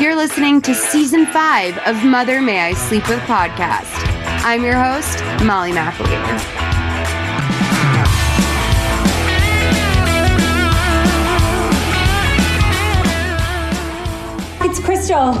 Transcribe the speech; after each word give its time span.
You're 0.00 0.14
listening 0.14 0.60
to 0.60 0.74
season 0.74 1.24
five 1.24 1.78
of 1.86 2.04
Mother 2.04 2.42
May 2.42 2.60
I 2.60 2.74
Sleep 2.74 3.08
With 3.08 3.18
podcast. 3.20 3.90
I'm 4.44 4.62
your 4.62 4.74
host, 4.74 5.24
Molly 5.42 5.72
McAleer. 5.72 6.36
It's 14.66 14.78
Crystal. 14.80 15.32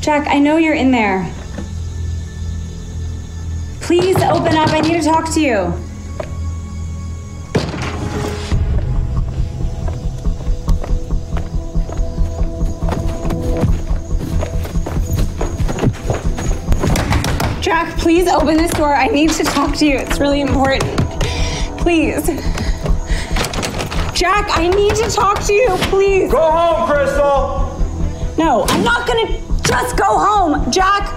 Jack, 0.00 0.28
I 0.28 0.38
know 0.38 0.56
you're 0.56 0.74
in 0.74 0.90
there. 0.90 1.30
Please 3.82 4.16
open 4.22 4.56
up. 4.56 4.70
I 4.70 4.80
need 4.80 5.02
to 5.02 5.02
talk 5.02 5.30
to 5.34 5.40
you. 5.42 5.85
Please 18.06 18.28
open 18.28 18.56
this 18.56 18.70
door. 18.70 18.94
I 18.94 19.08
need 19.08 19.30
to 19.30 19.42
talk 19.42 19.74
to 19.78 19.84
you. 19.84 19.96
It's 19.96 20.20
really 20.20 20.40
important. 20.40 20.84
Please. 21.76 22.24
Jack, 24.14 24.46
I 24.56 24.70
need 24.72 24.94
to 24.94 25.10
talk 25.10 25.42
to 25.46 25.52
you, 25.52 25.70
please. 25.90 26.30
Go 26.30 26.48
home, 26.48 26.88
Crystal! 26.88 27.66
No, 28.38 28.64
I'm 28.68 28.84
not 28.84 29.08
gonna 29.08 29.26
just 29.62 29.96
go 29.96 30.04
home. 30.04 30.70
Jack, 30.70 31.10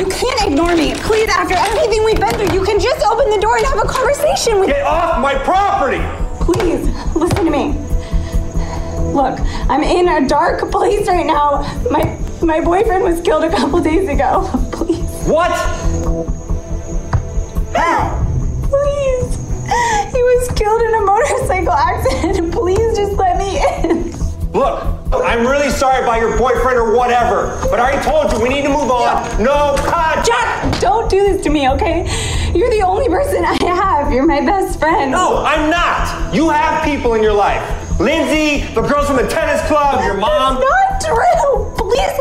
you 0.00 0.06
can't 0.06 0.50
ignore 0.50 0.74
me. 0.74 0.94
Please, 0.96 1.28
after 1.28 1.54
everything 1.54 2.04
we've 2.04 2.18
been 2.18 2.34
through, 2.34 2.52
you 2.52 2.64
can 2.64 2.80
just 2.80 3.06
open 3.06 3.30
the 3.30 3.38
door 3.38 3.58
and 3.58 3.66
have 3.66 3.78
a 3.78 3.86
conversation 3.86 4.58
with 4.58 4.66
me. 4.66 4.74
Get 4.74 4.82
off 4.84 5.20
my 5.20 5.36
property! 5.44 6.02
Please, 6.40 6.84
listen 7.14 7.44
to 7.44 7.52
me. 7.52 7.68
Look, 9.14 9.38
I'm 9.70 9.84
in 9.84 10.08
a 10.08 10.26
dark 10.26 10.72
place 10.72 11.06
right 11.06 11.24
now. 11.24 11.62
My 11.88 12.18
my 12.42 12.60
boyfriend 12.60 13.04
was 13.04 13.20
killed 13.20 13.44
a 13.44 13.50
couple 13.50 13.80
days 13.80 14.08
ago. 14.08 14.50
Please. 14.72 15.11
What? 15.24 15.52
Please. 18.68 19.36
He 20.12 20.22
was 20.22 20.48
killed 20.56 20.82
in 20.82 20.94
a 20.94 21.00
motorcycle 21.00 21.72
accident. 21.72 22.52
Please 22.54 22.96
just 22.96 23.12
let 23.12 23.38
me 23.38 23.58
in. 23.84 24.12
Look, 24.52 24.82
I'm 25.12 25.46
really 25.46 25.70
sorry 25.70 26.02
about 26.02 26.20
your 26.20 26.36
boyfriend 26.36 26.78
or 26.78 26.94
whatever, 26.94 27.58
but 27.70 27.80
I 27.80 27.92
already 27.92 28.02
told 28.04 28.32
you 28.32 28.42
we 28.42 28.48
need 28.48 28.62
to 28.62 28.68
move 28.68 28.90
on. 28.90 29.42
No 29.42 29.74
contact! 29.78 30.26
Jack, 30.26 30.80
don't 30.80 31.08
do 31.08 31.20
this 31.22 31.42
to 31.44 31.50
me, 31.50 31.70
okay? 31.70 32.04
You're 32.54 32.70
the 32.70 32.82
only 32.82 33.08
person 33.08 33.44
I 33.44 33.56
have. 33.64 34.12
You're 34.12 34.26
my 34.26 34.40
best 34.40 34.78
friend. 34.78 35.10
No, 35.10 35.42
I'm 35.44 35.70
not! 35.70 36.34
You 36.34 36.50
have 36.50 36.84
people 36.84 37.14
in 37.14 37.22
your 37.22 37.32
life. 37.32 37.62
Lindsay, 37.98 38.66
the 38.74 38.82
girls 38.82 39.06
from 39.06 39.16
the 39.16 39.26
tennis 39.28 39.66
club, 39.68 40.04
your 40.04 40.18
mom. 40.18 40.60
That's 40.60 40.70
not 40.70 40.91
Please, 41.02 42.16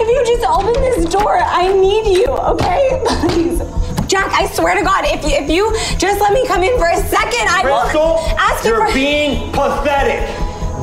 if 0.00 0.06
you 0.08 0.24
just 0.26 0.44
open 0.48 0.72
this 0.82 1.04
door, 1.12 1.38
I 1.38 1.72
need 1.72 2.06
you, 2.16 2.26
okay? 2.26 3.02
Please. 3.28 3.58
Jack, 4.06 4.32
I 4.32 4.46
swear 4.46 4.74
to 4.76 4.82
God, 4.82 5.04
if 5.06 5.22
you, 5.24 5.30
if 5.36 5.50
you 5.50 5.72
just 5.98 6.20
let 6.20 6.32
me 6.32 6.46
come 6.46 6.62
in 6.62 6.76
for 6.78 6.88
a 6.88 6.96
second, 6.96 7.46
I 7.48 7.62
Crystal, 7.62 8.00
won't 8.16 8.32
ask 8.40 8.64
you 8.64 8.70
you're 8.70 8.86
for. 8.88 8.94
being 8.94 9.52
pathetic. 9.52 10.26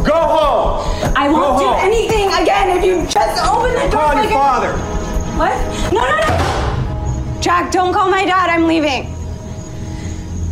Go 0.06 0.16
home. 0.16 1.14
I 1.18 1.28
won't 1.30 1.58
Go 1.58 1.60
do 1.60 1.66
home. 1.68 1.80
anything 1.82 2.28
again 2.42 2.78
if 2.78 2.86
you 2.86 3.06
just 3.08 3.44
open 3.44 3.74
the 3.74 3.90
door. 3.92 4.02
Call 4.02 4.22
your 4.24 4.32
father. 4.32 4.72
What? 5.38 5.56
No, 5.92 6.00
no, 6.02 6.16
no. 7.36 7.42
Jack, 7.42 7.72
don't 7.72 7.94
call 7.94 8.10
my 8.10 8.24
dad. 8.24 8.50
I'm 8.50 8.66
leaving. 8.68 9.14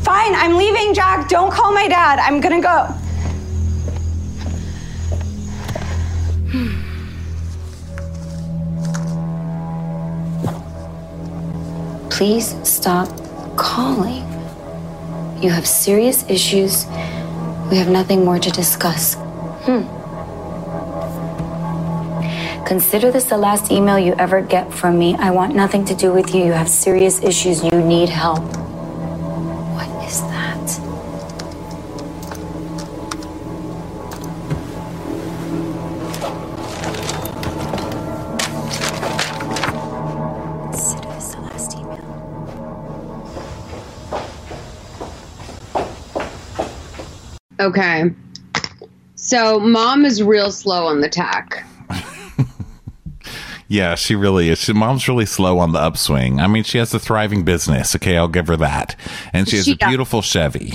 Fine, 0.04 0.36
I'm 0.36 0.56
leaving, 0.58 0.94
Jack. 0.94 1.30
Don't 1.30 1.52
call 1.52 1.72
my 1.74 1.88
dad. 1.88 2.20
I'm 2.20 2.42
gonna 2.42 2.62
go. 2.62 2.94
Please 12.16 12.56
stop 12.64 13.10
calling. 13.58 14.24
You 15.44 15.50
have 15.50 15.68
serious 15.68 16.24
issues. 16.30 16.86
We 17.70 17.76
have 17.76 17.90
nothing 17.90 18.24
more 18.24 18.40
to 18.40 18.50
discuss. 18.52 19.16
Hmm. 19.68 19.84
Consider 22.66 23.12
this 23.12 23.26
the 23.26 23.38
last 23.38 23.70
email 23.70 24.00
you 24.00 24.16
ever 24.18 24.42
get 24.42 24.74
from 24.74 24.98
me. 24.98 25.16
I 25.16 25.32
want 25.32 25.56
nothing 25.56 25.84
to 25.86 25.94
do 25.94 26.14
with 26.14 26.34
you. 26.34 26.46
You 26.46 26.54
have 26.54 26.70
serious 26.70 27.22
issues. 27.22 27.62
You 27.62 27.82
need 27.82 28.08
help. 28.08 28.46
What 29.76 29.90
is 30.08 30.22
that? 30.22 30.55
Okay. 47.66 48.06
So 49.16 49.60
mom 49.60 50.06
is 50.06 50.22
real 50.22 50.52
slow 50.52 50.86
on 50.88 51.02
the 51.02 51.10
tack. 51.10 51.66
Yeah, 53.68 53.96
she 53.96 54.14
really 54.14 54.50
is. 54.50 54.60
She, 54.60 54.74
mom's 54.74 55.08
really 55.08 55.26
slow 55.26 55.58
on 55.58 55.72
the 55.72 55.80
upswing. 55.80 56.40
I 56.40 56.46
mean, 56.46 56.64
she 56.64 56.78
has 56.78 56.94
a 56.94 57.00
thriving 57.00 57.44
business. 57.44 57.96
Okay, 57.96 58.16
I'll 58.16 58.28
give 58.28 58.46
her 58.48 58.58
that. 58.58 58.96
And 59.34 59.50
she 59.50 59.56
has 59.56 59.66
She 59.66 59.72
a 59.72 59.76
does. 59.76 59.90
beautiful 59.90 60.22
Chevy. 60.22 60.74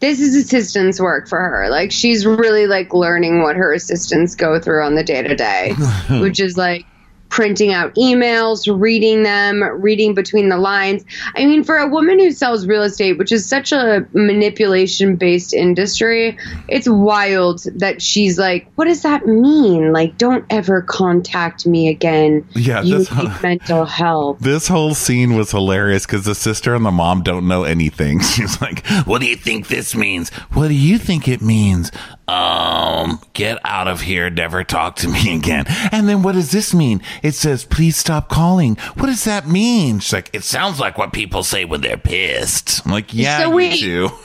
This 0.00 0.20
is 0.20 0.34
assistance 0.34 1.00
work 1.00 1.28
for 1.28 1.38
her. 1.38 1.68
Like 1.70 1.92
she's 1.92 2.26
really 2.26 2.66
like 2.66 2.92
learning 2.92 3.42
what 3.42 3.54
her 3.54 3.72
assistants 3.72 4.34
go 4.34 4.58
through 4.60 4.82
on 4.84 4.96
the 4.96 5.04
day 5.04 5.22
to 5.22 5.34
day, 5.36 5.74
which 6.20 6.40
is 6.40 6.56
like 6.56 6.84
printing 7.28 7.72
out 7.72 7.94
emails, 7.94 8.66
reading 8.80 9.22
them, 9.22 9.62
reading 9.62 10.14
between 10.14 10.48
the 10.48 10.56
lines. 10.56 11.04
I 11.34 11.44
mean, 11.46 11.64
for 11.64 11.76
a 11.76 11.86
woman 11.88 12.18
who 12.18 12.30
sells 12.30 12.66
real 12.66 12.82
estate, 12.82 13.18
which 13.18 13.32
is 13.32 13.46
such 13.46 13.72
a 13.72 14.06
manipulation 14.12 15.16
based 15.16 15.52
industry, 15.52 16.38
it's 16.68 16.88
wild 16.88 17.62
that 17.76 18.00
she's 18.02 18.38
like, 18.38 18.70
what 18.76 18.86
does 18.86 19.02
that 19.02 19.26
mean? 19.26 19.92
Like, 19.92 20.16
don't 20.18 20.44
ever 20.50 20.82
contact 20.82 21.66
me 21.66 21.88
again. 21.88 22.46
Yeah, 22.54 22.82
you 22.82 22.98
this- 22.98 23.12
need 23.12 23.30
mental 23.42 23.84
health. 23.84 24.38
This 24.40 24.68
whole 24.68 24.94
scene 24.94 25.34
was 25.36 25.50
hilarious 25.50 26.06
because 26.06 26.24
the 26.24 26.34
sister 26.34 26.74
and 26.74 26.84
the 26.84 26.90
mom 26.90 27.22
don't 27.22 27.46
know 27.46 27.64
anything. 27.64 28.20
She's 28.38 28.60
like, 28.60 28.86
"What 29.04 29.20
do 29.20 29.26
you 29.26 29.36
think 29.36 29.68
this 29.68 29.94
means? 29.94 30.30
What 30.52 30.68
do 30.68 30.74
you 30.74 30.98
think 30.98 31.28
it 31.28 31.42
means? 31.42 31.90
Um, 32.28 33.20
get 33.32 33.58
out 33.64 33.88
of 33.88 34.02
here. 34.02 34.28
Never 34.30 34.64
talk 34.64 34.96
to 34.96 35.08
me 35.08 35.34
again." 35.36 35.64
And 35.92 36.08
then 36.08 36.22
what 36.22 36.32
does 36.32 36.50
this 36.52 36.74
mean? 36.74 37.02
It 37.22 37.34
says, 37.34 37.64
"Please 37.64 37.96
stop 37.96 38.28
calling." 38.28 38.76
What 38.94 39.06
does 39.06 39.24
that 39.24 39.48
mean? 39.48 39.98
She's 40.00 40.12
like, 40.12 40.30
"It 40.32 40.44
sounds 40.44 40.78
like 40.78 40.98
what 40.98 41.12
people 41.12 41.42
say 41.42 41.64
when 41.64 41.80
they're 41.80 41.96
pissed." 41.96 42.84
I'm 42.84 42.92
like, 42.92 43.12
"Yeah, 43.14 43.40
So 43.40 43.50
wait. 43.50 43.80
do." 43.80 44.10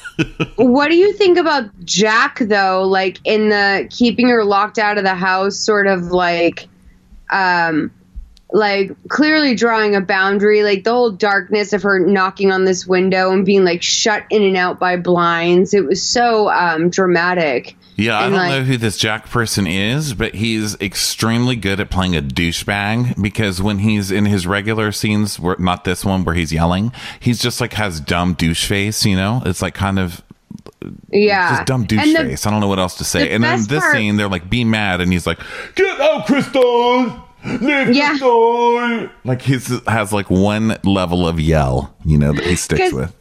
What 0.58 0.90
do 0.90 0.96
you 0.96 1.12
think 1.14 1.40
about 1.40 1.64
Jack 1.86 2.38
though? 2.40 2.84
Like 2.84 3.18
in 3.24 3.50
the 3.50 3.88
keeping 3.90 4.28
her 4.30 4.44
locked 4.44 4.78
out 4.78 5.00
of 5.00 5.04
the 5.04 5.16
house, 5.16 5.56
sort 5.58 5.88
of 5.88 6.12
like, 6.12 6.68
um, 7.32 7.92
like 8.52 8.92
clearly 9.10 9.56
drawing 9.56 9.96
a 9.96 10.02
boundary. 10.02 10.62
Like 10.62 10.84
the 10.84 10.92
whole 10.92 11.10
darkness 11.10 11.74
of 11.74 11.82
her 11.82 11.98
knocking 11.98 12.52
on 12.52 12.64
this 12.64 12.86
window 12.86 13.32
and 13.32 13.44
being 13.44 13.66
like 13.66 13.82
shut 13.82 14.24
in 14.30 14.44
and 14.44 14.56
out 14.56 14.80
by 14.80 14.98
blinds. 14.98 15.74
It 15.74 15.84
was 15.86 16.04
so 16.06 16.48
um, 16.48 16.92
dramatic. 16.92 17.76
Yeah, 17.96 18.18
I 18.20 18.24
don't 18.24 18.34
like- 18.34 18.50
know 18.50 18.64
who 18.64 18.78
this 18.78 18.98
Jack 18.98 19.30
person 19.30 19.68
is, 19.68 20.14
but 20.14 20.36
he's 20.36 20.76
extremely 20.82 21.56
good 21.56 21.80
at 21.80 21.90
playing 21.90 22.16
a 22.16 22.22
douchebag 22.22 23.22
because 23.22 23.62
when 23.62 23.80
he's 23.80 24.12
in 24.12 24.26
his 24.26 24.48
regular 24.48 24.92
scenes, 24.92 25.40
where, 25.40 25.56
not 25.60 25.84
this 25.84 26.04
one 26.04 26.24
where 26.24 26.36
he's 26.36 26.52
yelling, 26.52 26.92
he's 27.20 27.40
just 27.40 27.62
like 27.62 27.74
has 27.74 28.00
dumb 28.00 28.34
douche 28.34 28.66
face, 28.66 29.06
you 29.06 29.16
know? 29.16 29.42
It's 29.46 29.62
like 29.62 29.74
kind 29.76 30.00
of 30.00 30.22
Yeah, 31.12 31.56
just 31.58 31.68
dumb 31.68 31.86
douche 31.86 32.14
the- 32.14 32.20
face. 32.20 32.46
I 32.46 32.52
don't 32.52 32.62
know 32.62 32.68
what 32.68 32.80
else 32.80 32.98
to 32.98 33.04
say. 33.04 33.28
the 33.28 33.32
And 33.34 33.44
then 33.44 33.64
this 33.68 33.80
part- 33.82 33.96
scene, 33.96 34.18
they're 34.18 34.28
like, 34.30 34.50
be 34.50 34.64
mad. 34.64 35.00
And 35.00 35.12
he's 35.14 35.28
like, 35.28 35.40
get 35.76 36.00
out, 36.02 36.26
Crystal! 36.26 37.04
Leave 37.46 37.94
Yeah. 37.94 38.10
Crystal! 38.10 39.10
Like 39.24 39.42
he 39.44 39.60
has 39.88 40.12
like 40.14 40.30
one 40.30 40.78
level 40.84 41.28
of 41.28 41.40
yell, 41.40 41.94
you 42.06 42.18
know, 42.18 42.34
that 42.34 42.44
he 42.46 42.56
sticks 42.56 42.92
with. 42.94 43.14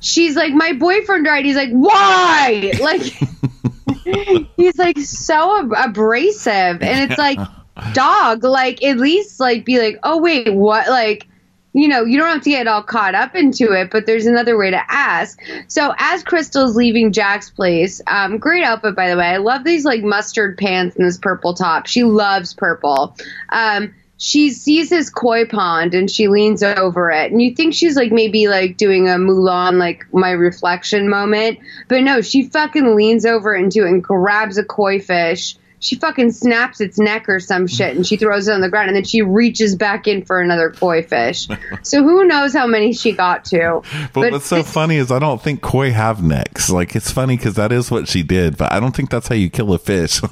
She's 0.00 0.36
like, 0.36 0.52
my 0.52 0.72
boyfriend 0.72 1.24
died. 1.24 1.44
He's 1.44 1.56
like, 1.56 1.70
why? 1.70 2.72
Like, 2.80 3.02
he's 4.56 4.78
like 4.78 4.98
so 4.98 5.58
ab- 5.58 5.90
abrasive, 5.90 6.82
and 6.82 7.10
it's 7.10 7.18
like, 7.18 7.38
dog, 7.92 8.44
like 8.44 8.82
at 8.82 8.98
least 8.98 9.40
like 9.40 9.64
be 9.64 9.78
like, 9.78 9.98
oh 10.02 10.18
wait, 10.20 10.52
what? 10.52 10.88
Like, 10.88 11.26
you 11.72 11.86
know, 11.88 12.04
you 12.04 12.18
don't 12.18 12.28
have 12.28 12.42
to 12.42 12.50
get 12.50 12.66
all 12.66 12.82
caught 12.82 13.14
up 13.14 13.34
into 13.34 13.72
it, 13.72 13.90
but 13.90 14.06
there's 14.06 14.26
another 14.26 14.56
way 14.56 14.70
to 14.70 14.82
ask. 14.88 15.38
So 15.68 15.94
as 15.98 16.22
Crystal's 16.24 16.74
leaving 16.74 17.12
Jack's 17.12 17.50
place, 17.50 18.00
um, 18.06 18.38
great 18.38 18.64
outfit 18.64 18.96
by 18.96 19.10
the 19.10 19.16
way. 19.16 19.26
I 19.26 19.36
love 19.36 19.64
these 19.64 19.84
like 19.84 20.02
mustard 20.02 20.58
pants 20.58 20.96
and 20.96 21.06
this 21.06 21.18
purple 21.18 21.54
top. 21.54 21.86
She 21.86 22.04
loves 22.04 22.54
purple. 22.54 23.16
Um, 23.50 23.94
she 24.18 24.50
sees 24.50 24.90
his 24.90 25.10
koi 25.10 25.46
pond 25.46 25.94
and 25.94 26.10
she 26.10 26.26
leans 26.26 26.62
over 26.62 27.10
it. 27.10 27.30
And 27.30 27.40
you 27.40 27.54
think 27.54 27.72
she's 27.72 27.96
like 27.96 28.10
maybe 28.10 28.48
like 28.48 28.76
doing 28.76 29.08
a 29.08 29.12
mulan 29.12 29.78
like 29.78 30.12
my 30.12 30.32
reflection 30.32 31.08
moment. 31.08 31.60
But 31.86 32.02
no 32.02 32.20
she 32.20 32.42
fucking 32.42 32.96
leans 32.96 33.24
over 33.24 33.54
into 33.54 33.86
it 33.86 33.90
and 33.90 34.02
grabs 34.02 34.58
a 34.58 34.64
koi 34.64 35.00
fish 35.00 35.56
she 35.80 35.96
fucking 35.96 36.32
snaps 36.32 36.80
its 36.80 36.98
neck 36.98 37.28
or 37.28 37.40
some 37.40 37.66
shit 37.66 37.96
and 37.96 38.06
she 38.06 38.16
throws 38.16 38.48
it 38.48 38.52
on 38.52 38.60
the 38.60 38.68
ground 38.68 38.88
and 38.88 38.96
then 38.96 39.04
she 39.04 39.22
reaches 39.22 39.76
back 39.76 40.06
in 40.06 40.24
for 40.24 40.40
another 40.40 40.70
koi 40.70 41.02
fish 41.02 41.48
so 41.82 42.02
who 42.02 42.24
knows 42.24 42.52
how 42.52 42.66
many 42.66 42.92
she 42.92 43.12
got 43.12 43.44
to 43.44 43.80
But, 44.12 44.32
what's 44.32 44.46
so 44.46 44.62
funny 44.62 44.96
is 44.96 45.10
I 45.10 45.18
don't 45.18 45.42
think 45.42 45.60
koi 45.62 45.92
have 45.92 46.22
necks. 46.22 46.70
Like 46.70 46.94
it's 46.96 47.10
funny 47.10 47.36
because 47.36 47.54
that 47.54 47.72
is 47.72 47.90
what 47.90 48.08
she 48.08 48.22
did, 48.22 48.56
but 48.56 48.72
I 48.72 48.80
don't 48.80 48.94
think 48.94 49.10
that's 49.10 49.28
how 49.28 49.34
you 49.34 49.50
kill 49.50 49.72
a 49.72 49.78
fish. 49.78 50.20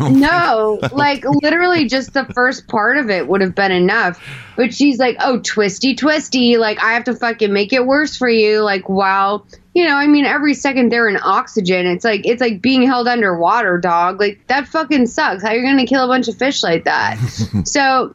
No, 0.00 0.78
like 0.92 1.24
literally 1.42 1.86
just 1.86 2.12
the 2.12 2.24
first 2.26 2.66
part 2.68 2.96
of 2.96 3.10
it 3.10 3.28
would 3.28 3.40
have 3.40 3.54
been 3.54 3.72
enough. 3.72 4.22
But 4.56 4.74
she's 4.74 4.98
like, 4.98 5.16
oh, 5.20 5.40
twisty, 5.40 5.94
twisty. 5.94 6.56
Like, 6.56 6.82
I 6.82 6.94
have 6.94 7.04
to 7.04 7.14
fucking 7.14 7.52
make 7.52 7.72
it 7.72 7.86
worse 7.86 8.16
for 8.16 8.28
you. 8.28 8.60
Like, 8.60 8.88
wow. 8.88 9.44
You 9.78 9.84
know, 9.84 9.94
I 9.94 10.08
mean, 10.08 10.24
every 10.24 10.54
second 10.54 10.90
they're 10.90 11.08
in 11.08 11.20
oxygen. 11.22 11.86
It's 11.86 12.04
like, 12.04 12.26
it's 12.26 12.40
like 12.40 12.60
being 12.60 12.82
held 12.82 13.06
underwater, 13.06 13.78
dog. 13.78 14.18
Like, 14.18 14.44
that 14.48 14.66
fucking 14.66 15.06
sucks. 15.06 15.40
How 15.40 15.52
you're 15.52 15.62
going 15.62 15.78
to 15.78 15.86
kill 15.86 16.02
a 16.02 16.08
bunch 16.08 16.26
of 16.26 16.36
fish 16.36 16.64
like 16.64 16.82
that? 16.82 17.16
so, 17.64 18.12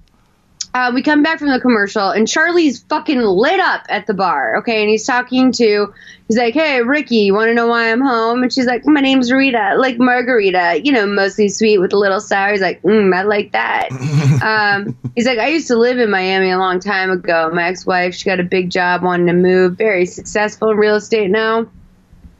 uh, 0.73 0.91
we 0.93 1.03
come 1.03 1.21
back 1.21 1.37
from 1.37 1.49
the 1.49 1.59
commercial 1.59 2.09
and 2.09 2.27
Charlie's 2.27 2.81
fucking 2.83 3.21
lit 3.21 3.59
up 3.59 3.85
at 3.89 4.07
the 4.07 4.13
bar. 4.13 4.57
Okay. 4.57 4.81
And 4.81 4.89
he's 4.89 5.05
talking 5.05 5.51
to, 5.53 5.93
he's 6.27 6.37
like, 6.37 6.55
Hey, 6.55 6.81
Ricky, 6.81 7.17
you 7.17 7.33
want 7.35 7.49
to 7.49 7.53
know 7.53 7.67
why 7.67 7.91
I'm 7.91 8.01
home? 8.01 8.41
And 8.41 8.51
she's 8.51 8.65
like, 8.65 8.85
My 8.85 8.99
name's 8.99 9.31
Rita, 9.31 9.75
like 9.77 9.99
Margarita, 9.99 10.81
you 10.83 10.91
know, 10.91 11.05
mostly 11.05 11.49
sweet 11.49 11.77
with 11.77 11.93
a 11.93 11.97
little 11.97 12.19
sour. 12.19 12.51
He's 12.51 12.61
like, 12.61 12.81
mm, 12.81 13.15
I 13.15 13.21
like 13.21 13.51
that. 13.51 13.91
um, 14.41 14.97
he's 15.15 15.27
like, 15.27 15.37
I 15.37 15.49
used 15.49 15.67
to 15.67 15.77
live 15.77 15.99
in 15.99 16.09
Miami 16.09 16.49
a 16.49 16.57
long 16.57 16.79
time 16.79 17.11
ago. 17.11 17.51
My 17.53 17.65
ex 17.65 17.85
wife, 17.85 18.15
she 18.15 18.25
got 18.25 18.39
a 18.39 18.43
big 18.43 18.71
job, 18.71 19.03
wanted 19.03 19.27
to 19.27 19.33
move, 19.33 19.77
very 19.77 20.07
successful 20.07 20.71
in 20.71 20.77
real 20.77 20.95
estate 20.95 21.29
now. 21.29 21.67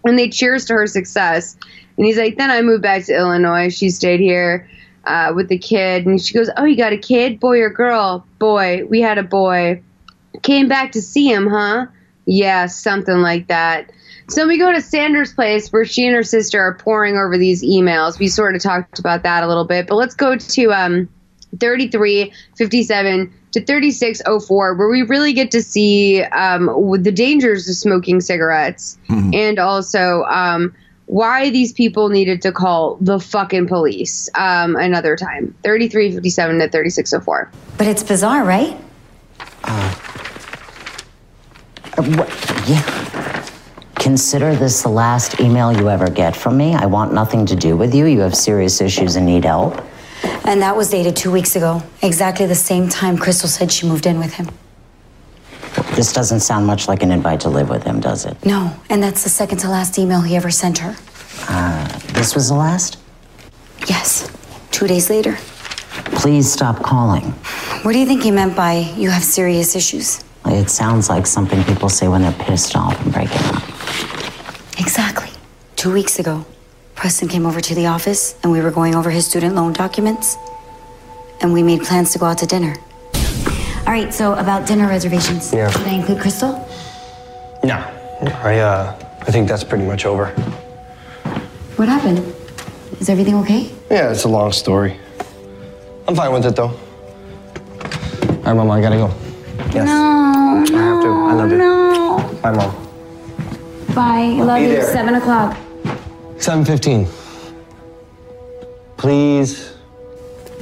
And 0.06 0.18
they 0.18 0.30
cheers 0.30 0.66
to 0.66 0.74
her 0.74 0.88
success. 0.88 1.56
And 1.98 2.06
he's 2.08 2.18
like, 2.18 2.38
Then 2.38 2.50
I 2.50 2.64
moved 2.64 2.82
back 2.82 3.06
to 3.06 3.16
Illinois. 3.16 3.70
She 3.70 3.92
stayed 3.92 4.22
here 4.22 4.68
uh, 5.06 5.34
with 5.36 5.50
the 5.50 5.58
kid. 5.58 6.06
And 6.06 6.22
she 6.22 6.34
goes, 6.34 6.50
Oh, 6.56 6.66
you 6.66 6.78
got 6.78 6.94
a 6.94 6.98
kid? 6.98 7.40
Boy 7.40 7.62
or 7.62 7.70
girl? 7.70 8.26
Boy. 8.40 8.86
We 8.86 9.02
had 9.02 9.18
a 9.18 9.24
boy. 9.24 9.82
Came 10.42 10.68
back 10.68 10.94
to 10.94 11.02
see 11.02 11.32
him, 11.32 11.48
huh? 11.48 11.88
Yeah, 12.26 12.68
something 12.68 13.18
like 13.18 13.48
that. 13.48 13.92
So 14.30 14.48
we 14.48 14.58
go 14.58 14.72
to 14.72 14.82
Sandra's 14.82 15.34
place 15.34 15.72
where 15.72 15.86
she 15.86 16.06
and 16.06 16.16
her 16.16 16.24
sister 16.24 16.60
are 16.60 16.76
poring 16.76 17.18
over 17.18 17.38
these 17.38 17.64
emails. 17.64 18.20
We 18.20 18.30
sort 18.30 18.56
of 18.56 18.62
talked 18.62 19.00
about 19.00 19.24
that 19.24 19.44
a 19.44 19.48
little 19.48 19.66
bit, 19.66 19.88
but 19.88 19.96
let's 19.96 20.16
go 20.16 20.38
to 20.38 20.72
um, 20.72 21.10
3357 21.60 23.34
to 23.52 23.64
3604, 23.64 24.76
where 24.76 24.90
we 24.90 25.04
really 25.04 25.34
get 25.34 25.52
to 25.52 25.62
see 25.62 26.24
um, 26.24 26.66
the 27.02 27.12
dangers 27.12 27.70
of 27.70 27.76
smoking 27.76 28.22
cigarettes 28.22 28.98
and 29.34 29.60
also 29.60 30.24
um, 30.24 30.74
why 31.14 31.52
these 31.52 31.72
people 31.74 32.10
needed 32.10 32.42
to 32.42 32.52
call 32.52 32.98
the 33.00 33.20
fucking 33.20 33.68
police 33.68 34.32
um, 34.34 34.76
another 34.76 35.16
time. 35.16 35.54
3357 35.62 36.58
to 36.58 36.70
3604. 36.70 37.52
But 37.78 37.86
it's 37.86 38.02
bizarre, 38.02 38.44
right? 38.44 38.76
Uh, 39.64 39.94
what- 42.18 42.30
Yeah. 42.68 42.82
Consider 44.00 44.56
this 44.56 44.82
the 44.82 44.90
last 44.90 45.40
email 45.40 45.72
you 45.72 45.88
ever 45.88 46.10
get 46.10 46.36
from 46.36 46.58
me. 46.58 46.74
I 46.74 46.88
want 46.88 47.14
nothing 47.14 47.46
to 47.46 47.56
do 47.56 47.78
with 47.78 47.94
you. 47.94 48.06
You 48.06 48.22
have 48.22 48.36
serious 48.36 48.82
issues 48.82 49.16
and 49.16 49.26
need 49.28 49.46
help. 49.46 49.82
And 50.46 50.62
that 50.64 50.76
was 50.76 50.90
dated 50.90 51.16
two 51.16 51.32
weeks 51.32 51.56
ago, 51.56 51.84
exactly 52.02 52.48
the 52.48 52.56
same 52.56 52.90
time 52.90 53.18
Crystal 53.18 53.48
said 53.48 53.72
she 53.72 53.88
moved 53.88 54.08
in 54.08 54.18
with 54.18 54.34
him. 54.34 54.50
This 55.96 56.12
doesn't 56.12 56.40
sound 56.40 56.66
much 56.66 56.88
like 56.88 57.04
an 57.04 57.12
invite 57.12 57.40
to 57.42 57.50
live 57.50 57.70
with 57.70 57.84
him, 57.84 58.00
does 58.00 58.26
it? 58.26 58.44
No, 58.46 58.74
and 58.90 59.02
that's 59.02 59.24
the 59.24 59.30
second 59.30 59.60
to 59.60 59.70
last 59.70 60.00
email 60.00 60.22
he 60.22 60.36
ever 60.36 60.50
sent 60.50 60.80
her. 60.80 60.96
Uh, 61.48 61.88
this 62.14 62.34
was 62.34 62.50
the 62.50 62.56
last? 62.56 62.98
Yes, 63.88 64.32
two 64.72 64.88
days 64.88 65.10
later. 65.10 65.38
Please 66.16 66.52
stop 66.52 66.82
calling. 66.82 67.26
What 67.84 67.92
do 67.94 68.00
you 68.00 68.06
think 68.06 68.24
he 68.24 68.32
meant 68.32 68.56
by 68.56 68.74
you 68.98 69.10
have 69.12 69.24
serious 69.24 69.76
issues? 69.76 70.24
It 70.46 70.70
sounds 70.70 71.10
like 71.10 71.28
something 71.28 71.64
people 71.64 71.90
say 71.90 72.08
when 72.08 72.22
they're 72.24 72.32
pissed 72.32 72.76
off 72.76 73.00
and 73.04 73.14
breaking 73.14 73.42
up. 73.46 73.64
Exactly. 74.80 75.30
Two 75.76 75.94
weeks 75.94 76.18
ago, 76.18 76.46
Preston 76.96 77.28
came 77.28 77.46
over 77.46 77.62
to 77.62 77.76
the 77.76 77.88
office 77.88 78.36
and 78.42 78.52
we 78.52 78.62
were 78.62 78.72
going 78.72 78.96
over 78.96 79.10
his 79.12 79.26
student 79.28 79.56
loan 79.56 79.74
documents. 79.74 80.38
And 81.42 81.54
we 81.54 81.62
made 81.62 81.82
plans 81.82 82.12
to 82.14 82.20
go 82.20 82.26
out 82.26 82.38
to 82.40 82.46
dinner. 82.46 82.76
All 83.94 84.00
right, 84.02 84.12
so 84.12 84.34
about 84.34 84.66
dinner 84.66 84.88
reservations. 84.88 85.54
Yeah. 85.54 85.70
Should 85.70 85.86
I 85.86 85.92
include 85.94 86.20
Crystal? 86.20 86.68
No, 87.64 87.76
I 88.42 88.58
uh, 88.58 88.96
I 89.22 89.30
think 89.30 89.48
that's 89.48 89.64
pretty 89.64 89.86
much 89.86 90.08
over. 90.08 90.30
What 91.76 91.88
happened? 91.88 92.18
Is 93.00 93.08
everything 93.08 93.36
okay? 93.36 93.72
Yeah, 93.92 94.10
it's 94.10 94.24
a 94.24 94.28
long 94.28 94.52
story. 94.52 94.98
I'm 96.08 96.16
fine 96.16 96.34
with 96.34 96.44
it 96.44 96.56
though. 96.56 96.74
All 96.74 98.44
right, 98.44 98.54
Mama, 98.56 98.74
I 98.74 98.82
gotta 98.82 98.96
go. 98.96 99.14
Yes. 99.78 99.86
No, 99.86 100.66
I 100.74 100.82
have 100.82 101.04
to. 101.04 101.10
I 101.30 101.34
love 101.36 101.52
you. 101.52 101.58
no. 101.60 102.40
Bye, 102.42 102.52
Mom. 102.52 102.74
Bye. 103.94 104.42
I 104.42 104.42
love 104.42 104.62
you. 104.64 104.70
there. 104.70 104.92
Seven 104.92 105.14
o'clock. 105.14 105.56
7:15. 106.40 107.06
Please. 108.98 109.76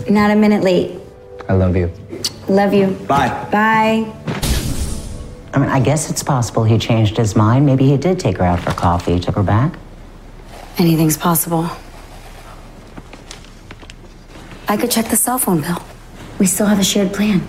Not 0.09 0.31
a 0.31 0.35
minute 0.35 0.63
late. 0.63 0.99
I 1.47 1.53
love 1.53 1.77
you. 1.77 1.89
Love 2.51 2.73
you. 2.73 2.87
Bye. 3.07 3.29
Bye. 3.49 4.11
I 5.53 5.57
mean, 5.57 5.69
I 5.69 5.79
guess 5.79 6.09
it's 6.09 6.21
possible 6.21 6.65
he 6.65 6.77
changed 6.77 7.15
his 7.15 7.33
mind. 7.33 7.65
Maybe 7.65 7.87
he 7.87 7.95
did 7.95 8.19
take 8.19 8.39
her 8.39 8.43
out 8.43 8.59
for 8.59 8.71
coffee, 8.71 9.17
took 9.21 9.35
her 9.35 9.43
back. 9.43 9.79
Anything's 10.77 11.15
possible. 11.15 11.69
I 14.67 14.75
could 14.75 14.91
check 14.91 15.05
the 15.07 15.15
cell 15.15 15.37
phone 15.37 15.61
bill. 15.61 15.81
We 16.39 16.45
still 16.45 16.65
have 16.65 16.77
a 16.77 16.83
shared 16.83 17.13
plan. 17.13 17.39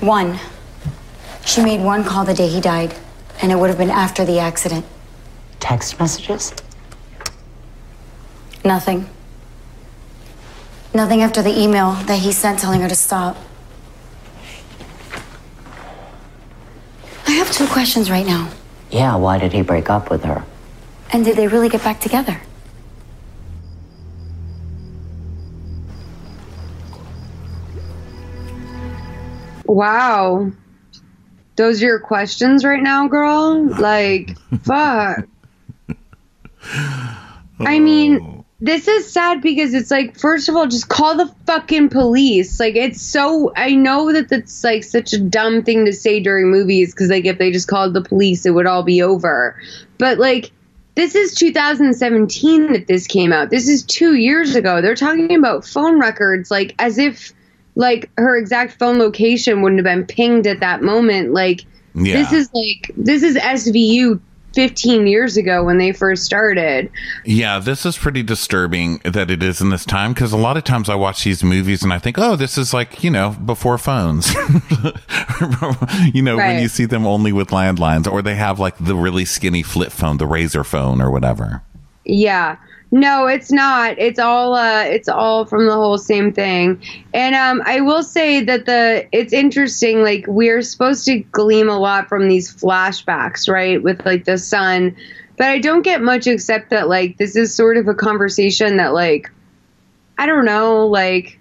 One. 0.00 0.38
She 1.44 1.62
made 1.62 1.82
one 1.82 2.04
call 2.04 2.24
the 2.24 2.32
day 2.32 2.48
he 2.48 2.62
died, 2.62 2.94
and 3.42 3.52
it 3.52 3.56
would 3.56 3.68
have 3.68 3.78
been 3.78 3.90
after 3.90 4.24
the 4.24 4.38
accident. 4.38 4.86
Text 5.60 5.98
messages? 6.00 6.54
Nothing. 8.64 9.08
Nothing 10.94 11.22
after 11.22 11.42
the 11.42 11.56
email 11.58 11.92
that 12.06 12.18
he 12.18 12.32
sent 12.32 12.58
telling 12.58 12.80
her 12.80 12.88
to 12.88 12.94
stop. 12.94 13.36
I 17.26 17.32
have 17.32 17.52
two 17.52 17.66
questions 17.66 18.10
right 18.10 18.26
now. 18.26 18.50
Yeah, 18.90 19.16
why 19.16 19.38
did 19.38 19.52
he 19.52 19.62
break 19.62 19.90
up 19.90 20.10
with 20.10 20.24
her? 20.24 20.44
And 21.12 21.24
did 21.24 21.36
they 21.36 21.46
really 21.46 21.68
get 21.68 21.82
back 21.82 22.00
together? 22.00 22.40
Wow. 29.64 30.50
Those 31.56 31.82
are 31.82 31.86
your 31.86 32.00
questions 32.00 32.64
right 32.64 32.82
now, 32.82 33.08
girl? 33.08 33.66
Like, 33.66 34.36
fuck. 34.62 35.26
I 37.60 37.78
mean, 37.78 38.20
oh. 38.20 38.37
This 38.60 38.88
is 38.88 39.10
sad 39.12 39.40
because 39.40 39.72
it's 39.72 39.90
like, 39.90 40.18
first 40.18 40.48
of 40.48 40.56
all, 40.56 40.66
just 40.66 40.88
call 40.88 41.16
the 41.16 41.32
fucking 41.46 41.90
police. 41.90 42.58
Like, 42.58 42.74
it's 42.74 43.00
so. 43.00 43.52
I 43.56 43.74
know 43.74 44.12
that 44.12 44.28
that's 44.28 44.64
like 44.64 44.82
such 44.82 45.12
a 45.12 45.18
dumb 45.18 45.62
thing 45.62 45.84
to 45.84 45.92
say 45.92 46.18
during 46.20 46.50
movies 46.50 46.92
because, 46.92 47.08
like, 47.08 47.24
if 47.24 47.38
they 47.38 47.52
just 47.52 47.68
called 47.68 47.94
the 47.94 48.02
police, 48.02 48.44
it 48.44 48.50
would 48.50 48.66
all 48.66 48.82
be 48.82 49.00
over. 49.00 49.60
But, 49.98 50.18
like, 50.18 50.50
this 50.96 51.14
is 51.14 51.34
2017 51.36 52.72
that 52.72 52.88
this 52.88 53.06
came 53.06 53.32
out. 53.32 53.50
This 53.50 53.68
is 53.68 53.84
two 53.84 54.16
years 54.16 54.56
ago. 54.56 54.82
They're 54.82 54.96
talking 54.96 55.36
about 55.36 55.64
phone 55.64 56.00
records, 56.00 56.50
like, 56.50 56.74
as 56.80 56.98
if, 56.98 57.32
like, 57.76 58.10
her 58.16 58.36
exact 58.36 58.76
phone 58.80 58.98
location 58.98 59.62
wouldn't 59.62 59.78
have 59.78 59.84
been 59.84 60.04
pinged 60.06 60.48
at 60.48 60.58
that 60.60 60.82
moment. 60.82 61.32
Like, 61.32 61.60
Yeah. 61.94 62.14
this 62.14 62.32
is 62.32 62.50
like, 62.52 62.90
this 62.96 63.22
is 63.22 63.36
SVU 63.36 64.18
15 64.54 65.06
years 65.06 65.36
ago 65.36 65.62
when 65.64 65.78
they 65.78 65.92
first 65.92 66.24
started. 66.24 66.90
Yeah, 67.24 67.58
this 67.58 67.84
is 67.84 67.96
pretty 67.96 68.22
disturbing 68.22 68.98
that 69.04 69.30
it 69.30 69.42
is 69.42 69.60
in 69.60 69.70
this 69.70 69.84
time 69.84 70.14
because 70.14 70.32
a 70.32 70.36
lot 70.36 70.56
of 70.56 70.64
times 70.64 70.88
I 70.88 70.94
watch 70.94 71.24
these 71.24 71.44
movies 71.44 71.82
and 71.82 71.92
I 71.92 71.98
think, 71.98 72.18
oh, 72.18 72.36
this 72.36 72.56
is 72.58 72.72
like, 72.72 73.04
you 73.04 73.10
know, 73.10 73.36
before 73.44 73.78
phones. 73.78 74.32
you 76.14 76.22
know, 76.22 76.36
when 76.36 76.62
you 76.62 76.68
see 76.68 76.86
them 76.86 77.06
only 77.06 77.32
with 77.32 77.48
landlines 77.48 78.10
or 78.10 78.22
they 78.22 78.34
have 78.34 78.58
like 78.58 78.76
the 78.78 78.96
really 78.96 79.24
skinny 79.24 79.62
flip 79.62 79.92
phone, 79.92 80.16
the 80.16 80.26
Razr 80.26 80.64
phone 80.64 81.00
or 81.00 81.10
whatever. 81.10 81.62
Yeah. 82.04 82.56
No, 82.90 83.26
it's 83.26 83.52
not. 83.52 83.98
It's 83.98 84.18
all 84.18 84.54
uh 84.54 84.82
it's 84.84 85.08
all 85.08 85.44
from 85.44 85.66
the 85.66 85.74
whole 85.74 85.98
same 85.98 86.32
thing. 86.32 86.82
And 87.12 87.34
um 87.34 87.62
I 87.66 87.80
will 87.82 88.02
say 88.02 88.42
that 88.44 88.64
the 88.64 89.06
it's 89.12 89.32
interesting 89.34 90.02
like 90.02 90.24
we're 90.26 90.62
supposed 90.62 91.04
to 91.06 91.18
glean 91.18 91.68
a 91.68 91.78
lot 91.78 92.08
from 92.08 92.28
these 92.28 92.54
flashbacks, 92.54 93.46
right? 93.48 93.82
With 93.82 94.06
like 94.06 94.24
the 94.24 94.38
sun, 94.38 94.96
But 95.36 95.48
I 95.48 95.58
don't 95.58 95.82
get 95.82 96.00
much 96.00 96.26
except 96.26 96.70
that 96.70 96.88
like 96.88 97.18
this 97.18 97.36
is 97.36 97.54
sort 97.54 97.76
of 97.76 97.88
a 97.88 97.94
conversation 97.94 98.78
that 98.78 98.94
like 98.94 99.30
I 100.16 100.26
don't 100.26 100.46
know, 100.46 100.86
like 100.86 101.38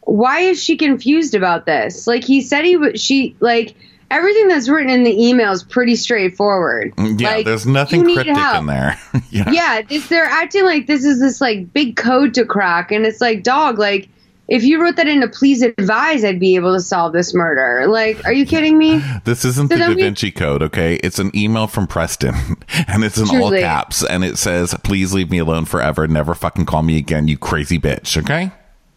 why 0.00 0.40
is 0.40 0.62
she 0.62 0.76
confused 0.76 1.34
about 1.34 1.66
this? 1.66 2.06
Like 2.06 2.24
he 2.24 2.40
said 2.40 2.64
he 2.64 2.76
was 2.76 3.00
she 3.00 3.36
like 3.40 3.76
everything 4.10 4.48
that's 4.48 4.68
written 4.68 4.90
in 4.90 5.04
the 5.04 5.26
email 5.28 5.52
is 5.52 5.62
pretty 5.62 5.96
straightforward. 5.96 6.92
Yeah, 6.98 7.28
Like, 7.30 7.46
there's 7.46 7.66
nothing 7.66 8.04
cryptic 8.04 8.36
help 8.36 8.60
in 8.60 8.66
there. 8.66 8.98
yeah. 9.30 9.50
yeah, 9.50 9.82
this, 9.82 10.08
they're 10.08 10.24
acting 10.24 10.64
like 10.64 10.86
this 10.86 11.04
is 11.04 11.20
this 11.20 11.40
like 11.40 11.72
big 11.72 11.96
code 11.96 12.34
to 12.34 12.44
crack, 12.44 12.90
and 12.92 13.04
it's 13.06 13.20
like, 13.20 13.42
dog, 13.42 13.78
like 13.78 14.08
if 14.48 14.64
you 14.64 14.80
wrote 14.80 14.96
that 14.96 15.06
in 15.06 15.22
a 15.22 15.28
please 15.28 15.60
advise, 15.60 16.24
I'd 16.24 16.40
be 16.40 16.56
able 16.56 16.74
to 16.74 16.80
solve 16.80 17.12
this 17.12 17.34
murder. 17.34 17.86
Like, 17.86 18.24
are 18.24 18.32
you 18.32 18.46
kidding 18.46 18.78
me? 18.78 19.02
This 19.24 19.44
isn't 19.44 19.68
So 19.70 19.76
the 19.76 19.84
Da 19.84 19.88
we- 19.90 20.02
Vinci 20.02 20.30
Code, 20.30 20.62
okay? 20.62 20.94
It's 20.96 21.18
an 21.18 21.30
email 21.36 21.66
from 21.66 21.86
Preston, 21.86 22.34
and 22.88 23.04
it's 23.04 23.18
in 23.18 23.28
all 23.28 23.50
caps, 23.50 24.02
and 24.02 24.24
it 24.24 24.38
says, 24.38 24.74
"Please 24.84 25.12
leave 25.12 25.30
me 25.30 25.38
alone 25.38 25.66
forever. 25.66 26.08
Never 26.08 26.34
fucking 26.34 26.64
call 26.66 26.82
me 26.82 26.96
again, 26.96 27.28
you 27.28 27.36
crazy 27.36 27.78
bitch." 27.78 28.16
Okay? 28.16 28.50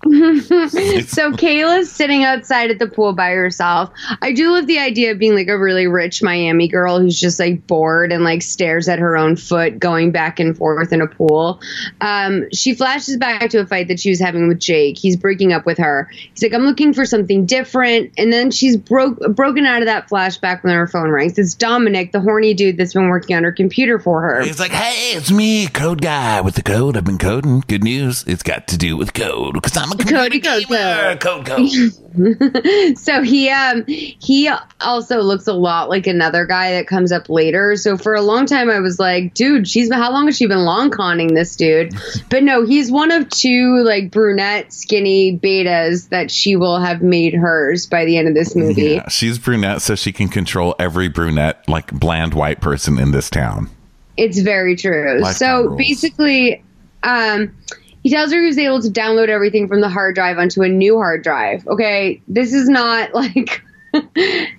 so 1.07 1.31
Kayla's 1.31 1.91
sitting 1.91 2.23
outside 2.23 2.71
at 2.71 2.79
the 2.79 2.87
pool 2.87 3.13
by 3.13 3.31
herself. 3.31 3.91
I 4.21 4.31
do 4.31 4.51
love 4.51 4.65
the 4.65 4.79
idea 4.79 5.11
of 5.11 5.19
being 5.19 5.35
like 5.35 5.47
a 5.47 5.57
really 5.57 5.85
rich 5.85 6.23
Miami 6.23 6.67
girl 6.67 6.99
who's 6.99 7.19
just 7.19 7.39
like 7.39 7.67
bored 7.67 8.11
and 8.11 8.23
like 8.23 8.41
stares 8.41 8.89
at 8.89 8.97
her 8.97 9.15
own 9.15 9.35
foot 9.35 9.77
going 9.77 10.11
back 10.11 10.39
and 10.39 10.57
forth 10.57 10.91
in 10.91 11.01
a 11.01 11.07
pool. 11.07 11.61
Um, 12.01 12.49
she 12.51 12.73
flashes 12.73 13.17
back 13.17 13.51
to 13.51 13.59
a 13.59 13.65
fight 13.67 13.89
that 13.89 13.99
she 13.99 14.09
was 14.09 14.19
having 14.19 14.47
with 14.47 14.59
Jake. 14.59 14.97
He's 14.97 15.15
breaking 15.15 15.53
up 15.53 15.67
with 15.67 15.77
her. 15.77 16.09
He's 16.11 16.41
like, 16.41 16.53
I'm 16.53 16.65
looking 16.65 16.93
for 16.93 17.05
something 17.05 17.45
different. 17.45 18.11
And 18.17 18.33
then 18.33 18.49
she's 18.49 18.77
broke 18.77 19.19
broken 19.35 19.67
out 19.67 19.83
of 19.83 19.85
that 19.85 20.09
flashback 20.09 20.63
when 20.63 20.73
her 20.73 20.87
phone 20.87 21.09
rings. 21.09 21.37
It's 21.37 21.53
Dominic, 21.53 22.11
the 22.11 22.21
horny 22.21 22.55
dude 22.55 22.77
that's 22.77 22.93
been 22.93 23.09
working 23.09 23.35
on 23.35 23.43
her 23.43 23.51
computer 23.51 23.99
for 23.99 24.21
her. 24.21 24.41
He's 24.41 24.59
like, 24.59 24.71
"Hey, 24.71 25.15
it's 25.15 25.31
me, 25.31 25.67
code 25.67 26.01
guy 26.01 26.41
with 26.41 26.55
the 26.55 26.63
code. 26.63 26.97
I've 26.97 27.05
been 27.05 27.19
coding. 27.19 27.63
Good 27.67 27.83
news. 27.83 28.23
It's 28.25 28.43
got 28.43 28.67
to 28.69 28.77
do 28.77 28.97
with 28.97 29.13
code 29.13 29.53
because 29.53 29.77
I'm 29.77 29.90
a 29.99 30.05
Cody 30.05 30.39
gamer. 30.39 31.17
Code 31.17 31.45
code." 31.45 32.97
so 32.97 33.21
he 33.21 33.49
um 33.49 33.85
he 33.87 34.49
also 34.81 35.21
looks 35.21 35.47
a 35.47 35.53
lot 35.53 35.89
like 35.89 36.07
another 36.07 36.45
guy 36.45 36.71
that 36.71 36.87
comes 36.87 37.11
up 37.11 37.29
later. 37.29 37.75
So 37.75 37.97
for 37.97 38.13
a 38.13 38.21
long 38.21 38.45
time 38.45 38.69
I 38.69 38.79
was 38.79 38.99
like, 38.99 39.33
dude, 39.33 39.67
she's 39.67 39.89
been 39.89 39.97
how 39.97 40.11
long 40.11 40.25
has 40.25 40.35
she 40.35 40.45
been 40.45 40.65
long 40.65 40.89
conning 40.89 41.33
this 41.33 41.55
dude? 41.55 41.93
But 42.29 42.43
no, 42.43 42.65
he's 42.65 42.91
one 42.91 43.11
of 43.11 43.29
two 43.29 43.83
like 43.83 44.11
brunette 44.11 44.71
skinny 44.71 45.37
betas 45.37 46.09
that 46.09 46.31
she 46.31 46.55
will 46.55 46.79
have 46.79 47.01
made 47.01 47.33
hers 47.33 47.85
by 47.85 48.05
the 48.05 48.17
end 48.17 48.27
of 48.27 48.33
this 48.33 48.55
movie. 48.55 48.95
Yeah, 48.95 49.09
she's 49.09 49.37
brunette, 49.37 49.81
so 49.81 49.95
she 49.95 50.11
can 50.13 50.29
control 50.29 50.75
every 50.79 51.09
brunette, 51.09 51.67
like 51.67 51.91
bland 51.91 52.33
white 52.33 52.61
person 52.61 52.99
in 52.99 53.11
this 53.11 53.29
town. 53.29 53.69
It's 54.17 54.39
very 54.39 54.75
true. 54.75 55.19
Lifetime 55.19 55.33
so 55.33 55.63
rules. 55.63 55.77
basically, 55.77 56.63
um, 57.03 57.53
he 58.03 58.09
tells 58.09 58.31
her 58.31 58.39
he 58.39 58.47
was 58.47 58.57
able 58.57 58.81
to 58.81 58.89
download 58.89 59.29
everything 59.29 59.67
from 59.67 59.81
the 59.81 59.89
hard 59.89 60.15
drive 60.15 60.37
onto 60.37 60.61
a 60.61 60.67
new 60.67 60.97
hard 60.97 61.23
drive. 61.23 61.67
Okay, 61.67 62.21
this 62.27 62.53
is 62.53 62.67
not 62.69 63.13
like. 63.13 63.61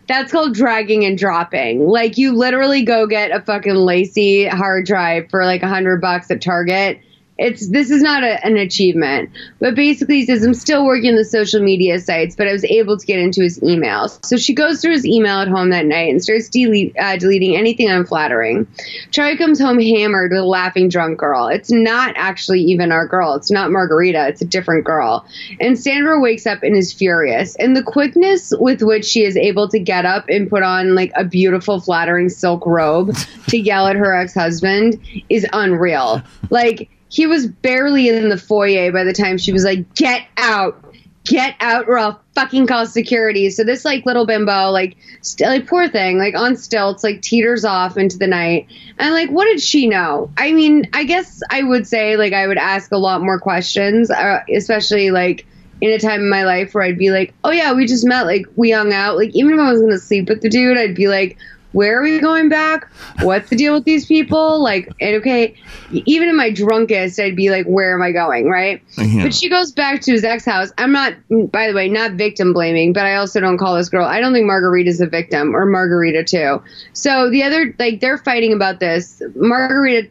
That's 0.08 0.30
called 0.30 0.52
dragging 0.52 1.06
and 1.06 1.16
dropping. 1.16 1.86
Like 1.86 2.18
you 2.18 2.36
literally 2.36 2.82
go 2.82 3.06
get 3.06 3.30
a 3.30 3.40
fucking 3.40 3.72
LaCie 3.72 4.46
hard 4.50 4.84
drive 4.84 5.30
for 5.30 5.46
like 5.46 5.62
a 5.62 5.68
hundred 5.68 6.02
bucks 6.02 6.30
at 6.30 6.42
Target. 6.42 7.00
It's 7.42 7.68
this 7.68 7.90
is 7.90 8.02
not 8.02 8.22
a, 8.22 8.44
an 8.44 8.56
achievement, 8.56 9.30
but 9.58 9.74
basically 9.74 10.20
he 10.20 10.26
says 10.26 10.44
I'm 10.44 10.54
still 10.54 10.84
working 10.86 11.10
on 11.10 11.16
the 11.16 11.24
social 11.24 11.60
media 11.60 11.98
sites, 11.98 12.36
but 12.36 12.46
I 12.46 12.52
was 12.52 12.64
able 12.64 12.96
to 12.96 13.06
get 13.06 13.18
into 13.18 13.42
his 13.42 13.58
emails. 13.60 14.24
So 14.24 14.36
she 14.36 14.54
goes 14.54 14.80
through 14.80 14.92
his 14.92 15.06
email 15.06 15.38
at 15.38 15.48
home 15.48 15.70
that 15.70 15.86
night 15.86 16.10
and 16.10 16.22
starts 16.22 16.48
uh, 16.48 17.16
deleting 17.16 17.56
anything 17.56 17.88
unflattering. 17.88 18.66
Charlie 19.10 19.36
comes 19.36 19.60
home 19.60 19.80
hammered 19.80 20.30
with 20.30 20.40
a 20.40 20.44
laughing 20.44 20.88
drunk 20.88 21.18
girl. 21.18 21.48
It's 21.48 21.70
not 21.70 22.14
actually 22.16 22.60
even 22.60 22.92
our 22.92 23.06
girl. 23.06 23.34
It's 23.34 23.50
not 23.50 23.70
Margarita. 23.70 24.28
It's 24.28 24.42
a 24.42 24.46
different 24.46 24.84
girl. 24.84 25.26
And 25.60 25.78
Sandra 25.78 26.20
wakes 26.20 26.46
up 26.46 26.62
and 26.62 26.76
is 26.76 26.92
furious. 26.92 27.56
And 27.56 27.76
the 27.76 27.82
quickness 27.82 28.52
with 28.58 28.82
which 28.82 29.04
she 29.04 29.24
is 29.24 29.36
able 29.36 29.68
to 29.68 29.78
get 29.78 30.04
up 30.04 30.28
and 30.28 30.48
put 30.48 30.62
on 30.62 30.94
like 30.94 31.12
a 31.16 31.24
beautiful, 31.24 31.80
flattering 31.80 32.28
silk 32.28 32.66
robe 32.66 33.16
to 33.48 33.58
yell 33.58 33.86
at 33.86 33.96
her 33.96 34.14
ex 34.14 34.34
husband 34.34 35.00
is 35.28 35.46
unreal. 35.52 36.22
Like, 36.50 36.88
he 37.12 37.26
was 37.26 37.46
barely 37.46 38.08
in 38.08 38.30
the 38.30 38.38
foyer 38.38 38.90
by 38.90 39.04
the 39.04 39.12
time 39.12 39.36
she 39.36 39.52
was 39.52 39.64
like, 39.64 39.94
get 39.94 40.26
out. 40.38 40.82
Get 41.24 41.54
out 41.60 41.86
or 41.86 41.98
I'll 41.98 42.20
fucking 42.34 42.66
call 42.66 42.86
security. 42.86 43.50
So 43.50 43.62
this 43.62 43.84
like 43.84 44.06
little 44.06 44.26
bimbo, 44.26 44.70
like, 44.70 44.96
st- 45.20 45.48
like 45.48 45.68
poor 45.68 45.88
thing, 45.88 46.18
like 46.18 46.34
on 46.34 46.56
stilts, 46.56 47.04
like 47.04 47.20
teeters 47.20 47.64
off 47.64 47.96
into 47.96 48.18
the 48.18 48.26
night. 48.26 48.66
And 48.98 49.12
like, 49.12 49.30
what 49.30 49.44
did 49.44 49.60
she 49.60 49.88
know? 49.88 50.32
I 50.36 50.52
mean, 50.52 50.88
I 50.94 51.04
guess 51.04 51.40
I 51.48 51.62
would 51.62 51.86
say 51.86 52.16
like 52.16 52.32
I 52.32 52.46
would 52.48 52.58
ask 52.58 52.90
a 52.90 52.98
lot 52.98 53.22
more 53.22 53.38
questions, 53.38 54.10
uh, 54.10 54.40
especially 54.52 55.10
like 55.10 55.46
in 55.80 55.90
a 55.90 55.98
time 55.98 56.20
in 56.20 56.30
my 56.30 56.44
life 56.44 56.74
where 56.74 56.82
I'd 56.82 56.98
be 56.98 57.10
like, 57.10 57.34
oh 57.44 57.50
yeah, 57.50 57.74
we 57.74 57.86
just 57.86 58.06
met, 58.06 58.22
like 58.22 58.46
we 58.56 58.70
hung 58.70 58.92
out. 58.92 59.16
Like 59.16 59.30
even 59.34 59.52
if 59.52 59.60
I 59.60 59.70
was 59.70 59.80
gonna 59.80 59.98
sleep 59.98 60.28
with 60.28 60.40
the 60.40 60.48
dude, 60.48 60.78
I'd 60.78 60.96
be 60.96 61.08
like, 61.08 61.36
where 61.72 61.98
are 61.98 62.02
we 62.02 62.18
going 62.20 62.48
back? 62.48 62.90
What's 63.22 63.50
the 63.50 63.56
deal 63.56 63.74
with 63.74 63.84
these 63.84 64.06
people? 64.06 64.62
Like, 64.62 64.90
and 65.00 65.16
okay, 65.16 65.54
even 65.90 66.28
in 66.28 66.36
my 66.36 66.50
drunkest, 66.50 67.18
I'd 67.18 67.36
be 67.36 67.50
like, 67.50 67.66
where 67.66 67.94
am 67.94 68.02
I 68.02 68.12
going? 68.12 68.48
Right? 68.48 68.82
Yeah. 68.96 69.24
But 69.24 69.34
she 69.34 69.48
goes 69.48 69.72
back 69.72 70.00
to 70.02 70.12
his 70.12 70.24
ex 70.24 70.44
house. 70.44 70.70
I'm 70.78 70.92
not, 70.92 71.14
by 71.50 71.68
the 71.68 71.74
way, 71.74 71.88
not 71.88 72.12
victim 72.12 72.52
blaming, 72.52 72.92
but 72.92 73.06
I 73.06 73.16
also 73.16 73.40
don't 73.40 73.58
call 73.58 73.76
this 73.76 73.88
girl. 73.88 74.06
I 74.06 74.20
don't 74.20 74.32
think 74.32 74.46
Margarita's 74.46 75.00
a 75.00 75.06
victim 75.06 75.54
or 75.56 75.66
Margarita 75.66 76.24
too. 76.24 76.62
So 76.92 77.30
the 77.30 77.42
other, 77.42 77.74
like, 77.78 78.00
they're 78.00 78.18
fighting 78.18 78.52
about 78.52 78.80
this. 78.80 79.22
Margarita 79.34 80.08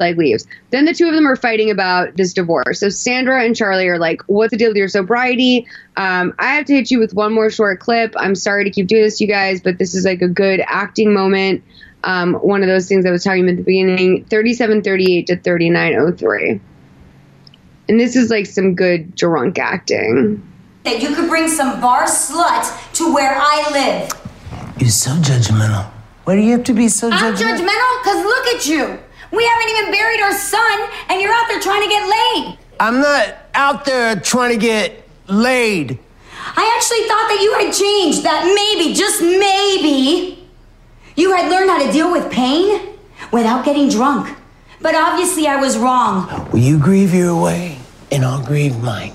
like 0.00 0.16
leaves. 0.16 0.46
Then 0.70 0.84
the 0.84 0.94
two 0.94 1.08
of 1.08 1.14
them 1.14 1.26
are 1.26 1.36
fighting 1.36 1.70
about 1.70 2.16
this 2.16 2.32
divorce. 2.32 2.80
So 2.80 2.88
Sandra 2.88 3.42
and 3.44 3.56
Charlie 3.56 3.88
are 3.88 3.98
like, 3.98 4.22
"What's 4.26 4.52
the 4.52 4.56
deal 4.56 4.68
with 4.68 4.76
your 4.76 4.88
sobriety? 4.88 5.66
Um, 5.96 6.34
I 6.38 6.54
have 6.54 6.66
to 6.66 6.74
hit 6.74 6.90
you 6.90 6.98
with 6.98 7.14
one 7.14 7.32
more 7.32 7.50
short 7.50 7.80
clip. 7.80 8.14
I'm 8.16 8.34
sorry 8.34 8.64
to 8.64 8.70
keep 8.70 8.86
doing 8.86 9.02
this, 9.02 9.18
to 9.18 9.24
you 9.24 9.30
guys, 9.30 9.60
but 9.60 9.78
this 9.78 9.94
is 9.94 10.04
like 10.04 10.22
a 10.22 10.28
good 10.28 10.62
acting 10.66 11.12
moment. 11.12 11.62
Um, 12.04 12.34
one 12.34 12.62
of 12.62 12.68
those 12.68 12.86
things 12.86 13.04
I 13.06 13.10
was 13.10 13.24
talking 13.24 13.42
about 13.42 13.52
at 13.52 13.56
the 13.56 13.62
beginning. 13.64 14.24
3738 14.26 15.26
to 15.26 15.36
3903. 15.36 16.60
And 17.88 17.98
this 17.98 18.14
is 18.14 18.30
like 18.30 18.46
some 18.46 18.74
good 18.74 19.16
drunk 19.16 19.58
acting. 19.58 20.46
That 20.84 21.02
you 21.02 21.14
could 21.14 21.28
bring 21.28 21.48
some 21.48 21.80
bar 21.80 22.04
slut 22.04 22.92
to 22.94 23.12
where 23.12 23.34
I 23.36 23.68
live. 23.72 24.12
You're 24.78 24.90
so 24.90 25.10
judgmental. 25.10 25.90
Why 26.22 26.36
do 26.36 26.42
you 26.42 26.52
have 26.52 26.64
to 26.64 26.74
be 26.74 26.88
so 26.88 27.10
I'm 27.10 27.34
judgmental? 27.34 27.58
judgmental 27.58 28.02
because 28.02 28.24
look 28.24 28.46
at 28.46 28.66
you. 28.66 28.98
We 29.30 29.44
haven't 29.46 29.68
even 29.70 29.90
buried 29.92 30.20
our 30.20 30.32
son, 30.32 30.88
and 31.08 31.20
you're 31.20 31.32
out 31.32 31.48
there 31.48 31.60
trying 31.60 31.82
to 31.82 31.88
get 31.88 32.08
laid. 32.08 32.58
I'm 32.80 33.00
not 33.00 33.36
out 33.54 33.84
there 33.84 34.16
trying 34.16 34.52
to 34.52 34.58
get 34.58 35.06
laid. 35.26 35.98
I 36.56 36.74
actually 36.76 37.06
thought 37.08 37.28
that 37.28 37.40
you 37.42 37.52
had 37.54 37.72
changed, 37.74 38.22
that 38.24 38.44
maybe, 38.46 38.94
just 38.94 39.20
maybe, 39.20 40.48
you 41.16 41.34
had 41.34 41.50
learned 41.50 41.68
how 41.68 41.84
to 41.84 41.92
deal 41.92 42.10
with 42.10 42.30
pain 42.32 42.96
without 43.32 43.64
getting 43.64 43.88
drunk. 43.88 44.36
But 44.80 44.94
obviously, 44.94 45.46
I 45.46 45.56
was 45.56 45.76
wrong. 45.76 46.50
Will 46.50 46.60
you 46.60 46.78
grieve 46.78 47.12
your 47.12 47.40
way, 47.40 47.78
and 48.10 48.24
I'll 48.24 48.44
grieve 48.44 48.80
mine? 48.80 49.14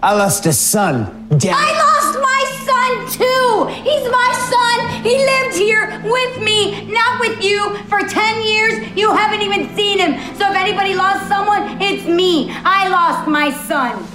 I 0.00 0.14
lost 0.14 0.46
a 0.46 0.52
son. 0.52 1.26
Damn. 1.38 1.54
I 1.56 1.72
lost 1.74 2.18
my 2.20 2.42
son 2.64 3.18
too! 3.18 3.82
He's 3.82 4.08
my 4.08 4.32
son! 4.48 5.02
He 5.02 5.16
lived 5.18 5.56
here 5.56 6.00
with 6.04 6.40
me, 6.40 6.86
not 6.92 7.18
with 7.18 7.42
you. 7.42 7.76
For 7.88 8.00
10 8.00 8.44
years, 8.44 8.96
you 8.96 9.12
haven't 9.12 9.42
even 9.42 9.74
seen 9.74 9.98
him. 9.98 10.12
So 10.36 10.48
if 10.50 10.56
anybody 10.56 10.94
lost 10.94 11.26
someone, 11.26 11.82
it's 11.82 12.06
me. 12.06 12.48
I 12.50 12.86
lost 12.88 13.28
my 13.28 13.50
son. 13.50 14.06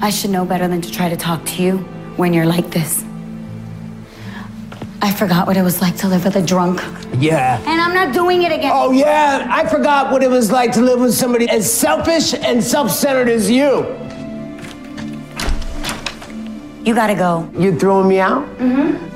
I 0.00 0.08
should 0.08 0.30
know 0.30 0.46
better 0.46 0.66
than 0.66 0.80
to 0.80 0.90
try 0.90 1.10
to 1.10 1.16
talk 1.16 1.44
to 1.44 1.62
you 1.62 1.78
when 2.16 2.32
you're 2.32 2.46
like 2.46 2.70
this. 2.70 3.04
I 5.02 5.12
forgot 5.12 5.46
what 5.46 5.58
it 5.58 5.62
was 5.62 5.82
like 5.82 5.96
to 5.98 6.08
live 6.08 6.24
with 6.24 6.36
a 6.36 6.42
drunk. 6.42 6.80
Yeah. 7.18 7.58
And 7.66 7.82
I'm 7.82 7.94
not 7.94 8.14
doing 8.14 8.42
it 8.42 8.52
again. 8.52 8.72
Oh, 8.74 8.92
yeah. 8.92 9.46
I 9.50 9.66
forgot 9.68 10.10
what 10.10 10.22
it 10.22 10.30
was 10.30 10.50
like 10.50 10.72
to 10.72 10.80
live 10.80 11.00
with 11.00 11.12
somebody 11.12 11.48
as 11.50 11.70
selfish 11.70 12.32
and 12.32 12.64
self 12.64 12.90
centered 12.90 13.28
as 13.28 13.50
you. 13.50 14.00
You 16.82 16.94
gotta 16.94 17.14
go. 17.14 17.50
You're 17.58 17.74
throwing 17.74 18.08
me 18.08 18.20
out? 18.20 18.44
Mm-hmm. 18.58 19.06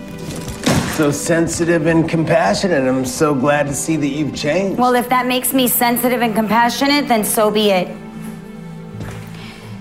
So 0.96 1.10
sensitive 1.10 1.86
and 1.86 2.08
compassionate. 2.08 2.86
I'm 2.86 3.06
so 3.06 3.34
glad 3.34 3.66
to 3.66 3.74
see 3.74 3.96
that 3.96 4.06
you've 4.06 4.34
changed. 4.34 4.78
Well, 4.78 4.94
if 4.94 5.08
that 5.08 5.26
makes 5.26 5.52
me 5.54 5.66
sensitive 5.66 6.20
and 6.20 6.34
compassionate, 6.34 7.08
then 7.08 7.24
so 7.24 7.50
be 7.50 7.70
it. 7.70 7.88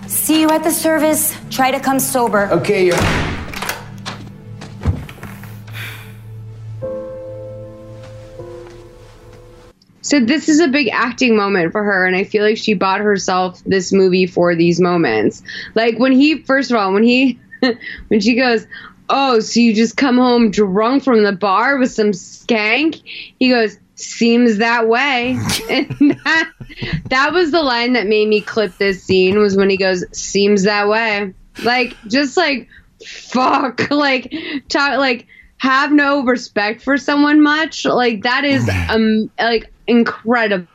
See 0.08 0.40
you 0.40 0.50
at 0.50 0.64
the 0.64 0.72
service. 0.72 1.38
Try 1.50 1.72
to 1.72 1.80
come 1.80 2.00
sober. 2.00 2.50
Okay, 2.52 2.86
you're. 2.86 2.98
So 10.02 10.20
this 10.20 10.48
is 10.48 10.60
a 10.60 10.68
big 10.68 10.90
acting 10.90 11.36
moment 11.36 11.72
for 11.72 11.84
her, 11.84 12.06
and 12.06 12.16
I 12.16 12.24
feel 12.24 12.44
like 12.44 12.58
she 12.58 12.74
bought 12.74 13.02
herself 13.02 13.62
this 13.66 13.92
movie 13.92 14.28
for 14.28 14.56
these 14.56 14.80
moments. 14.80 15.42
Like 15.76 15.98
when 15.98 16.12
he, 16.12 16.38
first 16.44 16.72
of 16.72 16.78
all, 16.78 16.94
when 16.94 17.04
he, 17.04 17.40
when 18.08 18.20
she 18.20 18.36
goes, 18.36 18.68
"Oh, 19.10 19.40
so 19.40 19.60
you 19.60 19.74
just 19.74 19.98
come 19.98 20.18
home 20.18 20.52
drunk 20.52 21.04
from 21.04 21.24
the 21.24 21.34
bar 21.34 21.78
with 21.78 21.92
some 21.92 22.12
skank?" 22.12 23.02
He 23.40 23.50
goes, 23.50 23.78
"Seems 23.96 24.58
that 24.58 24.88
way." 24.88 25.38
and 25.70 26.20
that, 26.26 26.52
that 27.10 27.34
was 27.34 27.52
the 27.52 27.62
line 27.62 27.94
that 27.94 28.08
made 28.08 28.28
me 28.28 28.42
clip 28.42 28.78
this 28.78 29.04
scene. 29.04 29.40
Was 29.40 29.56
when 29.56 29.70
he 29.70 29.78
goes, 29.78 30.04
"Seems 30.12 30.64
that 30.64 30.88
way." 30.88 31.34
Like 31.64 31.96
just 32.08 32.38
like 32.38 32.68
fuck, 33.06 33.90
like 33.92 34.34
talk 34.70 34.98
like 34.98 35.28
have 35.58 35.92
no 35.92 36.24
respect 36.24 36.82
for 36.82 36.98
someone 36.98 37.42
much. 37.42 37.86
Like 37.86 38.24
that 38.24 38.44
is 38.44 38.70
um 38.90 39.32
like 39.40 39.72
incredible. 39.88 40.68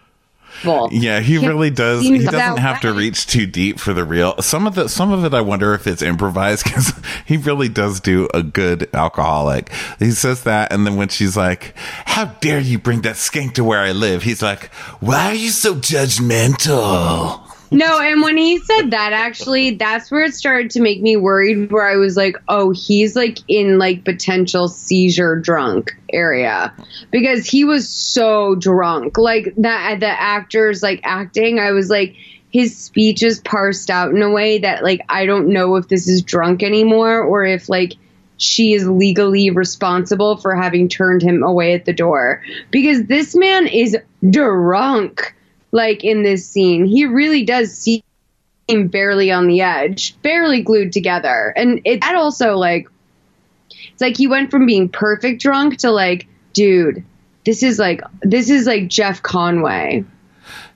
Yeah, 0.93 1.21
he 1.21 1.39
Can't 1.39 1.49
really 1.49 1.71
does. 1.71 2.03
He 2.03 2.19
doesn't 2.19 2.59
have 2.59 2.81
to 2.81 2.93
reach 2.93 3.27
too 3.27 3.47
deep 3.47 3.79
for 3.79 3.93
the 3.93 4.05
real. 4.05 4.41
Some 4.41 4.67
of 4.67 4.75
the 4.75 4.89
some 4.89 5.13
of 5.13 5.25
it, 5.25 5.35
I 5.35 5.41
wonder 5.41 5.75
if 5.75 5.87
it's 5.87 6.03
improvised 6.03 6.65
because 6.69 6.93
he 7.27 7.37
really 7.37 7.69
does 7.69 8.01
do 8.01 8.29
a 8.35 8.43
good 8.43 8.89
alcoholic. 8.95 9.73
He 9.99 10.11
says 10.11 10.45
that, 10.45 10.73
and 10.73 10.87
then 10.87 10.97
when 10.97 11.09
she's 11.09 11.37
like, 11.37 11.75
"How 11.77 12.27
dare 12.27 12.61
you 12.61 12.79
bring 12.79 13.03
that 13.03 13.17
skank 13.17 13.55
to 13.55 13.65
where 13.65 13.81
I 13.81 13.93
live?" 13.93 14.23
He's 14.23 14.43
like, 14.43 14.73
"Why 15.01 15.27
are 15.27 15.35
you 15.35 15.51
so 15.51 15.75
judgmental?" 15.75 17.48
No, 17.71 18.01
and 18.01 18.23
when 18.23 18.37
he 18.37 18.59
said 18.59 18.93
that, 18.93 19.13
actually, 19.13 19.73
that's 19.73 20.11
where 20.11 20.25
it 20.25 20.35
started 20.35 20.71
to 20.73 20.81
make 20.81 21.03
me 21.03 21.17
worried. 21.17 21.71
Where 21.71 21.87
I 21.87 21.97
was 21.97 22.17
like, 22.17 22.37
"Oh, 22.49 22.71
he's 22.71 23.15
like 23.15 23.39
in 23.49 23.79
like 23.79 24.05
potential 24.05 24.69
seizure 24.69 25.37
drunk 25.37 25.97
area," 26.13 26.73
because 27.11 27.47
he 27.47 27.65
was 27.65 27.89
so 27.89 28.55
drunk. 28.55 29.19
Like 29.19 29.55
that, 29.59 30.01
the 30.01 30.09
actors 30.09 30.83
like 30.83 31.01
acting. 31.05 31.59
I 31.59 31.73
was 31.73 31.91
like, 31.91 32.17
his 32.51 32.77
speech 32.77 33.23
is 33.23 33.41
parsed 33.41 33.91
out 33.91 34.15
in 34.15 34.23
a 34.23 34.31
way 34.31 34.59
that 34.59 34.83
like 34.83 35.01
I 35.09 35.27
don't 35.27 35.49
know 35.49 35.77
if 35.77 35.89
this 35.89 36.09
is 36.09 36.23
drunk 36.23 36.63
anymore 36.63 37.23
or 37.23 37.45
if 37.45 37.69
like 37.69 37.95
she 38.39 38.73
is 38.73 38.89
legally 38.89 39.51
responsible 39.51 40.37
for 40.37 40.55
having 40.55 40.89
turned 40.89 41.23
him 41.23 41.43
away 41.43 41.75
at 41.75 41.85
the 41.85 41.93
door 41.93 42.43
because 42.71 43.05
this 43.05 43.35
man 43.35 43.67
is 43.67 43.97
drunk 44.31 45.35
like 45.73 46.05
in 46.05 46.23
this 46.23 46.49
scene. 46.49 46.85
He 46.85 47.05
really 47.05 47.45
does 47.45 47.77
seem 47.77 48.03
barely 48.89 49.31
on 49.31 49.47
the 49.47 49.63
edge 49.63 50.21
barely 50.23 50.63
glued 50.63 50.93
together. 50.93 51.53
And 51.57 51.81
it 51.85 52.01
that 52.03 52.15
also 52.15 52.57
like 52.57 52.89
it's 53.93 54.01
like 54.01 54.17
he 54.17 54.27
went 54.27 54.51
from 54.51 54.67
being 54.67 54.89
perfect 54.89 55.41
drunk 55.41 55.79
to 55.79 55.91
like 55.91 56.27
dude 56.53 57.05
this 57.45 57.63
is 57.63 57.79
like 57.79 58.03
this 58.21 58.51
is 58.51 58.67
like 58.67 58.89
Jeff 58.89 59.23
Conaway 59.23 60.05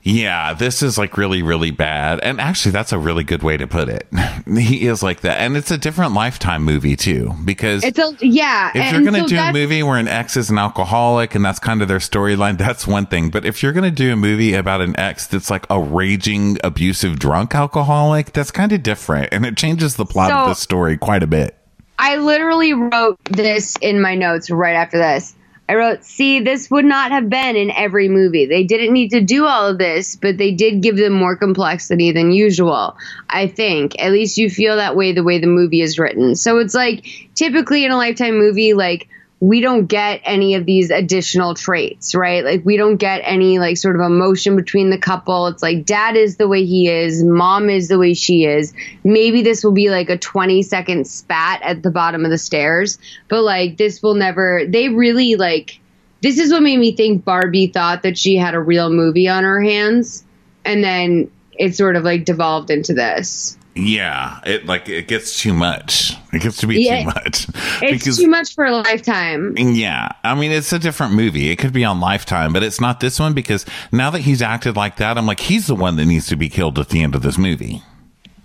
Yeah, 0.05 0.53
this 0.53 0.83
is 0.83 0.99
like 0.99 1.17
really, 1.17 1.43
really 1.43 1.71
bad. 1.71 2.19
And 2.21 2.41
actually, 2.41 2.73
that's 2.73 2.93
a 2.93 2.99
really 2.99 3.23
good 3.23 3.43
way 3.43 3.57
to 3.57 3.67
put 3.67 3.89
it. 3.89 4.07
He 4.53 4.87
is 4.87 5.03
like 5.03 5.21
that. 5.21 5.39
And 5.39 5.57
it's 5.57 5.71
a 5.71 5.79
different 5.79 6.15
lifetime 6.15 6.65
movie, 6.65 6.97
too, 6.97 7.33
because 7.45 7.85
it's 7.85 7.99
a 7.99 8.17
yeah 8.21 8.71
if 8.71 8.77
and 8.77 8.93
you're 8.93 9.11
going 9.11 9.23
to 9.23 9.29
so 9.29 9.37
do 9.37 9.41
a 9.41 9.53
movie 9.53 9.83
where 9.83 9.99
an 9.99 10.09
ex 10.09 10.37
is 10.37 10.51
an 10.51 10.59
alcoholic 10.59 11.35
and 11.35 11.45
that's 11.45 11.59
kind 11.59 11.81
of 11.81 11.89
their 11.89 11.99
storyline, 11.99 12.59
that's 12.59 12.87
one 12.87 13.07
thing. 13.07 13.31
But 13.31 13.45
if 13.45 13.63
you're 13.63 13.73
going 13.73 13.85
to 13.85 13.91
do 13.91 14.13
a 14.13 14.17
movie 14.17 14.55
about 14.55 14.81
an 14.81 14.99
ex 14.99 15.27
that's 15.27 15.49
like 15.49 15.67
a 15.71 15.81
raging, 15.81 16.59
abusive, 16.65 17.19
drunk 17.19 17.55
alcoholic, 17.55 18.33
that's 18.33 18.51
kind 18.51 18.73
of 18.73 18.83
different. 18.83 19.29
And 19.33 19.47
it 19.47 19.57
changes 19.57 19.97
the 19.97 20.07
plot 20.07 20.33
of 20.33 20.49
the 20.49 20.55
story 20.55 20.97
quite 20.97 21.23
a 21.23 21.29
bit. 21.29 21.57
I 21.99 22.17
literally 22.17 22.73
wrote 22.73 23.19
this 23.25 23.77
in 23.81 24.01
my 24.01 24.17
notes 24.17 24.51
right 24.51 24.75
after 24.75 24.99
this. 24.99 25.35
I 25.69 25.75
wrote, 25.77 26.05
see, 26.05 26.41
this 26.41 26.71
would 26.71 26.85
not 26.85 27.13
have 27.13 27.31
been 27.31 27.57
in 27.57 27.71
every 27.71 28.09
movie. 28.09 28.47
They 28.47 28.65
didn't 28.65 28.93
need 28.93 29.11
to 29.11 29.21
do 29.21 29.47
all 29.47 29.69
of 29.69 29.79
this, 29.79 30.17
but 30.17 30.37
they 30.37 30.51
did 30.51 30.83
give 30.83 30.97
them 30.97 31.13
more 31.13 31.37
complexity 31.37 32.13
than 32.13 32.33
usual. 32.33 32.97
I 33.29 33.47
think. 33.47 33.99
At 34.01 34.13
least 34.13 34.39
you 34.39 34.51
feel 34.51 34.77
that 34.77 34.97
way 34.97 35.13
the 35.13 35.23
way 35.23 35.39
the 35.39 35.47
movie 35.47 35.81
is 35.81 35.99
written. 35.99 36.35
So 36.35 36.59
it's 36.59 36.75
like 36.75 37.07
typically 37.35 37.85
in 37.85 37.93
a 37.93 37.97
lifetime 37.97 38.39
movie, 38.39 38.75
like 38.75 39.09
we 39.43 39.61
don't 39.61 39.87
get 39.87 40.21
any 40.23 40.55
of 40.55 40.67
these 40.67 40.91
additional 40.91 41.55
traits, 41.55 42.15
right? 42.15 42.45
Like 42.45 42.65
we 42.65 42.77
don't 42.77 42.97
get 42.97 43.23
any 43.25 43.59
like 43.59 43.77
sort 43.77 43.97
of 43.97 44.03
emotion 44.03 44.55
between 44.55 44.91
the 44.91 44.99
couple. 44.99 45.49
It's 45.49 45.65
like 45.65 45.85
dad 45.85 46.15
is 46.15 46.37
the 46.37 46.47
way 46.47 46.65
he 46.65 46.89
is, 46.89 47.25
mom 47.25 47.69
is 47.69 47.89
the 47.89 47.99
way 47.99 48.15
she 48.15 48.45
is. 48.45 48.73
Maybe 49.03 49.43
this 49.43 49.65
will 49.65 49.73
be 49.73 49.91
like 49.91 50.11
a 50.11 50.17
20 50.17 50.63
second 50.63 51.09
spat 51.09 51.61
at 51.65 51.83
the 51.83 51.91
bottom 51.91 52.25
of 52.25 52.31
the 52.31 52.39
stairs, 52.39 53.01
but 53.27 53.43
like 53.43 53.79
this 53.79 54.01
will 54.01 54.15
never 54.15 54.63
they 54.69 54.91
really 54.91 55.35
like 55.35 55.81
this 56.21 56.39
is 56.39 56.53
what 56.53 56.63
made 56.63 56.79
me 56.79 56.95
think 56.95 57.25
Barbie 57.25 57.67
thought 57.67 58.05
that 58.05 58.17
she 58.17 58.37
had 58.37 58.55
a 58.55 58.61
real 58.61 58.91
movie 58.91 59.27
on 59.27 59.43
her 59.43 59.61
hands 59.61 60.23
and 60.65 60.85
then 60.85 61.33
it 61.51 61.75
sort 61.75 61.97
of 61.97 62.05
like 62.05 62.25
devolved 62.25 62.71
into 62.71 62.95
this. 62.95 63.59
Yeah, 63.75 64.41
it 64.45 64.67
like 64.67 64.89
it 64.89 65.09
gets 65.09 65.41
too 65.41 65.55
much. 65.55 66.15
It 66.33 66.43
gets 66.43 66.59
to 66.59 66.67
be 66.67 66.83
Yeah. 66.83 67.01
too 67.01 67.07
much. 67.07 67.47
It's 67.83 68.19
too 68.19 68.29
much 68.29 68.55
for 68.55 68.65
a 68.67 68.71
lifetime. 68.77 69.55
Yeah, 69.57 70.09
I 70.23 70.35
mean 70.35 70.51
it's 70.53 70.73
a 70.73 70.79
different 70.79 71.15
movie. 71.15 71.51
It 71.51 71.57
could 71.57 71.73
be 71.73 71.85
on 71.85 71.99
Lifetime, 72.01 72.53
but 72.53 72.63
it's 72.63 72.81
not 72.81 73.01
this 73.01 73.19
one 73.19 73.33
because 73.33 73.65
now 73.91 74.11
that 74.11 74.21
he's 74.21 74.43
acted 74.43 74.77
like 74.77 74.97
that, 74.97 75.17
I'm 75.17 75.27
like 75.27 75.41
he's 75.41 75.67
the 75.69 75.75
one 75.75 75.97
that 75.97 76.05
needs 76.05 76.27
to 76.29 76.37
be 76.37 76.49
killed 76.51 76.79
at 76.79 76.91
the 76.91 77.03
end 77.03 77.15
of 77.15 77.23
this 77.23 77.39
movie. 77.39 77.83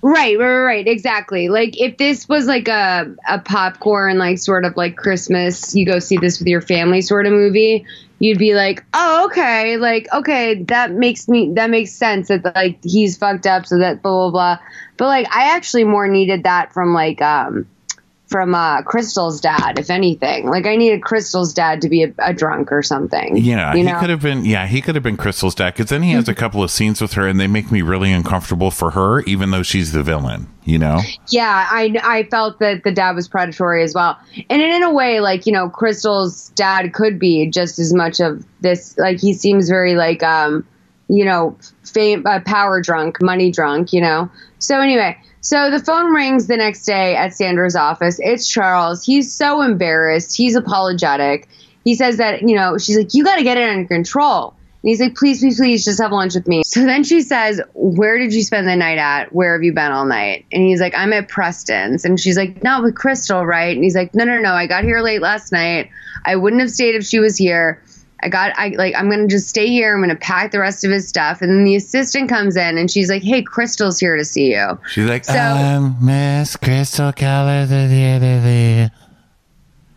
Right, 0.01 0.37
right, 0.39 0.59
right, 0.63 0.87
exactly. 0.87 1.49
Like 1.49 1.79
if 1.81 1.97
this 1.97 2.29
was 2.29 2.45
like 2.45 2.67
a 2.69 3.13
a 3.27 3.39
popcorn, 3.39 4.17
like 4.17 4.37
sort 4.37 4.63
of 4.63 4.77
like 4.77 4.95
Christmas, 4.95 5.75
you 5.75 5.85
go 5.85 5.99
see 5.99 6.17
this 6.17 6.39
with 6.39 6.47
your 6.47 6.61
family 6.61 7.01
sort 7.01 7.25
of 7.25 7.33
movie, 7.33 7.85
you'd 8.19 8.39
be 8.39 8.53
like, 8.53 8.83
oh, 8.93 9.25
okay, 9.25 9.77
like 9.77 10.07
okay, 10.13 10.63
that 10.63 10.91
makes 10.91 11.27
me 11.27 11.53
that 11.53 11.69
makes 11.69 11.91
sense 11.91 12.27
that 12.29 12.43
like 12.55 12.79
he's 12.83 13.17
fucked 13.17 13.47
up, 13.47 13.65
so 13.65 13.77
that 13.79 14.01
blah 14.01 14.29
blah 14.29 14.31
blah. 14.31 14.65
But 14.97 15.07
like 15.07 15.27
I 15.33 15.55
actually 15.55 15.83
more 15.83 16.07
needed 16.07 16.43
that 16.43 16.73
from 16.73 16.93
like 16.93 17.21
um 17.21 17.67
from 18.27 18.53
uh 18.53 18.81
Crystal's 18.83 19.39
dad, 19.39 19.79
if 19.79 19.89
anything. 19.89 20.47
Like 20.47 20.65
I 20.65 20.75
needed 20.75 21.01
Crystal's 21.01 21.53
dad 21.53 21.81
to 21.81 21.89
be 21.89 22.03
a, 22.03 22.13
a 22.19 22.33
drunk 22.33 22.71
or 22.71 22.83
something. 22.83 23.37
Yeah, 23.37 23.73
you 23.73 23.87
he 23.87 23.93
could 23.93 24.09
have 24.09 24.21
been. 24.21 24.45
Yeah, 24.45 24.67
he 24.67 24.81
could 24.81 24.95
have 24.95 25.03
been 25.03 25.17
Crystal's 25.17 25.55
dad 25.55 25.73
because 25.73 25.89
then 25.89 26.03
he 26.03 26.11
has 26.11 26.27
a 26.27 26.35
couple 26.35 26.61
of 26.61 26.69
scenes 26.69 27.01
with 27.01 27.13
her, 27.13 27.27
and 27.27 27.39
they 27.39 27.47
make 27.47 27.71
me 27.71 27.81
really 27.81 28.11
uncomfortable 28.11 28.69
for 28.69 28.91
her, 28.91 29.21
even 29.21 29.51
though 29.51 29.63
she's 29.63 29.93
the 29.93 30.03
villain. 30.03 30.47
You 30.65 30.77
know? 30.77 30.99
Yeah, 31.29 31.67
I 31.69 31.95
I 32.03 32.23
felt 32.23 32.59
that 32.59 32.83
the 32.83 32.91
dad 32.91 33.15
was 33.15 33.29
predatory 33.29 33.83
as 33.83 33.93
well, 33.93 34.19
and 34.49 34.61
in 34.61 34.83
a 34.83 34.93
way, 34.93 35.21
like 35.21 35.45
you 35.45 35.53
know, 35.53 35.69
Crystal's 35.69 36.49
dad 36.49 36.93
could 36.93 37.17
be 37.17 37.49
just 37.49 37.79
as 37.79 37.93
much 37.93 38.19
of 38.19 38.45
this. 38.59 38.97
Like 38.97 39.19
he 39.19 39.33
seems 39.33 39.69
very 39.69 39.95
like 39.95 40.21
um, 40.23 40.67
you 41.07 41.23
know, 41.23 41.57
fame, 41.85 42.23
uh, 42.25 42.41
power 42.41 42.81
drunk, 42.81 43.21
money 43.21 43.51
drunk. 43.51 43.93
You 43.93 44.01
know. 44.01 44.29
So 44.59 44.81
anyway, 44.81 45.17
so 45.41 45.69
the 45.71 45.79
phone 45.79 46.13
rings 46.13 46.47
the 46.47 46.57
next 46.57 46.85
day 46.85 47.15
at 47.15 47.33
Sandra's 47.33 47.75
office. 47.75 48.19
It's 48.19 48.47
Charles. 48.47 49.03
He's 49.03 49.33
so 49.33 49.61
embarrassed. 49.61 50.35
He's 50.35 50.55
apologetic. 50.55 51.47
He 51.83 51.95
says 51.95 52.17
that 52.17 52.41
you 52.41 52.55
know 52.55 52.77
she's 52.77 52.97
like, 52.97 53.13
you 53.13 53.23
got 53.23 53.37
to 53.37 53.43
get 53.43 53.57
it 53.57 53.69
under 53.69 53.87
control. 53.87 54.55
And 54.83 54.89
he's 54.89 55.01
like, 55.01 55.15
please, 55.15 55.39
please, 55.39 55.57
please, 55.57 55.83
just 55.83 55.99
have 55.99 56.11
lunch 56.11 56.35
with 56.35 56.47
me. 56.47 56.61
So 56.63 56.85
then 56.85 57.03
she 57.03 57.21
says, 57.21 57.59
Where 57.73 58.19
did 58.19 58.33
you 58.33 58.43
spend 58.43 58.67
the 58.67 58.75
night 58.75 58.99
at? 58.99 59.33
Where 59.33 59.53
have 59.53 59.63
you 59.63 59.73
been 59.73 59.91
all 59.91 60.05
night? 60.05 60.45
And 60.51 60.63
he's 60.63 60.79
like, 60.79 60.93
I'm 60.95 61.13
at 61.13 61.27
Preston's. 61.27 62.05
And 62.05 62.19
she's 62.19 62.37
like, 62.37 62.63
Not 62.63 62.83
with 62.83 62.95
Crystal, 62.95 63.45
right? 63.45 63.75
And 63.75 63.83
he's 63.83 63.95
like, 63.95 64.13
No, 64.13 64.23
no, 64.23 64.39
no. 64.39 64.53
I 64.53 64.67
got 64.67 64.83
here 64.83 64.99
late 65.01 65.21
last 65.21 65.51
night. 65.51 65.89
I 66.23 66.35
wouldn't 66.35 66.61
have 66.61 66.69
stayed 66.69 66.95
if 66.95 67.05
she 67.05 67.19
was 67.19 67.37
here. 67.37 67.81
I 68.21 68.29
got, 68.29 68.51
I 68.57 68.69
like, 68.69 68.95
I'm 68.95 69.09
going 69.09 69.27
to 69.27 69.27
just 69.27 69.47
stay 69.47 69.67
here. 69.67 69.93
I'm 69.93 69.99
going 69.99 70.09
to 70.09 70.15
pack 70.15 70.51
the 70.51 70.59
rest 70.59 70.83
of 70.83 70.91
his 70.91 71.07
stuff. 71.07 71.41
And 71.41 71.51
then 71.51 71.63
the 71.63 71.75
assistant 71.75 72.29
comes 72.29 72.55
in 72.55 72.77
and 72.77 72.89
she's 72.89 73.09
like, 73.09 73.23
Hey, 73.23 73.41
Crystal's 73.41 73.99
here 73.99 74.15
to 74.17 74.25
see 74.25 74.51
you. 74.51 74.79
She's 74.89 75.07
like, 75.07 75.23
So- 75.25 75.33
I'm 75.33 76.03
Miss 76.03 76.55
Crystal 76.55 77.11
Keller. 77.11 77.67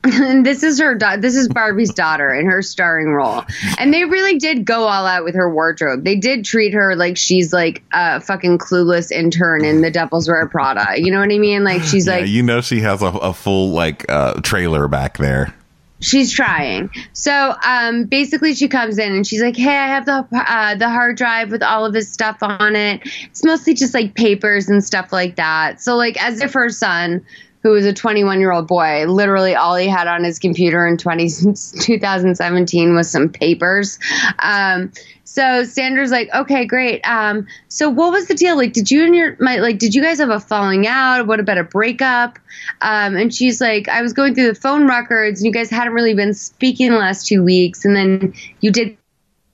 and 0.05 0.47
this 0.47 0.63
is 0.63 0.81
her 0.81 0.95
da- 0.95 1.17
this 1.17 1.37
is 1.37 1.47
Barbie's 1.49 1.93
daughter 1.93 2.33
in 2.33 2.47
her 2.47 2.63
starring 2.63 3.09
role. 3.09 3.45
And 3.79 3.93
they 3.93 4.05
really 4.05 4.39
did 4.39 4.65
go 4.65 4.85
all 4.85 5.05
out 5.07 5.25
with 5.25 5.35
her 5.35 5.53
wardrobe. 5.53 6.05
They 6.05 6.17
did 6.17 6.45
treat 6.45 6.73
her 6.73 6.97
like 6.97 7.19
she's 7.19 7.53
like 7.53 7.83
a 7.93 8.21
fucking 8.21 8.59
clueless 8.59 9.11
intern 9.13 9.63
in 9.65 9.83
the 9.83 9.91
Devil 9.91 10.23
Wears 10.27 10.49
Prada. 10.51 10.99
You 10.99 11.13
know 11.13 11.21
what 11.21 11.31
I 11.31 11.39
mean? 11.39 11.65
Like 11.65 11.83
she's 11.83 12.07
Yeah, 12.07 12.15
like 12.17 12.29
you 12.29 12.43
know 12.43 12.63
she 12.63 12.81
has 12.81 13.03
a, 13.03 13.07
a 13.09 13.35
full 13.35 13.71
like 13.73 14.11
uh, 14.11 14.41
trailer 14.41 14.89
back 14.89 15.19
there. 15.19 15.55
She's 16.01 16.33
trying. 16.33 16.91
So 17.13 17.55
um, 17.65 18.05
basically, 18.05 18.55
she 18.55 18.69
comes 18.69 18.99
in 18.99 19.13
and 19.13 19.27
she's 19.27 19.43
like, 19.43 19.57
"Hey, 19.57 19.77
I 19.77 19.87
have 19.87 20.07
the 20.07 20.27
uh, 20.33 20.75
the 20.75 20.89
hard 20.89 21.17
drive 21.17 21.51
with 21.51 21.63
all 21.63 21.87
of 21.87 21.95
his 21.95 22.13
stuff 22.13 22.39
on 22.43 22.77
it. 22.77 23.03
It's 23.25 23.45
mostly 23.45 23.75
just 23.75 23.95
like 23.95 24.15
papers 24.15 24.69
and 24.69 24.83
stuff 24.83 25.13
like 25.13 25.37
that. 25.37 25.81
So 25.81 25.97
like, 25.97 26.23
as 26.23 26.41
if 26.41 26.53
her 26.55 26.71
son 26.71 27.25
who 27.63 27.71
was 27.71 27.85
a 27.85 27.93
21 27.93 28.41
year 28.41 28.53
old 28.53 28.67
boy. 28.67 29.07
Literally, 29.07 29.55
all 29.55 29.77
he 29.77 29.87
had 29.87 30.07
on 30.07 30.25
his 30.25 30.39
computer 30.39 30.87
in 30.87 30.97
20, 30.97 31.29
2017 31.81 32.95
was 32.95 33.11
some 33.11 33.29
papers. 33.29 33.99
Um, 34.39 34.93
so 35.33 35.62
Sandra's 35.62 36.11
like, 36.11 36.29
okay, 36.35 36.64
great. 36.64 37.03
Um, 37.03 37.47
so 37.69 37.88
what 37.88 38.11
was 38.11 38.27
the 38.27 38.35
deal? 38.35 38.57
Like, 38.57 38.73
did 38.73 38.90
you 38.90 39.05
and 39.05 39.14
your 39.14 39.37
my 39.38 39.59
like, 39.59 39.79
did 39.79 39.95
you 39.95 40.03
guys 40.03 40.19
have 40.19 40.29
a 40.29 40.40
falling 40.40 40.88
out? 40.88 41.29
What 41.29 41.38
about 41.38 41.57
a 41.57 41.62
breakup? 41.62 42.37
Um, 42.81 43.14
and 43.14 43.33
she's 43.33 43.61
like, 43.61 43.88
I 43.88 44.03
was 44.03 44.12
going 44.12 44.35
through 44.35 44.49
the 44.49 44.57
phone 44.57 44.88
records, 44.88 45.38
and 45.40 45.47
you 45.47 45.53
guys 45.53 45.71
hadn't 45.71 45.93
really 45.93 46.14
been 46.14 46.35
speaking 46.35 46.90
the 46.90 46.99
last 46.99 47.29
two 47.29 47.45
weeks, 47.45 47.85
and 47.85 47.95
then 47.95 48.35
you 48.59 48.73
did 48.73 48.97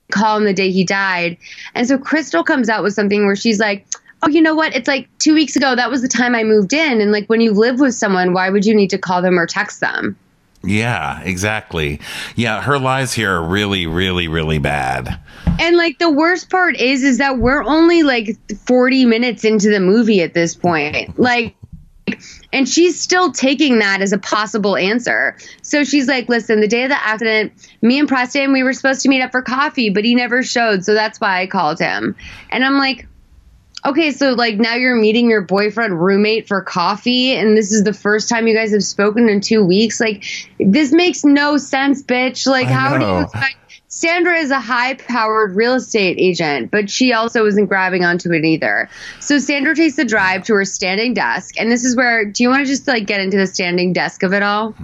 call 0.09 0.37
him 0.37 0.45
the 0.45 0.53
day 0.53 0.71
he 0.71 0.83
died. 0.83 1.37
And 1.75 1.87
so 1.87 1.99
Crystal 1.99 2.43
comes 2.43 2.69
out 2.69 2.81
with 2.81 2.95
something 2.95 3.27
where 3.27 3.35
she's 3.35 3.59
like, 3.59 3.85
oh, 4.23 4.29
you 4.29 4.41
know 4.41 4.55
what? 4.55 4.75
It's 4.75 4.87
like 4.87 5.07
two 5.19 5.35
weeks 5.35 5.55
ago. 5.55 5.75
That 5.75 5.91
was 5.91 6.01
the 6.01 6.07
time 6.07 6.33
I 6.33 6.43
moved 6.43 6.73
in. 6.73 7.01
And 7.01 7.11
like 7.11 7.27
when 7.27 7.39
you 7.39 7.53
live 7.53 7.79
with 7.79 7.93
someone, 7.93 8.33
why 8.33 8.49
would 8.49 8.65
you 8.65 8.73
need 8.73 8.89
to 8.89 8.97
call 8.97 9.21
them 9.21 9.37
or 9.37 9.45
text 9.45 9.79
them? 9.79 10.17
Yeah, 10.67 11.21
exactly. 11.21 12.01
Yeah, 12.35 12.61
her 12.61 12.77
lies 12.77 13.13
here 13.13 13.31
are 13.31 13.43
really, 13.43 13.87
really, 13.87 14.27
really 14.27 14.59
bad. 14.59 15.19
And 15.59 15.77
like 15.77 15.97
the 15.97 16.11
worst 16.11 16.49
part 16.49 16.75
is, 16.75 17.03
is 17.03 17.17
that 17.19 17.37
we're 17.37 17.63
only 17.63 18.03
like 18.03 18.37
40 18.65 19.05
minutes 19.05 19.45
into 19.45 19.69
the 19.69 19.79
movie 19.79 20.21
at 20.21 20.33
this 20.33 20.55
point. 20.55 21.17
Like, 21.17 21.55
and 22.51 22.67
she's 22.67 22.99
still 22.99 23.31
taking 23.31 23.79
that 23.79 24.01
as 24.01 24.11
a 24.11 24.17
possible 24.17 24.75
answer. 24.75 25.37
So 25.61 25.83
she's 25.83 26.07
like, 26.07 26.27
listen, 26.27 26.59
the 26.59 26.67
day 26.67 26.83
of 26.83 26.89
the 26.89 27.01
accident, 27.01 27.53
me 27.81 27.99
and 27.99 28.07
Preston, 28.07 28.51
we 28.51 28.63
were 28.63 28.73
supposed 28.73 29.01
to 29.01 29.09
meet 29.09 29.21
up 29.21 29.31
for 29.31 29.41
coffee, 29.41 29.89
but 29.89 30.03
he 30.03 30.15
never 30.15 30.43
showed. 30.43 30.83
So 30.83 30.93
that's 30.93 31.19
why 31.19 31.41
I 31.41 31.47
called 31.47 31.79
him. 31.79 32.15
And 32.49 32.65
I'm 32.65 32.77
like, 32.77 33.07
okay, 33.87 34.11
so 34.11 34.33
like 34.33 34.57
now 34.57 34.75
you're 34.75 34.95
meeting 34.95 35.29
your 35.29 35.41
boyfriend 35.41 35.99
roommate 36.01 36.47
for 36.47 36.61
coffee, 36.61 37.33
and 37.33 37.57
this 37.57 37.71
is 37.71 37.83
the 37.83 37.93
first 37.93 38.29
time 38.29 38.47
you 38.47 38.55
guys 38.55 38.71
have 38.71 38.83
spoken 38.83 39.29
in 39.29 39.41
two 39.41 39.63
weeks. 39.63 39.99
Like, 39.99 40.23
this 40.59 40.91
makes 40.91 41.23
no 41.23 41.57
sense, 41.57 42.03
bitch. 42.03 42.45
Like, 42.47 42.67
I 42.67 42.71
how 42.71 42.97
do 42.97 43.05
you 43.05 43.19
expect? 43.21 43.55
Sandra 43.89 44.37
is 44.37 44.51
a 44.51 44.59
high 44.59 44.93
powered 44.93 45.55
real 45.55 45.73
estate 45.73 46.17
agent, 46.19 46.69
but 46.69 46.89
she 46.89 47.13
also 47.13 47.45
isn't 47.45 47.65
grabbing 47.65 48.03
onto 48.03 48.31
it 48.31 48.45
either. 48.45 48.89
So 49.21 49.39
Sandra 49.39 49.73
takes 49.73 49.95
the 49.95 50.05
drive 50.05 50.43
to 50.43 50.53
her 50.53 50.65
standing 50.65 51.13
desk. 51.13 51.55
And 51.59 51.71
this 51.71 51.83
is 51.83 51.95
where, 51.95 52.25
do 52.25 52.43
you 52.43 52.49
want 52.49 52.65
to 52.65 52.67
just 52.67 52.87
like 52.87 53.07
get 53.07 53.21
into 53.21 53.37
the 53.37 53.47
standing 53.47 53.93
desk 53.93 54.21
of 54.21 54.33
it 54.33 54.43
all? 54.43 54.75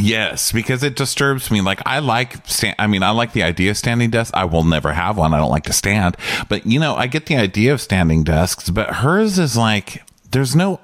Yes, 0.00 0.52
because 0.52 0.82
it 0.82 0.96
disturbs 0.96 1.50
me. 1.50 1.60
Like 1.60 1.80
I 1.86 1.98
like, 1.98 2.46
sta- 2.46 2.74
I 2.78 2.86
mean, 2.86 3.02
I 3.02 3.10
like 3.10 3.32
the 3.32 3.42
idea 3.42 3.70
of 3.72 3.76
standing 3.76 4.10
desks. 4.10 4.32
I 4.34 4.44
will 4.44 4.64
never 4.64 4.92
have 4.92 5.16
one. 5.16 5.34
I 5.34 5.38
don't 5.38 5.50
like 5.50 5.64
to 5.64 5.72
stand, 5.72 6.16
but 6.48 6.66
you 6.66 6.80
know, 6.80 6.94
I 6.94 7.06
get 7.06 7.26
the 7.26 7.36
idea 7.36 7.72
of 7.72 7.80
standing 7.80 8.24
desks. 8.24 8.70
But 8.70 8.96
hers 8.96 9.38
is 9.38 9.56
like, 9.56 10.02
there's 10.30 10.56
no. 10.56 10.80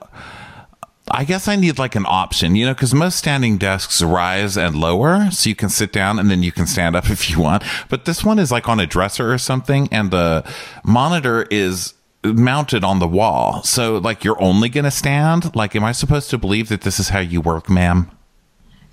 I 1.08 1.22
guess 1.22 1.46
I 1.46 1.54
need 1.54 1.78
like 1.78 1.94
an 1.94 2.04
option, 2.06 2.56
you 2.56 2.66
know, 2.66 2.74
because 2.74 2.92
most 2.92 3.16
standing 3.16 3.58
desks 3.58 4.02
rise 4.02 4.56
and 4.56 4.74
lower, 4.74 5.30
so 5.30 5.48
you 5.48 5.54
can 5.54 5.68
sit 5.68 5.92
down 5.92 6.18
and 6.18 6.28
then 6.28 6.42
you 6.42 6.50
can 6.50 6.66
stand 6.66 6.96
up 6.96 7.08
if 7.10 7.30
you 7.30 7.40
want. 7.40 7.62
But 7.88 8.06
this 8.06 8.24
one 8.24 8.38
is 8.40 8.50
like 8.50 8.68
on 8.68 8.80
a 8.80 8.86
dresser 8.86 9.32
or 9.32 9.38
something, 9.38 9.88
and 9.92 10.10
the 10.10 10.44
monitor 10.84 11.46
is 11.50 11.94
mounted 12.24 12.82
on 12.82 12.98
the 12.98 13.06
wall. 13.06 13.62
So, 13.62 13.98
like, 13.98 14.24
you're 14.24 14.40
only 14.42 14.68
going 14.68 14.84
to 14.84 14.90
stand. 14.90 15.54
Like, 15.54 15.76
am 15.76 15.84
I 15.84 15.92
supposed 15.92 16.28
to 16.30 16.38
believe 16.38 16.68
that 16.70 16.80
this 16.80 16.98
is 16.98 17.10
how 17.10 17.20
you 17.20 17.40
work, 17.40 17.70
ma'am? 17.70 18.10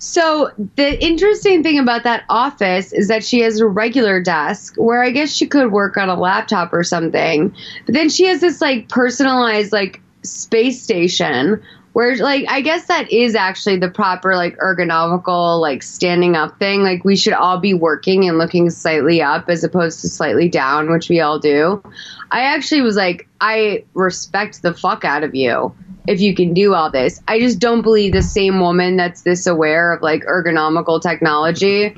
So 0.04 0.50
the 0.76 1.02
interesting 1.02 1.62
thing 1.62 1.78
about 1.78 2.02
that 2.02 2.24
office 2.28 2.92
is 2.92 3.08
that 3.08 3.24
she 3.24 3.40
has 3.40 3.58
a 3.58 3.66
regular 3.66 4.20
desk 4.20 4.74
where 4.76 5.02
I 5.02 5.10
guess 5.10 5.34
she 5.34 5.46
could 5.46 5.72
work 5.72 5.96
on 5.96 6.10
a 6.10 6.14
laptop 6.14 6.74
or 6.74 6.84
something. 6.84 7.56
But 7.86 7.94
then 7.94 8.10
she 8.10 8.26
has 8.26 8.42
this 8.42 8.60
like 8.60 8.90
personalized 8.90 9.72
like 9.72 10.02
space 10.22 10.82
station 10.82 11.62
where 11.94 12.16
like 12.16 12.44
I 12.50 12.60
guess 12.60 12.84
that 12.88 13.10
is 13.10 13.34
actually 13.34 13.78
the 13.78 13.88
proper 13.88 14.36
like 14.36 14.58
ergonomical 14.58 15.58
like 15.58 15.82
standing 15.82 16.36
up 16.36 16.58
thing. 16.58 16.82
Like 16.82 17.02
we 17.02 17.16
should 17.16 17.32
all 17.32 17.58
be 17.58 17.72
working 17.72 18.28
and 18.28 18.36
looking 18.36 18.68
slightly 18.68 19.22
up 19.22 19.48
as 19.48 19.64
opposed 19.64 20.02
to 20.02 20.10
slightly 20.10 20.50
down, 20.50 20.92
which 20.92 21.08
we 21.08 21.20
all 21.20 21.38
do. 21.38 21.82
I 22.30 22.42
actually 22.42 22.82
was 22.82 22.94
like 22.94 23.26
I 23.40 23.86
respect 23.94 24.60
the 24.60 24.74
fuck 24.74 25.06
out 25.06 25.22
of 25.22 25.34
you 25.34 25.74
if 26.06 26.20
you 26.20 26.34
can 26.34 26.52
do 26.54 26.74
all 26.74 26.90
this. 26.90 27.20
I 27.28 27.38
just 27.38 27.58
don't 27.58 27.82
believe 27.82 28.12
the 28.12 28.22
same 28.22 28.60
woman 28.60 28.96
that's 28.96 29.22
this 29.22 29.46
aware 29.46 29.92
of 29.92 30.02
like 30.02 30.24
ergonomical 30.24 31.00
technology 31.00 31.96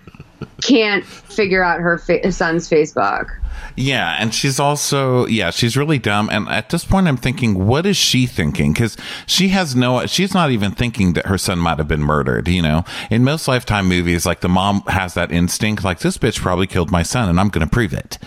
can't 0.62 1.05
figure 1.05 1.62
out 1.62 1.81
her 1.81 1.99
fa- 1.99 2.33
son's 2.33 2.69
Facebook. 2.69 3.27
Yeah, 3.77 4.16
and 4.19 4.35
she's 4.35 4.59
also 4.59 5.27
yeah, 5.27 5.51
she's 5.51 5.77
really 5.77 5.99
dumb. 5.99 6.29
And 6.31 6.49
at 6.49 6.71
this 6.71 6.85
point, 6.85 7.09
I'm 7.09 7.16
thinking, 7.16 7.66
what 7.66 7.85
is 7.87 7.97
she 7.97 8.27
thinking? 8.27 8.73
Because 8.73 8.97
she 9.27 9.49
has 9.49 9.77
no, 9.77 10.07
she's 10.07 10.33
not 10.35 10.51
even 10.51 10.73
thinking 10.73 11.12
that 11.14 11.27
her 11.27 11.38
son 11.38 11.59
might 11.59 11.79
have 11.79 11.88
been 11.88 12.03
murdered. 12.03 12.49
You 12.49 12.62
know, 12.62 12.85
in 13.11 13.25
most 13.25 13.47
Lifetime 13.49 13.87
movies, 13.88 14.25
like 14.27 14.40
the 14.40 14.49
mom 14.49 14.83
has 14.88 15.14
that 15.14 15.31
instinct, 15.33 15.85
like 15.85 15.99
this 16.01 16.16
bitch 16.19 16.40
probably 16.40 16.66
killed 16.66 16.90
my 16.90 17.03
son, 17.03 17.29
and 17.29 17.38
I'm 17.38 17.49
going 17.49 17.66
to 17.66 17.71
prove 17.71 17.92
it. 17.92 18.19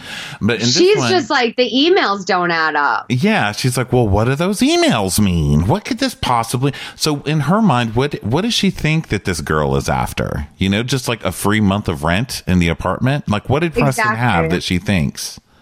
But 0.42 0.56
in 0.56 0.60
this 0.62 0.78
She's 0.78 0.98
one, 0.98 1.10
just 1.10 1.30
like 1.30 1.56
the 1.56 1.70
emails 1.70 2.26
don't 2.26 2.52
add 2.52 2.76
up. 2.76 3.06
yeah, 3.10 3.52
she's 3.52 3.78
like, 3.78 3.92
well, 3.92 4.08
what 4.08 4.26
do 4.26 4.36
those 4.36 4.60
emails 4.60 5.20
mean? 5.20 5.68
What 5.68 5.86
could 5.86 5.98
this 6.00 6.16
possibly? 6.16 6.74
So 6.96 7.22
in 7.24 7.42
her 7.42 7.62
mind, 7.62 7.96
what 7.96 8.24
what 8.24 8.42
does 8.42 8.54
she 8.54 8.70
think 8.70 9.08
that 9.10 9.26
this 9.26 9.42
girl 9.42 9.76
is 9.76 9.90
after? 9.90 10.48
You 10.58 10.70
know, 10.70 10.84
just 10.84 11.08
like 11.08 11.24
a 11.26 11.32
free 11.32 11.62
month 11.62 11.88
of 11.88 12.04
rent 12.04 12.44
in 12.48 12.60
the 12.60 12.68
apartment. 12.70 13.28
Like, 13.28 13.50
what 13.50 13.60
did 13.62 13.74
Preston 13.74 14.04
Exactly. 14.04 14.18
have 14.20 14.52
that 14.52 14.64
she 14.64 14.78
thinks? 14.78 15.19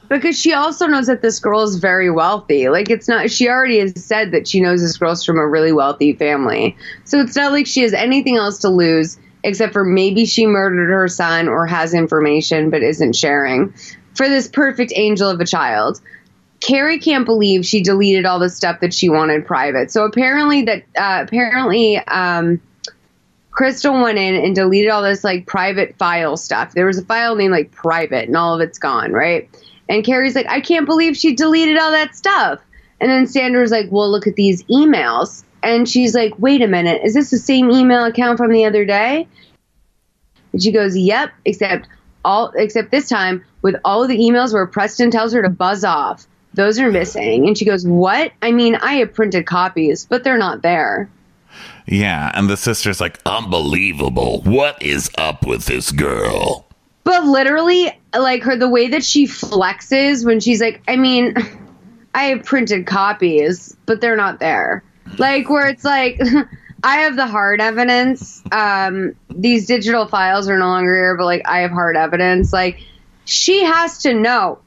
Because 0.09 0.39
she 0.39 0.53
also 0.53 0.87
knows 0.87 1.07
that 1.07 1.21
this 1.21 1.39
girl 1.39 1.63
is 1.63 1.75
very 1.75 2.09
wealthy. 2.09 2.69
Like 2.69 2.89
it's 2.89 3.07
not 3.07 3.29
she 3.29 3.49
already 3.49 3.79
has 3.79 4.03
said 4.03 4.31
that 4.31 4.47
she 4.47 4.61
knows 4.61 4.81
this 4.81 4.97
girl's 4.97 5.25
from 5.25 5.37
a 5.37 5.47
really 5.47 5.71
wealthy 5.71 6.13
family. 6.13 6.77
So 7.03 7.19
it's 7.19 7.35
not 7.35 7.51
like 7.51 7.67
she 7.67 7.81
has 7.81 7.93
anything 7.93 8.37
else 8.37 8.59
to 8.59 8.69
lose 8.69 9.17
except 9.43 9.73
for 9.73 9.83
maybe 9.83 10.25
she 10.25 10.45
murdered 10.45 10.89
her 10.91 11.07
son 11.07 11.47
or 11.47 11.65
has 11.65 11.93
information 11.93 12.69
but 12.69 12.83
isn't 12.83 13.15
sharing. 13.15 13.73
For 14.15 14.27
this 14.27 14.47
perfect 14.47 14.93
angel 14.95 15.29
of 15.29 15.39
a 15.39 15.45
child. 15.45 16.01
Carrie 16.59 16.99
can't 16.99 17.25
believe 17.25 17.65
she 17.65 17.83
deleted 17.83 18.25
all 18.25 18.39
the 18.39 18.49
stuff 18.49 18.79
that 18.79 18.91
she 18.91 19.09
wanted 19.09 19.45
private. 19.45 19.91
So 19.91 20.05
apparently 20.05 20.63
that 20.63 20.83
uh, 20.97 21.23
apparently 21.23 21.97
um 21.97 22.61
Crystal 23.57 24.03
went 24.03 24.19
in 24.19 24.35
and 24.35 24.53
deleted 24.53 24.91
all 24.91 25.01
this 25.01 25.23
like 25.23 25.47
private 25.47 25.97
file 25.97 26.37
stuff. 26.37 26.73
There 26.73 26.85
was 26.85 26.99
a 26.99 27.03
file 27.03 27.35
named 27.35 27.51
like 27.51 27.71
private 27.71 28.27
and 28.27 28.37
all 28.37 28.53
of 28.53 28.61
it's 28.61 28.77
gone, 28.77 29.11
right? 29.11 29.49
And 29.89 30.03
Carrie's 30.03 30.35
like, 30.35 30.47
I 30.49 30.61
can't 30.61 30.85
believe 30.85 31.15
she 31.15 31.35
deleted 31.35 31.77
all 31.77 31.91
that 31.91 32.15
stuff. 32.15 32.59
And 32.99 33.09
then 33.09 33.27
Sandra's 33.27 33.71
like, 33.71 33.87
Well, 33.89 34.11
look 34.11 34.27
at 34.27 34.35
these 34.35 34.63
emails. 34.63 35.43
And 35.63 35.87
she's 35.87 36.13
like, 36.13 36.37
Wait 36.39 36.61
a 36.61 36.67
minute, 36.67 37.01
is 37.03 37.13
this 37.13 37.29
the 37.29 37.37
same 37.37 37.71
email 37.71 38.05
account 38.05 38.37
from 38.37 38.51
the 38.51 38.65
other 38.65 38.85
day? 38.85 39.27
And 40.51 40.61
she 40.61 40.71
goes, 40.71 40.97
Yep, 40.97 41.31
except 41.45 41.87
all 42.25 42.51
except 42.55 42.91
this 42.91 43.07
time 43.07 43.45
with 43.61 43.75
all 43.85 44.03
of 44.03 44.09
the 44.09 44.17
emails 44.17 44.53
where 44.53 44.65
Preston 44.65 45.11
tells 45.11 45.33
her 45.33 45.41
to 45.41 45.49
buzz 45.49 45.83
off. 45.83 46.27
Those 46.53 46.79
are 46.79 46.91
missing. 46.91 47.47
And 47.47 47.57
she 47.57 47.65
goes, 47.65 47.85
What? 47.85 48.31
I 48.41 48.51
mean, 48.51 48.75
I 48.75 48.93
have 48.95 49.13
printed 49.13 49.45
copies, 49.45 50.05
but 50.05 50.23
they're 50.23 50.37
not 50.37 50.61
there. 50.61 51.09
Yeah, 51.85 52.31
and 52.33 52.49
the 52.49 52.57
sister's 52.57 52.99
like, 52.99 53.19
unbelievable. 53.25 54.41
What 54.41 54.81
is 54.81 55.09
up 55.17 55.47
with 55.47 55.65
this 55.65 55.91
girl? 55.91 56.67
But 57.05 57.23
literally, 57.23 57.97
like 58.19 58.43
her, 58.43 58.55
the 58.55 58.69
way 58.69 58.89
that 58.89 59.03
she 59.03 59.27
flexes 59.27 60.25
when 60.25 60.39
she's 60.39 60.61
like, 60.61 60.81
I 60.87 60.95
mean, 60.95 61.35
I 62.13 62.25
have 62.25 62.43
printed 62.43 62.85
copies, 62.85 63.75
but 63.85 64.01
they're 64.01 64.15
not 64.15 64.39
there. 64.39 64.83
Like, 65.17 65.49
where 65.49 65.67
it's 65.67 65.83
like, 65.83 66.19
I 66.83 66.97
have 66.97 67.15
the 67.15 67.27
hard 67.27 67.61
evidence. 67.61 68.41
Um, 68.51 69.15
these 69.29 69.67
digital 69.67 70.07
files 70.07 70.47
are 70.47 70.57
no 70.57 70.67
longer 70.67 70.95
here, 70.95 71.17
but 71.17 71.25
like, 71.25 71.41
I 71.45 71.59
have 71.59 71.71
hard 71.71 71.97
evidence. 71.97 72.53
Like, 72.53 72.79
she 73.25 73.63
has 73.63 73.99
to 74.03 74.13
know. 74.13 74.59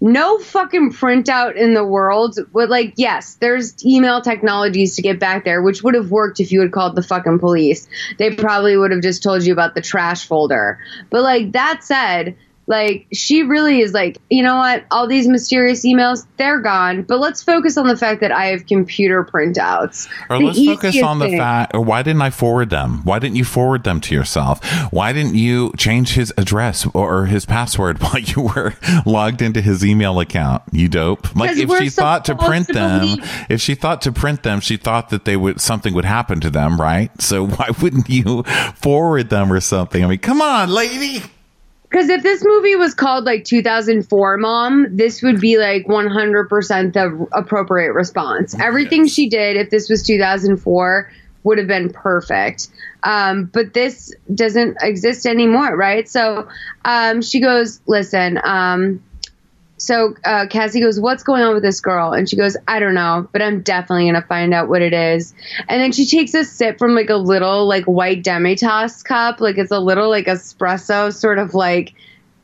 No 0.00 0.38
fucking 0.38 0.92
printout 0.92 1.56
in 1.56 1.72
the 1.72 1.84
world 1.84 2.38
would 2.52 2.68
like, 2.68 2.94
yes, 2.96 3.36
there's 3.36 3.84
email 3.86 4.20
technologies 4.20 4.96
to 4.96 5.02
get 5.02 5.18
back 5.18 5.44
there, 5.44 5.62
which 5.62 5.82
would 5.82 5.94
have 5.94 6.10
worked 6.10 6.40
if 6.40 6.52
you 6.52 6.60
had 6.60 6.72
called 6.72 6.94
the 6.94 7.02
fucking 7.02 7.38
police. 7.38 7.88
They 8.18 8.34
probably 8.34 8.76
would 8.76 8.90
have 8.90 9.00
just 9.00 9.22
told 9.22 9.44
you 9.44 9.52
about 9.52 9.74
the 9.74 9.80
trash 9.80 10.26
folder. 10.26 10.78
But 11.08 11.22
like 11.22 11.52
that 11.52 11.84
said, 11.84 12.36
like 12.66 13.06
she 13.12 13.42
really 13.42 13.80
is 13.80 13.92
like, 13.92 14.18
you 14.30 14.42
know 14.42 14.56
what? 14.56 14.84
All 14.90 15.06
these 15.06 15.28
mysterious 15.28 15.84
emails, 15.84 16.26
they're 16.36 16.60
gone. 16.60 17.02
But 17.02 17.18
let's 17.20 17.42
focus 17.42 17.76
on 17.76 17.86
the 17.86 17.96
fact 17.96 18.20
that 18.22 18.32
I 18.32 18.46
have 18.46 18.66
computer 18.66 19.22
printouts. 19.24 20.08
Or 20.30 20.38
The 20.38 20.44
let's 20.46 20.64
focus 20.64 21.02
on 21.02 21.18
the 21.18 21.26
thing- 21.26 21.38
fact, 21.38 21.74
or 21.74 21.80
why 21.82 22.02
didn't 22.02 22.22
I 22.22 22.30
forward 22.30 22.70
them? 22.70 23.02
Why 23.04 23.18
didn't 23.18 23.36
you 23.36 23.44
forward 23.44 23.84
them 23.84 24.00
to 24.02 24.14
yourself? 24.14 24.64
Why 24.92 25.12
didn't 25.12 25.34
you 25.34 25.72
change 25.76 26.14
his 26.14 26.32
address 26.38 26.86
or 26.94 27.26
his 27.26 27.44
password 27.44 27.98
while 28.02 28.18
you 28.18 28.42
were 28.54 28.74
logged 29.04 29.42
into 29.42 29.60
his 29.60 29.84
email 29.84 30.18
account? 30.20 30.62
You 30.72 30.88
dope. 30.88 31.34
Like 31.36 31.56
if 31.56 31.70
she 31.78 31.90
thought 31.90 32.24
to 32.26 32.34
print 32.34 32.68
to 32.68 32.72
them, 32.72 33.18
if 33.48 33.60
she 33.60 33.74
thought 33.74 34.02
to 34.02 34.12
print 34.12 34.42
them, 34.42 34.60
she 34.60 34.76
thought 34.76 35.10
that 35.10 35.24
they 35.24 35.36
would 35.36 35.60
something 35.60 35.92
would 35.94 36.04
happen 36.04 36.40
to 36.40 36.50
them, 36.50 36.80
right? 36.80 37.10
So 37.20 37.46
why 37.46 37.70
wouldn't 37.82 38.08
you 38.08 38.42
forward 38.74 39.30
them 39.30 39.52
or 39.52 39.60
something? 39.60 40.02
I 40.02 40.06
mean, 40.06 40.18
come 40.18 40.40
on, 40.40 40.70
lady. 40.70 41.22
Because 41.94 42.08
if 42.08 42.24
this 42.24 42.42
movie 42.44 42.74
was 42.74 42.92
called 42.92 43.22
like 43.22 43.44
2004 43.44 44.36
Mom, 44.38 44.96
this 44.96 45.22
would 45.22 45.40
be 45.40 45.58
like 45.58 45.86
100% 45.86 46.92
the 46.92 47.26
appropriate 47.30 47.92
response. 47.92 48.52
Everything 48.58 49.06
she 49.06 49.28
did, 49.28 49.56
if 49.56 49.70
this 49.70 49.88
was 49.88 50.02
2004, 50.02 51.12
would 51.44 51.58
have 51.58 51.68
been 51.68 51.90
perfect. 51.90 52.66
Um, 53.04 53.44
but 53.44 53.74
this 53.74 54.12
doesn't 54.34 54.78
exist 54.82 55.24
anymore, 55.24 55.76
right? 55.76 56.08
So 56.08 56.48
um, 56.84 57.22
she 57.22 57.38
goes, 57.40 57.80
listen, 57.86 58.40
um, 58.42 59.00
so 59.84 60.14
uh, 60.24 60.46
Cassie 60.48 60.80
goes, 60.80 60.98
"What's 60.98 61.22
going 61.22 61.42
on 61.42 61.52
with 61.52 61.62
this 61.62 61.80
girl?" 61.80 62.12
And 62.12 62.28
she 62.28 62.36
goes, 62.36 62.56
"I 62.66 62.80
don't 62.80 62.94
know, 62.94 63.28
but 63.32 63.42
I'm 63.42 63.60
definitely 63.60 64.06
gonna 64.06 64.22
find 64.22 64.54
out 64.54 64.68
what 64.68 64.80
it 64.80 64.94
is." 64.94 65.34
And 65.68 65.80
then 65.80 65.92
she 65.92 66.06
takes 66.06 66.32
a 66.34 66.44
sip 66.44 66.78
from 66.78 66.94
like 66.94 67.10
a 67.10 67.16
little 67.16 67.66
like 67.66 67.84
white 67.84 68.22
demitasse 68.22 69.04
cup, 69.04 69.40
like 69.40 69.58
it's 69.58 69.70
a 69.70 69.80
little 69.80 70.08
like 70.08 70.26
espresso, 70.26 71.12
sort 71.12 71.38
of 71.38 71.54
like 71.54 71.94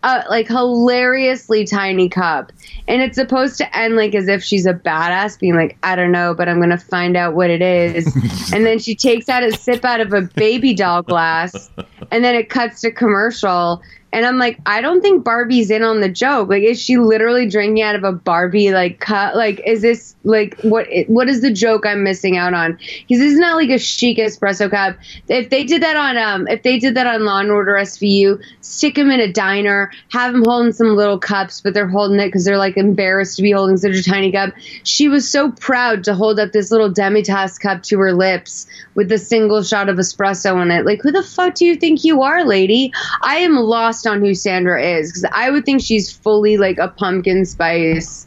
uh, 0.03 0.23
like 0.29 0.49
hilariously 0.49 1.65
tiny 1.65 2.09
cup, 2.09 2.53
and 2.89 3.03
it's 3.03 3.17
supposed 3.17 3.59
to 3.59 3.77
end 3.77 3.97
like 3.97 4.15
as 4.15 4.29
if 4.29 4.43
she's 4.43 4.67
a 4.67 4.75
badass, 4.75 5.39
being 5.39 5.55
like, 5.55 5.77
"I 5.83 5.97
don't 5.97 6.13
know, 6.13 6.35
but 6.35 6.49
I'm 6.49 6.61
gonna 6.61 6.79
find 6.79 7.17
out 7.17 7.35
what 7.35 7.51
it 7.51 7.63
is." 7.63 8.07
and 8.53 8.65
then 8.67 8.79
she 8.79 8.95
takes 8.95 9.29
out 9.29 9.43
a 9.43 9.53
sip 9.53 9.85
out 9.85 10.01
of 10.01 10.13
a 10.13 10.23
baby 10.23 10.75
doll 10.75 11.03
glass, 11.03 11.71
and 12.11 12.25
then 12.25 12.35
it 12.35 12.51
cuts 12.51 12.81
to 12.83 12.91
commercial. 12.91 13.83
And 14.13 14.27
I'm 14.27 14.39
like, 14.39 14.59
I 14.67 14.81
don't 14.81 15.01
think 15.01 15.25
Barbie's 15.25 15.71
in 15.71 15.83
on 15.83 16.01
the 16.01 16.09
joke. 16.09 16.49
Like, 16.49 16.63
is 16.63 16.81
she 16.81 16.97
literally 16.97 17.47
drinking 17.47 17.83
out 17.83 17.95
of 17.95 18.05
a 18.05 18.13
Barbie 18.13 18.73
like 18.73 19.01
cup? 19.01 19.35
Like, 19.35 19.61
is 19.65 19.83
this 19.83 20.17
like 20.25 20.59
what? 20.63 20.87
What 21.07 21.29
is 21.29 21.43
the 21.43 21.53
joke 21.53 21.87
I'm 21.87 22.03
missing 22.03 22.37
out 22.37 22.55
on? 22.55 22.73
Because 22.73 23.19
this 23.21 23.33
is 23.33 23.39
not 23.39 23.57
like 23.57 23.71
a 23.71 23.79
chic 23.79 24.19
espresso 24.19 24.71
cup. 24.71 24.97
If 25.29 25.51
they 25.51 25.65
did 25.65 25.83
that 25.83 25.97
on 25.97 26.17
um, 26.17 26.49
if 26.49 26.63
they 26.63 26.79
did 26.79 26.97
that 26.97 27.07
on 27.07 27.25
Law 27.25 27.39
and 27.41 27.51
Order 27.51 27.75
SVU, 27.75 28.43
stick 28.61 28.97
them 28.97 29.11
in 29.11 29.21
a 29.21 29.33
diner, 29.33 29.91
have 30.11 30.33
them 30.33 30.45
holding 30.45 30.73
some 30.73 30.97
little 30.97 31.19
cups, 31.19 31.61
but 31.61 31.75
they're 31.75 31.89
holding 31.89 32.19
it 32.19 32.27
because 32.27 32.45
they're 32.45 32.59
like 32.59 32.77
embarrassed 32.77 33.37
to 33.37 33.43
be 33.43 33.53
holding 33.53 33.77
such 33.77 33.95
a 33.95 34.03
tiny 34.03 34.33
cup. 34.33 34.55
She 34.83 35.09
was 35.09 35.31
so 35.31 35.53
proud 35.53 36.05
to 36.05 36.15
hold 36.15 36.41
up 36.41 36.53
this 36.53 36.71
little 36.71 36.93
demitasse 36.93 37.61
cup 37.61 37.83
to 37.85 37.99
her 37.99 38.13
lips 38.13 38.67
with 38.95 39.11
a 39.13 39.19
single 39.19 39.63
shot 39.63 39.89
of 39.89 39.97
espresso 39.97 40.61
in 40.63 40.71
it. 40.71 40.85
Like, 40.85 41.01
who 41.03 41.13
the 41.13 41.23
fuck 41.23 41.55
do 41.55 41.65
you 41.65 41.77
think 41.77 42.05
you 42.05 42.23
are, 42.23 42.45
lady? 42.45 42.93
I 43.23 43.37
am 43.37 43.55
lost 43.57 44.00
on 44.07 44.21
who 44.21 44.35
Sandra 44.35 44.83
is 44.83 45.11
because 45.11 45.25
I 45.33 45.51
would 45.51 45.65
think 45.65 45.83
she's 45.83 46.11
fully 46.13 46.57
like 46.57 46.79
a 46.79 46.89
pumpkin 46.89 47.45
spice 47.45 48.27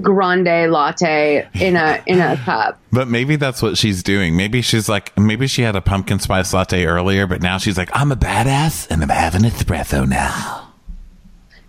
grande 0.00 0.70
latte 0.70 1.48
in 1.54 1.76
a 1.76 2.02
in 2.06 2.20
a 2.20 2.36
cup. 2.36 2.80
But 2.92 3.08
maybe 3.08 3.36
that's 3.36 3.60
what 3.62 3.76
she's 3.76 4.02
doing. 4.02 4.36
Maybe 4.36 4.62
she's 4.62 4.88
like, 4.88 5.16
maybe 5.18 5.46
she 5.46 5.62
had 5.62 5.76
a 5.76 5.80
pumpkin 5.80 6.18
spice 6.20 6.54
latte 6.54 6.84
earlier, 6.84 7.26
but 7.26 7.42
now 7.42 7.58
she's 7.58 7.76
like, 7.76 7.90
I'm 7.92 8.12
a 8.12 8.16
badass 8.16 8.88
and 8.90 9.02
I'm 9.02 9.08
having 9.08 9.42
espresso 9.42 10.08
now. 10.08 10.64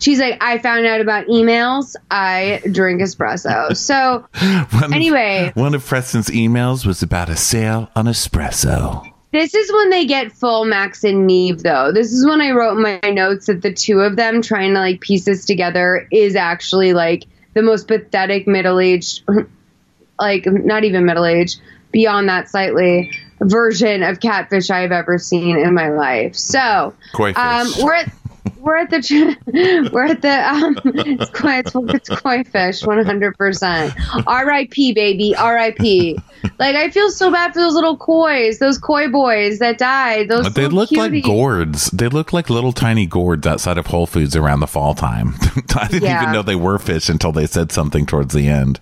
She's 0.02 0.20
like, 0.20 0.38
I 0.42 0.60
found 0.60 0.86
out 0.86 1.02
about 1.02 1.26
emails. 1.28 1.96
I 2.10 2.62
drink 2.72 3.02
espresso. 3.02 3.76
So 3.76 4.26
One- 4.80 4.94
anyway, 4.94 5.52
one 5.56 5.74
of 5.74 5.86
Preston's 5.86 6.30
emails 6.30 6.86
was 6.86 7.02
about 7.04 7.30
a 7.30 7.36
sale 7.36 7.90
on 7.96 8.06
espresso. 8.06 9.12
This 9.32 9.54
is 9.54 9.72
when 9.72 9.92
they 9.92 10.06
get 10.06 10.32
full 10.32 10.66
Max 10.66 11.04
and 11.04 11.28
Nev, 11.28 11.62
though. 11.62 11.92
This 11.92 12.12
is 12.12 12.26
when 12.26 12.42
I 12.42 12.52
wrote 12.52 12.78
in 12.78 12.82
my 12.82 13.00
notes 13.10 13.46
that 13.46 13.62
the 13.62 13.72
two 13.72 14.00
of 14.00 14.16
them 14.16 14.42
trying 14.42 14.74
to 14.74 14.80
like 14.80 15.02
piece 15.02 15.26
this 15.26 15.46
together 15.46 16.08
is 16.12 16.36
actually 16.36 16.94
like 16.94 17.26
the 17.54 17.62
most 17.62 17.88
pathetic 17.88 18.48
middle 18.48 18.80
aged, 18.80 19.24
like 20.20 20.46
not 20.48 20.84
even 20.84 21.06
middle 21.06 21.26
aged, 21.26 21.62
beyond 21.92 22.28
that 22.30 22.50
slightly 22.50 23.12
version 23.42 24.02
of 24.04 24.20
catfish 24.20 24.70
I've 24.72 24.92
ever 24.92 25.18
seen 25.20 25.58
in 25.58 25.74
my 25.76 25.90
life. 25.90 26.36
So, 26.36 26.96
um, 27.36 27.68
we're 27.84 27.96
at 27.96 28.12
we're 28.60 28.78
at 28.78 28.90
the 28.90 29.90
we're 29.94 30.06
at 30.06 30.22
the 30.22 30.50
um 30.50 30.78
it's 30.86 31.30
koi 31.32 31.60
it's, 31.60 31.72
it's 31.76 32.10
koi 32.10 32.44
fish 32.44 32.82
100% 32.84 34.24
R.I.P. 34.28 34.94
baby 34.94 35.36
R.I.P. 35.36 36.20
Like 36.58 36.76
I 36.76 36.90
feel 36.90 37.10
so 37.12 37.32
bad 37.32 37.54
for 37.54 37.60
those 37.60 37.74
little 37.74 37.98
kois, 37.98 38.60
those 38.60 38.78
koi 38.78 39.08
boys 39.08 39.60
that 39.60 39.78
died. 39.78 40.30
Those 40.30 40.54
they 40.54 40.68
look 40.68 40.92
like 40.92 41.24
gourds. 41.24 41.90
They 41.92 42.08
look 42.08 42.34
like 42.34 42.50
little 42.50 42.74
tiny 42.74 43.06
gourds 43.06 43.46
outside 43.48 43.78
of 43.78 43.88
Whole 43.88 44.06
Foods 44.08 44.36
around 44.36 44.60
the 44.60 44.68
fall 44.68 44.94
time. 44.96 45.36
I 45.76 45.88
didn't 45.88 46.04
Yeah. 46.04 46.22
even 46.22 46.34
know 46.34 46.42
they 46.42 46.56
were 46.56 46.78
fish 46.80 47.10
until 47.10 47.32
they 47.32 47.46
said 47.46 47.72
something 47.72 48.06
towards 48.06 48.34
the 48.34 48.48
end. 48.48 48.80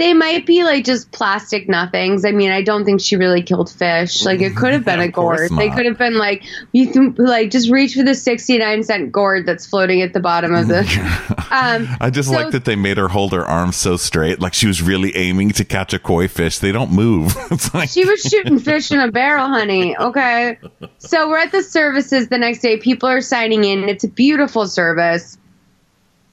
They 0.00 0.14
might 0.14 0.46
be 0.46 0.64
like 0.64 0.86
just 0.86 1.12
plastic 1.12 1.68
nothings. 1.68 2.24
I 2.24 2.30
mean, 2.32 2.50
I 2.50 2.62
don't 2.62 2.86
think 2.86 3.02
she 3.02 3.16
really 3.16 3.42
killed 3.42 3.70
fish. 3.70 4.24
Like 4.24 4.40
it 4.40 4.56
could 4.56 4.72
have 4.72 4.82
been 4.82 4.98
a 4.98 5.08
gourd. 5.08 5.50
They 5.50 5.68
could 5.68 5.84
have 5.84 5.98
been 5.98 6.16
like 6.16 6.42
you 6.72 6.90
can 6.90 7.14
like 7.18 7.50
just 7.50 7.68
reach 7.70 7.96
for 7.96 8.02
the 8.02 8.14
69 8.14 8.82
cent 8.82 9.12
gourd 9.12 9.44
that's 9.44 9.66
floating 9.66 10.00
at 10.00 10.14
the 10.14 10.20
bottom 10.20 10.54
of 10.54 10.68
the 10.68 10.80
um 11.50 11.86
I 12.00 12.08
just 12.08 12.30
So- 12.30 12.34
like 12.34 12.50
that 12.52 12.64
they 12.64 12.76
made 12.76 12.96
her 12.96 13.08
hold 13.08 13.34
her 13.34 13.44
arms 13.44 13.76
so 13.76 13.98
straight, 13.98 14.40
like 14.40 14.54
she 14.54 14.66
was 14.66 14.80
really 14.80 15.14
aiming 15.14 15.50
to 15.50 15.66
catch 15.66 15.92
a 15.92 15.98
koi 15.98 16.28
fish. 16.28 16.60
They 16.60 16.72
don't 16.72 16.92
move. 16.92 17.36
it's 17.50 17.74
like 17.74 17.90
She 17.90 18.06
was 18.06 18.22
shooting 18.22 18.58
fish 18.58 18.90
in 18.90 19.00
a 19.00 19.12
barrel, 19.12 19.48
honey. 19.48 19.94
Okay. 19.98 20.58
So 20.96 21.28
we're 21.28 21.40
at 21.40 21.52
the 21.52 21.62
services 21.62 22.28
the 22.28 22.38
next 22.38 22.60
day. 22.60 22.78
People 22.78 23.10
are 23.10 23.20
signing 23.20 23.64
in. 23.64 23.86
It's 23.86 24.04
a 24.04 24.08
beautiful 24.08 24.66
service. 24.66 25.36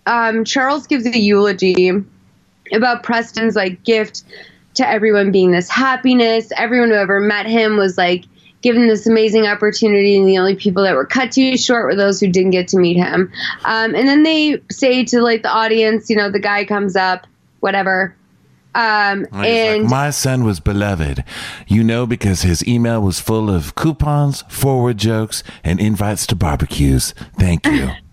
Um, 0.06 0.46
Charles 0.46 0.88
gives 0.88 1.06
a 1.06 1.20
eulogy 1.20 1.92
about 2.74 3.04
Preston's 3.04 3.56
like 3.56 3.84
gift 3.84 4.24
to 4.76 4.88
everyone 4.88 5.32
being 5.32 5.52
this 5.52 5.70
happiness. 5.70 6.52
Everyone 6.56 6.90
who 6.90 6.96
ever 6.96 7.20
met 7.20 7.46
him 7.46 7.78
was 7.78 7.98
like 7.98 8.26
given 8.62 8.88
this 8.88 9.06
amazing 9.06 9.46
opportunity, 9.46 10.18
and 10.18 10.28
the 10.28 10.38
only 10.38 10.56
people 10.56 10.84
that 10.84 10.96
were 10.96 11.06
cut 11.06 11.32
too 11.32 11.58
short 11.58 11.86
were 11.86 11.96
those 11.96 12.20
who 12.20 12.28
didn't 12.28 12.52
get 12.52 12.68
to 12.70 12.78
meet 12.78 12.98
him. 12.98 13.32
Um, 13.66 13.96
and 13.96 14.08
then 14.08 14.24
they 14.24 14.62
say 14.72 15.04
to 15.06 15.22
like 15.22 15.44
the 15.44 15.50
audience, 15.50 16.10
you 16.10 16.16
know, 16.16 16.32
the 16.32 16.40
guy 16.40 16.66
comes 16.66 16.96
up, 16.96 17.28
whatever. 17.60 18.16
Um, 18.76 19.26
And 19.32 19.84
like, 19.84 19.92
my 19.92 20.10
son 20.12 20.44
was 20.44 20.60
beloved. 20.60 21.24
You 21.68 21.84
know, 21.84 22.06
because 22.06 22.44
his 22.44 22.66
email 22.68 23.02
was 23.02 23.20
full 23.20 23.50
of 23.50 23.74
coupons, 23.74 24.44
forward 24.50 24.98
jokes, 24.98 25.44
and 25.64 25.80
invites 25.80 26.28
to 26.28 26.36
barbecues. 26.36 27.14
Thank 27.40 27.66
you. 27.66 27.92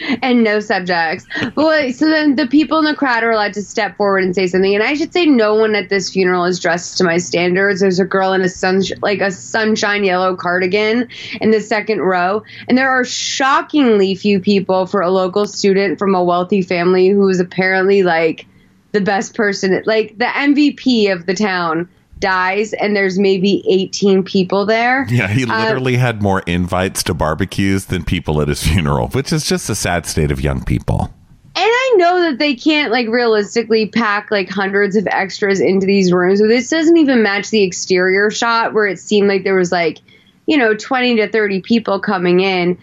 and 0.22 0.42
no 0.42 0.60
subjects. 0.60 1.26
But 1.54 1.94
so 1.94 2.08
then 2.08 2.36
the 2.36 2.46
people 2.46 2.78
in 2.78 2.84
the 2.84 2.94
crowd 2.94 3.22
are 3.22 3.30
allowed 3.30 3.54
to 3.54 3.62
step 3.62 3.96
forward 3.96 4.24
and 4.24 4.34
say 4.34 4.46
something. 4.46 4.74
And 4.74 4.82
I 4.82 4.94
should 4.94 5.12
say, 5.12 5.26
no 5.26 5.54
one 5.54 5.74
at 5.74 5.88
this 5.88 6.10
funeral 6.10 6.44
is 6.44 6.58
dressed 6.58 6.98
to 6.98 7.04
my 7.04 7.18
standards. 7.18 7.80
There's 7.80 7.98
a 7.98 8.04
girl 8.04 8.32
in 8.32 8.40
a 8.40 8.48
sun 8.48 8.82
like 9.02 9.20
a 9.20 9.30
sunshine 9.30 10.04
yellow 10.04 10.36
cardigan 10.36 11.08
in 11.40 11.50
the 11.50 11.60
second 11.60 12.00
row, 12.00 12.42
and 12.68 12.78
there 12.78 12.90
are 12.90 13.04
shockingly 13.04 14.14
few 14.14 14.40
people 14.40 14.86
for 14.86 15.00
a 15.00 15.10
local 15.10 15.46
student 15.46 15.98
from 15.98 16.14
a 16.14 16.24
wealthy 16.24 16.62
family 16.62 17.08
who 17.08 17.28
is 17.28 17.40
apparently 17.40 18.02
like 18.02 18.46
the 18.92 19.00
best 19.00 19.34
person, 19.34 19.82
like 19.86 20.16
the 20.18 20.24
MVP 20.24 21.12
of 21.12 21.26
the 21.26 21.34
town. 21.34 21.88
Dies 22.20 22.72
and 22.74 22.94
there's 22.94 23.18
maybe 23.18 23.64
18 23.68 24.22
people 24.22 24.66
there. 24.66 25.06
Yeah, 25.08 25.26
he 25.26 25.44
Um, 25.44 25.50
literally 25.50 25.96
had 25.96 26.22
more 26.22 26.40
invites 26.40 27.02
to 27.04 27.14
barbecues 27.14 27.86
than 27.86 28.04
people 28.04 28.40
at 28.40 28.48
his 28.48 28.62
funeral, 28.66 29.08
which 29.08 29.32
is 29.32 29.46
just 29.46 29.68
a 29.70 29.74
sad 29.74 30.06
state 30.06 30.30
of 30.30 30.40
young 30.40 30.62
people. 30.64 31.12
And 31.56 31.66
I 31.66 31.94
know 31.96 32.20
that 32.22 32.38
they 32.38 32.54
can't 32.54 32.92
like 32.92 33.08
realistically 33.08 33.86
pack 33.86 34.30
like 34.30 34.48
hundreds 34.48 34.94
of 34.96 35.06
extras 35.08 35.60
into 35.60 35.84
these 35.86 36.12
rooms. 36.12 36.38
So 36.38 36.46
this 36.46 36.70
doesn't 36.70 36.96
even 36.96 37.22
match 37.22 37.50
the 37.50 37.64
exterior 37.64 38.30
shot 38.30 38.72
where 38.72 38.86
it 38.86 38.98
seemed 38.98 39.26
like 39.28 39.42
there 39.42 39.56
was 39.56 39.72
like, 39.72 39.98
you 40.46 40.56
know, 40.56 40.74
20 40.74 41.16
to 41.16 41.28
30 41.28 41.60
people 41.62 41.98
coming 41.98 42.40
in. 42.40 42.78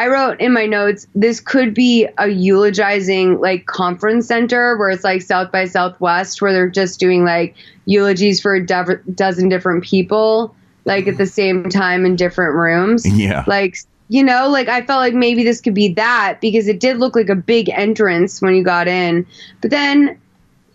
I 0.00 0.08
wrote 0.08 0.40
in 0.40 0.54
my 0.54 0.64
notes, 0.64 1.06
this 1.14 1.40
could 1.40 1.74
be 1.74 2.08
a 2.16 2.26
eulogizing 2.26 3.38
like 3.38 3.66
conference 3.66 4.26
center 4.26 4.78
where 4.78 4.88
it's 4.88 5.04
like 5.04 5.20
South 5.20 5.52
by 5.52 5.66
Southwest 5.66 6.40
where 6.40 6.54
they're 6.54 6.70
just 6.70 6.98
doing 6.98 7.22
like 7.22 7.54
eulogies 7.84 8.40
for 8.40 8.54
a 8.54 8.64
dozen 8.64 9.50
different 9.50 9.84
people 9.84 10.56
like 10.86 11.06
at 11.06 11.18
the 11.18 11.26
same 11.26 11.68
time 11.68 12.06
in 12.06 12.16
different 12.16 12.54
rooms. 12.54 13.06
Yeah. 13.06 13.44
Like 13.46 13.76
you 14.08 14.24
know, 14.24 14.48
like 14.48 14.68
I 14.68 14.80
felt 14.86 15.00
like 15.00 15.12
maybe 15.12 15.44
this 15.44 15.60
could 15.60 15.74
be 15.74 15.92
that 15.92 16.38
because 16.40 16.66
it 16.66 16.80
did 16.80 16.96
look 16.96 17.14
like 17.14 17.28
a 17.28 17.36
big 17.36 17.68
entrance 17.68 18.40
when 18.40 18.54
you 18.54 18.64
got 18.64 18.88
in. 18.88 19.26
But 19.60 19.70
then 19.70 20.18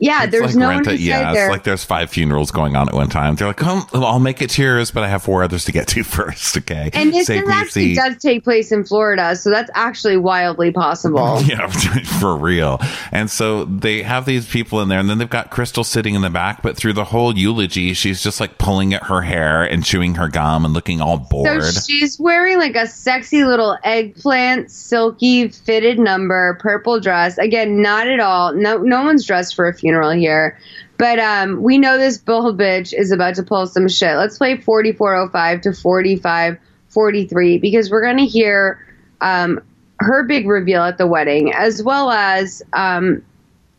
yeah, 0.05 0.23
It's 0.23 0.31
there's 0.31 0.45
like 0.47 0.55
no 0.55 0.67
one 0.73 0.87
it- 0.89 0.99
yeah, 0.99 1.33
there. 1.33 1.45
it's 1.45 1.51
like 1.51 1.63
there's 1.63 1.83
five 1.83 2.09
funerals 2.09 2.51
going 2.51 2.75
on 2.75 2.87
at 2.87 2.93
one 2.93 3.09
time. 3.09 3.35
They're 3.35 3.47
like, 3.47 3.57
"Come, 3.57 3.85
I'll 3.93 4.19
make 4.19 4.41
it 4.41 4.51
to 4.51 4.61
yours, 4.61 4.91
but 4.91 5.03
I 5.03 5.07
have 5.07 5.23
four 5.23 5.43
others 5.43 5.65
to 5.65 5.71
get 5.71 5.87
to 5.89 6.03
first. 6.17 6.57
Okay, 6.57 6.89
and 6.93 7.13
this 7.13 7.27
Save 7.27 7.45
me 7.45 7.51
a 7.51 7.55
actually 7.55 7.93
does 7.95 8.17
take 8.17 8.43
place 8.43 8.71
in 8.71 8.83
Florida, 8.85 9.35
so 9.35 9.49
that's 9.49 9.71
actually 9.73 10.17
wildly 10.17 10.71
possible. 10.71 11.41
Yeah, 11.45 11.67
for 12.19 12.35
real. 12.35 12.79
And 13.11 13.29
so 13.29 13.65
they 13.65 14.01
have 14.03 14.25
these 14.25 14.47
people 14.47 14.81
in 14.81 14.89
there, 14.89 14.99
and 14.99 15.09
then 15.09 15.17
they've 15.17 15.29
got 15.29 15.51
Crystal 15.51 15.83
sitting 15.83 16.15
in 16.15 16.21
the 16.21 16.29
back. 16.29 16.61
But 16.61 16.75
through 16.77 16.93
the 16.93 17.05
whole 17.05 17.35
eulogy, 17.37 17.93
she's 17.93 18.21
just 18.23 18.39
like 18.39 18.57
pulling 18.57 18.93
at 18.93 19.03
her 19.03 19.21
hair 19.21 19.63
and 19.63 19.83
chewing 19.83 20.15
her 20.15 20.27
gum 20.27 20.65
and 20.65 20.73
looking 20.73 21.01
all 21.01 21.17
bored. 21.17 21.63
So 21.63 21.81
she's 21.87 22.19
wearing 22.19 22.57
like 22.57 22.75
a 22.75 22.87
sexy 22.87 23.43
little 23.43 23.77
eggplant, 23.83 24.71
silky 24.71 25.47
fitted 25.49 25.99
number, 25.99 26.57
purple 26.61 26.99
dress. 26.99 27.37
Again, 27.37 27.81
not 27.81 28.07
at 28.07 28.19
all. 28.19 28.53
No, 28.53 28.77
no 28.77 29.03
one's 29.03 29.25
dressed 29.25 29.55
for 29.55 29.67
a 29.67 29.73
funeral 29.73 29.94
here. 30.17 30.57
But 30.97 31.19
um, 31.19 31.61
we 31.61 31.77
know 31.77 31.97
this 31.97 32.17
bull 32.17 32.55
bitch 32.55 32.93
is 32.97 33.11
about 33.11 33.35
to 33.35 33.43
pull 33.43 33.67
some 33.67 33.87
shit. 33.87 34.15
Let's 34.15 34.37
play 34.37 34.57
4405 34.57 35.61
to 35.61 35.73
4543 35.73 37.57
because 37.57 37.91
we're 37.91 38.01
going 38.01 38.17
to 38.17 38.25
hear 38.25 38.85
um, 39.21 39.61
her 39.99 40.23
big 40.23 40.47
reveal 40.47 40.83
at 40.83 40.97
the 40.97 41.07
wedding, 41.07 41.53
as 41.53 41.83
well 41.83 42.11
as 42.11 42.61
um, 42.73 43.23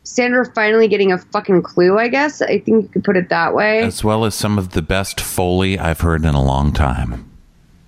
Sandra 0.03 0.45
finally 0.55 0.89
getting 0.89 1.11
a 1.11 1.19
fucking 1.19 1.63
clue, 1.63 1.99
I 1.99 2.09
guess. 2.09 2.43
I 2.43 2.59
think 2.61 2.85
you 2.85 2.89
could 2.89 3.05
put 3.05 3.17
it 3.17 3.29
that 3.31 3.55
way. 3.55 3.81
As 3.83 4.05
well 4.05 4.25
as 4.25 4.35
some 4.35 4.59
of 4.59 4.71
the 4.71 4.83
best 4.83 5.21
Foley 5.21 5.79
I've 5.79 6.01
heard 6.01 6.25
in 6.25 6.35
a 6.35 6.43
long 6.43 6.73
time. 6.73 7.31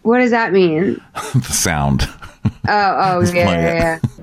what 0.03 0.19
does 0.19 0.31
that 0.31 0.53
mean? 0.53 1.03
the 1.35 1.43
sound. 1.43 2.09
Oh, 2.45 2.51
oh, 2.67 3.21
yeah, 3.35 3.51
yeah, 3.51 3.75
yeah. 3.75 3.99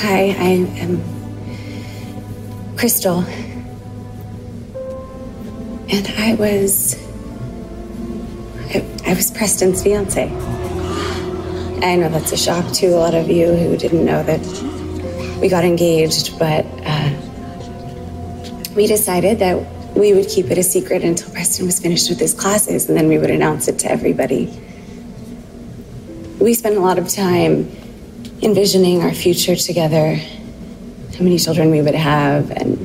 Hi, 0.00 0.26
I 0.28 0.50
am 0.78 1.02
Crystal. 2.76 3.24
And 5.90 6.06
I 6.16 6.36
was. 6.38 6.94
I, 8.72 8.84
I 9.04 9.14
was 9.14 9.32
Preston's 9.32 9.82
fiance. 9.82 10.22
I 10.22 11.96
know 11.96 12.08
that's 12.10 12.30
a 12.30 12.36
shock 12.36 12.72
to 12.74 12.86
a 12.86 12.96
lot 12.96 13.16
of 13.16 13.28
you 13.28 13.52
who 13.52 13.76
didn't 13.76 14.04
know 14.04 14.22
that 14.22 15.38
we 15.40 15.48
got 15.48 15.64
engaged, 15.64 16.38
but 16.38 16.64
uh, 16.84 17.10
we 18.76 18.86
decided 18.86 19.40
that 19.40 19.56
we 19.96 20.12
would 20.14 20.28
keep 20.28 20.46
it 20.52 20.58
a 20.58 20.62
secret 20.62 21.02
until 21.02 21.28
Preston 21.32 21.66
was 21.66 21.80
finished 21.80 22.08
with 22.08 22.20
his 22.20 22.34
classes, 22.34 22.88
and 22.88 22.96
then 22.96 23.08
we 23.08 23.18
would 23.18 23.30
announce 23.30 23.66
it 23.66 23.80
to 23.80 23.90
everybody. 23.90 24.46
We 26.38 26.54
spent 26.54 26.76
a 26.76 26.80
lot 26.80 27.00
of 27.00 27.08
time 27.08 27.68
envisioning 28.42 29.02
our 29.02 29.12
future 29.12 29.56
together, 29.56 30.14
how 30.14 31.24
many 31.24 31.38
children 31.38 31.70
we 31.70 31.82
would 31.82 31.94
have, 31.94 32.50
and 32.50 32.76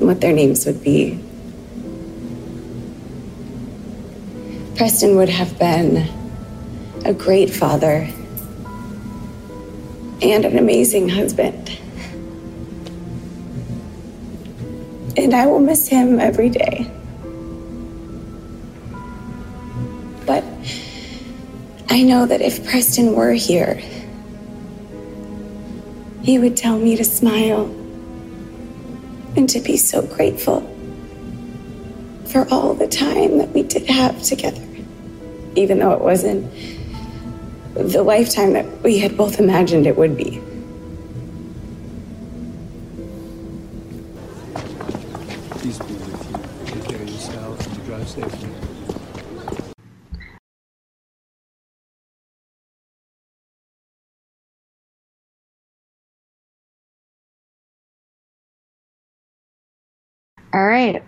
what 0.00 0.20
their 0.20 0.32
names 0.32 0.66
would 0.66 0.82
be. 0.82 1.18
Preston 4.76 5.16
would 5.16 5.28
have 5.28 5.58
been 5.58 6.08
a 7.04 7.12
great 7.12 7.50
father 7.50 8.08
and 10.22 10.44
an 10.44 10.58
amazing 10.58 11.08
husband. 11.08 11.78
And 15.16 15.34
I 15.34 15.46
will 15.46 15.60
miss 15.60 15.88
him 15.88 16.20
every 16.20 16.48
day. 16.48 16.97
I 21.98 22.02
know 22.02 22.26
that 22.26 22.40
if 22.40 22.64
Preston 22.64 23.16
were 23.16 23.32
here, 23.32 23.74
he 26.22 26.38
would 26.38 26.56
tell 26.56 26.78
me 26.78 26.94
to 26.94 27.02
smile 27.02 27.64
and 29.34 29.48
to 29.48 29.58
be 29.58 29.76
so 29.76 30.02
grateful 30.02 30.60
for 32.26 32.46
all 32.52 32.74
the 32.74 32.86
time 32.86 33.38
that 33.38 33.48
we 33.50 33.64
did 33.64 33.90
have 33.90 34.22
together, 34.22 34.64
even 35.56 35.80
though 35.80 35.90
it 35.90 36.00
wasn't 36.00 36.48
the 37.74 38.04
lifetime 38.04 38.52
that 38.52 38.80
we 38.84 39.00
had 39.00 39.16
both 39.16 39.40
imagined 39.40 39.84
it 39.84 39.96
would 39.96 40.16
be. 40.16 40.40
All 60.52 60.66
right. 60.66 61.02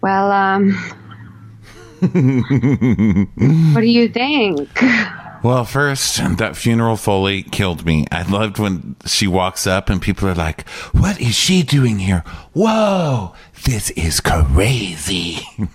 Well, 0.00 0.30
um, 0.30 0.72
what 2.00 3.80
do 3.80 3.86
you 3.86 4.08
think? 4.08 4.68
Well, 5.42 5.64
first, 5.64 6.16
that 6.38 6.56
funeral 6.56 6.96
Foley 6.96 7.42
killed 7.42 7.84
me. 7.84 8.06
I 8.10 8.22
loved 8.22 8.58
when 8.58 8.96
she 9.06 9.28
walks 9.28 9.66
up 9.66 9.88
and 9.88 10.02
people 10.02 10.28
are 10.28 10.34
like, 10.34 10.68
What 10.92 11.20
is 11.20 11.34
she 11.34 11.62
doing 11.62 12.00
here? 12.00 12.24
Whoa, 12.54 13.34
this 13.64 13.90
is 13.90 14.20
crazy. 14.20 15.38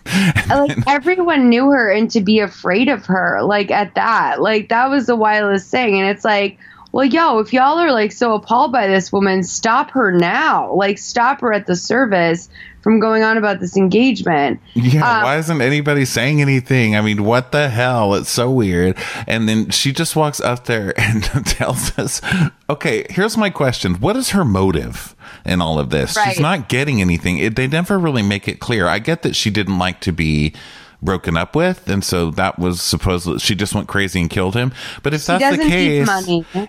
like 0.50 0.78
everyone 0.88 1.50
knew 1.50 1.72
her 1.72 1.92
and 1.92 2.12
to 2.12 2.22
be 2.22 2.40
afraid 2.40 2.90
of 2.90 3.06
her, 3.06 3.42
like 3.42 3.72
at 3.72 3.96
that, 3.96 4.42
like 4.42 4.70
that 4.70 4.90
was 4.90 5.06
the 5.06 5.16
wildest 5.16 5.72
thing. 5.72 6.00
And 6.00 6.10
it's 6.10 6.26
like, 6.26 6.58
well, 6.94 7.06
yo, 7.06 7.40
if 7.40 7.52
y'all 7.52 7.80
are 7.80 7.92
like 7.92 8.12
so 8.12 8.36
appalled 8.36 8.72
by 8.72 8.86
this 8.86 9.12
woman, 9.12 9.42
stop 9.42 9.90
her 9.92 10.12
now. 10.12 10.72
Like, 10.74 11.00
stop 11.00 11.42
her 11.42 11.52
at 11.52 11.66
the 11.66 11.76
service 11.76 12.50
from 12.82 13.00
going 13.00 13.24
on 13.24 13.36
about 13.36 13.60
this 13.60 13.76
engagement. 13.76 14.60
Yeah, 14.76 15.18
Um, 15.18 15.24
why 15.24 15.38
isn't 15.40 15.60
anybody 15.60 16.06
saying 16.06 16.40
anything? 16.40 16.96
I 16.96 17.02
mean, 17.02 17.24
what 17.24 17.52
the 17.52 17.70
hell? 17.70 18.14
It's 18.14 18.30
so 18.30 18.52
weird. 18.52 18.96
And 19.26 19.50
then 19.50 19.72
she 19.72 19.92
just 19.92 20.16
walks 20.16 20.40
up 20.40 20.66
there 20.66 20.94
and 21.00 21.24
tells 21.48 21.98
us, 21.98 22.22
okay, 22.70 23.08
here's 23.10 23.38
my 23.38 23.50
question. 23.50 23.96
What 23.96 24.16
is 24.16 24.30
her 24.30 24.46
motive 24.46 25.16
in 25.46 25.62
all 25.62 25.80
of 25.80 25.90
this? 25.90 26.16
Right. 26.16 26.34
She's 26.34 26.40
not 26.40 26.70
getting 26.70 27.02
anything. 27.02 27.40
It, 27.40 27.56
they 27.56 27.66
never 27.66 27.98
really 27.98 28.22
make 28.22 28.48
it 28.48 28.60
clear. 28.60 28.88
I 28.88 29.00
get 29.00 29.24
that 29.24 29.36
she 29.36 29.50
didn't 29.50 29.80
like 29.80 30.00
to 30.02 30.12
be 30.12 30.54
broken 31.04 31.38
up 31.38 31.56
with 31.56 31.88
and 31.90 32.04
so 32.04 32.32
that 32.32 32.58
was 32.58 32.82
supposed 32.82 33.42
she 33.42 33.56
just 33.56 33.76
went 33.76 33.88
crazy 33.88 34.22
and 34.22 34.30
killed 34.30 34.56
him. 34.56 34.74
But 35.02 35.14
if 35.14 35.22
She 35.22 35.28
that's 35.38 35.58
the 35.58 35.64
case 35.64 36.08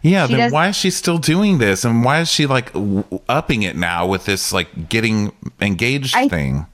yeah 0.03 0.27
She 0.27 0.35
then 0.35 0.53
why 0.53 0.69
is 0.69 0.77
she 0.77 0.91
still 0.91 1.19
doing 1.19 1.59
this? 1.59 1.85
And 1.85 2.05
why 2.05 2.21
is 2.21 2.31
she 2.31 2.47
like 2.47 2.73
w- 2.73 3.05
upping 3.29 3.63
it 3.63 3.77
now 3.77 4.07
with 4.07 4.25
this 4.25 4.53
like 4.53 4.89
getting 4.89 5.33
engaged 5.61 6.17
I- 6.17 6.29
thing? 6.29 6.67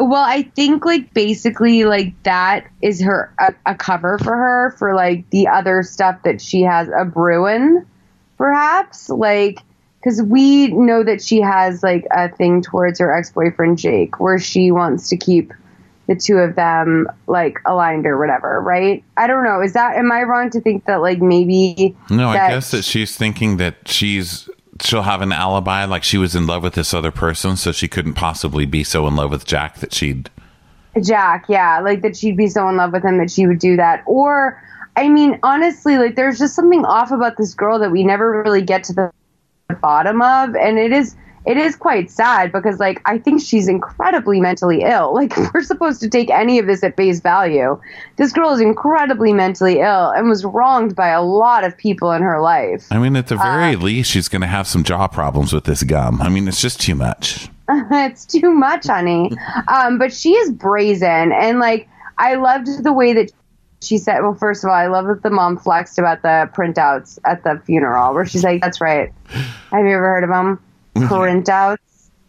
Well, 0.00 0.24
I 0.24 0.44
think 0.56 0.86
like 0.86 1.12
basically 1.12 1.84
like 1.84 2.14
that 2.22 2.66
is 2.80 3.02
her 3.02 3.30
a, 3.38 3.54
a 3.66 3.74
cover 3.74 4.16
for 4.18 4.34
her 4.34 4.74
for 4.78 4.94
like 4.94 5.28
the 5.28 5.48
other 5.48 5.82
stuff 5.82 6.22
that 6.22 6.40
she 6.40 6.62
has 6.62 6.88
a 6.88 7.04
brewing, 7.04 7.84
perhaps? 8.38 9.10
Like 9.10 9.58
because 10.00 10.22
we 10.22 10.68
know 10.68 11.04
that 11.04 11.22
she 11.22 11.42
has 11.42 11.82
like 11.82 12.06
a 12.10 12.30
thing 12.30 12.62
towards 12.62 12.98
her 12.98 13.12
ex 13.12 13.30
boyfriend 13.30 13.76
Jake, 13.76 14.18
where 14.18 14.38
she 14.38 14.70
wants 14.70 15.10
to 15.10 15.18
keep 15.18 15.52
the 16.10 16.16
two 16.16 16.38
of 16.38 16.56
them 16.56 17.06
like 17.28 17.60
aligned 17.66 18.04
or 18.04 18.18
whatever, 18.18 18.60
right? 18.60 19.04
I 19.16 19.28
don't 19.28 19.44
know. 19.44 19.62
Is 19.62 19.74
that 19.74 19.96
am 19.96 20.10
I 20.10 20.24
wrong 20.24 20.50
to 20.50 20.60
think 20.60 20.86
that 20.86 20.96
like 20.96 21.22
maybe 21.22 21.96
No, 22.10 22.30
I 22.30 22.48
guess 22.48 22.72
that 22.72 22.82
she's 22.82 23.16
thinking 23.16 23.58
that 23.58 23.86
she's 23.86 24.50
she'll 24.80 25.02
have 25.02 25.22
an 25.22 25.30
alibi, 25.30 25.84
like 25.84 26.02
she 26.02 26.18
was 26.18 26.34
in 26.34 26.48
love 26.48 26.64
with 26.64 26.74
this 26.74 26.92
other 26.92 27.12
person, 27.12 27.56
so 27.56 27.70
she 27.70 27.86
couldn't 27.86 28.14
possibly 28.14 28.66
be 28.66 28.82
so 28.82 29.06
in 29.06 29.14
love 29.14 29.30
with 29.30 29.44
Jack 29.44 29.78
that 29.78 29.94
she'd. 29.94 30.30
Jack, 31.00 31.44
yeah, 31.48 31.78
like 31.78 32.02
that 32.02 32.16
she'd 32.16 32.36
be 32.36 32.48
so 32.48 32.68
in 32.68 32.76
love 32.76 32.92
with 32.92 33.04
him 33.04 33.18
that 33.18 33.30
she 33.30 33.46
would 33.46 33.60
do 33.60 33.76
that. 33.76 34.02
Or, 34.06 34.60
I 34.96 35.08
mean, 35.08 35.38
honestly, 35.44 35.96
like 35.96 36.16
there's 36.16 36.40
just 36.40 36.56
something 36.56 36.84
off 36.84 37.12
about 37.12 37.36
this 37.36 37.54
girl 37.54 37.78
that 37.78 37.92
we 37.92 38.02
never 38.02 38.42
really 38.42 38.62
get 38.62 38.82
to 38.84 38.92
the 38.92 39.12
bottom 39.80 40.20
of, 40.22 40.56
and 40.56 40.76
it 40.76 40.92
is 40.92 41.14
it 41.46 41.56
is 41.56 41.74
quite 41.74 42.10
sad 42.10 42.52
because 42.52 42.78
like 42.78 43.00
I 43.06 43.18
think 43.18 43.40
she's 43.42 43.66
incredibly 43.68 44.40
mentally 44.40 44.82
ill. 44.82 45.14
Like 45.20 45.36
we're 45.54 45.62
supposed 45.62 46.00
to 46.00 46.08
take 46.08 46.30
any 46.30 46.58
of 46.58 46.66
this 46.66 46.82
at 46.82 46.96
face 46.96 47.20
value. 47.20 47.78
This 48.16 48.32
girl 48.32 48.50
is 48.50 48.60
incredibly 48.60 49.32
mentally 49.32 49.80
ill 49.80 50.10
and 50.10 50.28
was 50.28 50.44
wronged 50.44 50.94
by 50.96 51.08
a 51.08 51.22
lot 51.22 51.64
of 51.64 51.76
people 51.76 52.12
in 52.12 52.22
her 52.22 52.40
life. 52.40 52.86
I 52.90 52.98
mean, 52.98 53.16
at 53.16 53.28
the 53.28 53.36
very 53.36 53.74
Uh, 53.74 53.78
least, 53.78 54.10
she's 54.10 54.28
going 54.28 54.40
to 54.42 54.46
have 54.48 54.66
some 54.66 54.82
jaw 54.84 55.08
problems 55.08 55.52
with 55.52 55.64
this 55.64 55.82
gum. 55.82 56.20
I 56.22 56.28
mean, 56.28 56.48
it's 56.48 56.60
just 56.60 56.80
too 56.80 56.94
much. 56.94 57.48
it's 57.68 58.24
too 58.26 58.50
much, 58.52 58.86
honey. 58.86 59.30
Um, 59.68 59.98
but 59.98 60.12
she 60.12 60.32
is 60.32 60.50
brazen, 60.52 61.32
and 61.32 61.58
like 61.58 61.88
I 62.18 62.34
loved 62.34 62.82
the 62.82 62.92
way 62.92 63.12
that 63.12 63.30
she 63.82 63.98
said. 63.98 64.20
Well, 64.22 64.34
first 64.34 64.64
of 64.64 64.70
all, 64.70 64.76
I 64.76 64.86
love 64.86 65.06
that 65.06 65.22
the 65.22 65.30
mom 65.30 65.56
flexed 65.58 65.98
about 65.98 66.22
the 66.22 66.50
printouts 66.54 67.18
at 67.24 67.44
the 67.44 67.60
funeral, 67.66 68.14
where 68.14 68.26
she's 68.26 68.44
like, 68.44 68.60
"That's 68.62 68.80
right. 68.80 69.12
Have 69.28 69.84
you 69.84 69.90
ever 69.94 70.06
heard 70.06 70.24
of 70.24 70.30
them? 70.30 70.58
Printouts." 70.94 71.78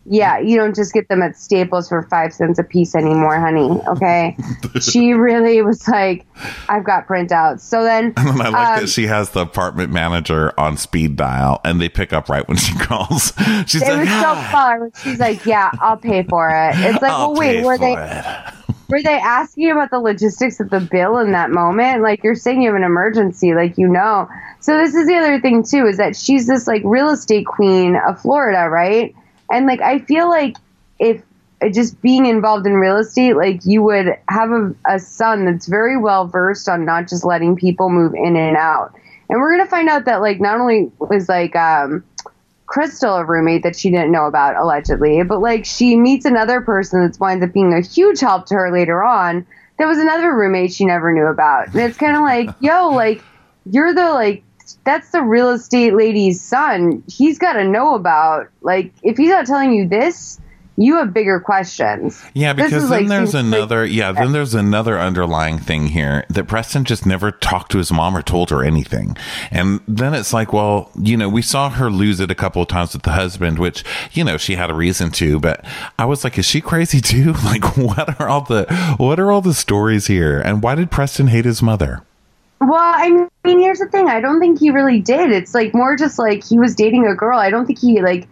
Yeah, 0.05 0.39
you 0.39 0.57
don't 0.57 0.75
just 0.75 0.93
get 0.93 1.09
them 1.09 1.21
at 1.21 1.37
Staples 1.37 1.87
for 1.87 2.01
five 2.03 2.33
cents 2.33 2.57
a 2.57 2.63
piece 2.63 2.95
anymore, 2.95 3.39
honey. 3.39 3.69
Okay. 3.87 4.35
she 4.81 5.13
really 5.13 5.61
was 5.61 5.87
like, 5.87 6.25
I've 6.67 6.83
got 6.83 7.07
printouts. 7.07 7.59
So 7.59 7.83
then, 7.83 8.05
And 8.17 8.27
then 8.29 8.41
I 8.41 8.49
like 8.49 8.67
um, 8.67 8.79
that 8.81 8.89
she 8.89 9.05
has 9.05 9.29
the 9.29 9.41
apartment 9.41 9.91
manager 9.91 10.59
on 10.59 10.75
speed 10.77 11.17
dial, 11.17 11.61
and 11.63 11.79
they 11.79 11.87
pick 11.87 12.13
up 12.13 12.29
right 12.29 12.47
when 12.47 12.57
she 12.57 12.73
calls. 12.79 13.31
She's 13.67 13.83
it 13.83 13.89
like, 13.89 13.99
was 13.99 14.09
so 14.09 14.33
"Ah, 14.33 14.49
fun. 14.51 14.91
She's 15.03 15.19
like, 15.19 15.45
"Yeah, 15.45 15.69
I'll 15.79 15.97
pay 15.97 16.23
for 16.23 16.49
it." 16.49 16.73
It's 16.77 17.01
like, 17.01 17.11
I'll 17.11 17.33
well, 17.33 17.39
wait, 17.39 17.63
were 17.63 17.77
they 17.77 17.93
it." 17.93 18.53
Were 18.91 19.01
they 19.01 19.17
asking 19.17 19.71
about 19.71 19.89
the 19.89 19.99
logistics 19.99 20.59
of 20.59 20.69
the 20.69 20.81
bill 20.81 21.17
in 21.17 21.31
that 21.31 21.49
moment? 21.49 22.01
Like 22.01 22.23
you're 22.23 22.35
saying 22.35 22.61
you 22.61 22.69
have 22.69 22.75
an 22.75 22.83
emergency, 22.83 23.53
like 23.53 23.77
you 23.77 23.87
know. 23.87 24.27
So 24.59 24.77
this 24.77 24.93
is 24.93 25.07
the 25.07 25.15
other 25.15 25.39
thing 25.39 25.63
too, 25.63 25.87
is 25.87 25.97
that 25.97 26.15
she's 26.15 26.45
this 26.45 26.67
like 26.67 26.81
real 26.83 27.09
estate 27.09 27.45
queen 27.45 27.95
of 27.95 28.21
Florida, 28.21 28.69
right? 28.69 29.15
And 29.49 29.65
like 29.65 29.81
I 29.81 29.99
feel 29.99 30.29
like 30.29 30.57
if 30.99 31.23
just 31.73 32.01
being 32.01 32.25
involved 32.25 32.67
in 32.67 32.73
real 32.73 32.97
estate, 32.97 33.35
like 33.35 33.65
you 33.65 33.81
would 33.81 34.17
have 34.27 34.51
a, 34.51 34.75
a 34.89 34.99
son 34.99 35.45
that's 35.45 35.67
very 35.67 35.97
well 35.97 36.27
versed 36.27 36.67
on 36.67 36.85
not 36.85 37.07
just 37.07 37.23
letting 37.23 37.55
people 37.55 37.89
move 37.89 38.13
in 38.13 38.35
and 38.35 38.57
out. 38.57 38.93
And 39.29 39.39
we're 39.39 39.55
gonna 39.55 39.69
find 39.69 39.87
out 39.87 40.05
that 40.05 40.21
like 40.21 40.41
not 40.41 40.59
only 40.59 40.91
was 40.99 41.29
like 41.29 41.55
um 41.55 42.03
Crystal 42.71 43.17
a 43.17 43.25
roommate 43.25 43.63
that 43.63 43.75
she 43.75 43.91
didn't 43.91 44.13
know 44.13 44.27
about 44.27 44.55
allegedly, 44.55 45.21
but 45.23 45.41
like 45.41 45.65
she 45.65 45.97
meets 45.97 46.23
another 46.23 46.61
person 46.61 47.01
that's 47.01 47.19
winds 47.19 47.43
up 47.43 47.51
being 47.51 47.73
a 47.73 47.81
huge 47.81 48.21
help 48.21 48.45
to 48.45 48.55
her 48.55 48.71
later 48.71 49.03
on. 49.03 49.45
There 49.77 49.89
was 49.89 49.97
another 49.97 50.33
roommate 50.33 50.71
she 50.71 50.85
never 50.85 51.11
knew 51.11 51.25
about, 51.25 51.67
and 51.67 51.81
it's 51.81 51.97
kind 51.97 52.15
of 52.15 52.21
like, 52.21 52.49
yo, 52.61 52.91
like 52.91 53.21
you're 53.65 53.93
the 53.93 54.11
like 54.11 54.43
that's 54.85 55.09
the 55.09 55.21
real 55.21 55.49
estate 55.49 55.95
lady's 55.95 56.41
son. 56.41 57.03
He's 57.07 57.37
got 57.37 57.53
to 57.53 57.65
know 57.65 57.93
about 57.93 58.47
like 58.61 58.93
if 59.03 59.17
he's 59.17 59.31
not 59.31 59.47
telling 59.47 59.73
you 59.73 59.89
this, 59.89 60.39
you 60.81 60.97
have 60.97 61.13
bigger 61.13 61.39
questions. 61.39 62.21
Yeah, 62.33 62.53
because 62.53 62.89
then 62.89 63.01
like, 63.01 63.07
there's 63.07 63.31
seems 63.31 63.45
like- 63.51 63.59
another. 63.59 63.85
yeah, 63.85 64.11
then 64.11 64.31
there's 64.31 64.53
another 64.55 64.99
underlying 64.99 65.59
thing 65.59 65.87
here 65.87 66.25
that 66.29 66.47
Preston 66.47 66.85
just 66.85 67.05
never 67.05 67.31
talked 67.31 67.71
to 67.71 67.77
his 67.77 67.91
mom 67.91 68.15
or 68.17 68.21
told 68.21 68.49
her 68.49 68.63
anything, 68.63 69.15
and 69.51 69.79
then 69.87 70.13
it's 70.13 70.33
like, 70.33 70.51
well, 70.53 70.89
you 70.99 71.15
know, 71.17 71.29
we 71.29 71.41
saw 71.41 71.69
her 71.69 71.89
lose 71.89 72.19
it 72.19 72.31
a 72.31 72.35
couple 72.35 72.61
of 72.61 72.67
times 72.67 72.93
with 72.93 73.03
the 73.03 73.11
husband, 73.11 73.59
which 73.59 73.83
you 74.13 74.23
know 74.23 74.37
she 74.37 74.55
had 74.55 74.69
a 74.69 74.73
reason 74.73 75.11
to, 75.11 75.39
but 75.39 75.63
I 75.99 76.05
was 76.05 76.23
like, 76.23 76.37
is 76.37 76.45
she 76.45 76.61
crazy 76.61 77.01
too? 77.01 77.33
Like, 77.43 77.75
what 77.77 78.19
are 78.21 78.29
all 78.29 78.41
the 78.41 78.65
what 78.97 79.19
are 79.19 79.31
all 79.31 79.41
the 79.41 79.53
stories 79.53 80.07
here, 80.07 80.39
and 80.39 80.63
why 80.63 80.75
did 80.75 80.89
Preston 80.91 81.27
hate 81.27 81.45
his 81.45 81.61
mother? 81.61 82.01
Well, 82.59 82.79
I 82.79 83.27
mean, 83.43 83.59
here's 83.59 83.79
the 83.79 83.87
thing. 83.87 84.07
I 84.07 84.21
don't 84.21 84.39
think 84.39 84.59
he 84.59 84.69
really 84.69 85.01
did. 85.01 85.31
It's 85.31 85.53
like 85.55 85.73
more 85.73 85.95
just 85.97 86.19
like 86.19 86.43
he 86.45 86.59
was 86.59 86.75
dating 86.75 87.07
a 87.07 87.15
girl. 87.15 87.39
I 87.39 87.49
don't 87.49 87.65
think 87.65 87.79
he 87.79 88.01
like 88.01 88.27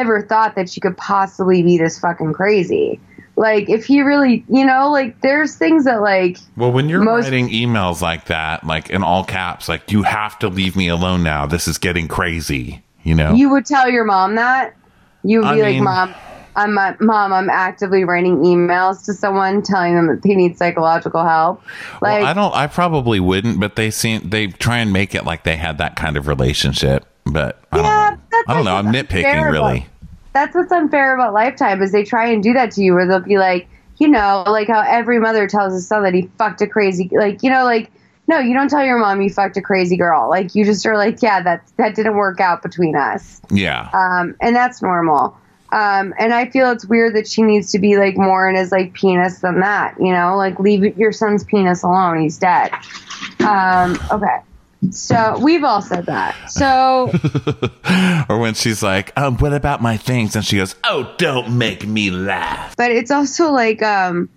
ever 0.00 0.22
thought 0.22 0.54
that 0.56 0.68
she 0.70 0.80
could 0.80 0.96
possibly 0.96 1.62
be 1.62 1.78
this 1.78 1.98
fucking 1.98 2.32
crazy. 2.32 3.00
Like, 3.34 3.70
if 3.70 3.86
he 3.86 4.02
really, 4.02 4.44
you 4.48 4.64
know, 4.66 4.90
like 4.90 5.20
there's 5.22 5.56
things 5.56 5.84
that 5.84 6.02
like 6.02 6.36
Well, 6.56 6.70
when 6.70 6.88
you're 6.90 7.00
Most- 7.02 7.24
writing 7.24 7.48
emails 7.48 8.02
like 8.02 8.26
that, 8.26 8.64
like 8.66 8.90
in 8.90 9.02
all 9.02 9.24
caps, 9.24 9.68
like 9.68 9.90
you 9.90 10.02
have 10.02 10.38
to 10.40 10.48
leave 10.48 10.76
me 10.76 10.88
alone 10.88 11.22
now. 11.22 11.46
This 11.46 11.66
is 11.66 11.78
getting 11.78 12.08
crazy. 12.08 12.82
You 13.04 13.14
know. 13.16 13.32
you 13.34 13.50
would 13.50 13.66
tell 13.66 13.90
your 13.90 14.04
mom 14.04 14.36
that 14.36 14.74
you 15.24 15.40
would 15.40 15.48
I 15.48 15.54
be 15.56 15.62
like, 15.62 15.74
mean- 15.74 15.84
"Mom, 15.84 16.14
I'm 16.54 16.78
uh, 16.78 16.92
mom. 17.00 17.32
I'm 17.32 17.50
actively 17.50 18.04
writing 18.04 18.36
emails 18.44 19.04
to 19.06 19.12
someone 19.14 19.62
telling 19.62 19.96
them 19.96 20.06
that 20.08 20.22
they 20.22 20.36
need 20.36 20.56
psychological 20.56 21.24
help." 21.24 21.62
Like, 22.00 22.20
well, 22.20 22.26
I 22.26 22.32
don't. 22.34 22.54
I 22.54 22.66
probably 22.68 23.18
wouldn't, 23.18 23.58
but 23.58 23.74
they 23.76 23.90
seem 23.90 24.28
they 24.28 24.46
try 24.48 24.78
and 24.78 24.92
make 24.92 25.14
it 25.16 25.24
like 25.24 25.42
they 25.42 25.56
had 25.56 25.78
that 25.78 25.96
kind 25.96 26.16
of 26.16 26.28
relationship. 26.28 27.06
But 27.24 27.60
I 27.72 27.76
don't 27.78 27.86
Yeah, 27.86 28.10
know. 28.10 28.21
That's 28.46 28.50
I 28.50 28.54
don't 28.54 28.64
know. 28.64 28.76
I'm 28.76 28.86
nitpicking, 28.92 29.50
really. 29.50 29.78
about- 29.78 29.88
that's 30.34 30.54
what's 30.54 30.72
unfair 30.72 31.14
about 31.14 31.34
Lifetime 31.34 31.82
is 31.82 31.92
they 31.92 32.04
try 32.04 32.28
and 32.30 32.42
do 32.42 32.54
that 32.54 32.70
to 32.72 32.82
you, 32.82 32.94
where 32.94 33.06
they'll 33.06 33.20
be 33.20 33.36
like, 33.36 33.68
you 33.98 34.08
know, 34.08 34.44
like 34.46 34.66
how 34.66 34.80
every 34.80 35.18
mother 35.20 35.46
tells 35.46 35.74
his 35.74 35.86
son 35.86 36.02
that 36.04 36.14
he 36.14 36.30
fucked 36.38 36.62
a 36.62 36.66
crazy, 36.66 37.10
like 37.12 37.42
you 37.42 37.50
know, 37.50 37.64
like 37.64 37.90
no, 38.28 38.38
you 38.38 38.54
don't 38.54 38.68
tell 38.70 38.82
your 38.84 38.98
mom 38.98 39.20
you 39.20 39.28
fucked 39.28 39.56
a 39.58 39.60
crazy 39.60 39.96
girl. 39.96 40.30
Like 40.30 40.54
you 40.54 40.64
just 40.64 40.86
are 40.86 40.96
like, 40.96 41.20
yeah, 41.20 41.42
that 41.42 41.70
that 41.76 41.94
didn't 41.94 42.16
work 42.16 42.40
out 42.40 42.62
between 42.62 42.96
us, 42.96 43.42
Yeah. 43.50 43.90
um, 43.92 44.34
and 44.40 44.56
that's 44.56 44.80
normal. 44.80 45.36
Um, 45.70 46.12
and 46.18 46.32
I 46.34 46.48
feel 46.50 46.70
it's 46.70 46.84
weird 46.86 47.14
that 47.16 47.26
she 47.26 47.42
needs 47.42 47.72
to 47.72 47.78
be 47.78 47.96
like 47.96 48.16
more 48.16 48.48
in 48.48 48.54
his 48.56 48.72
like 48.72 48.92
penis 48.94 49.40
than 49.40 49.60
that. 49.60 49.96
You 50.00 50.12
know, 50.12 50.36
like 50.36 50.58
leave 50.60 50.96
your 50.98 51.12
son's 51.12 51.44
penis 51.44 51.82
alone. 51.82 52.20
He's 52.20 52.38
dead. 52.38 52.70
Um, 53.40 53.98
okay. 54.10 54.38
So 54.90 55.38
we've 55.38 55.62
all 55.62 55.80
said 55.80 56.06
that. 56.06 56.50
So 56.50 57.12
or 58.28 58.38
when 58.38 58.54
she's 58.54 58.82
like, 58.82 59.12
um, 59.16 59.36
"What 59.38 59.52
about 59.52 59.80
my 59.80 59.96
things?" 59.96 60.34
and 60.34 60.44
she 60.44 60.56
goes, 60.56 60.74
"Oh, 60.84 61.14
don't 61.18 61.56
make 61.56 61.86
me 61.86 62.10
laugh." 62.10 62.76
but 62.76 62.90
it's 62.90 63.10
also 63.10 63.52
like 63.52 63.82
um 63.82 64.28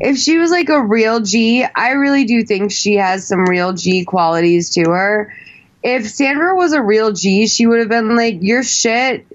if 0.00 0.16
she 0.16 0.38
was 0.38 0.50
like 0.50 0.68
a 0.68 0.82
real 0.82 1.20
G, 1.20 1.64
I 1.64 1.90
really 1.92 2.24
do 2.24 2.42
think 2.42 2.72
she 2.72 2.94
has 2.94 3.26
some 3.26 3.44
real 3.44 3.72
G 3.72 4.04
qualities 4.04 4.70
to 4.70 4.90
her. 4.90 5.34
If 5.82 6.08
Sandra 6.08 6.54
was 6.54 6.72
a 6.72 6.82
real 6.82 7.12
G, 7.12 7.46
she 7.46 7.66
would 7.66 7.80
have 7.80 7.88
been 7.88 8.16
like, 8.16 8.38
Your 8.42 8.62
shit, 8.62 9.26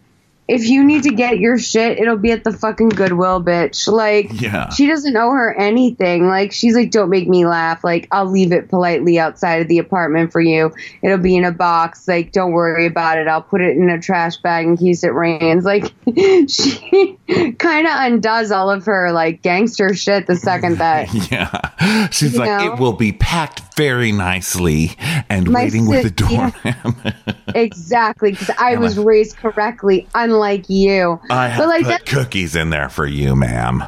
if 0.48 0.68
you 0.68 0.84
need 0.84 1.04
to 1.04 1.10
get 1.12 1.39
your 1.39 1.58
shit, 1.58 1.98
it'll 2.00 2.18
be 2.18 2.32
at 2.32 2.43
the 2.43 2.52
fucking 2.54 2.89
Goodwill, 2.89 3.41
bitch. 3.43 3.88
Like, 3.91 4.30
Yeah. 4.39 4.70
she 4.70 4.86
doesn't 4.88 5.16
owe 5.18 5.32
her 5.32 5.54
anything. 5.56 6.28
Like, 6.28 6.52
she's 6.52 6.76
like, 6.76 6.91
Don't 6.91 7.10
make 7.10 7.28
me 7.28 7.46
laugh. 7.48 7.84
Like, 7.84 8.08
I'll 8.12 8.30
leave 8.30 8.52
it 8.52 8.70
politely 8.70 9.18
outside 9.20 9.62
of 9.62 9.68
the 9.68 9.80
apartment 9.80 10.32
for 10.32 10.41
you. 10.41 10.72
It'll 11.02 11.18
be 11.18 11.36
in 11.36 11.46
a 11.46 11.52
box. 11.52 12.08
Like, 12.08 12.32
don't 12.32 12.52
worry 12.52 12.86
about 12.86 13.18
it. 13.18 13.28
I'll 13.28 13.41
put 13.41 13.62
it 13.62 13.76
in 13.76 13.89
a 13.89 14.00
trash 14.00 14.38
bag 14.38 14.66
in 14.66 14.78
case 14.78 15.04
it 15.04 15.14
rains. 15.14 15.66
Like, 15.66 15.91
she 16.48 17.18
kind 17.58 17.88
of 17.88 17.93
undoes 17.96 18.52
all 18.52 18.70
of 18.70 18.86
her, 18.86 19.12
like, 19.12 19.41
gangster 19.41 19.93
shit 19.96 20.28
the 20.28 20.36
second 20.36 20.78
that. 20.78 21.10
Yeah. 21.32 22.08
She's 22.12 22.34
You 22.34 22.39
like, 22.39 22.50
know? 22.66 22.74
"It 22.74 22.80
will 22.80 22.93
be 22.93 23.12
packed 23.14 23.62
very 23.76 24.12
nicely 24.12 24.91
and 25.28 25.50
My 25.50 25.64
waiting 25.64 25.88
with 25.88 26.16
the 26.16 26.24
sis- 26.28 26.32
yeah. 26.32 27.34
exactly, 27.56 28.32
because 28.32 28.52
I 28.60 28.74
Yeah, 28.74 28.80
was 28.80 28.98
my- 28.98 29.04
raised 29.04 29.38
correctly, 29.38 30.08
unlike 30.14 30.35
you. 30.70 31.20
I 31.30 31.48
have 31.48 31.60
but 31.60 31.68
like 31.68 31.86
put 31.86 32.06
cookies 32.06 32.56
in 32.56 32.70
there 32.70 32.90
for 32.90 33.06
you, 33.06 33.36
ma'am. 33.36 33.84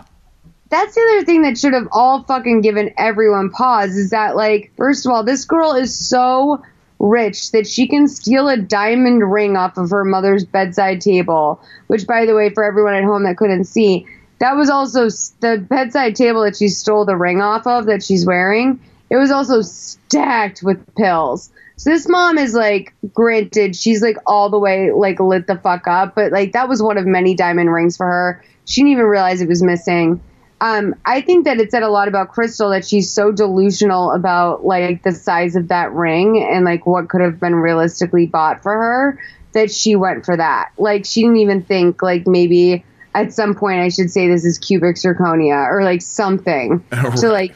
that's 0.69 0.95
the 0.95 1.01
other 1.01 1.25
thing 1.25 1.43
that 1.43 1.57
should 1.57 1.73
have 1.73 1.87
all 1.91 2.23
fucking 2.23 2.61
given 2.61 2.93
everyone 2.97 3.49
pause 3.49 3.95
is 3.95 4.09
that 4.11 4.35
like, 4.35 4.71
first 4.77 5.05
of 5.05 5.11
all, 5.11 5.23
this 5.23 5.45
girl 5.45 5.73
is 5.73 5.97
so 5.97 6.63
rich 6.99 7.51
that 7.51 7.67
she 7.67 7.87
can 7.87 8.07
steal 8.07 8.49
a 8.49 8.57
diamond 8.57 9.31
ring 9.31 9.55
off 9.55 9.77
of 9.77 9.91
her 9.91 10.03
mother's 10.03 10.45
bedside 10.45 10.99
table. 11.01 11.61
Which, 11.87 12.07
by 12.07 12.25
the 12.25 12.35
way, 12.35 12.49
for 12.49 12.63
everyone 12.63 12.95
at 12.95 13.03
home 13.03 13.23
that 13.23 13.37
couldn't 13.37 13.65
see, 13.65 14.05
that 14.39 14.55
was 14.55 14.69
also 14.69 15.05
the 15.39 15.57
bedside 15.57 16.15
table 16.15 16.43
that 16.43 16.57
she 16.57 16.67
stole 16.69 17.05
the 17.05 17.15
ring 17.15 17.41
off 17.41 17.65
of 17.65 17.85
that 17.85 18.03
she's 18.03 18.25
wearing. 18.25 18.79
It 19.09 19.15
was 19.15 19.31
also 19.31 19.61
stacked 19.61 20.63
with 20.63 20.83
pills. 20.95 21.49
So 21.77 21.91
this 21.91 22.07
mom 22.09 22.37
is 22.39 22.53
like, 22.53 22.93
granted, 23.13 23.75
she's 23.75 24.01
like 24.01 24.17
all 24.25 24.49
the 24.49 24.59
way 24.59 24.91
like 24.91 25.19
lit 25.19 25.45
the 25.47 25.57
fuck 25.57 25.87
up, 25.87 26.15
but 26.15 26.31
like 26.31 26.53
that 26.53 26.67
was 26.67 26.81
one 26.81 26.97
of 26.97 27.05
many 27.05 27.35
diamond 27.35 27.71
rings 27.71 27.95
for 27.95 28.05
her. 28.05 28.43
She 28.65 28.81
didn't 28.81 28.93
even 28.93 29.05
realize 29.05 29.41
it 29.41 29.47
was 29.47 29.61
missing. 29.61 30.19
Um, 30.59 30.95
I 31.05 31.21
think 31.21 31.45
that 31.45 31.59
it 31.59 31.69
said 31.69 31.83
a 31.83 31.89
lot 31.89 32.07
about 32.07 32.29
Crystal 32.29 32.71
that 32.71 32.83
she's 32.83 33.11
so 33.11 33.31
delusional 33.31 34.11
about 34.11 34.65
like 34.65 35.03
the 35.03 35.11
size 35.11 35.55
of 35.55 35.67
that 35.67 35.91
ring 35.91 36.43
and 36.43 36.65
like 36.65 36.87
what 36.87 37.09
could 37.09 37.21
have 37.21 37.39
been 37.39 37.53
realistically 37.53 38.25
bought 38.25 38.63
for 38.63 38.73
her 38.73 39.19
that 39.53 39.71
she 39.71 39.95
went 39.95 40.25
for 40.25 40.35
that. 40.35 40.71
Like 40.79 41.05
she 41.05 41.21
didn't 41.21 41.37
even 41.37 41.61
think 41.61 42.01
like 42.01 42.25
maybe 42.25 42.83
at 43.13 43.33
some 43.33 43.53
point 43.53 43.81
I 43.81 43.89
should 43.89 44.09
say 44.09 44.27
this 44.27 44.45
is 44.45 44.57
cubic 44.57 44.95
zirconia 44.95 45.69
or 45.69 45.83
like 45.83 46.01
something 46.01 46.83
to 47.17 47.29
like 47.29 47.55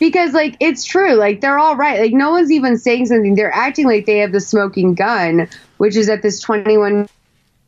because 0.00 0.32
like 0.32 0.56
it's 0.58 0.82
true. 0.82 1.12
Like 1.14 1.40
they're 1.40 1.58
all 1.58 1.76
right. 1.76 2.00
Like 2.00 2.12
no 2.12 2.30
one's 2.30 2.50
even 2.50 2.76
saying 2.76 3.06
something. 3.06 3.36
They're 3.36 3.54
acting 3.54 3.86
like 3.86 4.06
they 4.06 4.18
have 4.18 4.32
the 4.32 4.40
smoking 4.40 4.94
gun 4.94 5.48
which 5.76 5.96
is 5.96 6.08
that 6.08 6.20
this 6.20 6.40
21 6.40 7.08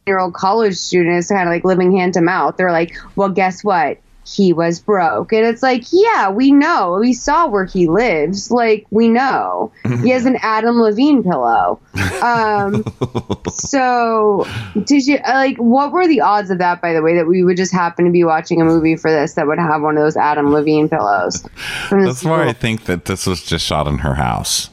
year 0.06 0.18
old 0.18 0.34
college 0.34 0.76
student 0.76 1.16
is 1.16 1.28
kind 1.28 1.48
of 1.48 1.48
like 1.48 1.64
living 1.64 1.96
hand 1.96 2.12
to 2.14 2.20
mouth. 2.20 2.56
They're 2.56 2.72
like 2.72 2.96
well 3.14 3.28
guess 3.28 3.62
what 3.62 3.98
he 4.26 4.52
was 4.52 4.80
broke. 4.80 5.32
And 5.32 5.44
it's 5.44 5.62
like 5.62 5.84
yeah 5.90 6.30
we 6.30 6.52
know. 6.52 6.98
We 7.00 7.12
saw 7.12 7.48
where 7.48 7.64
he 7.64 7.88
lives. 7.88 8.50
Like 8.50 8.86
we 8.90 9.08
know. 9.08 9.72
He 10.02 10.10
has 10.10 10.26
an 10.26 10.36
adam 10.40 10.80
levine 10.80 11.22
pillow. 11.22 11.80
Um 12.22 12.84
so 13.48 14.46
did 14.84 15.06
you 15.06 15.18
like 15.26 15.56
what 15.56 15.92
were 15.92 16.06
the 16.06 16.20
odds 16.20 16.50
of 16.50 16.58
that 16.58 16.80
by 16.80 16.92
the 16.92 17.02
way 17.02 17.16
that 17.16 17.26
we 17.26 17.42
would 17.42 17.56
just 17.56 17.72
happen 17.72 18.04
to 18.04 18.10
be 18.10 18.24
watching 18.24 18.60
a 18.60 18.64
movie 18.64 18.96
for 18.96 19.10
this 19.10 19.34
that 19.34 19.46
would 19.46 19.58
have 19.58 19.82
one 19.82 19.96
of 19.96 20.02
those 20.02 20.16
adam 20.16 20.52
levine 20.52 20.88
pillows? 20.88 21.46
That's 21.90 22.24
why 22.24 22.48
I 22.48 22.52
think 22.52 22.84
that 22.84 23.06
this 23.06 23.26
was 23.26 23.42
just 23.42 23.64
shot 23.64 23.86
in 23.86 23.98
her 23.98 24.14
house. 24.14 24.70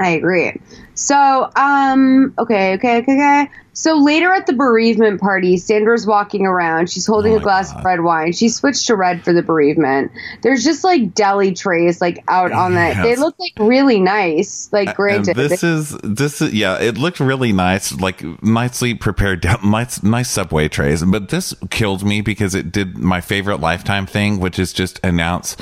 I 0.00 0.10
agree. 0.10 0.60
So, 0.98 1.48
um, 1.54 2.34
okay, 2.40 2.74
okay, 2.74 2.98
okay, 2.98 3.12
okay. 3.12 3.50
So 3.72 3.96
later 3.98 4.32
at 4.32 4.48
the 4.48 4.52
bereavement 4.52 5.20
party, 5.20 5.56
Sandra's 5.56 6.04
walking 6.04 6.44
around. 6.44 6.90
She's 6.90 7.06
holding 7.06 7.34
Oh 7.34 7.36
a 7.36 7.40
glass 7.40 7.72
of 7.72 7.84
red 7.84 8.00
wine. 8.00 8.32
She 8.32 8.48
switched 8.48 8.88
to 8.88 8.96
red 8.96 9.22
for 9.22 9.32
the 9.32 9.40
bereavement. 9.40 10.10
There's 10.42 10.64
just 10.64 10.82
like 10.82 11.14
deli 11.14 11.54
trays 11.54 12.00
like 12.00 12.24
out 12.26 12.50
on 12.50 12.74
that. 12.74 13.00
They 13.04 13.14
look 13.14 13.38
like 13.38 13.52
really 13.60 14.00
nice. 14.00 14.68
Like 14.72 14.96
granted, 14.96 15.38
And 15.38 15.50
this 15.50 15.62
is 15.62 15.96
this 16.02 16.42
is 16.42 16.52
yeah, 16.52 16.80
it 16.80 16.98
looked 16.98 17.20
really 17.20 17.52
nice, 17.52 17.92
like 17.92 18.24
nicely 18.42 18.94
prepared 18.94 19.46
nice 19.62 20.02
nice 20.02 20.28
subway 20.28 20.66
trays. 20.66 21.04
But 21.04 21.28
this 21.28 21.54
killed 21.70 22.04
me 22.04 22.22
because 22.22 22.56
it 22.56 22.72
did 22.72 22.98
my 22.98 23.20
favorite 23.20 23.60
lifetime 23.60 24.06
thing, 24.06 24.40
which 24.40 24.58
is 24.58 24.72
just 24.72 24.98
announce 25.04 25.56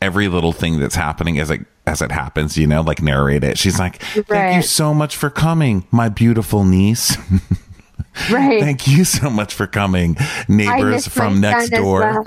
every 0.00 0.28
little 0.28 0.52
thing 0.52 0.80
that's 0.80 0.94
happening 0.94 1.38
as 1.38 1.50
it 1.50 1.66
as 1.88 2.02
it 2.02 2.12
happens, 2.12 2.56
you 2.56 2.66
know, 2.66 2.82
like 2.82 3.02
narrate 3.02 3.42
it. 3.42 3.58
She's 3.58 3.78
like, 3.78 4.00
Thank 4.02 4.56
you 4.56 4.62
so 4.62 4.94
much 4.94 5.16
for 5.16 5.30
coming, 5.30 5.84
my 5.90 6.08
beautiful 6.08 6.64
niece. 6.64 7.16
right. 8.30 8.60
Thank 8.60 8.86
you 8.86 9.04
so 9.04 9.30
much 9.30 9.54
for 9.54 9.66
coming, 9.66 10.16
neighbors 10.48 11.08
from 11.08 11.40
next 11.40 11.70
door. 11.70 12.00
well. 12.00 12.24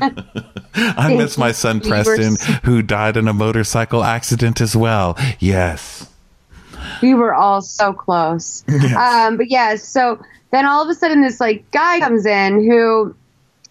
I 0.74 1.14
miss 1.14 1.36
my 1.36 1.52
son 1.52 1.80
were 1.80 1.88
Preston, 1.88 2.36
who 2.64 2.82
died 2.82 3.16
in 3.16 3.28
a 3.28 3.32
motorcycle 3.32 4.02
accident 4.02 4.60
as 4.60 4.76
well. 4.76 5.18
Yes. 5.38 6.08
we 7.02 7.14
were 7.14 7.34
all 7.34 7.62
so 7.62 7.92
close. 7.92 8.64
Um, 8.96 9.36
but 9.36 9.50
yeah, 9.50 9.76
so 9.76 10.20
then 10.50 10.66
all 10.66 10.82
of 10.82 10.88
a 10.88 10.94
sudden 10.94 11.20
this 11.20 11.40
like 11.40 11.70
guy 11.70 11.98
comes 12.00 12.26
in 12.26 12.64
who 12.68 13.14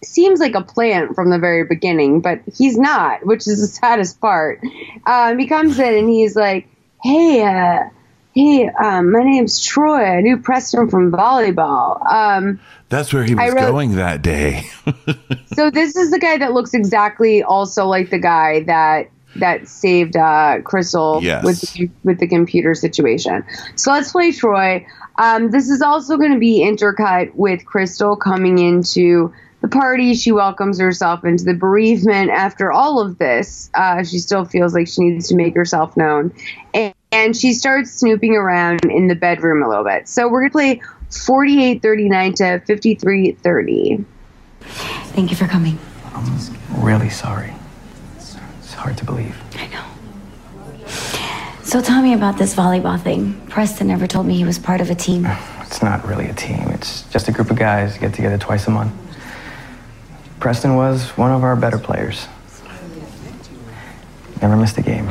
seems 0.04 0.40
like 0.40 0.54
a 0.54 0.62
plant 0.62 1.14
from 1.14 1.30
the 1.30 1.38
very 1.38 1.64
beginning, 1.64 2.20
but 2.20 2.40
he's 2.56 2.76
not, 2.78 3.24
which 3.26 3.46
is 3.46 3.60
the 3.60 3.66
saddest 3.66 4.20
part. 4.20 4.60
Um, 5.06 5.38
he 5.38 5.46
comes 5.46 5.78
in 5.78 5.94
and 5.94 6.08
he's 6.08 6.36
like, 6.36 6.66
"Hey, 7.02 7.42
uh, 7.42 7.88
Hey, 8.34 8.68
um, 8.68 9.12
my 9.12 9.22
name's 9.22 9.64
Troy. 9.64 10.02
I 10.02 10.20
knew 10.20 10.36
Preston 10.38 10.90
from 10.90 11.12
volleyball. 11.12 12.04
Um, 12.04 12.58
That's 12.88 13.12
where 13.12 13.22
he 13.22 13.32
was 13.36 13.54
wrote- 13.54 13.70
going 13.70 13.94
that 13.94 14.22
day. 14.22 14.64
so 15.54 15.70
this 15.70 15.94
is 15.94 16.10
the 16.10 16.18
guy 16.18 16.38
that 16.38 16.52
looks 16.52 16.74
exactly 16.74 17.44
also 17.44 17.86
like 17.86 18.10
the 18.10 18.18
guy 18.18 18.64
that 18.64 19.08
that 19.36 19.68
saved 19.68 20.16
uh, 20.16 20.62
Crystal 20.64 21.20
Yes. 21.22 21.44
with 21.44 21.60
the, 21.60 21.90
with 22.02 22.18
the 22.18 22.26
computer 22.26 22.74
situation. 22.74 23.44
So 23.76 23.92
let's 23.92 24.10
play 24.10 24.32
Troy. 24.32 24.84
Um, 25.16 25.52
this 25.52 25.68
is 25.68 25.80
also 25.80 26.16
going 26.16 26.32
to 26.32 26.38
be 26.40 26.58
intercut 26.58 27.32
with 27.36 27.64
Crystal 27.64 28.16
coming 28.16 28.58
into 28.58 29.32
the 29.64 29.70
party. 29.70 30.14
She 30.14 30.30
welcomes 30.30 30.78
herself 30.78 31.24
into 31.24 31.44
the 31.44 31.54
bereavement. 31.54 32.30
After 32.30 32.70
all 32.70 33.00
of 33.00 33.16
this, 33.16 33.70
uh, 33.72 34.04
she 34.04 34.18
still 34.18 34.44
feels 34.44 34.74
like 34.74 34.86
she 34.86 35.00
needs 35.00 35.28
to 35.28 35.36
make 35.36 35.54
herself 35.54 35.96
known, 35.96 36.34
and, 36.74 36.94
and 37.10 37.34
she 37.34 37.54
starts 37.54 37.90
snooping 37.90 38.36
around 38.36 38.84
in 38.84 39.08
the 39.08 39.14
bedroom 39.14 39.62
a 39.62 39.68
little 39.68 39.84
bit. 39.84 40.06
So 40.06 40.28
we're 40.28 40.46
going 40.48 40.50
to 40.50 40.80
play 40.80 40.82
4839 41.10 42.34
to 42.34 42.44
5330. 42.66 44.04
Thank 44.60 45.30
you 45.30 45.36
for 45.36 45.46
coming. 45.46 45.78
I'm 46.12 46.84
really 46.84 47.08
sorry. 47.08 47.54
It's 48.16 48.74
hard 48.74 48.98
to 48.98 49.06
believe. 49.06 49.34
I 49.54 49.66
know. 49.68 49.84
So 51.62 51.80
tell 51.80 52.02
me 52.02 52.12
about 52.12 52.36
this 52.36 52.54
volleyball 52.54 53.00
thing. 53.00 53.40
Preston 53.48 53.86
never 53.86 54.06
told 54.06 54.26
me 54.26 54.36
he 54.36 54.44
was 54.44 54.58
part 54.58 54.82
of 54.82 54.90
a 54.90 54.94
team. 54.94 55.26
It's 55.62 55.82
not 55.82 56.06
really 56.06 56.26
a 56.26 56.34
team. 56.34 56.68
It's 56.68 57.08
just 57.08 57.28
a 57.28 57.32
group 57.32 57.50
of 57.50 57.56
guys 57.56 57.96
get 57.96 58.12
together 58.12 58.36
twice 58.36 58.66
a 58.66 58.70
month. 58.70 58.92
Preston 60.44 60.76
was 60.76 61.08
one 61.16 61.30
of 61.30 61.42
our 61.42 61.56
better 61.56 61.78
players. 61.78 62.28
Never 64.42 64.58
missed 64.58 64.76
a 64.76 64.82
game. 64.82 65.10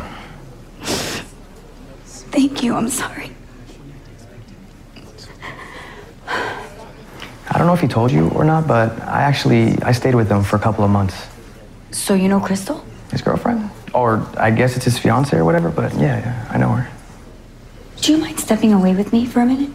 Thank 2.29 2.61
you. 2.61 2.75
I'm 2.75 2.87
sorry. 2.87 3.31
I 6.27 7.57
don't 7.57 7.65
know 7.65 7.73
if 7.73 7.79
he 7.79 7.87
told 7.87 8.11
you 8.11 8.29
or 8.29 8.43
not, 8.43 8.67
but 8.67 8.91
I 9.01 9.23
actually 9.23 9.75
I 9.81 9.91
stayed 9.91 10.13
with 10.13 10.29
him 10.29 10.43
for 10.43 10.57
a 10.57 10.59
couple 10.59 10.85
of 10.85 10.91
months. 10.91 11.15
So 11.89 12.13
you 12.13 12.27
know 12.27 12.39
Crystal? 12.39 12.85
His 13.09 13.23
girlfriend, 13.23 13.71
or 13.91 14.27
I 14.37 14.51
guess 14.51 14.75
it's 14.75 14.85
his 14.85 14.99
fiance 14.99 15.35
or 15.35 15.45
whatever. 15.45 15.71
But 15.71 15.95
yeah, 15.95 16.19
yeah, 16.19 16.47
I 16.51 16.59
know 16.59 16.69
her. 16.69 16.87
Do 18.01 18.11
you 18.11 18.19
mind 18.19 18.39
stepping 18.39 18.71
away 18.71 18.93
with 18.93 19.11
me 19.11 19.25
for 19.25 19.39
a 19.39 19.47
minute? 19.47 19.71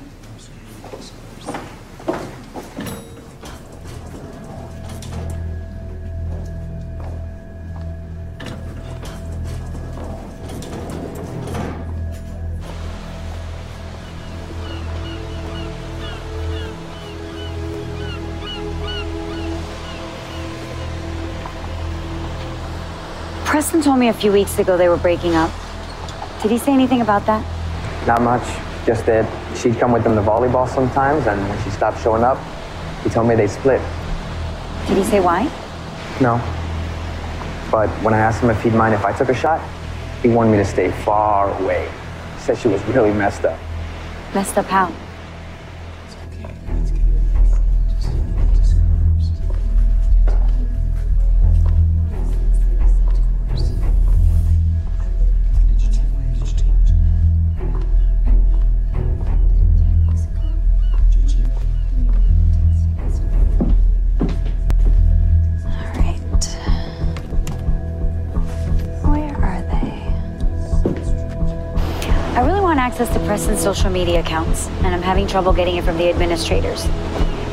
Told 23.82 24.00
me 24.00 24.08
a 24.08 24.12
few 24.12 24.32
weeks 24.32 24.58
ago 24.58 24.76
they 24.76 24.88
were 24.88 24.98
breaking 24.98 25.34
up. 25.34 25.50
Did 26.42 26.50
he 26.50 26.58
say 26.58 26.72
anything 26.72 27.00
about 27.00 27.24
that? 27.26 27.42
Not 28.06 28.20
much. 28.20 28.42
Just 28.84 29.06
that 29.06 29.24
she'd 29.56 29.78
come 29.78 29.92
with 29.92 30.04
him 30.04 30.14
to 30.14 30.20
volleyball 30.20 30.68
sometimes, 30.68 31.26
and 31.26 31.40
when 31.48 31.62
she 31.62 31.70
stopped 31.70 32.02
showing 32.02 32.22
up, 32.22 32.38
he 33.02 33.08
told 33.08 33.28
me 33.28 33.34
they 33.34 33.46
split. 33.46 33.80
Did 34.88 34.98
he 34.98 35.04
say 35.04 35.20
why? 35.20 35.44
No. 36.20 36.36
But 37.70 37.88
when 38.02 38.12
I 38.12 38.18
asked 38.18 38.42
him 38.42 38.50
if 38.50 38.62
he'd 38.62 38.74
mind 38.74 38.94
if 38.94 39.04
I 39.06 39.12
took 39.16 39.30
a 39.30 39.34
shot, 39.34 39.62
he 40.22 40.28
wanted 40.28 40.50
me 40.50 40.58
to 40.58 40.64
stay 40.66 40.90
far 40.90 41.48
away. 41.62 41.88
He 42.34 42.40
said 42.42 42.58
she 42.58 42.68
was 42.68 42.84
really 42.88 43.12
messed 43.12 43.44
up. 43.44 43.58
Messed 44.34 44.58
up 44.58 44.66
how? 44.66 44.92
Access 72.88 73.12
to 73.12 73.20
Preston's 73.26 73.62
social 73.62 73.90
media 73.90 74.20
accounts, 74.20 74.66
and 74.82 74.94
I'm 74.94 75.02
having 75.02 75.26
trouble 75.26 75.52
getting 75.52 75.76
it 75.76 75.84
from 75.84 75.98
the 75.98 76.08
administrators. 76.08 76.84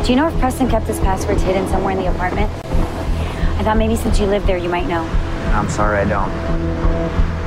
Do 0.05 0.13
you 0.13 0.15
know 0.15 0.29
if 0.29 0.39
Preston 0.39 0.69
kept 0.69 0.87
his 0.87 0.97
passwords 1.01 1.41
hidden 1.41 1.67
somewhere 1.67 1.91
in 1.91 1.97
the 1.97 2.09
apartment? 2.09 2.49
I 2.63 3.61
thought 3.61 3.75
maybe 3.77 3.97
since 3.97 4.17
you 4.17 4.27
live 4.27 4.47
there, 4.47 4.55
you 4.55 4.69
might 4.69 4.87
know. 4.87 5.03
I'm 5.51 5.67
sorry, 5.67 5.97
I 5.97 6.05
don't. 6.05 6.31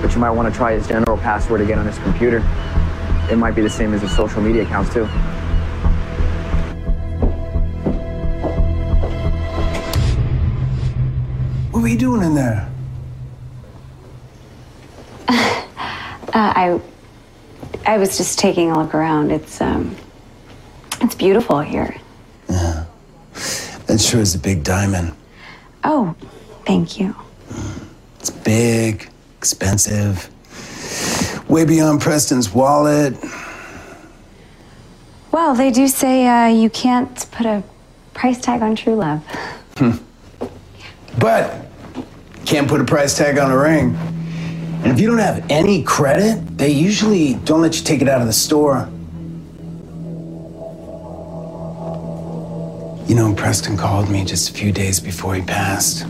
But 0.02 0.12
you 0.12 0.20
might 0.20 0.32
want 0.32 0.52
to 0.52 0.54
try 0.54 0.74
his 0.74 0.86
general 0.86 1.16
password 1.16 1.62
again 1.62 1.78
on 1.78 1.86
his 1.86 1.96
computer. 2.00 2.46
It 3.30 3.38
might 3.38 3.54
be 3.54 3.62
the 3.62 3.70
same 3.70 3.94
as 3.94 4.02
his 4.02 4.14
social 4.14 4.42
media 4.42 4.64
accounts, 4.64 4.92
too. 4.92 5.06
What 11.72 11.80
were 11.80 11.88
you 11.88 11.96
doing 11.96 12.22
in 12.22 12.34
there? 12.34 12.70
Uh, 16.28 16.52
I, 16.54 16.80
I 17.88 17.96
was 17.96 18.18
just 18.18 18.38
taking 18.38 18.70
a 18.70 18.78
look 18.78 18.94
around. 18.94 19.32
It's 19.32 19.62
um, 19.62 19.96
it's 21.00 21.14
beautiful 21.14 21.60
here. 21.60 21.96
Yeah, 22.46 22.84
that 23.86 23.98
sure 23.98 24.20
is 24.20 24.34
a 24.34 24.38
big 24.38 24.62
diamond. 24.62 25.14
Oh, 25.84 26.14
thank 26.66 27.00
you. 27.00 27.16
It's 28.20 28.28
big, 28.28 29.08
expensive, 29.38 30.28
way 31.48 31.64
beyond 31.64 32.02
Preston's 32.02 32.52
wallet. 32.52 33.16
Well, 35.32 35.54
they 35.54 35.70
do 35.70 35.88
say 35.88 36.26
uh, 36.26 36.48
you 36.48 36.68
can't 36.68 37.26
put 37.30 37.46
a 37.46 37.62
price 38.12 38.38
tag 38.38 38.60
on 38.60 38.76
true 38.76 38.96
love. 38.96 39.24
Hmm. 39.78 39.92
But 41.18 41.64
can't 42.44 42.68
put 42.68 42.82
a 42.82 42.84
price 42.84 43.16
tag 43.16 43.38
on 43.38 43.50
a 43.50 43.56
ring. 43.56 43.96
And 44.82 44.92
if 44.92 45.00
you 45.00 45.08
don't 45.08 45.18
have 45.18 45.44
any 45.50 45.82
credit, 45.82 46.58
they 46.58 46.70
usually 46.70 47.34
don't 47.44 47.62
let 47.62 47.76
you 47.76 47.82
take 47.84 48.02
it 48.02 48.08
out 48.08 48.20
of 48.20 48.26
the 48.26 48.32
store. 48.32 48.88
You 53.06 53.14
know, 53.14 53.34
Preston 53.34 53.76
called 53.76 54.10
me 54.10 54.24
just 54.24 54.50
a 54.50 54.52
few 54.52 54.72
days 54.72 55.00
before 55.00 55.34
he 55.34 55.42
passed. 55.42 56.06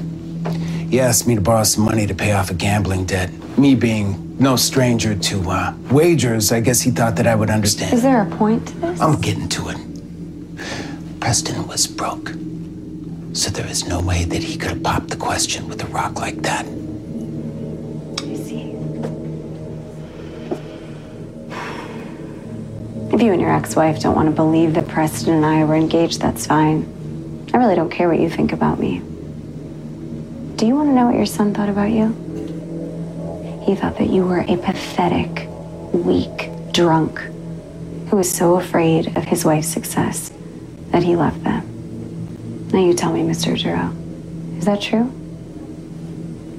He 0.91 1.01
asked 1.01 1.27
me 1.27 1.35
to 1.35 1.41
borrow 1.41 1.65
some 1.65 1.85
money 1.85 2.07
to 2.07 2.15
pay 2.15 2.33
off 2.33 2.51
a 2.51 2.55
gambling 2.55 3.07
debt. 3.07 3.31
Me 3.59 3.75
being 3.75 4.37
no 4.39 4.57
stranger 4.57 5.15
to 5.15 5.51
uh, 5.51 5.75
wagers, 5.91 6.53
I 6.53 6.61
guess 6.61 6.81
he 6.81 6.91
thought 6.91 7.17
that 7.17 7.27
I 7.27 7.35
would 7.35 7.51
understand. 7.51 7.95
Is 7.95 8.03
there 8.03 8.23
a 8.23 8.27
point 8.37 8.69
to 8.69 8.75
this? 8.79 9.01
I'm 9.01 9.21
getting 9.21 9.49
to 9.51 9.69
it. 9.71 9.79
Preston 11.21 11.67
was 11.69 11.87
broke. 11.87 12.31
So 13.33 13.51
there 13.51 13.67
is 13.67 13.87
no 13.87 14.01
way 14.01 14.25
that 14.25 14.43
he 14.43 14.57
could 14.57 14.71
have 14.71 14.83
popped 14.83 15.09
the 15.11 15.17
question 15.17 15.69
with 15.69 15.83
a 15.85 15.87
rock 15.89 16.19
like 16.21 16.43
that. 16.43 16.67
If 23.19 23.25
you 23.25 23.33
and 23.33 23.41
your 23.41 23.51
ex-wife 23.51 23.99
don't 23.99 24.15
want 24.15 24.29
to 24.29 24.33
believe 24.33 24.75
that 24.75 24.87
Preston 24.87 25.35
and 25.35 25.45
I 25.45 25.65
were 25.65 25.75
engaged, 25.75 26.21
that's 26.21 26.47
fine. 26.47 27.49
I 27.53 27.57
really 27.57 27.75
don't 27.75 27.91
care 27.91 28.09
what 28.09 28.21
you 28.21 28.31
think 28.31 28.53
about 28.53 28.79
me. 28.79 29.01
Do 30.55 30.65
you 30.65 30.77
want 30.77 30.91
to 30.91 30.93
know 30.93 31.07
what 31.07 31.17
your 31.17 31.27
son 31.27 31.53
thought 31.53 31.69
about 31.69 31.91
you? 31.91 32.11
He 33.67 33.75
thought 33.75 33.99
that 33.99 34.09
you 34.09 34.25
were 34.25 34.43
a 34.43 34.57
pathetic, 34.59 35.49
weak 35.93 36.49
drunk 36.71 37.19
who 38.09 38.17
was 38.19 38.33
so 38.33 38.55
afraid 38.55 39.17
of 39.17 39.25
his 39.25 39.45
wife's 39.45 39.67
success 39.67 40.33
that 40.93 41.03
he 41.03 41.17
left 41.17 41.43
them. 41.43 42.69
Now 42.73 42.79
you 42.79 42.95
tell 42.95 43.13
me, 43.13 43.23
Mr. 43.23 43.57
Giroux. 43.57 44.59
Is 44.59 44.65
that 44.67 44.81
true? 44.81 45.13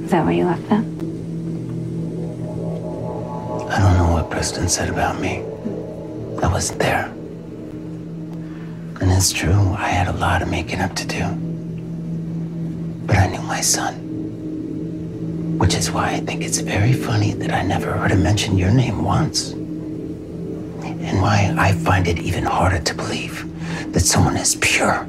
Is 0.03 0.11
that 0.11 0.25
why 0.25 0.33
you 0.33 0.43
left 0.43 0.67
them? 0.67 0.83
I 3.71 3.79
don't 3.79 3.93
know 3.93 4.11
what 4.11 4.29
Preston 4.29 4.67
said 4.67 4.89
about 4.89 5.21
me. 5.21 5.45
I 6.41 6.47
wasn't 6.47 6.79
there. 6.79 7.05
And 9.01 9.11
it's 9.11 9.31
true, 9.31 9.75
I 9.77 9.89
had 9.89 10.07
a 10.07 10.17
lot 10.17 10.41
of 10.41 10.49
making 10.49 10.79
up 10.79 10.95
to 10.95 11.07
do. 11.07 11.23
But 13.05 13.17
I 13.17 13.27
knew 13.27 13.41
my 13.41 13.61
son. 13.61 13.95
Which 15.57 15.75
is 15.75 15.91
why 15.91 16.11
I 16.11 16.19
think 16.19 16.43
it's 16.43 16.59
very 16.59 16.93
funny 16.93 17.33
that 17.33 17.51
I 17.51 17.63
never 17.63 17.91
heard 17.91 18.11
him 18.11 18.23
mention 18.23 18.57
your 18.57 18.71
name 18.71 19.03
once. 19.03 19.51
And 19.51 21.21
why 21.21 21.53
I 21.57 21.73
find 21.73 22.07
it 22.07 22.19
even 22.19 22.43
harder 22.45 22.79
to 22.79 22.93
believe 22.93 23.45
that 23.93 24.01
someone 24.01 24.37
as 24.37 24.55
pure 24.55 25.07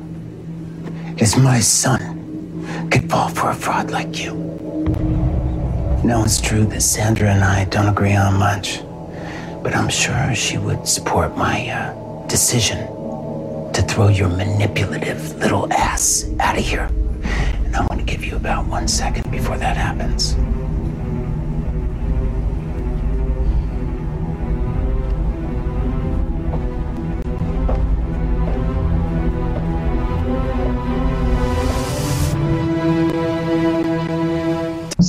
as 1.21 1.37
my 1.37 1.61
son 1.61 2.89
could 2.91 3.09
fall 3.11 3.29
for 3.29 3.51
a 3.51 3.55
fraud 3.55 3.91
like 3.91 4.25
you. 4.25 4.35
Now 6.03 6.25
it's 6.25 6.41
true 6.41 6.65
that 6.67 6.81
Sandra 6.81 7.29
and 7.31 7.45
I 7.45 7.67
don't 7.67 7.89
agree 7.89 8.17
on 8.17 8.39
much. 8.39 8.81
But 9.63 9.75
I'm 9.77 9.89
sure 9.89 10.35
she 10.35 10.57
would 10.59 10.89
support 10.89 11.37
my 11.37 11.69
uh, 11.69 12.27
decision 12.27 12.79
to 13.73 13.83
throw 13.83 14.09
your 14.09 14.29
manipulative 14.29 15.37
little 15.37 15.71
ass 15.73 16.25
out 16.41 16.57
of 16.59 16.65
here. 16.65 16.91
And 17.65 17.77
I'm 17.77 17.87
gonna 17.87 18.03
give 18.03 18.25
you 18.25 18.37
about 18.37 18.67
one 18.67 18.89
second 18.89 19.31
before 19.31 19.59
that 19.59 19.77
happens. 19.77 20.35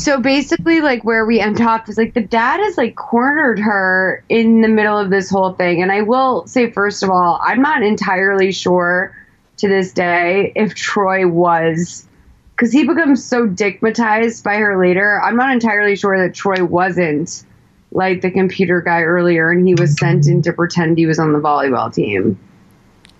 So 0.02 0.20
basically, 0.20 0.82
like 0.82 1.04
where 1.04 1.28
we 1.28 1.40
end 1.40 1.62
up 1.62 1.88
is 1.88 1.96
like 1.96 2.16
the 2.16 2.22
dad 2.22 2.60
has 2.60 2.76
like 2.76 2.96
cornered 2.96 3.60
her 3.60 4.24
in 4.30 4.62
the 4.62 4.68
middle 4.68 4.98
of 4.98 5.12
this 5.12 5.30
whole 5.30 5.54
thing. 5.54 5.84
And 5.84 5.92
I 5.92 6.02
will 6.02 6.48
say, 6.48 6.72
first 6.72 7.04
of 7.04 7.12
all, 7.12 7.40
I'm 7.44 7.62
not 7.62 7.84
entirely 7.84 8.52
sure 8.52 9.16
to 9.58 9.68
this 9.68 9.94
day 9.94 10.54
if 10.56 10.74
Troy 10.74 11.28
was 11.28 12.08
because 12.56 12.72
he 12.72 12.84
becomes 12.84 13.24
so 13.24 13.48
digmatized 13.48 14.44
by 14.44 14.56
her 14.56 14.84
later. 14.84 15.22
I'm 15.22 15.36
not 15.36 15.54
entirely 15.54 15.96
sure 15.96 16.28
that 16.28 16.34
Troy 16.34 16.66
wasn't 16.66 17.46
like 17.92 18.22
the 18.22 18.32
computer 18.32 18.82
guy 18.82 19.02
earlier 19.02 19.52
and 19.52 19.68
he 19.68 19.76
was 19.76 20.00
sent 20.00 20.26
in 20.26 20.42
to 20.42 20.54
pretend 20.54 20.98
he 20.98 21.06
was 21.06 21.20
on 21.20 21.32
the 21.32 21.40
volleyball 21.40 21.94
team. 21.94 22.40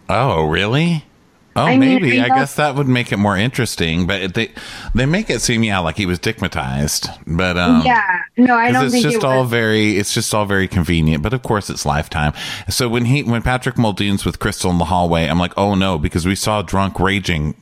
Oh, 0.10 0.46
really? 0.46 1.06
Oh, 1.56 1.64
I 1.64 1.78
mean, 1.78 2.02
maybe. 2.02 2.20
I 2.20 2.26
I 2.26 2.28
guess 2.30 2.56
that 2.56 2.76
would 2.76 2.88
make 2.88 3.12
it 3.12 3.18
more 3.18 3.36
interesting. 3.38 4.08
But 4.08 4.34
they 4.34 4.52
they 4.96 5.06
make 5.06 5.30
it 5.30 5.42
seem 5.42 5.64
yeah 5.64 5.80
like 5.80 5.98
he 5.98 6.06
was 6.06 6.20
digmatized. 6.20 7.10
But 7.28 7.58
um, 7.58 7.84
yeah, 7.86 8.22
no, 8.38 8.56
I 8.56 8.72
don't 8.72 8.86
it's 8.86 8.94
think 8.94 9.04
just 9.04 9.18
it 9.18 9.24
all 9.24 9.44
very 9.44 9.98
it's 9.98 10.14
just 10.14 10.34
all 10.34 10.46
very 10.46 10.68
convenient 10.68 11.22
but 11.24 11.34
of 11.34 11.44
course 11.44 11.70
it's 11.70 11.86
lifetime 11.86 12.34
so 12.70 12.88
when 12.88 13.06
he 13.06 13.24
when 13.24 13.42
patrick 13.42 13.78
muldoon's 13.78 14.26
with 14.26 14.40
crystal 14.40 14.72
in 14.72 14.78
the 14.78 14.86
hallway 14.86 15.28
i'm 15.28 15.40
like 15.40 15.54
oh 15.58 15.76
no 15.76 15.98
because 15.98 16.26
we 16.26 16.36
saw 16.36 16.62
drunk 16.62 17.00
raging 17.00 17.56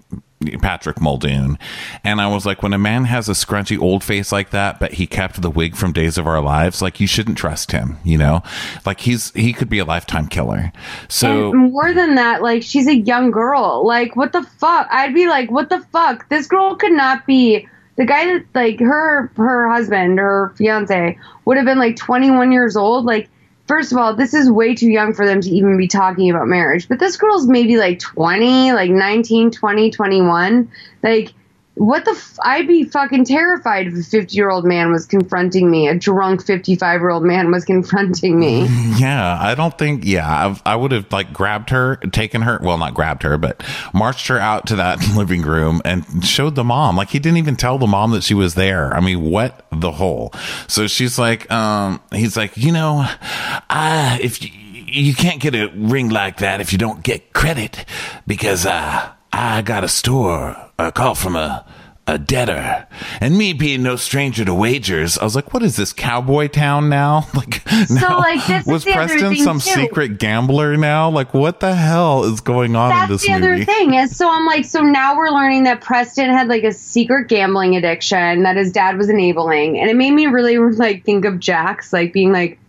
patrick 0.62 1.02
muldoon 1.02 1.60
and 2.04 2.22
i 2.22 2.28
was 2.28 2.46
like 2.46 2.64
when 2.64 2.72
a 2.72 2.78
man 2.78 3.04
has 3.04 3.28
a 3.28 3.34
scrunchy 3.34 3.80
old 3.80 4.04
face 4.04 4.32
like 4.32 4.52
that 4.52 4.80
but 4.80 4.94
he 4.94 5.06
kept 5.06 5.42
the 5.42 5.50
wig 5.50 5.76
from 5.76 5.92
days 5.92 6.18
of 6.18 6.26
our 6.26 6.42
lives 6.42 6.82
like 6.82 7.00
you 7.00 7.08
shouldn't 7.08 7.38
trust 7.38 7.72
him 7.72 7.98
you 8.06 8.18
know 8.18 8.42
like 8.86 9.02
he's 9.02 9.32
he 9.34 9.52
could 9.52 9.70
be 9.70 9.80
a 9.80 9.86
lifetime 9.86 10.28
killer 10.28 10.72
so 11.10 11.52
and 11.52 11.72
more 11.72 11.94
than 11.94 12.16
that, 12.16 12.42
like 12.42 12.64
she's 12.64 12.88
a 12.88 12.96
young 12.96 13.32
girl. 13.32 13.86
Like 13.86 14.16
what 14.16 14.32
the 14.32 14.44
fuck? 14.44 14.88
I'd 14.92 15.14
be 15.14 15.28
like, 15.28 15.52
what 15.52 15.70
the 15.70 15.82
fuck? 15.92 16.28
This 16.30 16.48
girl 16.48 16.76
could 16.76 16.94
not 16.94 17.26
be 17.26 17.68
the 17.96 18.06
guy 18.06 18.26
that 18.26 18.46
like 18.54 18.80
her 18.80 19.32
her 19.36 19.70
husband 19.70 20.20
her 20.20 20.54
fiance 20.56 21.18
would 21.46 21.58
have 21.58 21.66
been 21.66 21.80
like 21.80 21.96
21 21.96 22.52
years 22.52 22.76
old. 22.76 23.06
Like 23.06 23.30
first 23.70 23.92
of 23.92 24.00
all, 24.00 24.16
this 24.16 24.34
is 24.34 24.50
way 24.50 24.74
too 24.74 24.90
young 24.90 25.14
for 25.14 25.28
them 25.28 25.40
to 25.40 25.50
even 25.50 25.78
be 25.78 25.88
talking 25.88 26.30
about 26.30 26.48
marriage. 26.48 26.90
But 26.90 26.98
this 27.00 27.16
girl's 27.16 27.48
maybe 27.48 27.78
like 27.78 28.00
20, 28.00 28.74
like 28.74 28.90
19, 28.90 29.52
20, 29.52 29.92
21. 29.92 30.72
Like 31.04 31.34
what 31.80 32.04
the 32.04 32.12
f- 32.12 32.38
I'd 32.44 32.68
be 32.68 32.84
fucking 32.84 33.24
terrified 33.24 33.88
if 33.88 33.94
a 33.94 34.04
50 34.04 34.36
year 34.36 34.50
old 34.50 34.66
man 34.66 34.92
was 34.92 35.06
confronting 35.06 35.72
me. 35.72 35.88
A 35.88 35.96
drunk 35.96 36.46
55 36.46 37.00
year 37.00 37.10
old 37.10 37.24
man 37.24 37.52
was 37.52 37.64
confronting 37.66 38.40
me. 38.40 38.68
Yeah, 39.00 39.38
I 39.40 39.56
don't 39.56 39.78
think. 39.78 40.04
Yeah, 40.04 40.48
I've, 40.48 40.62
I 40.66 40.76
would 40.76 40.92
have 40.92 41.10
like 41.10 41.32
grabbed 41.32 41.70
her, 41.70 41.96
taken 41.96 42.42
her. 42.42 42.60
Well, 42.62 42.78
not 42.78 42.94
grabbed 42.94 43.24
her, 43.24 43.38
but 43.38 43.64
marched 43.94 44.28
her 44.28 44.38
out 44.38 44.68
to 44.68 44.76
that 44.76 45.00
living 45.16 45.42
room 45.44 45.82
and 45.86 46.26
showed 46.26 46.56
the 46.56 46.66
mom. 46.66 46.98
Like 46.98 47.10
he 47.12 47.20
didn't 47.20 47.38
even 47.38 47.56
tell 47.56 47.78
the 47.78 47.88
mom 47.88 48.12
that 48.12 48.24
she 48.24 48.34
was 48.34 48.56
there. 48.56 48.94
I 48.94 49.00
mean, 49.00 49.22
what 49.22 49.66
the 49.72 49.92
whole? 49.92 50.34
So 50.68 50.88
she's 50.88 51.18
like, 51.18 51.50
um, 51.50 52.02
he's 52.12 52.36
like, 52.36 52.58
you 52.58 52.74
know, 52.74 53.06
I 53.70 54.20
if 54.22 54.44
you, 54.44 54.50
you 54.52 55.14
can't 55.14 55.40
get 55.40 55.56
a 55.56 55.68
ring 55.74 56.10
like 56.10 56.38
that 56.40 56.60
if 56.60 56.74
you 56.74 56.78
don't 56.78 57.02
get 57.02 57.32
credit 57.32 57.86
because 58.28 58.66
uh, 58.66 59.12
I 59.42 59.62
got 59.62 59.86
a 59.86 59.88
store 59.88 60.58
a 60.78 60.92
call 60.92 61.16
from 61.16 61.38
a 61.38 61.66
a 62.08 62.18
debtor. 62.18 62.88
And 63.22 63.38
me 63.38 63.54
being 63.54 63.84
no 63.84 63.96
stranger 63.96 64.44
to 64.44 64.54
wagers, 64.54 65.18
I 65.18 65.24
was 65.24 65.36
like, 65.36 65.54
what 65.54 65.64
is 65.64 65.78
this 65.78 65.94
cowboy 65.94 66.48
town 66.48 66.90
now? 66.90 67.28
Like, 67.40 67.66
now, 67.90 68.18
like, 68.18 68.46
this 68.48 68.68
is 68.68 68.68
was 68.68 68.84
Preston 68.84 69.38
some 69.38 69.60
too. 69.60 69.70
secret 69.70 70.18
gambler 70.18 70.76
now? 70.76 71.10
Like, 71.10 71.34
what 71.34 71.62
the 71.62 71.74
hell 71.74 72.26
is 72.26 72.42
going 72.42 72.76
on 72.76 72.92
in 72.92 72.98
That's 72.98 73.10
this 73.10 73.22
the 73.22 73.32
other 73.32 73.64
thing 73.64 73.94
is 73.94 74.18
so 74.18 74.30
I'm 74.30 74.46
like 74.46 74.66
so 74.66 74.82
now 74.82 75.16
we're 75.16 75.30
learning 75.30 75.64
that 75.64 75.80
Preston 75.80 76.30
had 76.30 76.50
like 76.50 76.64
a 76.64 76.74
secret 76.74 77.30
gambling 77.30 77.78
addiction 77.78 78.44
that 78.44 78.58
his 78.58 78.74
dad 78.74 78.98
was 78.98 79.10
enabling 79.10 79.80
and 79.80 79.90
it 79.90 79.96
made 79.96 80.12
me 80.12 80.26
really 80.26 80.58
like 80.58 81.06
think 81.06 81.24
of 81.24 81.40
Jax 81.40 81.94
like 81.94 82.12
being 82.12 82.34
like 82.34 82.60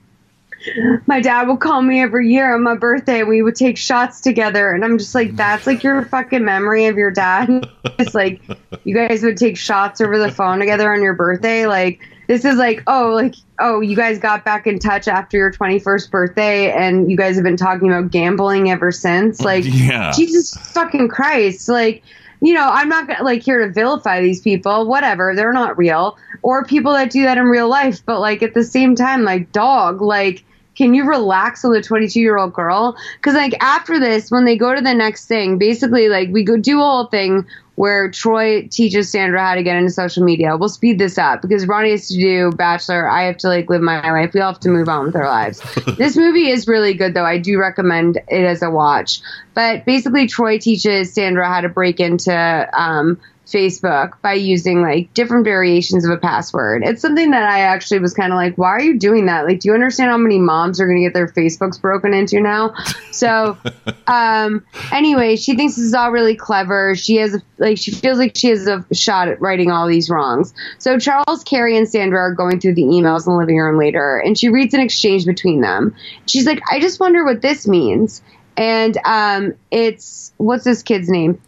my 1.07 1.21
dad 1.21 1.49
would 1.49 1.61
call 1.61 1.83
me 1.83 2.01
every 2.03 2.29
year 2.33 2.55
on 2.55 2.63
my 2.63 2.77
birthday. 2.77 3.23
We 3.23 3.43
would 3.43 3.57
take 3.57 3.77
shots 3.79 4.21
together. 4.21 4.71
And 4.73 4.85
I'm 4.85 4.99
just 4.99 5.15
like 5.15 5.35
that's 5.37 5.67
like 5.67 5.83
your 5.83 6.05
fucking 6.05 6.45
memory 6.45 6.87
of 6.87 6.97
your 6.97 7.11
dad. 7.11 7.69
It's 7.99 8.15
like 8.15 8.41
you 8.85 8.95
guys 8.95 9.23
would 9.23 9.37
take 9.37 9.59
shots 9.59 10.01
over 10.01 10.19
the 10.19 10.31
phone 10.31 10.59
together 10.59 10.91
on 10.93 11.03
your 11.03 11.13
birthday. 11.13 11.67
Like 11.67 12.01
this 12.29 12.47
is 12.47 12.57
like 12.57 12.83
oh 12.87 13.11
like 13.11 13.35
oh 13.59 13.81
you 13.81 13.95
guys 13.95 14.19
got 14.19 14.43
back 14.45 14.67
in 14.67 14.79
touch 14.79 15.07
after 15.07 15.37
your 15.37 15.53
21st 15.53 16.11
birthday 16.11 16.73
and 16.73 17.11
you 17.11 17.17
guys 17.17 17.35
have 17.35 17.45
been 17.45 17.59
talking 17.59 17.93
about 17.93 18.11
gambling 18.11 18.71
ever 18.71 18.91
since. 18.91 19.41
Oh, 19.43 19.45
like 19.45 19.65
Yeah. 19.67 20.13
jesus 20.13 20.55
fucking 20.73 21.09
christ. 21.09 21.69
Like 21.69 22.03
you 22.41 22.55
know 22.55 22.67
i'm 22.73 22.89
not 22.89 23.23
like 23.23 23.43
here 23.43 23.67
to 23.67 23.73
vilify 23.73 24.23
these 24.23 24.41
people. 24.41 24.87
Whatever. 24.87 25.35
They're 25.37 25.53
not 25.53 25.77
real. 25.77 26.17
Or 26.43 26.65
people 26.65 26.93
that 26.95 27.11
do 27.11 27.23
that 27.25 27.37
in 27.37 27.45
real 27.45 27.69
life. 27.69 28.01
But 28.07 28.21
like 28.21 28.43
at 28.43 28.55
the 28.55 28.65
same 28.65 28.95
time 28.95 29.25
like 29.25 29.53
dog 29.53 30.01
like 30.01 30.43
can 30.81 30.95
you 30.95 31.05
relax 31.05 31.62
on 31.62 31.72
the 31.74 31.83
22 31.83 32.18
year 32.18 32.39
old 32.39 32.55
girl 32.55 32.97
because 33.16 33.35
like 33.35 33.55
after 33.61 34.01
this 34.01 34.31
when 34.31 34.47
they 34.47 34.57
go 34.57 34.74
to 34.74 34.81
the 34.81 34.95
next 34.95 35.26
thing 35.26 35.59
basically 35.59 36.09
like 36.09 36.31
we 36.31 36.43
go 36.43 36.57
do 36.57 36.81
a 36.81 36.83
whole 36.83 37.05
thing 37.05 37.45
where 37.74 38.11
Troy 38.11 38.66
teaches 38.68 39.11
Sandra 39.11 39.43
how 39.43 39.55
to 39.55 39.62
get 39.62 39.74
into 39.74 39.91
social 39.91 40.22
media. 40.22 40.55
We'll 40.55 40.68
speed 40.68 40.99
this 40.99 41.16
up 41.16 41.41
because 41.41 41.66
Ronnie 41.66 41.93
has 41.93 42.09
to 42.09 42.14
do 42.14 42.51
Bachelor. 42.53 43.09
I 43.09 43.22
have 43.22 43.39
to 43.39 43.49
like 43.49 43.70
live 43.70 43.81
my 43.81 44.11
life. 44.11 44.35
We 44.35 44.41
all 44.41 44.53
have 44.53 44.61
to 44.61 44.68
move 44.68 44.91
on 44.91 45.07
with 45.07 45.16
our 45.16 45.26
lives. 45.26 45.62
this 45.97 46.14
movie 46.14 46.51
is 46.51 46.68
really 46.68 46.93
good 46.93 47.14
though. 47.14 47.24
I 47.24 47.39
do 47.39 47.59
recommend 47.59 48.18
it 48.28 48.45
as 48.45 48.61
a 48.61 48.70
watch. 48.70 49.20
But 49.55 49.87
basically, 49.87 50.26
Troy 50.26 50.59
teaches 50.59 51.14
Sandra 51.14 51.49
how 51.49 51.62
to 51.62 51.70
break 51.70 52.01
into 52.01 52.68
um, 52.78 53.18
Facebook 53.51 54.21
by 54.23 54.35
using 54.35 54.83
like 54.83 55.13
different 55.15 55.45
variations 55.45 56.05
of 56.05 56.11
a 56.11 56.17
password. 56.17 56.83
It's 56.85 57.03
something 57.03 57.31
that 57.33 57.43
I 57.43 57.61
actually 57.61 58.01
was 58.01 58.15
kind 58.15 58.33
of 58.33 58.37
like, 58.37 58.57
why 58.57 58.69
are 58.69 58.83
you 58.83 58.99
doing 58.99 59.27
that? 59.27 59.47
Like, 59.47 59.61
do 59.61 59.69
you 59.69 59.75
understand 59.75 60.11
how 60.11 60.17
many 60.17 60.39
moms 60.39 60.81
are 60.81 60.87
going 60.87 60.99
to 60.99 61.05
get 61.05 61.15
their 61.15 61.29
Facebooks 61.29 61.81
broken 61.81 62.15
into 62.15 62.41
now? 62.41 62.75
So, 63.13 63.59
um, 64.07 64.65
anyway, 64.93 65.37
she 65.37 65.57
thinks 65.57 65.77
this 65.77 65.85
is 65.85 65.95
all 65.95 66.11
really 66.11 66.37
clever. 66.37 66.95
She 66.95 67.17
has 67.17 67.35
a, 67.35 67.43
like, 67.59 67.79
she 67.79 67.91
feels 67.91 68.19
like 68.19 68.37
she 68.37 68.49
has 68.49 68.67
a 68.67 68.85
shot 68.93 69.29
at 69.29 69.41
righting 69.41 69.71
all 69.71 69.87
these 69.89 70.09
wrongs. 70.09 70.55
So 70.79 70.99
Charles, 70.99 71.45
Carrie, 71.45 71.77
and 71.77 71.89
Sandra 71.89 72.21
are 72.21 72.35
going 72.35 72.61
through 72.61 72.75
the 72.75 72.85
emails 72.85 73.27
in 73.27 73.33
the 73.33 73.39
living 73.39 73.59
room 73.59 73.79
later, 73.79 74.19
and 74.19 74.39
she 74.39 74.49
reads 74.49 74.75
an 74.75 74.81
exchange 74.81 75.27
between 75.27 75.61
them. 75.61 75.95
She's 76.27 76.47
like, 76.47 76.61
I 76.71 76.81
just 76.81 77.01
wonder 77.01 77.25
what 77.25 77.43
this 77.43 77.67
means. 77.67 78.23
And 78.57 78.99
um, 79.05 79.55
it's 79.71 80.33
what's 80.37 80.65
this 80.65 80.83
kid's 80.83 81.09
name? 81.09 81.41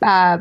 Uh, 0.00 0.38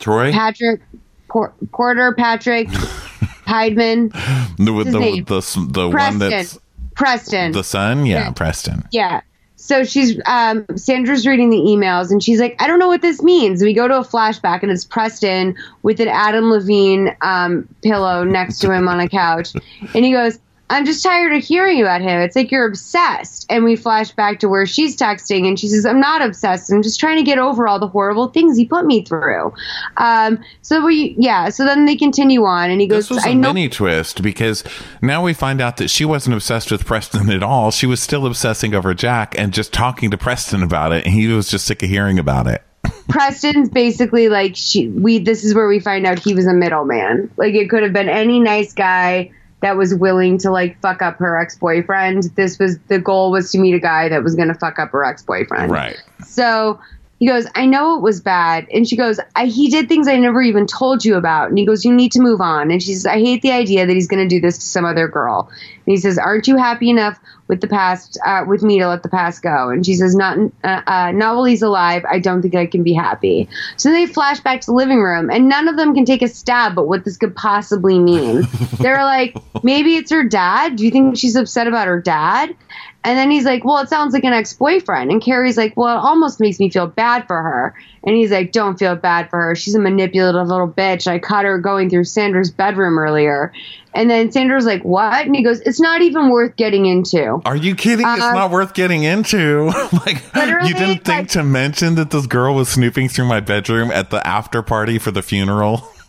Troy? 0.00 0.32
Patrick 0.32 0.80
Por- 1.28 1.52
Porter 1.72 2.12
Patrick 2.14 2.68
Heidman. 3.46 4.12
The, 4.56 4.72
with 4.72 4.92
the, 4.92 4.98
name? 4.98 5.24
the, 5.24 5.40
the 5.70 5.88
one 5.88 6.18
that's 6.18 6.58
Preston. 6.94 7.52
the 7.52 7.64
son? 7.64 8.06
Yeah, 8.06 8.24
Yeah. 8.24 8.32
Preston. 8.32 8.88
Yeah. 8.90 9.20
So 9.56 9.84
she's 9.84 10.18
um, 10.24 10.64
Sandra's 10.74 11.26
reading 11.26 11.50
the 11.50 11.58
emails 11.58 12.10
and 12.10 12.22
she's 12.22 12.40
like, 12.40 12.56
I 12.62 12.66
don't 12.66 12.78
know 12.78 12.88
what 12.88 13.02
this 13.02 13.22
means. 13.22 13.62
We 13.62 13.74
go 13.74 13.86
to 13.86 13.98
a 13.98 14.04
flashback 14.04 14.62
and 14.62 14.72
it's 14.72 14.86
Preston 14.86 15.54
with 15.82 16.00
an 16.00 16.08
Adam 16.08 16.50
Levine 16.50 17.14
um, 17.20 17.68
pillow 17.82 18.24
next 18.24 18.60
to 18.60 18.72
him 18.72 18.88
on 18.88 19.00
a 19.00 19.08
couch, 19.08 19.52
and 19.94 20.04
he 20.04 20.12
goes, 20.12 20.38
"I'm 20.70 20.86
just 20.86 21.02
tired 21.02 21.34
of 21.34 21.44
hearing 21.44 21.82
about 21.82 22.00
him. 22.00 22.20
It's 22.20 22.34
like 22.34 22.50
you're 22.50 22.66
obsessed." 22.66 23.44
And 23.50 23.64
we 23.64 23.76
flash 23.76 24.10
back 24.12 24.38
to 24.40 24.48
where 24.48 24.64
she's 24.64 24.96
texting 24.96 25.46
and 25.46 25.58
she 25.58 25.68
says, 25.68 25.84
"I'm 25.84 26.00
not 26.00 26.22
obsessed. 26.22 26.72
I'm 26.72 26.82
just 26.82 26.98
trying 26.98 27.18
to 27.18 27.22
get 27.22 27.38
over 27.38 27.68
all 27.68 27.78
the 27.78 27.88
horrible 27.88 28.28
things 28.28 28.56
he 28.56 28.64
put 28.64 28.86
me 28.86 29.04
through." 29.04 29.52
Um, 29.98 30.38
so 30.62 30.84
we, 30.86 31.14
yeah. 31.18 31.50
So 31.50 31.64
then 31.64 31.84
they 31.84 31.96
continue 31.96 32.44
on, 32.44 32.70
and 32.70 32.80
he 32.80 32.86
goes, 32.86 33.08
This 33.08 33.16
was 33.16 33.26
"I 33.26 33.30
a 33.30 33.34
know." 33.34 33.52
mini 33.52 33.68
twist 33.68 34.22
because 34.22 34.64
now 35.02 35.22
we 35.22 35.34
find 35.34 35.60
out 35.60 35.76
that 35.78 35.90
she 35.90 36.04
wasn't 36.04 36.34
obsessed 36.34 36.70
with 36.70 36.86
Preston 36.86 37.28
at 37.30 37.42
all. 37.42 37.70
She 37.70 37.86
was 37.86 38.00
still 38.00 38.24
obsessing 38.24 38.74
over 38.74 38.94
Jack 38.94 39.34
and 39.38 39.52
just 39.52 39.72
talking 39.72 40.10
to 40.10 40.16
Preston 40.16 40.62
about 40.62 40.92
it. 40.92 41.04
And 41.04 41.12
he 41.12 41.26
was 41.28 41.48
just 41.50 41.66
sick 41.66 41.82
of 41.82 41.88
hearing 41.88 42.18
about 42.18 42.46
it. 42.46 42.62
Preston's 43.08 43.68
basically 43.68 44.28
like 44.28 44.52
she 44.54 44.88
we 44.88 45.18
this 45.18 45.42
is 45.44 45.54
where 45.54 45.66
we 45.66 45.80
find 45.80 46.06
out 46.06 46.18
he 46.18 46.32
was 46.34 46.46
a 46.46 46.54
middleman. 46.54 47.30
Like 47.36 47.54
it 47.54 47.68
could 47.68 47.82
have 47.82 47.92
been 47.92 48.08
any 48.08 48.38
nice 48.38 48.72
guy 48.72 49.32
that 49.62 49.76
was 49.76 49.94
willing 49.94 50.38
to 50.38 50.50
like 50.50 50.80
fuck 50.80 51.02
up 51.02 51.18
her 51.18 51.36
ex-boyfriend. 51.36 52.24
This 52.34 52.58
was 52.58 52.78
the 52.88 52.98
goal 52.98 53.30
was 53.30 53.52
to 53.52 53.58
meet 53.58 53.74
a 53.74 53.80
guy 53.80 54.08
that 54.08 54.22
was 54.22 54.34
going 54.34 54.48
to 54.48 54.54
fuck 54.54 54.78
up 54.78 54.90
her 54.90 55.04
ex-boyfriend. 55.04 55.70
Right. 55.70 56.02
So 56.26 56.80
He 57.20 57.26
goes, 57.26 57.46
I 57.54 57.66
know 57.66 57.96
it 57.96 58.02
was 58.02 58.22
bad. 58.22 58.66
And 58.72 58.88
she 58.88 58.96
goes, 58.96 59.20
I, 59.36 59.44
he 59.44 59.68
did 59.68 59.88
things 59.88 60.08
I 60.08 60.16
never 60.16 60.40
even 60.40 60.66
told 60.66 61.04
you 61.04 61.16
about. 61.16 61.50
And 61.50 61.58
he 61.58 61.66
goes, 61.66 61.84
You 61.84 61.94
need 61.94 62.12
to 62.12 62.20
move 62.20 62.40
on. 62.40 62.70
And 62.70 62.82
she 62.82 62.94
says, 62.94 63.04
I 63.04 63.18
hate 63.18 63.42
the 63.42 63.52
idea 63.52 63.86
that 63.86 63.92
he's 63.92 64.08
going 64.08 64.26
to 64.26 64.34
do 64.34 64.40
this 64.40 64.56
to 64.56 64.64
some 64.64 64.86
other 64.86 65.06
girl. 65.06 65.50
And 65.50 65.92
he 65.92 65.98
says, 65.98 66.16
Aren't 66.16 66.48
you 66.48 66.56
happy 66.56 66.88
enough 66.88 67.20
with 67.46 67.60
the 67.60 67.68
past, 67.68 68.18
uh, 68.24 68.46
with 68.48 68.62
me 68.62 68.78
to 68.78 68.88
let 68.88 69.02
the 69.02 69.10
past 69.10 69.42
go? 69.42 69.68
And 69.68 69.84
she 69.84 69.96
says, 69.96 70.14
Not, 70.14 70.38
uh, 70.64 70.80
uh, 70.86 71.12
not 71.12 71.36
while 71.36 71.44
he's 71.44 71.60
alive. 71.60 72.06
I 72.10 72.20
don't 72.20 72.40
think 72.40 72.54
I 72.54 72.64
can 72.64 72.82
be 72.82 72.94
happy. 72.94 73.50
So 73.76 73.90
they 73.90 74.06
flash 74.06 74.40
back 74.40 74.62
to 74.62 74.66
the 74.66 74.74
living 74.74 75.02
room, 75.02 75.28
and 75.28 75.46
none 75.46 75.68
of 75.68 75.76
them 75.76 75.94
can 75.94 76.06
take 76.06 76.22
a 76.22 76.28
stab 76.28 76.78
at 76.78 76.86
what 76.86 77.04
this 77.04 77.18
could 77.18 77.36
possibly 77.36 77.98
mean. 77.98 78.44
They're 78.80 79.04
like, 79.04 79.36
Maybe 79.62 79.96
it's 79.96 80.10
her 80.10 80.24
dad. 80.24 80.76
Do 80.76 80.86
you 80.86 80.90
think 80.90 81.18
she's 81.18 81.36
upset 81.36 81.66
about 81.66 81.86
her 81.86 82.00
dad? 82.00 82.56
And 83.02 83.16
then 83.16 83.30
he's 83.30 83.44
like, 83.46 83.64
Well, 83.64 83.78
it 83.78 83.88
sounds 83.88 84.12
like 84.12 84.24
an 84.24 84.32
ex 84.34 84.52
boyfriend. 84.52 85.10
And 85.10 85.22
Carrie's 85.22 85.56
like, 85.56 85.74
Well, 85.76 85.96
it 85.96 86.00
almost 86.00 86.38
makes 86.38 86.58
me 86.60 86.68
feel 86.68 86.86
bad 86.86 87.26
for 87.26 87.40
her. 87.40 87.74
And 88.04 88.14
he's 88.14 88.30
like, 88.30 88.52
Don't 88.52 88.78
feel 88.78 88.94
bad 88.94 89.30
for 89.30 89.40
her. 89.40 89.54
She's 89.54 89.74
a 89.74 89.80
manipulative 89.80 90.46
little 90.48 90.68
bitch. 90.68 91.06
I 91.06 91.18
caught 91.18 91.44
her 91.46 91.58
going 91.58 91.88
through 91.88 92.04
Sandra's 92.04 92.50
bedroom 92.50 92.98
earlier. 92.98 93.52
And 93.94 94.08
then 94.10 94.30
Sandra's 94.30 94.66
like, 94.66 94.82
What? 94.84 95.24
And 95.26 95.34
he 95.34 95.42
goes, 95.42 95.60
It's 95.60 95.80
not 95.80 96.02
even 96.02 96.28
worth 96.28 96.56
getting 96.56 96.84
into. 96.84 97.40
Are 97.46 97.56
you 97.56 97.74
kidding? 97.74 98.06
it's 98.06 98.20
Uh, 98.22 98.32
not 98.34 98.50
worth 98.50 98.74
getting 98.74 99.02
into. 99.04 99.66
like, 100.06 100.22
you 100.66 100.74
didn't 100.74 101.04
think 101.04 101.30
to 101.30 101.42
mention 101.42 101.94
that 101.94 102.10
this 102.10 102.26
girl 102.26 102.54
was 102.54 102.68
snooping 102.68 103.08
through 103.08 103.26
my 103.26 103.40
bedroom 103.40 103.90
at 103.90 104.10
the 104.10 104.24
after 104.26 104.60
party 104.62 104.98
for 104.98 105.10
the 105.10 105.22
funeral? 105.22 105.88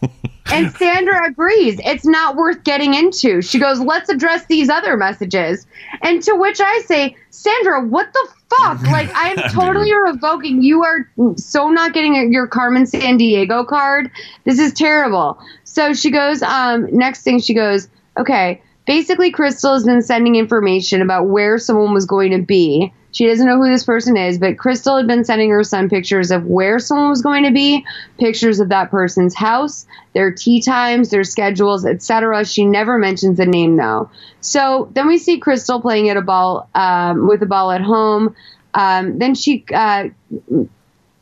And 0.51 0.71
Sandra 0.73 1.27
agrees. 1.27 1.79
It's 1.85 2.05
not 2.05 2.35
worth 2.35 2.63
getting 2.63 2.93
into. 2.93 3.41
She 3.41 3.59
goes, 3.59 3.79
Let's 3.79 4.09
address 4.09 4.45
these 4.47 4.69
other 4.69 4.97
messages. 4.97 5.65
And 6.01 6.21
to 6.23 6.35
which 6.35 6.59
I 6.59 6.81
say, 6.81 7.15
Sandra, 7.29 7.85
what 7.85 8.11
the 8.13 8.27
fuck? 8.49 8.81
Like, 8.91 9.09
I'm 9.13 9.37
totally 9.51 9.93
revoking. 9.93 10.61
You 10.61 10.83
are 10.83 11.09
so 11.37 11.69
not 11.69 11.93
getting 11.93 12.33
your 12.33 12.47
Carmen 12.47 12.83
Sandiego 12.83 13.65
card. 13.65 14.11
This 14.43 14.59
is 14.59 14.73
terrible. 14.73 15.39
So 15.63 15.93
she 15.93 16.11
goes, 16.11 16.41
um, 16.41 16.87
next 16.91 17.23
thing 17.23 17.39
she 17.39 17.53
goes, 17.53 17.87
Okay, 18.17 18.61
basically, 18.85 19.31
Crystal 19.31 19.73
has 19.73 19.83
been 19.83 20.01
sending 20.01 20.35
information 20.35 21.01
about 21.01 21.27
where 21.27 21.57
someone 21.57 21.93
was 21.93 22.05
going 22.05 22.31
to 22.31 22.41
be. 22.41 22.93
She 23.13 23.27
doesn't 23.27 23.45
know 23.45 23.57
who 23.57 23.69
this 23.69 23.83
person 23.83 24.15
is, 24.15 24.39
but 24.39 24.57
Crystal 24.57 24.95
had 24.95 25.07
been 25.07 25.25
sending 25.25 25.49
her 25.49 25.63
son 25.63 25.89
pictures 25.89 26.31
of 26.31 26.45
where 26.45 26.79
someone 26.79 27.09
was 27.09 27.21
going 27.21 27.43
to 27.43 27.51
be, 27.51 27.85
pictures 28.17 28.61
of 28.61 28.69
that 28.69 28.89
person's 28.89 29.35
house, 29.35 29.85
their 30.13 30.31
tee 30.31 30.61
times, 30.61 31.09
their 31.09 31.25
schedules, 31.25 31.85
etc. 31.85 32.45
She 32.45 32.63
never 32.63 32.97
mentions 32.97 33.37
the 33.37 33.45
name 33.45 33.75
though. 33.75 34.09
So 34.39 34.89
then 34.93 35.07
we 35.07 35.17
see 35.17 35.39
Crystal 35.39 35.81
playing 35.81 36.09
at 36.09 36.15
a 36.15 36.21
ball 36.21 36.69
um, 36.73 37.27
with 37.27 37.43
a 37.43 37.45
ball 37.45 37.71
at 37.71 37.81
home. 37.81 38.35
Um, 38.73 39.17
then 39.17 39.35
she 39.35 39.65
uh, 39.73 40.05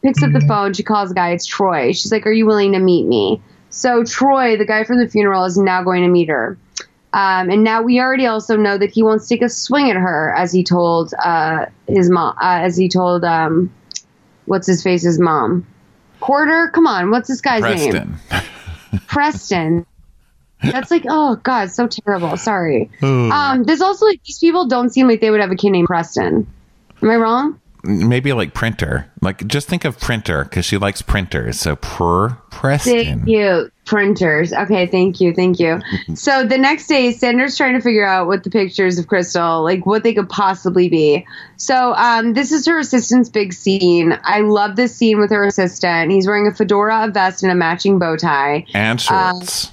picks 0.04 0.22
up 0.22 0.32
the 0.32 0.46
phone. 0.48 0.74
She 0.74 0.84
calls 0.84 1.10
the 1.10 1.16
guy. 1.16 1.32
It's 1.32 1.48
Troy. 1.48 1.92
She's 1.94 2.12
like, 2.12 2.28
"Are 2.28 2.32
you 2.32 2.46
willing 2.46 2.74
to 2.74 2.80
meet 2.80 3.08
me?" 3.08 3.42
So 3.72 4.04
Troy, 4.04 4.58
the 4.58 4.66
guy 4.66 4.84
from 4.84 5.00
the 5.00 5.08
funeral, 5.08 5.46
is 5.46 5.58
now 5.58 5.84
going 5.84 6.04
to 6.04 6.10
meet 6.10 6.30
her. 6.30 6.58
Um, 7.12 7.50
and 7.50 7.64
now 7.64 7.82
we 7.82 8.00
already 8.00 8.28
also 8.28 8.56
know 8.56 8.78
that 8.78 8.92
he 8.92 9.02
wants 9.02 9.28
to 9.28 9.36
take 9.36 9.42
a 9.42 9.50
swing 9.50 9.90
at 9.90 9.96
her, 9.96 10.34
as 10.36 10.52
he 10.52 10.64
told 10.64 11.14
uh, 11.24 11.66
his 11.88 12.10
mom, 12.10 12.36
uh, 12.38 12.60
as 12.62 12.78
he 12.78 12.88
told 12.88 13.24
um, 13.24 13.74
what's 14.46 14.68
his 14.68 14.84
face's 14.84 15.20
mom, 15.20 15.66
Porter. 16.20 16.70
Come 16.74 16.86
on, 16.86 17.10
what's 17.10 17.28
this 17.28 17.42
guy's 17.42 17.64
name? 17.64 18.20
Preston. 18.30 19.06
Preston. 19.08 19.86
That's 20.62 20.92
like, 20.92 21.06
oh 21.10 21.38
god, 21.38 21.72
so 21.72 21.88
terrible. 21.88 22.38
Sorry. 22.38 22.92
Um, 23.32 23.64
there's 23.64 23.82
also 23.82 24.06
like 24.06 24.22
these 24.24 24.40
people 24.40 24.68
don't 24.68 24.90
seem 24.90 25.08
like 25.08 25.22
they 25.22 25.32
would 25.32 25.42
have 25.42 25.52
a 25.52 25.56
kid 25.56 25.72
named 25.72 25.88
Preston. 25.88 26.46
Am 27.02 27.10
I 27.10 27.16
wrong? 27.16 27.60
Maybe 27.84 28.34
like 28.34 28.54
printer. 28.54 29.12
Like, 29.22 29.48
just 29.48 29.68
think 29.68 29.86
of 29.86 30.00
printer 30.00 30.44
because 30.44 30.66
she 30.66 30.78
likes 30.78 31.02
printers. 31.02 31.60
So, 31.60 31.76
per 31.78 32.30
Preston. 32.50 33.06
Thank 33.06 33.28
you. 33.28 33.72
Printers. 33.86 34.54
Okay, 34.54 34.86
thank 34.86 35.20
you, 35.20 35.34
thank 35.34 35.60
you. 35.60 35.82
so 36.14 36.46
the 36.46 36.58
next 36.58 36.88
day, 36.88 37.12
Sandra's 37.12 37.58
trying 37.58 37.74
to 37.74 37.82
figure 37.82 38.06
out 38.06 38.28
what 38.28 38.44
the 38.44 38.50
pictures 38.50 39.00
of 39.00 39.08
Crystal, 39.08 39.64
like 39.64 39.86
what 39.86 40.04
they 40.04 40.14
could 40.14 40.30
possibly 40.30 40.90
be. 40.90 41.26
So 41.58 41.94
um, 41.96 42.34
this 42.34 42.52
is 42.52 42.68
her 42.68 42.78
assistant's 42.78 43.30
big 43.30 43.54
scene. 43.54 44.20
I 44.24 44.42
love 44.42 44.76
this 44.76 44.96
scene 44.96 45.20
with 45.20 45.32
her 45.32 45.46
assistant. 45.46 46.12
He's 46.12 46.28
wearing 46.28 46.48
a 46.48 46.54
fedora, 46.54 47.06
a 47.06 47.12
vest, 47.12 47.42
and 47.42 47.52
a 47.52 47.56
matching 47.56 47.98
bow 47.98 48.16
tie. 48.16 48.66
And 48.74 49.02
shorts. 49.02 49.72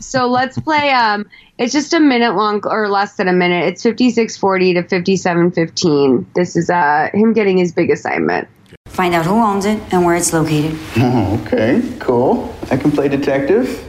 So 0.00 0.26
let's 0.26 0.58
play. 0.58 0.90
Um, 0.90 1.28
it's 1.58 1.72
just 1.72 1.92
a 1.92 2.00
minute 2.00 2.34
long 2.34 2.62
or 2.66 2.88
less 2.88 3.16
than 3.16 3.28
a 3.28 3.32
minute. 3.32 3.66
It's 3.66 3.82
fifty 3.82 4.10
six 4.10 4.36
forty 4.36 4.72
to 4.74 4.82
fifty 4.82 5.16
seven 5.16 5.50
fifteen. 5.50 6.26
This 6.34 6.56
is 6.56 6.70
uh 6.70 7.10
him 7.12 7.34
getting 7.34 7.58
his 7.58 7.72
big 7.72 7.90
assignment. 7.90 8.48
Find 8.86 9.14
out 9.14 9.26
who 9.26 9.34
owns 9.34 9.66
it 9.66 9.80
and 9.92 10.04
where 10.04 10.16
it's 10.16 10.32
located. 10.32 10.76
Oh, 10.96 11.42
okay, 11.46 11.82
cool. 11.98 12.54
I 12.70 12.76
can 12.76 12.90
play 12.90 13.08
detective. 13.08 13.84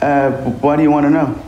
Uh, 0.00 0.30
why 0.62 0.76
do 0.76 0.82
you 0.82 0.90
want 0.90 1.04
to 1.06 1.10
know? 1.10 1.42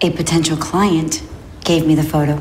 A 0.00 0.10
potential 0.10 0.56
client 0.56 1.22
gave 1.64 1.84
me 1.86 1.94
the 1.96 2.04
photo. 2.04 2.40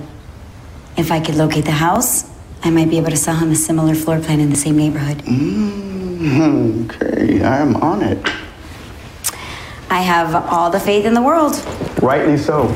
If 0.98 1.12
I 1.12 1.20
could 1.20 1.36
locate 1.36 1.66
the 1.66 1.72
house, 1.72 2.30
I 2.64 2.70
might 2.70 2.90
be 2.90 2.98
able 2.98 3.10
to 3.10 3.18
sell 3.18 3.36
him 3.36 3.52
a 3.52 3.56
similar 3.56 3.96
floor 3.96 4.20
plan 4.20 4.40
in 4.40 4.50
the 4.50 4.56
same 4.56 4.78
neighborhood. 4.78 5.18
Mm, 5.20 6.86
okay, 6.92 7.44
I'm 7.44 7.76
on 7.78 8.04
it. 8.04 8.47
I 9.90 10.02
have 10.02 10.36
all 10.52 10.70
the 10.70 10.80
faith 10.80 11.06
in 11.06 11.14
the 11.14 11.22
world. 11.22 11.56
Rightly 12.02 12.38
so. 12.38 12.68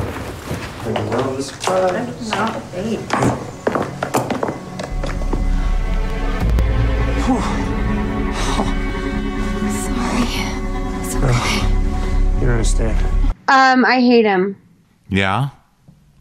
Sorry. 0.81 2.07
Sorry. 11.03 11.61
You 12.39 12.47
don't 12.47 12.49
understand. 12.49 13.05
Um, 13.47 13.85
I 13.85 13.99
hate 13.99 14.25
him. 14.25 14.55
Yeah. 15.09 15.49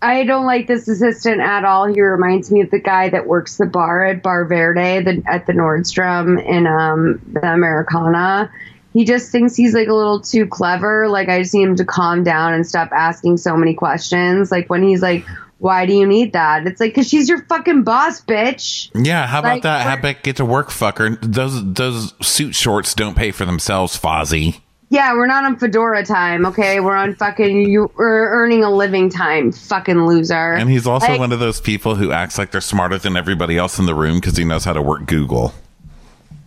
I 0.03 0.25
don't 0.25 0.47
like 0.47 0.67
this 0.67 0.89
assistant 0.89 1.41
at 1.41 1.65
all. 1.65 1.87
He 1.87 2.01
reminds 2.01 2.51
me 2.51 2.63
of 2.63 2.71
the 2.71 2.81
guy 2.81 3.11
that 3.11 3.27
works 3.27 3.59
the 3.59 3.67
bar 3.67 4.05
at 4.05 4.23
Bar 4.23 4.47
Verde 4.47 5.01
the, 5.05 5.23
at 5.27 5.47
the 5.47 5.53
Nordstrom 5.53 6.43
in 6.45 6.67
um, 6.67 7.21
the 7.33 7.53
Americana. 7.53 8.51
He 8.93 9.05
just 9.05 9.31
thinks 9.31 9.55
he's 9.55 9.75
like 9.75 9.89
a 9.89 9.95
little 9.95 10.21
too 10.21 10.47
clever. 10.47 11.09
Like 11.09 11.29
I 11.29 11.41
just 11.43 11.55
need 11.55 11.63
him 11.69 11.77
to 11.77 11.85
calm 11.85 12.25
down 12.25 12.55
and 12.55 12.67
stop 12.67 12.91
asking 12.93 13.37
so 13.37 13.57
many 13.57 13.75
questions. 13.75 14.51
Like 14.51 14.69
when 14.69 14.83
he's 14.83 15.01
like, 15.03 15.25
"Why 15.59 15.87
do 15.87 15.93
you 15.95 16.07
need 16.07 16.33
that?" 16.33 16.67
It's 16.67 16.81
like, 16.81 16.95
"Cause 16.95 17.09
she's 17.09 17.29
your 17.29 17.43
fucking 17.45 17.85
boss, 17.85 18.21
bitch." 18.21 18.91
Yeah, 18.95 19.27
how 19.27 19.39
about 19.41 19.53
Like, 19.55 19.63
that? 19.63 19.87
How 19.87 19.95
about 19.95 20.23
get 20.23 20.37
to 20.37 20.45
work, 20.45 20.71
fucker? 20.71 21.19
Those 21.23 21.63
those 21.75 22.15
suit 22.21 22.55
shorts 22.57 22.95
don't 22.95 23.15
pay 23.15 23.31
for 23.31 23.45
themselves, 23.45 23.97
Fozzie. 23.99 24.61
Yeah, 24.93 25.13
we're 25.13 25.29
not 25.29 25.45
on 25.45 25.57
fedora 25.57 26.05
time, 26.05 26.45
okay? 26.47 26.81
We're 26.81 26.97
on 26.97 27.15
fucking 27.15 27.69
you. 27.69 27.93
We're 27.97 28.29
earning 28.31 28.65
a 28.65 28.71
living 28.73 29.09
time, 29.09 29.53
fucking 29.53 30.05
loser. 30.05 30.55
And 30.55 30.69
he's 30.69 30.85
also 30.85 31.07
Like- 31.07 31.21
one 31.21 31.31
of 31.31 31.39
those 31.39 31.61
people 31.61 31.95
who 31.95 32.11
acts 32.11 32.39
like 32.39 32.51
they're 32.51 32.61
smarter 32.61 32.99
than 32.99 33.17
everybody 33.17 33.57
else 33.57 33.79
in 33.79 33.87
the 33.87 33.95
room 33.95 34.17
because 34.17 34.37
he 34.37 34.43
knows 34.43 34.65
how 34.65 34.73
to 34.73 34.83
work 34.83 35.07
Google. 35.07 35.55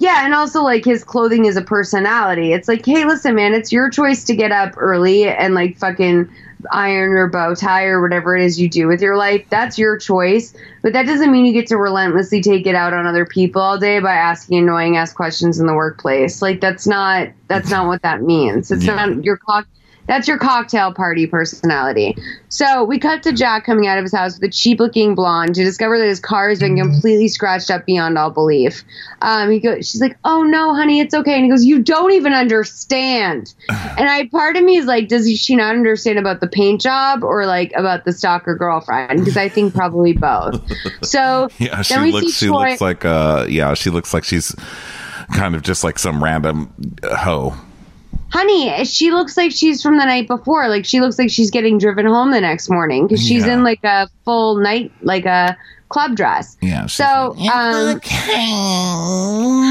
Yeah, 0.04 0.26
and 0.26 0.34
also 0.34 0.62
like 0.64 0.84
his 0.84 1.02
clothing 1.02 1.46
is 1.46 1.56
a 1.56 1.62
personality. 1.62 2.52
It's 2.52 2.68
like, 2.68 2.86
hey, 2.86 3.06
listen, 3.06 3.36
man, 3.36 3.54
it's 3.54 3.72
your 3.72 3.90
choice 3.90 4.26
to 4.26 4.36
get 4.36 4.52
up 4.52 4.74
early 4.76 5.30
and 5.30 5.54
like 5.54 5.78
fucking 5.78 6.30
iron 6.74 7.12
your 7.12 7.30
bow 7.30 7.56
tie 7.56 7.86
or 7.86 8.02
whatever 8.02 8.36
it 8.36 8.44
is 8.44 8.60
you 8.60 8.68
do 8.70 8.86
with 8.86 9.02
your 9.02 9.16
life. 9.16 9.46
That's 9.50 9.80
your 9.80 9.98
choice. 9.98 10.54
But 10.82 10.92
that 10.92 11.06
doesn't 11.06 11.32
mean 11.32 11.46
you 11.46 11.54
get 11.54 11.68
to 11.68 11.78
relentlessly 11.78 12.42
take 12.42 12.68
it 12.68 12.76
out 12.76 12.92
on 12.92 13.08
other 13.08 13.26
people 13.26 13.62
all 13.62 13.80
day 13.80 14.02
by 14.02 14.12
asking 14.12 14.58
annoying 14.58 14.98
ass 14.98 15.14
questions 15.14 15.58
in 15.58 15.68
the 15.68 15.74
workplace. 15.74 16.42
Like 16.42 16.60
that's 16.60 16.86
not 16.86 17.30
that's 17.48 17.70
not 17.70 17.88
what 17.88 18.02
that 18.02 18.24
means. 18.24 18.72
It's 18.72 18.84
Yeah. 18.84 19.06
not 19.06 19.24
your 19.24 19.38
cock 19.38 19.66
that's 20.08 20.28
your 20.28 20.38
cocktail 20.38 20.94
party 20.94 21.26
personality. 21.28 22.16
So 22.50 22.84
we 22.84 23.00
cut 23.00 23.24
to 23.24 23.32
Jack 23.34 23.66
coming 23.66 23.88
out 23.88 23.98
of 23.98 24.04
his 24.04 24.14
house 24.14 24.36
with 24.40 24.44
a 24.50 24.52
cheap 24.54 24.80
looking 24.80 25.16
blonde 25.16 25.56
to 25.56 25.64
discover 25.64 25.98
that 25.98 26.06
his 26.08 26.20
car 26.20 26.50
has 26.50 26.60
been 26.60 26.78
completely 26.78 27.28
scratched 27.28 27.72
up 27.72 27.86
beyond 27.86 28.18
all 28.18 28.30
belief. 28.30 28.84
Um, 29.22 29.50
he 29.50 29.60
goes, 29.60 29.90
she's 29.90 30.02
like, 30.02 30.18
"Oh 30.24 30.44
no, 30.44 30.74
honey, 30.76 31.00
it's 31.00 31.14
okay." 31.14 31.34
And 31.36 31.44
he 31.46 31.50
goes, 31.50 31.66
"You 31.66 31.82
don't 31.82 32.12
even 32.12 32.34
understand." 32.34 33.54
and 33.70 34.10
I, 34.10 34.28
part 34.28 34.56
of 34.56 34.64
me 34.64 34.78
is 34.78 34.86
like, 34.86 35.08
does 35.08 35.30
she 35.40 35.56
not 35.56 35.74
understand 35.76 36.20
about 36.20 36.42
the 36.42 36.48
paint 36.48 36.82
job 36.82 37.24
or 37.24 37.46
like 37.46 37.72
about 37.76 38.06
the 38.06 38.12
stalker 38.14 38.56
girlfriend? 38.56 39.20
Because 39.20 39.38
I 39.38 39.50
think 39.50 39.74
probably 39.74 40.14
both. 40.14 40.62
So 41.04 41.50
Yeah, 41.60 41.82
she 41.82 41.94
then 41.94 42.04
we 42.04 42.12
looks. 42.12 42.26
see 42.28 42.32
She 42.32 42.48
Troy- 42.48 42.70
looks 42.70 42.82
like 42.82 43.06
uh, 43.06 43.46
yeah, 43.50 43.74
she 43.74 43.90
looks 43.90 44.14
like 44.14 44.24
she's 44.24 44.56
kind 45.34 45.56
of 45.56 45.62
just 45.62 45.84
like 45.84 45.98
some 46.00 46.24
random 46.24 46.74
uh, 47.04 47.16
hoe. 47.16 47.54
Honey 48.34 48.84
she 48.84 49.12
looks 49.12 49.38
like 49.38 49.52
she's 49.52 49.82
from 49.84 49.98
the 49.98 50.06
night 50.06 50.28
before 50.28 50.68
like 50.68 50.86
she 50.86 51.00
looks 51.00 51.20
like 51.20 51.30
she's 51.30 51.52
getting 51.52 51.78
driven 51.78 52.06
home 52.08 52.32
the 52.32 52.42
next 52.42 52.68
morning 52.68 53.06
because 53.08 53.24
she's 53.26 53.46
Yeah. 53.46 53.54
in 53.54 53.64
like 53.64 53.84
a 53.84 54.10
full 54.26 54.58
night, 54.58 54.92
like 55.04 55.26
a 55.26 55.56
club 55.94 56.16
dress. 56.16 56.58
Yeah. 56.60 56.88
So, 56.88 57.06
um, 57.06 58.02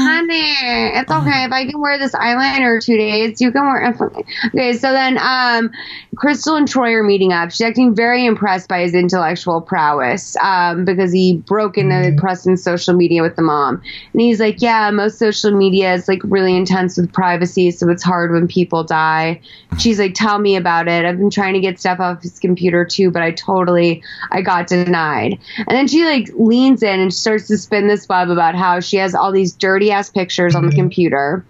honey, 0.07 0.55
it's 0.97 1.11
okay. 1.11 1.43
If 1.43 1.51
I 1.51 1.67
can 1.69 1.81
wear 1.81 1.99
this 1.99 2.13
eyeliner 2.13 2.81
two 2.81 2.95
days, 2.95 3.41
you 3.41 3.51
can 3.51 3.61
wear 3.65 3.89
it. 3.91 4.25
Okay, 4.47 4.71
so 4.71 4.93
then 4.93 5.17
um, 5.17 5.69
Crystal 6.15 6.55
and 6.55 6.65
Troy 6.65 6.93
are 6.93 7.03
meeting 7.03 7.33
up. 7.33 7.51
She's 7.51 7.61
acting 7.61 7.93
very 7.93 8.25
impressed 8.25 8.69
by 8.69 8.83
his 8.83 8.93
intellectual 8.93 9.59
prowess 9.59 10.37
um, 10.37 10.85
because 10.85 11.11
he 11.11 11.37
broke 11.37 11.77
into 11.77 12.15
Preston's 12.17 12.63
social 12.63 12.93
media 12.93 13.21
with 13.21 13.35
the 13.35 13.41
mom. 13.41 13.81
And 14.13 14.21
he's 14.21 14.39
like, 14.39 14.61
Yeah, 14.61 14.89
most 14.91 15.19
social 15.19 15.51
media 15.51 15.93
is 15.93 16.07
like 16.07 16.21
really 16.23 16.55
intense 16.55 16.95
with 16.95 17.11
privacy, 17.11 17.69
so 17.71 17.89
it's 17.89 18.03
hard 18.03 18.31
when 18.31 18.47
people 18.47 18.85
die. 18.85 19.41
She's 19.77 19.99
like, 19.99 20.13
Tell 20.13 20.39
me 20.39 20.55
about 20.55 20.87
it. 20.87 21.03
I've 21.03 21.17
been 21.17 21.29
trying 21.29 21.53
to 21.55 21.59
get 21.59 21.81
stuff 21.81 21.99
off 21.99 22.21
his 22.21 22.39
computer 22.39 22.85
too, 22.85 23.11
but 23.11 23.21
I 23.21 23.31
totally, 23.31 24.01
I 24.31 24.41
got 24.41 24.67
denied. 24.67 25.37
And 25.57 25.75
then 25.75 25.89
she 25.89 26.05
like 26.05 26.12
leans 26.33 26.83
in 26.83 26.99
and 26.99 27.13
starts 27.13 27.47
to 27.47 27.57
spin 27.57 27.87
this 27.87 28.07
web 28.07 28.29
about 28.29 28.55
how 28.55 28.79
she 28.79 28.97
has 28.97 29.15
all 29.15 29.31
these 29.31 29.53
dirty 29.53 29.91
ass 29.91 30.09
pictures 30.09 30.55
on 30.55 30.65
the 30.65 30.75
computer. 30.75 31.45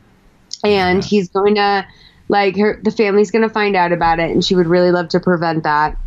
And 0.63 1.03
he's 1.03 1.29
going 1.29 1.55
to 1.55 1.85
like 2.29 2.55
her 2.57 2.79
the 2.83 2.91
family's 2.91 3.31
going 3.31 3.41
to 3.41 3.49
find 3.49 3.75
out 3.75 3.91
about 3.91 4.19
it 4.19 4.31
and 4.31 4.43
she 4.43 4.55
would 4.55 4.65
really 4.65 4.91
love 4.91 5.09
to 5.09 5.19
prevent 5.19 5.63
that 5.63 5.97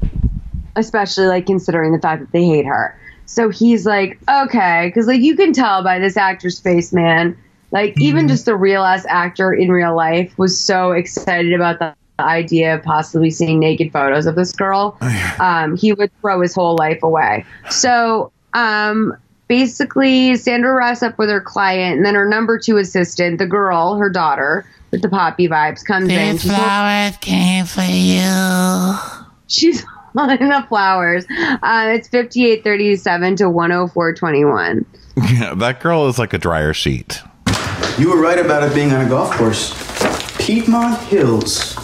especially 0.74 1.26
like 1.26 1.46
considering 1.46 1.92
the 1.92 2.00
fact 2.00 2.20
that 2.20 2.32
they 2.32 2.44
hate 2.44 2.66
her. 2.66 2.98
So 3.26 3.50
he's 3.50 3.84
like 3.84 4.18
okay 4.28 4.86
because 4.88 5.06
like 5.06 5.20
you 5.20 5.36
can 5.36 5.52
tell 5.52 5.82
by 5.82 5.98
this 5.98 6.16
actor's 6.16 6.58
face 6.60 6.92
man. 6.92 7.36
Like 7.72 8.00
even 8.00 8.28
just 8.28 8.44
the 8.44 8.56
real 8.56 8.82
ass 8.82 9.04
actor 9.08 9.52
in 9.52 9.70
real 9.70 9.94
life 9.94 10.38
was 10.38 10.58
so 10.58 10.92
excited 10.92 11.52
about 11.52 11.78
the 11.80 11.94
idea 12.18 12.74
of 12.74 12.82
possibly 12.82 13.30
seeing 13.30 13.58
naked 13.58 13.92
photos 13.92 14.26
of 14.26 14.36
this 14.36 14.52
girl. 14.52 14.98
Um, 15.38 15.76
he 15.76 15.92
would 15.92 16.10
throw 16.22 16.40
his 16.40 16.54
whole 16.54 16.76
life 16.76 17.02
away. 17.02 17.44
So 17.68 18.32
um, 18.56 19.16
basically 19.48 20.34
sandra 20.34 20.74
wraps 20.74 21.02
up 21.04 21.16
with 21.18 21.28
her 21.28 21.40
client 21.40 21.96
and 21.98 22.04
then 22.04 22.14
her 22.16 22.28
number 22.28 22.58
two 22.58 22.76
assistant 22.78 23.38
the 23.38 23.46
girl 23.46 23.96
her 23.96 24.10
daughter 24.10 24.66
with 24.90 25.02
the 25.02 25.08
poppy 25.08 25.46
vibes 25.48 25.84
comes 25.84 26.08
in 26.08 26.32
These 26.32 26.42
She's 26.42 26.50
all- 26.50 26.56
flowers 26.56 27.16
came 27.18 27.64
for 27.66 27.82
you. 27.82 28.94
She's 29.48 29.84
holding 30.16 30.48
the 30.48 30.64
flowers. 30.68 31.24
Uh, 31.28 31.90
it's 31.94 32.08
5837 32.08 33.36
to 33.36 33.44
10421. 33.44 34.86
Yeah, 35.16 35.54
that 35.56 35.80
girl 35.80 36.06
is 36.08 36.18
like 36.20 36.32
a 36.32 36.38
dryer 36.38 36.72
sheet. 36.72 37.20
You 37.98 38.10
were 38.10 38.20
right 38.20 38.38
about 38.38 38.62
it 38.62 38.74
being 38.74 38.92
on 38.92 39.04
a 39.04 39.08
golf 39.08 39.32
course. 39.32 39.72
Piedmont 40.38 40.98
Hills, 41.08 41.74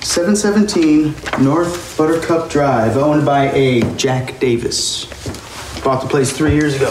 717 0.00 1.14
North 1.44 1.96
Buttercup 1.98 2.50
Drive, 2.50 2.96
owned 2.96 3.24
by 3.26 3.50
a 3.52 3.82
Jack 3.96 4.38
Davis. 4.40 5.04
Bought 5.84 6.02
the 6.02 6.08
place 6.08 6.32
three 6.34 6.54
years 6.54 6.74
ago. 6.76 6.90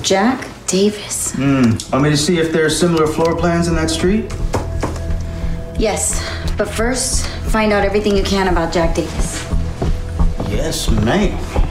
Jack 0.00 0.48
Davis. 0.66 1.32
Hmm. 1.32 1.72
Want 1.92 2.04
me 2.04 2.10
to 2.10 2.16
see 2.16 2.38
if 2.38 2.52
there 2.52 2.64
are 2.64 2.70
similar 2.70 3.06
floor 3.06 3.36
plans 3.36 3.68
in 3.68 3.74
that 3.74 3.90
street? 3.90 4.32
Yes, 5.78 6.26
but 6.56 6.68
first, 6.68 7.26
find 7.50 7.70
out 7.70 7.84
everything 7.84 8.16
you 8.16 8.22
can 8.22 8.48
about 8.48 8.72
Jack 8.72 8.96
Davis. 8.96 9.44
Yes, 10.48 10.90
ma'am. 10.90 11.63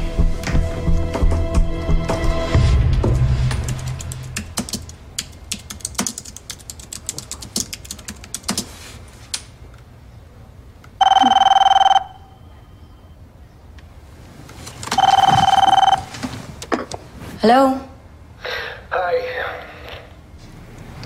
Hello? 17.44 17.78
Hi. 18.90 19.66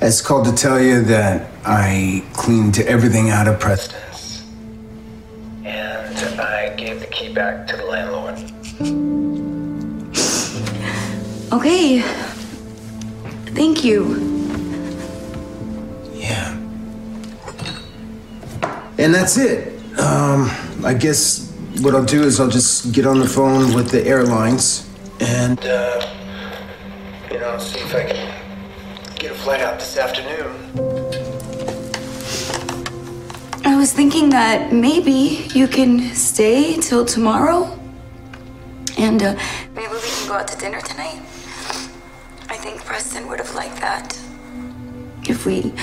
It's 0.03 0.21
called 0.21 0.45
to 0.45 0.53
tell 0.53 0.79
you 0.79 1.01
that 1.05 1.49
I 1.65 2.23
cleaned 2.33 2.77
everything 2.77 3.31
out 3.31 3.47
of 3.47 3.59
Preston's. 3.59 4.45
And 5.65 6.39
I 6.39 6.75
gave 6.75 6.99
the 6.99 7.07
key 7.07 7.33
back 7.33 7.65
to 7.69 7.75
the 7.75 7.85
landlord. 7.85 8.35
Okay. 11.51 12.01
Thank 13.55 13.83
you. 13.83 14.05
Yeah. 16.13 16.53
And 18.99 19.11
that's 19.11 19.37
it. 19.37 19.73
Um, 19.97 20.51
I 20.85 20.93
guess 20.93 21.51
what 21.81 21.95
I'll 21.95 22.05
do 22.05 22.21
is 22.21 22.39
I'll 22.39 22.47
just 22.47 22.93
get 22.93 23.07
on 23.07 23.17
the 23.17 23.27
phone 23.27 23.73
with 23.73 23.89
the 23.89 24.05
airlines 24.05 24.87
and, 25.19 25.59
uh, 25.65 26.13
you 27.31 27.39
know, 27.39 27.57
see 27.57 27.79
if 27.79 27.93
I 27.93 28.03
can 28.03 29.15
get 29.15 29.31
a 29.31 29.35
flight 29.35 29.61
out 29.61 29.79
this 29.79 29.97
afternoon. 29.97 30.53
I 33.65 33.75
was 33.75 33.91
thinking 33.91 34.29
that 34.29 34.71
maybe 34.71 35.47
you 35.53 35.67
can 35.67 36.13
stay 36.15 36.77
till 36.77 37.05
tomorrow. 37.05 37.77
And 38.97 39.21
uh, 39.21 39.37
maybe 39.75 39.91
we 39.91 39.99
can 39.99 40.27
go 40.27 40.33
out 40.35 40.47
to 40.47 40.57
dinner 40.57 40.81
tonight. 40.81 41.21
I 42.49 42.57
think 42.57 42.83
Preston 42.83 43.27
would 43.27 43.39
have 43.39 43.53
liked 43.53 43.79
that. 43.81 44.17
If 45.27 45.45
we 45.45 45.73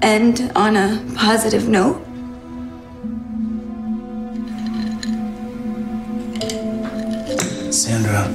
end 0.00 0.52
on 0.54 0.76
a 0.76 1.04
positive 1.16 1.68
note. 1.68 2.00
Sandra, 7.72 8.32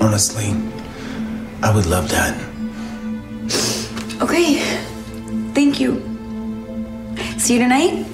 honestly, 0.00 0.54
I 1.62 1.72
would 1.74 1.86
love 1.86 2.08
that. 2.10 2.34
Okay. 4.22 4.58
Thank 5.54 5.80
you. 5.80 6.00
See 7.38 7.54
you 7.54 7.60
tonight? 7.60 8.06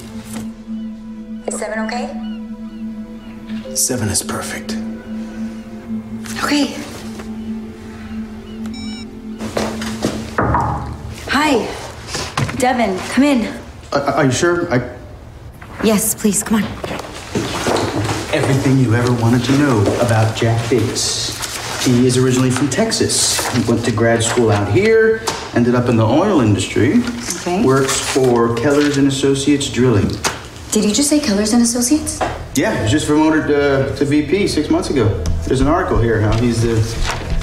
Is 1.46 1.58
seven 1.58 1.78
okay? 1.86 2.06
Seven 3.74 4.08
is 4.08 4.22
perfect. 4.22 4.72
Okay. 6.44 6.74
Hi. 11.30 11.66
Devin, 12.58 12.98
come 13.10 13.24
in. 13.24 13.46
Uh, 13.92 14.12
are 14.16 14.24
you 14.24 14.32
sure? 14.32 14.72
I, 14.72 14.96
Yes, 15.84 16.14
please, 16.14 16.42
come 16.42 16.62
on. 16.64 16.68
everything 18.32 18.78
you 18.78 18.94
ever 18.94 19.12
wanted 19.22 19.44
to 19.44 19.52
know 19.58 19.80
about 20.00 20.34
Jack 20.36 20.68
Davis. 20.68 21.45
He 21.86 22.04
is 22.04 22.16
originally 22.16 22.50
from 22.50 22.68
Texas. 22.68 23.38
He 23.54 23.62
went 23.70 23.84
to 23.84 23.92
grad 23.92 24.20
school 24.20 24.50
out 24.50 24.72
here, 24.72 25.22
ended 25.54 25.76
up 25.76 25.88
in 25.88 25.96
the 25.96 26.04
oil 26.04 26.40
industry. 26.40 26.94
Okay. 27.40 27.64
Works 27.64 28.00
for 28.12 28.56
Keller's 28.56 28.96
and 28.96 29.06
Associates 29.06 29.70
Drilling. 29.70 30.08
Did 30.72 30.84
you 30.84 30.92
just 30.92 31.08
say 31.08 31.20
Kellers 31.20 31.52
and 31.52 31.62
Associates? 31.62 32.18
Yeah, 32.56 32.74
he 32.74 32.82
was 32.82 32.90
just 32.90 33.06
promoted 33.06 33.44
uh, 33.52 33.94
to 33.94 34.04
VP 34.04 34.48
six 34.48 34.68
months 34.68 34.90
ago. 34.90 35.22
There's 35.46 35.60
an 35.60 35.68
article 35.68 36.00
here 36.00 36.20
how 36.20 36.36
he's 36.38 36.62
the 36.62 36.74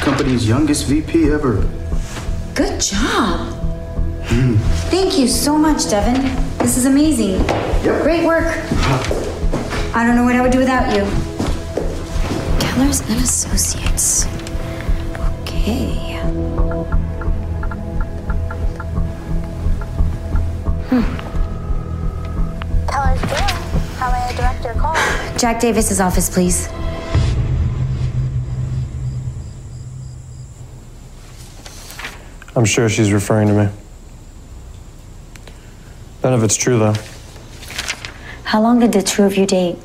company's 0.01 0.45
youngest 0.45 0.87
VP 0.87 1.29
ever. 1.31 1.65
Good 2.53 2.81
job. 2.81 3.57
Thank 4.91 5.17
you 5.17 5.29
so 5.29 5.57
much, 5.57 5.89
Devin. 5.89 6.21
This 6.57 6.75
is 6.75 6.85
amazing. 6.85 7.39
Yep. 7.85 8.03
Great 8.03 8.25
work. 8.25 8.57
I 9.95 10.03
don't 10.05 10.17
know 10.17 10.25
what 10.25 10.35
I 10.35 10.41
would 10.41 10.51
do 10.51 10.59
without 10.59 10.93
you. 10.93 11.03
Kellers 12.59 12.99
and 13.09 13.21
Associates. 13.21 14.32
Okay. 15.63 16.19
Keller's 22.89 23.21
Drilling. 23.21 23.55
How 23.95 24.11
may 24.11 24.17
I 24.17 24.33
direct 24.35 24.63
your 24.65 24.73
call? 24.73 24.93
Jack 25.37 25.61
Davis's 25.61 26.01
office, 26.01 26.29
please. 26.29 26.67
I'm 32.57 32.65
sure 32.65 32.89
she's 32.89 33.13
referring 33.13 33.47
to 33.47 33.53
me. 33.53 33.69
None 36.25 36.33
of 36.33 36.43
it's 36.43 36.57
true, 36.57 36.77
though. 36.77 36.95
How 38.43 38.61
long 38.61 38.81
did 38.81 38.91
the 38.91 39.01
two 39.01 39.23
of 39.23 39.37
you 39.37 39.45
date? 39.45 39.77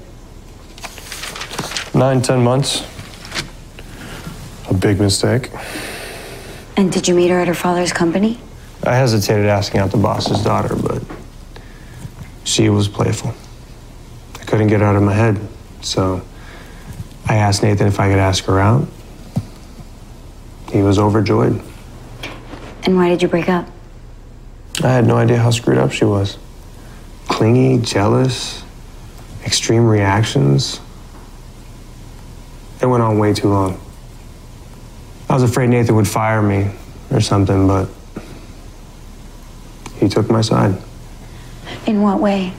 Nine, 1.94 2.20
ten 2.20 2.42
months. 2.42 2.84
A 4.68 4.74
big 4.74 5.00
mistake. 5.00 5.50
And 6.76 6.92
did 6.92 7.08
you 7.08 7.14
meet 7.14 7.28
her 7.28 7.40
at 7.40 7.48
her 7.48 7.54
father's 7.54 7.92
company? 7.92 8.40
I 8.84 8.94
hesitated 8.94 9.46
asking 9.46 9.80
out 9.80 9.90
the 9.90 9.96
boss's 9.96 10.42
daughter, 10.44 10.76
but 10.76 11.02
she 12.44 12.68
was 12.68 12.86
playful. 12.86 13.34
I 14.40 14.44
couldn't 14.44 14.68
get 14.68 14.80
her 14.80 14.86
out 14.86 14.96
of 14.96 15.02
my 15.02 15.12
head, 15.12 15.40
so 15.80 16.22
I 17.26 17.36
asked 17.36 17.62
Nathan 17.62 17.86
if 17.86 17.98
I 17.98 18.08
could 18.08 18.18
ask 18.18 18.44
her 18.44 18.60
out. 18.60 18.86
He 20.70 20.82
was 20.82 20.98
overjoyed. 20.98 21.60
And 22.84 22.96
why 22.96 23.08
did 23.08 23.22
you 23.22 23.28
break 23.28 23.48
up? 23.48 23.66
I 24.84 24.88
had 24.88 25.06
no 25.06 25.16
idea 25.16 25.38
how 25.38 25.50
screwed 25.50 25.78
up 25.78 25.90
she 25.90 26.04
was. 26.04 26.38
Clingy, 27.26 27.78
jealous, 27.78 28.62
extreme 29.44 29.86
reactions. 29.86 30.80
It 32.80 32.86
went 32.86 33.02
on 33.02 33.18
way 33.18 33.34
too 33.34 33.48
long. 33.48 33.80
I 35.28 35.34
was 35.34 35.42
afraid 35.42 35.68
Nathan 35.68 35.94
would 35.96 36.08
fire 36.08 36.40
me 36.40 36.70
or 37.10 37.20
something, 37.20 37.66
but 37.66 37.88
he 39.96 40.08
took 40.08 40.30
my 40.30 40.40
side. 40.40 40.80
In 41.86 42.02
what 42.02 42.20
way? 42.20 42.52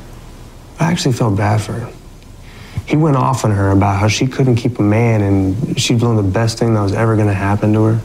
I 0.80 0.92
actually 0.92 1.14
felt 1.14 1.36
bad 1.36 1.62
for 1.62 1.74
her. 1.74 1.94
He 2.86 2.96
went 2.96 3.18
off 3.18 3.46
on 3.46 3.52
her 3.52 3.72
about 3.72 4.00
how 4.00 4.08
she 4.08 4.28
couldn't 4.28 4.56
keep 4.56 4.80
a 4.80 4.84
man 4.84 5.22
and 5.22 5.80
she'd 5.80 6.00
blown 6.00 6.16
the 6.16 6.24
best 6.24 6.58
thing 6.58 6.74
that 6.74 6.82
was 6.82 6.94
ever 6.94 7.16
going 7.16 7.28
to 7.28 7.34
happen 7.34 7.74
to 7.74 7.84
her. 7.84 8.02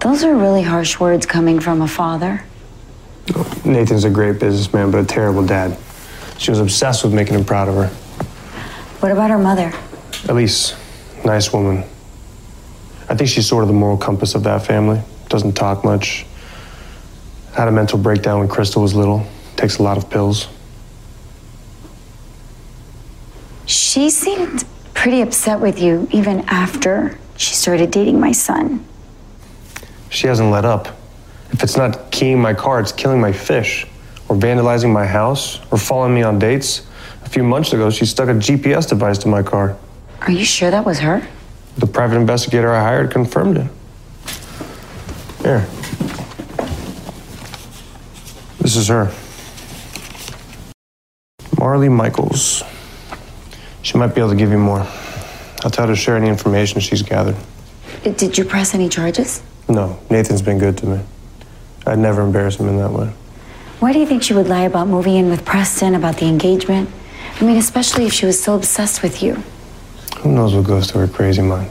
Those 0.00 0.24
are 0.24 0.34
really 0.34 0.62
harsh 0.62 1.00
words 1.00 1.26
coming 1.26 1.60
from 1.60 1.82
a 1.82 1.88
father. 1.88 2.44
Nathan's 3.64 4.04
a 4.04 4.10
great 4.10 4.38
businessman, 4.38 4.90
but 4.90 4.98
a 4.98 5.04
terrible 5.04 5.44
dad. 5.44 5.76
She 6.38 6.50
was 6.50 6.60
obsessed 6.60 7.04
with 7.04 7.12
making 7.12 7.34
him 7.34 7.44
proud 7.44 7.68
of 7.68 7.74
her. 7.74 7.88
What 9.00 9.12
about 9.12 9.30
her 9.30 9.38
mother? 9.38 9.72
Elise, 10.28 10.74
nice 11.24 11.52
woman. 11.52 11.84
I 13.08 13.14
think 13.14 13.30
she's 13.30 13.46
sort 13.46 13.62
of 13.62 13.68
the 13.68 13.74
moral 13.74 13.96
compass 13.96 14.34
of 14.34 14.42
that 14.44 14.66
family. 14.66 15.00
Doesn't 15.28 15.52
talk 15.52 15.84
much. 15.84 16.26
Had 17.54 17.68
a 17.68 17.72
mental 17.72 17.98
breakdown 17.98 18.40
when 18.40 18.48
Crystal 18.48 18.82
was 18.82 18.94
little. 18.94 19.26
Takes 19.56 19.78
a 19.78 19.82
lot 19.82 19.96
of 19.96 20.10
pills. 20.10 20.48
She 23.66 24.10
seemed 24.10 24.64
pretty 24.94 25.20
upset 25.20 25.60
with 25.60 25.80
you 25.80 26.08
even 26.12 26.40
after 26.48 27.18
she 27.36 27.54
started 27.54 27.90
dating 27.90 28.20
my 28.20 28.32
son. 28.32 28.84
She 30.08 30.26
hasn't 30.26 30.50
let 30.50 30.64
up. 30.64 30.88
If 31.50 31.62
it's 31.62 31.76
not 31.76 32.10
keying 32.10 32.40
my 32.40 32.54
car, 32.54 32.80
it's 32.80 32.92
killing 32.92 33.20
my 33.20 33.32
fish, 33.32 33.86
or 34.28 34.36
vandalizing 34.36 34.92
my 34.92 35.06
house, 35.06 35.60
or 35.70 35.78
following 35.78 36.14
me 36.14 36.22
on 36.22 36.38
dates. 36.38 36.86
A 37.24 37.28
few 37.28 37.42
months 37.42 37.72
ago, 37.72 37.90
she 37.90 38.04
stuck 38.04 38.28
a 38.28 38.32
GPS 38.32 38.88
device 38.88 39.18
to 39.18 39.28
my 39.28 39.42
car. 39.42 39.76
Are 40.22 40.32
you 40.32 40.44
sure 40.44 40.70
that 40.70 40.84
was 40.84 40.98
her? 41.00 41.26
The 41.78 41.86
private 41.86 42.16
investigator 42.16 42.72
I 42.72 42.82
hired 42.82 43.10
confirmed 43.10 43.58
it. 43.58 43.70
Here. 45.42 45.66
This 48.60 48.76
is 48.76 48.88
her. 48.88 49.12
Marley 51.58 51.88
Michaels. 51.88 52.62
She 53.82 53.98
might 53.98 54.14
be 54.14 54.20
able 54.20 54.30
to 54.30 54.36
give 54.36 54.50
you 54.50 54.58
more. 54.58 54.80
I'll 55.64 55.70
tell 55.70 55.86
her 55.86 55.94
to 55.94 56.00
share 56.00 56.16
any 56.16 56.28
information 56.28 56.80
she's 56.80 57.02
gathered. 57.02 57.36
Uh, 58.04 58.10
did 58.10 58.36
you 58.36 58.44
press 58.44 58.74
any 58.74 58.88
charges? 58.88 59.42
No, 59.68 59.98
Nathan's 60.10 60.42
been 60.42 60.58
good 60.58 60.78
to 60.78 60.86
me. 60.86 61.00
I'd 61.86 61.98
never 61.98 62.22
embarrass 62.22 62.56
him 62.56 62.68
in 62.68 62.76
that 62.78 62.90
way. 62.90 63.12
Why 63.80 63.92
do 63.92 63.98
you 63.98 64.06
think 64.06 64.22
she 64.22 64.32
would 64.32 64.48
lie 64.48 64.62
about 64.62 64.88
moving 64.88 65.16
in 65.16 65.28
with 65.28 65.44
Preston, 65.44 65.94
about 65.94 66.16
the 66.16 66.26
engagement? 66.26 66.88
I 67.40 67.44
mean, 67.44 67.56
especially 67.56 68.06
if 68.06 68.12
she 68.12 68.26
was 68.26 68.42
so 68.42 68.54
obsessed 68.54 69.02
with 69.02 69.22
you. 69.22 69.42
Who 70.18 70.32
knows 70.32 70.54
what 70.54 70.64
goes 70.64 70.90
through 70.90 71.02
her 71.02 71.12
crazy 71.12 71.42
mind? 71.42 71.70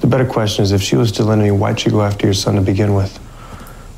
The 0.00 0.06
better 0.06 0.26
question 0.26 0.62
is 0.62 0.72
if 0.72 0.80
she 0.80 0.96
was 0.96 1.08
still 1.08 1.34
me, 1.36 1.50
why'd 1.50 1.80
she 1.80 1.90
go 1.90 2.02
after 2.02 2.26
your 2.26 2.34
son 2.34 2.54
to 2.54 2.60
begin 2.60 2.94
with? 2.94 3.18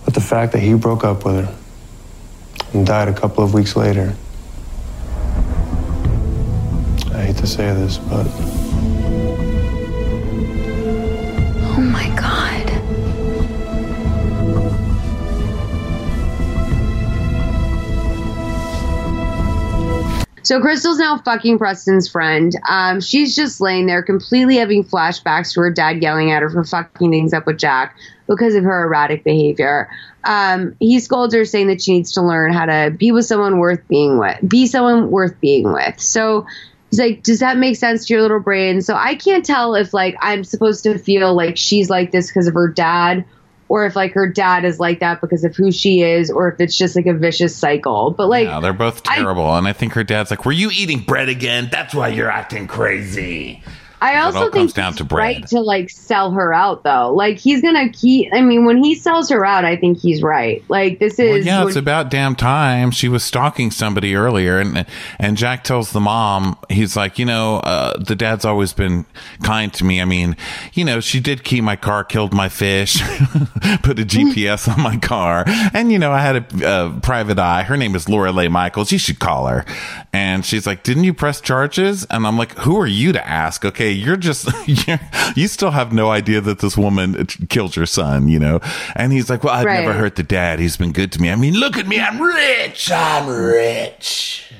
But 0.04 0.14
the 0.14 0.20
fact 0.20 0.52
that 0.52 0.60
he 0.60 0.74
broke 0.74 1.04
up 1.04 1.24
with 1.24 1.44
her 1.44 1.54
and 2.72 2.86
died 2.86 3.08
a 3.08 3.12
couple 3.12 3.44
of 3.44 3.54
weeks 3.54 3.76
later. 3.76 4.14
I 7.12 7.22
hate 7.26 7.36
to 7.36 7.46
say 7.46 7.72
this, 7.74 7.98
but 7.98 8.24
So 20.50 20.60
Crystal's 20.60 20.98
now 20.98 21.16
fucking 21.16 21.58
Preston's 21.58 22.08
friend. 22.08 22.52
Um, 22.68 23.00
she's 23.00 23.36
just 23.36 23.60
laying 23.60 23.86
there, 23.86 24.02
completely 24.02 24.56
having 24.56 24.82
flashbacks 24.82 25.54
to 25.54 25.60
her 25.60 25.70
dad 25.70 26.02
yelling 26.02 26.32
at 26.32 26.42
her 26.42 26.50
for 26.50 26.64
fucking 26.64 27.12
things 27.12 27.32
up 27.32 27.46
with 27.46 27.56
Jack 27.56 27.96
because 28.26 28.56
of 28.56 28.64
her 28.64 28.86
erratic 28.86 29.22
behavior. 29.22 29.88
Um, 30.24 30.74
he 30.80 30.98
scolds 30.98 31.36
her, 31.36 31.44
saying 31.44 31.68
that 31.68 31.80
she 31.80 31.92
needs 31.92 32.14
to 32.14 32.22
learn 32.22 32.52
how 32.52 32.66
to 32.66 32.90
be 32.90 33.12
with 33.12 33.26
someone 33.26 33.60
worth 33.60 33.86
being 33.86 34.18
with, 34.18 34.38
be 34.44 34.66
someone 34.66 35.12
worth 35.12 35.40
being 35.40 35.72
with. 35.72 36.00
So 36.00 36.48
he's 36.90 36.98
like, 36.98 37.22
"Does 37.22 37.38
that 37.38 37.56
make 37.56 37.76
sense 37.76 38.06
to 38.06 38.14
your 38.14 38.22
little 38.22 38.40
brain?" 38.40 38.82
So 38.82 38.96
I 38.96 39.14
can't 39.14 39.44
tell 39.44 39.76
if 39.76 39.94
like 39.94 40.16
I'm 40.20 40.42
supposed 40.42 40.82
to 40.82 40.98
feel 40.98 41.32
like 41.32 41.58
she's 41.58 41.88
like 41.88 42.10
this 42.10 42.26
because 42.26 42.48
of 42.48 42.54
her 42.54 42.66
dad. 42.66 43.24
Or 43.70 43.86
if 43.86 43.94
like 43.94 44.12
her 44.14 44.26
dad 44.26 44.64
is 44.64 44.80
like 44.80 44.98
that 44.98 45.20
because 45.20 45.44
of 45.44 45.54
who 45.54 45.70
she 45.70 46.02
is, 46.02 46.28
or 46.28 46.50
if 46.50 46.60
it's 46.60 46.76
just 46.76 46.96
like 46.96 47.06
a 47.06 47.14
vicious 47.14 47.54
cycle. 47.54 48.10
But 48.10 48.26
like, 48.26 48.48
yeah, 48.48 48.58
they're 48.58 48.72
both 48.72 49.04
terrible. 49.04 49.54
and 49.56 49.68
I 49.68 49.72
think 49.72 49.92
her 49.92 50.02
dad's 50.02 50.28
like, 50.32 50.44
Were 50.44 50.50
you 50.50 50.70
eating 50.72 50.98
bread 50.98 51.28
again? 51.28 51.68
That's 51.70 51.94
why 51.94 52.08
you're 52.08 52.28
acting 52.28 52.66
crazy. 52.66 53.62
I 54.02 54.14
It 54.14 54.18
also 54.18 54.38
all 54.38 54.42
think 54.44 54.54
comes 54.54 54.72
down 54.72 54.94
to 54.94 55.04
bread. 55.04 55.18
right 55.18 55.46
to 55.48 55.60
like 55.60 55.90
sell 55.90 56.30
her 56.32 56.52
out 56.54 56.82
though. 56.84 57.12
Like 57.14 57.36
he's 57.38 57.60
gonna 57.62 57.88
keep. 57.90 58.32
I 58.32 58.40
mean, 58.40 58.64
when 58.64 58.82
he 58.82 58.94
sells 58.94 59.28
her 59.30 59.44
out, 59.44 59.64
I 59.64 59.76
think 59.76 59.98
he's 59.98 60.22
right. 60.22 60.62
Like 60.68 60.98
this 60.98 61.18
Well, 61.18 61.34
is 61.34 61.46
yeah, 61.46 61.58
when- 61.60 61.68
it's 61.68 61.76
about 61.76 62.10
damn 62.10 62.34
time. 62.34 62.90
She 62.90 63.08
was 63.08 63.22
stalking 63.22 63.70
somebody 63.70 64.14
earlier, 64.14 64.58
and 64.58 64.86
and 65.18 65.36
Jack 65.36 65.64
tells 65.64 65.92
the 65.92 66.00
mom, 66.00 66.56
he's 66.68 66.96
like, 66.96 67.18
you 67.18 67.24
know, 67.26 67.56
uh, 67.58 67.98
the 67.98 68.16
dad's 68.16 68.44
always 68.44 68.72
been 68.72 69.04
kind 69.42 69.72
to 69.74 69.84
me. 69.84 70.00
I 70.00 70.04
mean, 70.04 70.36
you 70.72 70.84
know, 70.84 71.00
she 71.00 71.20
did 71.20 71.44
key 71.44 71.60
my 71.60 71.76
car, 71.76 72.02
killed 72.04 72.32
my 72.32 72.48
fish, 72.48 73.00
put 73.82 73.98
a 73.98 74.04
GPS 74.04 74.66
on 74.72 74.82
my 74.82 74.96
car, 74.96 75.44
and 75.74 75.92
you 75.92 75.98
know, 75.98 76.12
I 76.12 76.20
had 76.20 76.36
a, 76.62 76.66
uh 76.66 77.00
private 77.00 77.38
eye. 77.38 77.62
Her 77.64 77.76
name 77.76 77.94
is 77.94 78.08
Lorelei 78.08 78.48
Michaels. 78.48 78.92
You 78.92 78.98
should 78.98 79.18
call 79.18 79.46
her. 79.46 79.64
And 80.12 80.44
she's 80.44 80.66
like, 80.66 80.82
didn't 80.82 81.04
you 81.04 81.14
press 81.14 81.40
charges? 81.40 82.04
And 82.10 82.26
I'm 82.26 82.36
like, 82.36 82.52
who 82.58 82.78
are 82.80 82.86
you 82.86 83.12
to 83.12 83.26
ask? 83.28 83.64
Okay, 83.64 83.89
you're 83.92 84.16
just 84.16 84.48
you're, 84.66 85.00
you 85.36 85.48
still 85.48 85.70
have 85.70 85.92
no 85.92 86.10
idea 86.10 86.40
that 86.40 86.58
this 86.60 86.76
woman 86.76 87.26
killed 87.48 87.76
your 87.76 87.86
son, 87.86 88.28
you 88.28 88.38
know. 88.38 88.60
And 88.96 89.12
he's 89.12 89.28
like, 89.30 89.44
well, 89.44 89.54
I've 89.54 89.64
Right. 89.66 89.80
never 89.80 89.92
hurt 89.92 90.16
the 90.16 90.22
dad. 90.22 90.58
He's 90.60 90.76
been 90.76 90.92
good 90.92 91.12
to 91.12 91.20
me. 91.20 91.30
I 91.30 91.36
mean, 91.36 91.54
look 91.54 91.76
at 91.76 91.86
me. 91.86 92.00
I'm 92.00 92.20
rich. 92.20 92.90
I'm 92.92 93.28
rich. 93.28 94.52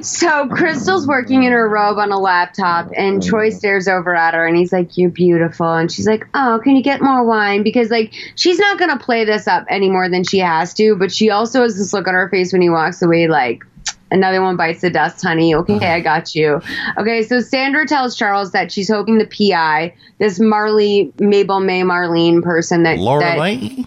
So 0.00 0.48
Crystal's 0.48 1.06
working 1.06 1.42
in 1.42 1.52
her 1.52 1.68
robe 1.68 1.98
on 1.98 2.10
a 2.12 2.18
laptop, 2.18 2.90
and 2.96 3.22
Troy 3.22 3.50
stares 3.50 3.88
over 3.88 4.14
at 4.14 4.32
her, 4.32 4.46
and 4.46 4.56
he's 4.56 4.72
like, 4.72 4.96
"You're 4.96 5.10
beautiful," 5.10 5.70
and 5.74 5.92
she's 5.92 6.06
like, 6.06 6.26
"Oh, 6.32 6.60
can 6.64 6.76
you 6.76 6.82
get 6.82 7.02
more 7.02 7.22
wine?" 7.24 7.62
Because 7.62 7.90
like 7.90 8.14
she's 8.36 8.58
not 8.58 8.78
gonna 8.78 8.98
play 8.98 9.26
this 9.26 9.46
up 9.46 9.66
any 9.68 9.90
more 9.90 10.08
than 10.08 10.24
she 10.24 10.38
has 10.38 10.72
to, 10.74 10.96
but 10.96 11.12
she 11.12 11.28
also 11.28 11.62
has 11.62 11.76
this 11.76 11.92
look 11.92 12.08
on 12.08 12.14
her 12.14 12.30
face 12.30 12.52
when 12.54 12.62
he 12.62 12.70
walks 12.70 13.02
away, 13.02 13.28
like. 13.28 13.62
Another 14.10 14.42
one 14.42 14.56
bites 14.56 14.80
the 14.80 14.90
dust, 14.90 15.22
honey. 15.22 15.54
Okay, 15.54 15.86
I 15.86 16.00
got 16.00 16.34
you. 16.34 16.60
Okay, 16.98 17.22
so 17.22 17.40
Sandra 17.40 17.86
tells 17.86 18.16
Charles 18.16 18.52
that 18.52 18.72
she's 18.72 18.88
hoping 18.88 19.18
the 19.18 19.26
PI, 19.26 19.94
this 20.18 20.40
Marley 20.40 21.12
Mabel 21.18 21.60
May 21.60 21.82
Marlene 21.82 22.42
person 22.42 22.82
that 22.82 22.96
that 22.96 23.02
Lorelei? 23.02 23.84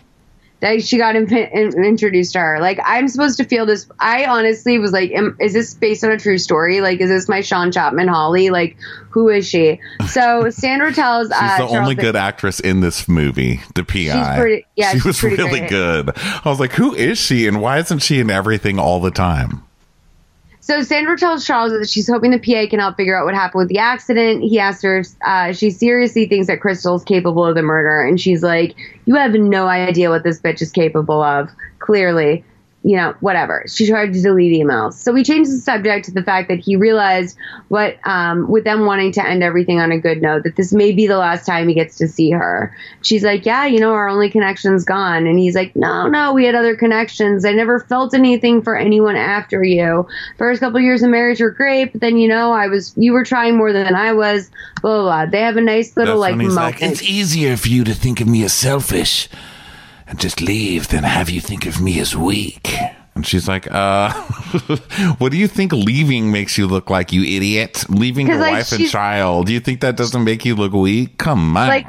that 0.61 0.81
she 0.81 0.97
got 0.97 1.17
in, 1.17 1.27
in, 1.35 1.83
introduced 1.83 2.31
to 2.33 2.39
her. 2.39 2.59
Like 2.61 2.79
I'm 2.85 3.09
supposed 3.09 3.35
to 3.37 3.43
feel 3.43 3.65
this. 3.65 3.85
I 3.99 4.25
honestly 4.25 4.79
was 4.79 4.93
like, 4.93 5.11
am, 5.11 5.35
is 5.41 5.51
this 5.51 5.73
based 5.73 6.05
on 6.05 6.11
a 6.11 6.17
true 6.17 6.37
story? 6.37 6.79
Like, 6.79 7.01
is 7.01 7.09
this 7.09 7.27
my 7.27 7.41
Sean 7.41 7.69
Chapman 7.69 8.07
Holly? 8.07 8.49
Like, 8.49 8.77
who 9.09 9.27
is 9.27 9.45
she? 9.45 9.81
So 10.07 10.49
Sandra 10.51 10.93
tells. 10.93 11.27
She's 11.27 11.33
uh, 11.33 11.41
the 11.41 11.57
Charles 11.57 11.73
only 11.73 11.95
that- 11.95 12.01
good 12.01 12.15
actress 12.15 12.61
in 12.61 12.79
this 12.79 13.09
movie, 13.09 13.59
the 13.75 13.83
PI. 13.83 13.97
She's 13.97 14.39
pretty- 14.41 14.65
yeah, 14.77 14.91
she 14.93 15.05
was 15.05 15.21
really 15.21 15.59
great. 15.59 15.69
good. 15.69 16.11
I 16.15 16.41
was 16.45 16.61
like, 16.61 16.71
who 16.71 16.95
is 16.95 17.17
she, 17.17 17.45
and 17.45 17.59
why 17.59 17.79
isn't 17.79 17.99
she 17.99 18.21
in 18.21 18.29
everything 18.31 18.79
all 18.79 19.01
the 19.01 19.11
time? 19.11 19.62
So 20.63 20.81
Sandra 20.81 21.17
tells 21.17 21.45
Charles 21.45 21.73
that 21.73 21.89
she's 21.89 22.07
hoping 22.07 22.31
the 22.31 22.39
PA 22.39 22.69
can 22.69 22.79
help 22.79 22.95
figure 22.95 23.19
out 23.19 23.25
what 23.25 23.33
happened 23.35 23.59
with 23.59 23.67
the 23.67 23.79
accident. 23.79 24.43
He 24.43 24.59
asks 24.59 24.81
her 24.83 24.99
if 24.99 25.07
uh, 25.25 25.51
she 25.51 25.69
seriously 25.69 26.25
thinks 26.25 26.47
that 26.47 26.61
Crystal's 26.61 27.03
capable 27.03 27.45
of 27.45 27.55
the 27.55 27.61
murder, 27.61 28.01
and 28.01 28.17
she's 28.17 28.43
like, 28.43 28.73
"You 29.03 29.15
have 29.15 29.33
no 29.33 29.67
idea 29.67 30.09
what 30.09 30.23
this 30.23 30.39
bitch 30.39 30.61
is 30.61 30.71
capable 30.71 31.21
of. 31.21 31.49
Clearly, 31.79 32.45
you 32.83 32.95
know, 32.95 33.13
whatever." 33.21 33.63
She 33.67 33.87
tried 33.87 34.13
to 34.13 34.21
delete 34.21 34.53
emails. 34.53 34.93
So 34.93 35.11
we 35.11 35.23
changed 35.23 35.51
the 35.51 35.57
subject 35.57 36.05
to 36.05 36.11
the 36.11 36.23
fact 36.23 36.49
that 36.49 36.59
he 36.59 36.75
realized 36.75 37.37
what, 37.69 37.97
um, 38.05 38.49
with 38.49 38.63
them 38.63 38.85
wanting 38.85 39.11
to 39.13 39.25
end 39.25 39.43
everything 39.43 39.79
on 39.79 39.91
a 39.91 39.97
good 39.97 40.21
note, 40.21 40.43
that 40.43 40.55
this 40.55 40.73
may 40.73 40.91
be 40.91 41.07
the 41.07 41.17
last 41.17 41.45
time 41.45 41.67
he 41.67 41.73
gets 41.73 41.97
to 41.97 42.07
see 42.07 42.31
her. 42.31 42.75
She's 43.01 43.23
like, 43.23 43.45
"Yeah, 43.45 43.65
you 43.65 43.79
know, 43.79 43.93
our 43.93 44.07
only 44.07 44.29
connection's 44.29 44.83
gone," 44.83 45.25
and 45.27 45.39
he's 45.39 45.55
like, 45.55 45.75
"No, 45.75 46.07
no, 46.07 46.33
we 46.33 46.45
had 46.45 46.55
other 46.55 46.75
connections. 46.75 47.45
I 47.45 47.51
never 47.51 47.79
felt 47.79 48.13
anything 48.13 48.61
for 48.61 48.77
anyone 48.77 49.15
after 49.15 49.63
you." 49.63 50.05
first 50.37 50.59
couple 50.59 50.79
years 50.79 51.03
of 51.03 51.09
marriage 51.09 51.41
were 51.41 51.51
great, 51.51 51.91
but 51.91 52.01
then 52.01 52.17
you 52.17 52.27
know 52.27 52.51
I 52.51 52.67
was 52.67 52.93
you 52.97 53.13
were 53.13 53.23
trying 53.23 53.57
more 53.57 53.71
than 53.73 53.95
I 53.95 54.13
was. 54.13 54.49
Blah 54.81 55.01
blah. 55.01 55.03
blah. 55.03 55.25
They 55.31 55.41
have 55.41 55.57
a 55.57 55.61
nice 55.61 55.95
little 55.95 56.19
That's 56.19 56.31
like 56.31 56.35
moment. 56.37 56.55
like, 56.55 56.81
it's 56.81 57.01
easier 57.01 57.57
for 57.57 57.69
you 57.69 57.83
to 57.85 57.93
think 57.93 58.21
of 58.21 58.27
me 58.27 58.43
as 58.43 58.53
selfish 58.53 59.29
and 60.13 60.19
just 60.19 60.41
leave 60.41 60.89
than 60.89 61.03
have 61.03 61.31
you 61.31 61.41
think 61.41 61.65
of 61.65 61.81
me 61.81 61.99
as 61.99 62.15
weak. 62.15 62.77
And 63.15 63.25
she's 63.25 63.47
like, 63.47 63.67
uh, 63.71 64.13
what 65.17 65.31
do 65.31 65.39
you 65.39 65.47
think 65.47 65.71
leaving 65.71 66.31
makes 66.31 66.55
you 66.55 66.67
look 66.67 66.91
like, 66.91 67.11
you 67.11 67.23
idiot? 67.23 67.83
Leaving 67.89 68.27
your 68.27 68.37
like, 68.37 68.51
wife 68.51 68.71
and 68.73 68.87
child. 68.87 69.47
Do 69.47 69.53
you 69.53 69.59
think 69.59 69.81
that 69.81 69.97
doesn't 69.97 70.23
make 70.23 70.45
you 70.45 70.53
look 70.53 70.71
weak? 70.71 71.17
Come 71.17 71.57
on. 71.57 71.67
like 71.67 71.87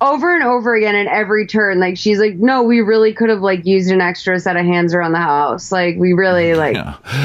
over 0.00 0.32
and 0.32 0.44
over 0.44 0.76
again 0.76 0.94
in 0.94 1.08
every 1.08 1.44
turn. 1.44 1.80
Like 1.80 1.98
she's 1.98 2.20
like, 2.20 2.36
no, 2.36 2.62
we 2.62 2.82
really 2.82 3.12
could 3.12 3.30
have 3.30 3.40
like 3.40 3.66
used 3.66 3.90
an 3.90 4.00
extra 4.00 4.38
set 4.38 4.56
of 4.56 4.64
hands 4.64 4.94
around 4.94 5.10
the 5.10 5.18
house. 5.18 5.72
Like 5.72 5.96
we 5.96 6.12
really 6.12 6.54
like, 6.54 6.74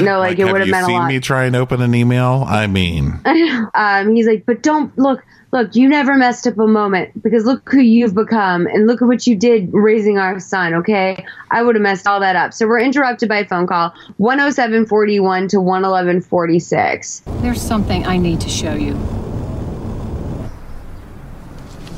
no, 0.00 0.18
like, 0.18 0.40
it 0.40 0.46
would 0.46 0.60
have 0.60 0.66
you 0.66 0.72
meant 0.72 0.86
a 0.86 0.86
seen 0.86 0.98
lot. 0.98 1.08
me 1.08 1.20
try 1.20 1.44
and 1.44 1.54
open 1.54 1.80
an 1.82 1.94
email? 1.94 2.44
I 2.48 2.66
mean, 2.66 3.20
um, 3.74 4.12
he's 4.12 4.26
like, 4.26 4.44
but 4.44 4.60
don't 4.60 4.96
look, 4.98 5.24
look, 5.52 5.76
you 5.76 5.88
never 5.88 6.14
messed 6.16 6.46
up 6.46 6.58
a 6.58 6.66
moment 6.66 7.22
because 7.22 7.44
look 7.44 7.68
who 7.70 7.80
you've 7.80 8.14
become 8.14 8.66
and 8.66 8.86
look 8.86 9.02
at 9.02 9.08
what 9.08 9.26
you 9.26 9.36
did 9.36 9.68
raising 9.72 10.18
our 10.18 10.40
son. 10.40 10.74
Okay, 10.74 11.24
I 11.50 11.62
would 11.62 11.74
have 11.74 11.82
messed 11.82 12.06
all 12.06 12.20
that 12.20 12.36
up. 12.36 12.54
So 12.54 12.66
we're 12.66 12.80
interrupted 12.80 13.28
by 13.28 13.38
a 13.38 13.46
phone 13.46 13.66
call, 13.66 13.94
one 14.16 14.38
hundred 14.38 14.54
seven 14.54 14.86
forty 14.86 15.20
one 15.20 15.48
to 15.48 15.60
one 15.60 15.84
eleven 15.84 16.20
forty 16.20 16.58
six. 16.58 17.22
There's 17.42 17.60
something 17.60 18.06
I 18.06 18.16
need 18.16 18.40
to 18.40 18.48
show 18.48 18.74
you. 18.74 18.94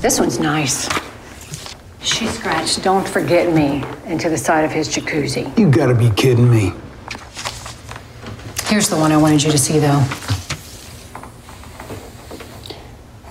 This 0.00 0.18
one's 0.20 0.38
nice. 0.38 0.88
She 2.02 2.26
scratched 2.26 2.82
Don't 2.82 3.08
Forget 3.08 3.54
Me 3.54 3.82
into 4.04 4.28
the 4.28 4.36
side 4.36 4.66
of 4.66 4.72
his 4.72 4.88
jacuzzi. 4.88 5.56
You 5.58 5.70
gotta 5.70 5.94
be 5.94 6.10
kidding 6.10 6.50
me. 6.50 6.74
Here's 8.66 8.90
the 8.90 8.96
one 8.96 9.12
I 9.12 9.16
wanted 9.16 9.42
you 9.44 9.52
to 9.52 9.56
see, 9.56 9.78
though. 9.78 10.04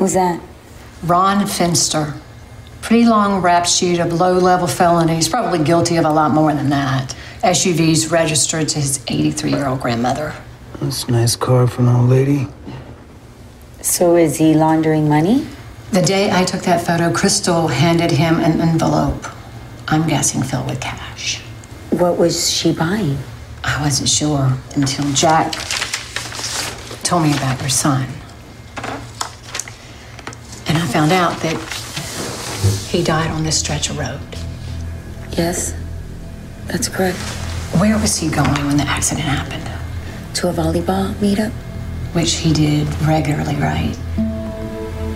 Who's 0.04 0.16
that? 0.16 0.42
Ron 1.04 1.48
Finster. 1.48 2.14
Pretty 2.82 3.06
long 3.06 3.42
rap 3.42 3.66
sheet 3.66 4.00
of 4.00 4.12
low 4.12 4.34
level 4.38 4.68
felonies, 4.68 5.30
probably 5.30 5.64
guilty 5.64 5.96
of 5.96 6.04
a 6.04 6.12
lot 6.12 6.32
more 6.32 6.54
than 6.54 6.68
that. 6.72 7.16
SUVs 7.42 8.12
registered 8.12 8.68
to 8.68 8.80
his 8.80 9.02
83 9.08 9.52
year 9.52 9.66
old 9.66 9.80
grandmother. 9.80 10.36
That's 10.82 11.06
a 11.06 11.12
nice 11.12 11.38
car 11.38 11.68
for 11.68 11.84
an 11.84 11.88
old 11.88 12.10
lady. 12.10 12.50
So 13.80 14.18
is 14.18 14.40
he 14.40 14.54
laundering 14.56 15.08
money? 15.08 15.48
The 15.94 16.02
day 16.02 16.30
I 16.30 16.44
took 16.44 16.64
that 16.64 16.86
photo, 16.86 17.10
Crystal 17.10 17.70
handed 17.70 18.12
him 18.12 18.42
an 18.42 18.60
envelope. 18.60 19.26
I'm 19.88 20.06
guessing 20.06 20.44
filled 20.44 20.68
with 20.68 20.82
cash. 20.82 21.40
What 21.92 22.18
was 22.18 22.52
she 22.52 22.74
buying? 22.74 23.20
I 23.64 23.82
wasn't 23.82 24.10
sure 24.10 24.52
until 24.76 25.10
Jack 25.14 25.54
told 27.04 27.24
me 27.24 27.32
about 27.38 27.62
your 27.62 27.70
son. 27.70 28.10
And 30.74 30.82
I 30.82 30.88
found 30.88 31.12
out 31.12 31.40
that 31.42 31.56
he 32.90 33.04
died 33.04 33.30
on 33.30 33.44
this 33.44 33.60
stretch 33.60 33.92
of 33.92 34.00
road. 34.00 34.20
Yes, 35.38 35.76
that's 36.66 36.90
correct. 36.90 37.16
Where 37.78 37.96
was 38.00 38.18
he 38.18 38.28
going 38.28 38.66
when 38.66 38.78
the 38.78 38.84
accident 38.84 39.28
happened? 39.28 39.70
To 40.38 40.50
a 40.50 40.52
volleyball 40.52 41.14
meetup? 41.22 41.52
Which 42.14 42.38
he 42.38 42.54
did 42.54 42.88
regularly, 43.02 43.56
right? 43.58 43.96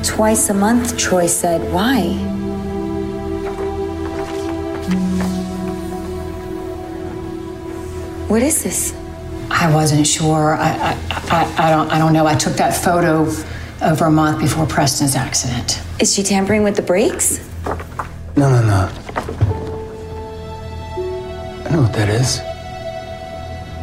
Twice 0.04 0.48
a 0.52 0.54
month, 0.54 0.96
Troy 0.96 1.26
said. 1.26 1.74
Why? 1.74 2.04
What 8.28 8.44
is 8.44 8.62
this? 8.64 8.96
I 9.50 9.74
wasn't 9.74 10.06
sure. 10.06 10.56
I, 10.56 10.70
I, 10.70 10.98
I, 11.10 11.68
I 11.68 11.70
don't 11.72 11.90
I 11.90 11.98
don't 11.98 12.14
know. 12.14 12.28
I 12.28 12.36
took 12.36 12.54
that 12.58 12.76
photo 12.76 13.26
over 13.82 14.06
a 14.06 14.12
month 14.12 14.40
before 14.40 14.66
Preston's 14.66 15.16
accident. 15.16 15.82
Is 16.00 16.14
she 16.14 16.24
tampering 16.24 16.64
with 16.64 16.76
the 16.76 16.82
brakes? 16.82 17.40
No, 18.36 18.50
no, 18.50 18.62
no. 18.62 18.90
I 21.66 21.70
know 21.72 21.82
what 21.82 21.94
that 21.94 22.10
is. 22.10 22.38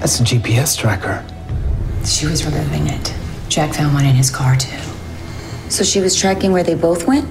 That's 0.00 0.20
a 0.20 0.22
GPS 0.24 0.76
tracker. 0.76 1.24
She 2.04 2.26
was 2.26 2.44
removing 2.44 2.86
it. 2.86 3.14
Jack 3.48 3.74
found 3.74 3.94
one 3.94 4.04
in 4.04 4.14
his 4.14 4.30
car 4.30 4.56
too. 4.56 4.78
So 5.68 5.84
she 5.84 6.00
was 6.00 6.14
tracking 6.14 6.52
where 6.52 6.62
they 6.62 6.74
both 6.74 7.06
went? 7.06 7.28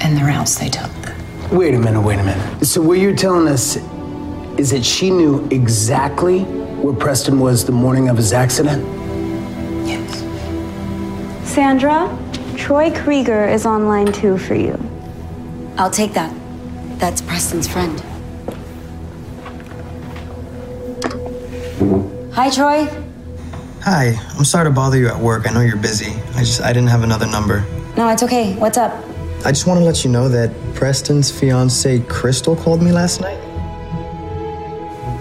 And 0.00 0.16
the 0.16 0.22
routes 0.22 0.58
they 0.58 0.68
took. 0.68 0.90
Wait 1.50 1.74
a 1.74 1.78
minute, 1.78 2.00
wait 2.00 2.18
a 2.18 2.24
minute. 2.24 2.64
So 2.64 2.80
what 2.82 2.98
you're 2.98 3.16
telling 3.16 3.48
us 3.48 3.76
is 4.58 4.70
that 4.70 4.84
she 4.84 5.10
knew 5.10 5.46
exactly 5.50 6.40
where 6.42 6.94
Preston 6.94 7.38
was 7.40 7.64
the 7.64 7.72
morning 7.72 8.08
of 8.08 8.16
his 8.16 8.32
accident? 8.32 8.84
Sandra, 11.58 12.06
Troy 12.56 12.92
Krieger 12.92 13.48
is 13.48 13.66
on 13.66 13.88
line 13.88 14.12
two 14.12 14.38
for 14.38 14.54
you. 14.54 14.78
I'll 15.76 15.90
take 15.90 16.12
that. 16.12 16.32
That's 17.00 17.20
Preston's 17.20 17.66
friend. 17.66 17.98
Hi, 22.32 22.48
Troy. 22.48 22.86
Hi, 23.82 24.14
I'm 24.36 24.44
sorry 24.44 24.66
to 24.66 24.70
bother 24.70 24.98
you 24.98 25.08
at 25.08 25.18
work. 25.18 25.50
I 25.50 25.52
know 25.52 25.60
you're 25.60 25.76
busy. 25.76 26.12
I 26.36 26.44
just 26.44 26.62
I 26.62 26.68
didn't 26.72 26.90
have 26.90 27.02
another 27.02 27.26
number. 27.26 27.66
No, 27.96 28.08
it's 28.08 28.22
okay. 28.22 28.54
What's 28.54 28.78
up? 28.78 28.92
I 29.44 29.50
just 29.50 29.66
want 29.66 29.80
to 29.80 29.84
let 29.84 30.04
you 30.04 30.12
know 30.12 30.28
that 30.28 30.54
Preston's 30.76 31.28
fiance 31.28 31.98
Crystal 32.08 32.54
called 32.54 32.80
me 32.84 32.92
last 32.92 33.20
night. 33.20 33.40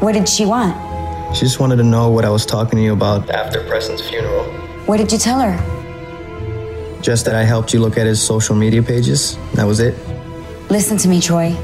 What 0.03 0.11
did 0.11 0.29
she 0.29 0.45
want? 0.45 0.75
She 1.35 1.45
just 1.45 1.59
wanted 1.59 1.77
to 1.77 1.83
know 1.83 2.11
what 2.11 2.25
I 2.25 2.29
was 2.29 2.45
talking 2.45 2.77
to 2.77 2.83
you 2.83 2.93
about 2.93 3.27
after 3.31 3.63
Preston's 3.67 4.07
funeral. 4.07 4.43
What 4.85 4.97
did 4.97 5.11
you 5.11 5.17
tell 5.17 5.39
her? 5.39 5.76
Just 7.01 7.25
that 7.25 7.35
I 7.35 7.43
helped 7.43 7.73
you 7.73 7.79
look 7.79 7.97
at 7.97 8.05
his 8.05 8.21
social 8.21 8.55
media 8.55 8.81
pages. 8.81 9.37
That 9.53 9.65
was 9.65 9.79
it. 9.79 9.95
Listen 10.69 10.97
to 10.97 11.07
me, 11.07 11.21
Troy. 11.21 11.55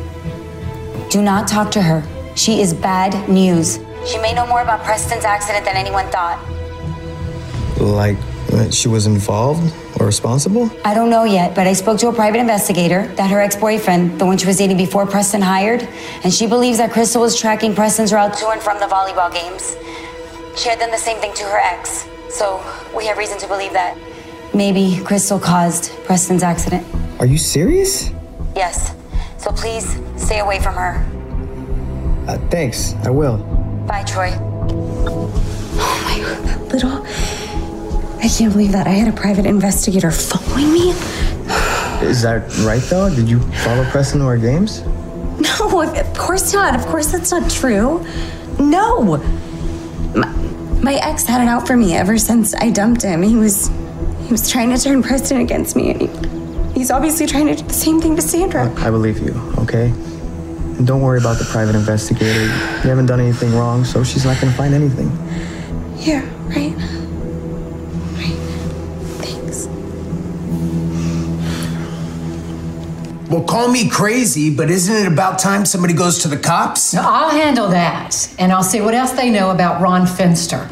Do 1.10 1.22
not 1.22 1.48
talk 1.48 1.72
to 1.72 1.82
her. 1.82 2.04
She 2.36 2.62
is 2.62 2.74
bad 2.74 3.30
news. 3.30 3.80
She 4.06 4.18
may 4.20 4.34
know 4.34 4.48
more 4.48 4.62
about 4.62 4.84
Preston's 4.84 5.26
accident 5.26 5.66
than 5.66 5.76
anyone 5.76 6.08
thought. 6.08 6.40
Like 7.80 8.18
uh, 8.52 8.70
she 8.70 8.88
was 8.88 9.06
involved 9.06 9.74
or 10.00 10.06
responsible? 10.06 10.70
I 10.86 10.94
don't 10.94 11.10
know 11.10 11.24
yet, 11.24 11.56
but 11.56 11.68
I 11.68 11.74
spoke 11.74 12.00
to 12.00 12.08
a 12.08 12.14
private 12.14 12.40
investigator 12.40 13.08
that 13.16 13.30
her 13.30 13.42
ex 13.42 13.56
boyfriend, 13.56 14.20
the 14.20 14.26
one 14.26 14.38
she 14.38 14.46
was 14.46 14.58
dating 14.58 14.78
before 14.78 15.06
Preston 15.06 15.42
hired, 15.42 15.88
and 16.24 16.34
she 16.34 16.48
believes 16.48 16.78
that 16.78 16.92
Crystal 16.92 17.22
was 17.22 17.40
tracking 17.40 17.76
Preston's 17.76 18.14
route 18.14 18.36
to 18.38 18.50
and 18.50 18.62
from 18.62 18.80
the 18.80 18.86
volleyball 18.86 19.32
games. 19.34 19.76
She 20.56 20.70
had 20.70 20.80
done 20.80 20.92
the 20.92 20.98
same 20.98 21.18
thing 21.20 21.34
to 21.36 21.44
her 21.44 21.58
ex, 21.58 22.08
so 22.30 22.64
we 22.96 23.06
have 23.08 23.18
reason 23.18 23.40
to 23.40 23.48
believe 23.48 23.74
that 23.74 23.98
maybe 24.54 25.04
Crystal 25.04 25.40
caused 25.40 25.92
Preston's 26.06 26.44
accident. 26.44 26.86
Are 27.20 27.26
you 27.26 27.38
serious? 27.38 28.12
Yes, 28.56 28.96
so 29.38 29.52
please 29.52 30.00
stay 30.16 30.40
away 30.40 30.60
from 30.60 30.76
her. 30.76 31.06
Uh, 32.28 32.38
thanks. 32.50 32.94
I 33.04 33.10
will. 33.10 33.38
Bye, 33.88 34.04
Troy. 34.04 34.32
Oh 34.32 36.02
my 36.06 36.20
god, 36.24 36.46
that 36.46 36.62
little. 36.72 37.06
I 38.24 38.30
can't 38.30 38.54
believe 38.54 38.72
that. 38.72 38.88
I 38.88 38.92
had 38.92 39.08
a 39.08 39.16
private 39.16 39.46
investigator 39.46 40.12
following 40.12 40.72
me. 40.72 40.92
Is 42.08 42.22
that 42.22 42.50
right 42.66 42.82
though? 42.84 43.14
Did 43.14 43.30
you 43.30 43.40
follow 43.64 43.84
Preston 43.86 44.20
to 44.20 44.26
our 44.26 44.38
games? 44.38 44.82
No, 45.40 45.82
of, 45.82 46.18
course 46.18 46.54
not. 46.54 46.76
Of 46.76 46.86
course 46.86 47.12
that's 47.12 47.32
not 47.32 47.50
true. 47.50 48.06
No. 48.60 49.18
My, 50.16 50.28
my 50.82 50.94
ex 50.96 51.26
had 51.26 51.42
it 51.42 51.48
out 51.48 51.68
for 51.68 51.76
me 51.76 51.96
ever 51.96 52.18
since 52.18 52.54
I 52.56 52.70
dumped 52.70 53.02
him. 53.02 53.22
He 53.22 53.36
was 53.36 53.70
was 54.34 54.50
trying 54.50 54.72
to 54.72 54.78
turn 54.80 55.04
Preston 55.04 55.38
against 55.38 55.76
me. 55.76 55.92
And 55.92 56.02
he, 56.02 56.80
he's 56.80 56.90
obviously 56.90 57.28
trying 57.28 57.46
to 57.46 57.56
do 57.56 57.64
the 57.64 57.74
same 57.74 58.02
thing 58.02 58.16
to 58.16 58.22
Sandra. 58.22 58.68
I 58.82 58.90
believe 58.90 59.20
you, 59.20 59.34
okay? 59.60 59.90
And 59.90 60.88
don't 60.88 61.02
worry 61.02 61.20
about 61.20 61.38
the 61.38 61.46
private 61.46 61.76
investigator. 61.76 62.42
You 62.42 62.90
haven't 62.90 63.06
done 63.06 63.20
anything 63.20 63.54
wrong, 63.54 63.86
so 63.86 64.04
she's 64.04 64.26
not 64.26 64.42
gonna 64.42 64.54
find 64.54 64.74
anything. 64.74 65.08
Yeah, 65.98 66.22
right. 66.48 66.74
Right. 68.18 68.40
Thanks. 69.22 69.68
Well, 73.30 73.44
call 73.44 73.68
me 73.68 73.88
crazy, 73.88 74.54
but 74.54 74.72
isn't 74.72 74.96
it 74.96 75.06
about 75.06 75.38
time 75.38 75.66
somebody 75.66 75.94
goes 75.94 76.18
to 76.24 76.28
the 76.28 76.38
cops? 76.38 76.96
Now, 76.96 77.08
I'll 77.08 77.30
handle 77.30 77.68
that, 77.68 78.34
and 78.40 78.52
I'll 78.52 78.64
see 78.64 78.82
what 78.82 78.96
else 78.96 79.12
they 79.12 79.30
know 79.30 79.52
about 79.52 79.80
Ron 79.80 80.08
Finster. 80.08 80.68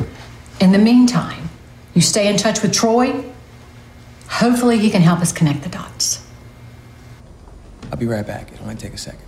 In 0.60 0.72
the 0.72 0.80
meantime, 0.80 1.48
you 1.94 2.02
stay 2.02 2.28
in 2.28 2.38
touch 2.38 2.64
with 2.64 2.74
Troy. 2.74 3.31
Hopefully, 4.32 4.80
he 4.80 4.90
can 4.90 5.02
help 5.02 5.20
us 5.20 5.32
connect 5.32 5.62
the 5.64 5.70
dots. 5.70 6.26
I'll 7.92 7.98
be 7.98 8.08
right 8.08 8.26
back. 8.26 8.52
It 8.52 8.66
might 8.66 8.80
take 8.80 8.94
a 8.94 8.98
second. 8.98 9.28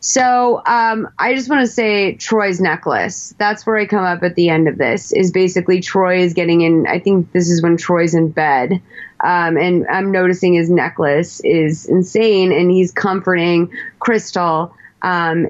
So 0.00 0.62
um, 0.66 1.08
I 1.18 1.34
just 1.34 1.48
want 1.48 1.60
to 1.60 1.72
say 1.72 2.16
Troy's 2.16 2.60
necklace. 2.60 3.34
That's 3.38 3.64
where 3.64 3.76
I 3.76 3.86
come 3.86 4.04
up 4.04 4.22
at 4.22 4.34
the 4.34 4.48
end 4.48 4.66
of 4.66 4.76
this. 4.76 5.12
Is 5.12 5.30
basically 5.30 5.80
Troy 5.80 6.18
is 6.18 6.34
getting 6.34 6.62
in. 6.62 6.86
I 6.86 6.98
think 6.98 7.30
this 7.32 7.48
is 7.48 7.62
when 7.62 7.76
Troy's 7.76 8.14
in 8.14 8.30
bed, 8.30 8.82
um, 9.22 9.56
and 9.56 9.86
I'm 9.86 10.10
noticing 10.10 10.54
his 10.54 10.68
necklace 10.68 11.40
is 11.40 11.86
insane, 11.86 12.52
and 12.52 12.70
he's 12.70 12.90
comforting 12.90 13.70
Crystal, 14.00 14.74
um, 15.02 15.48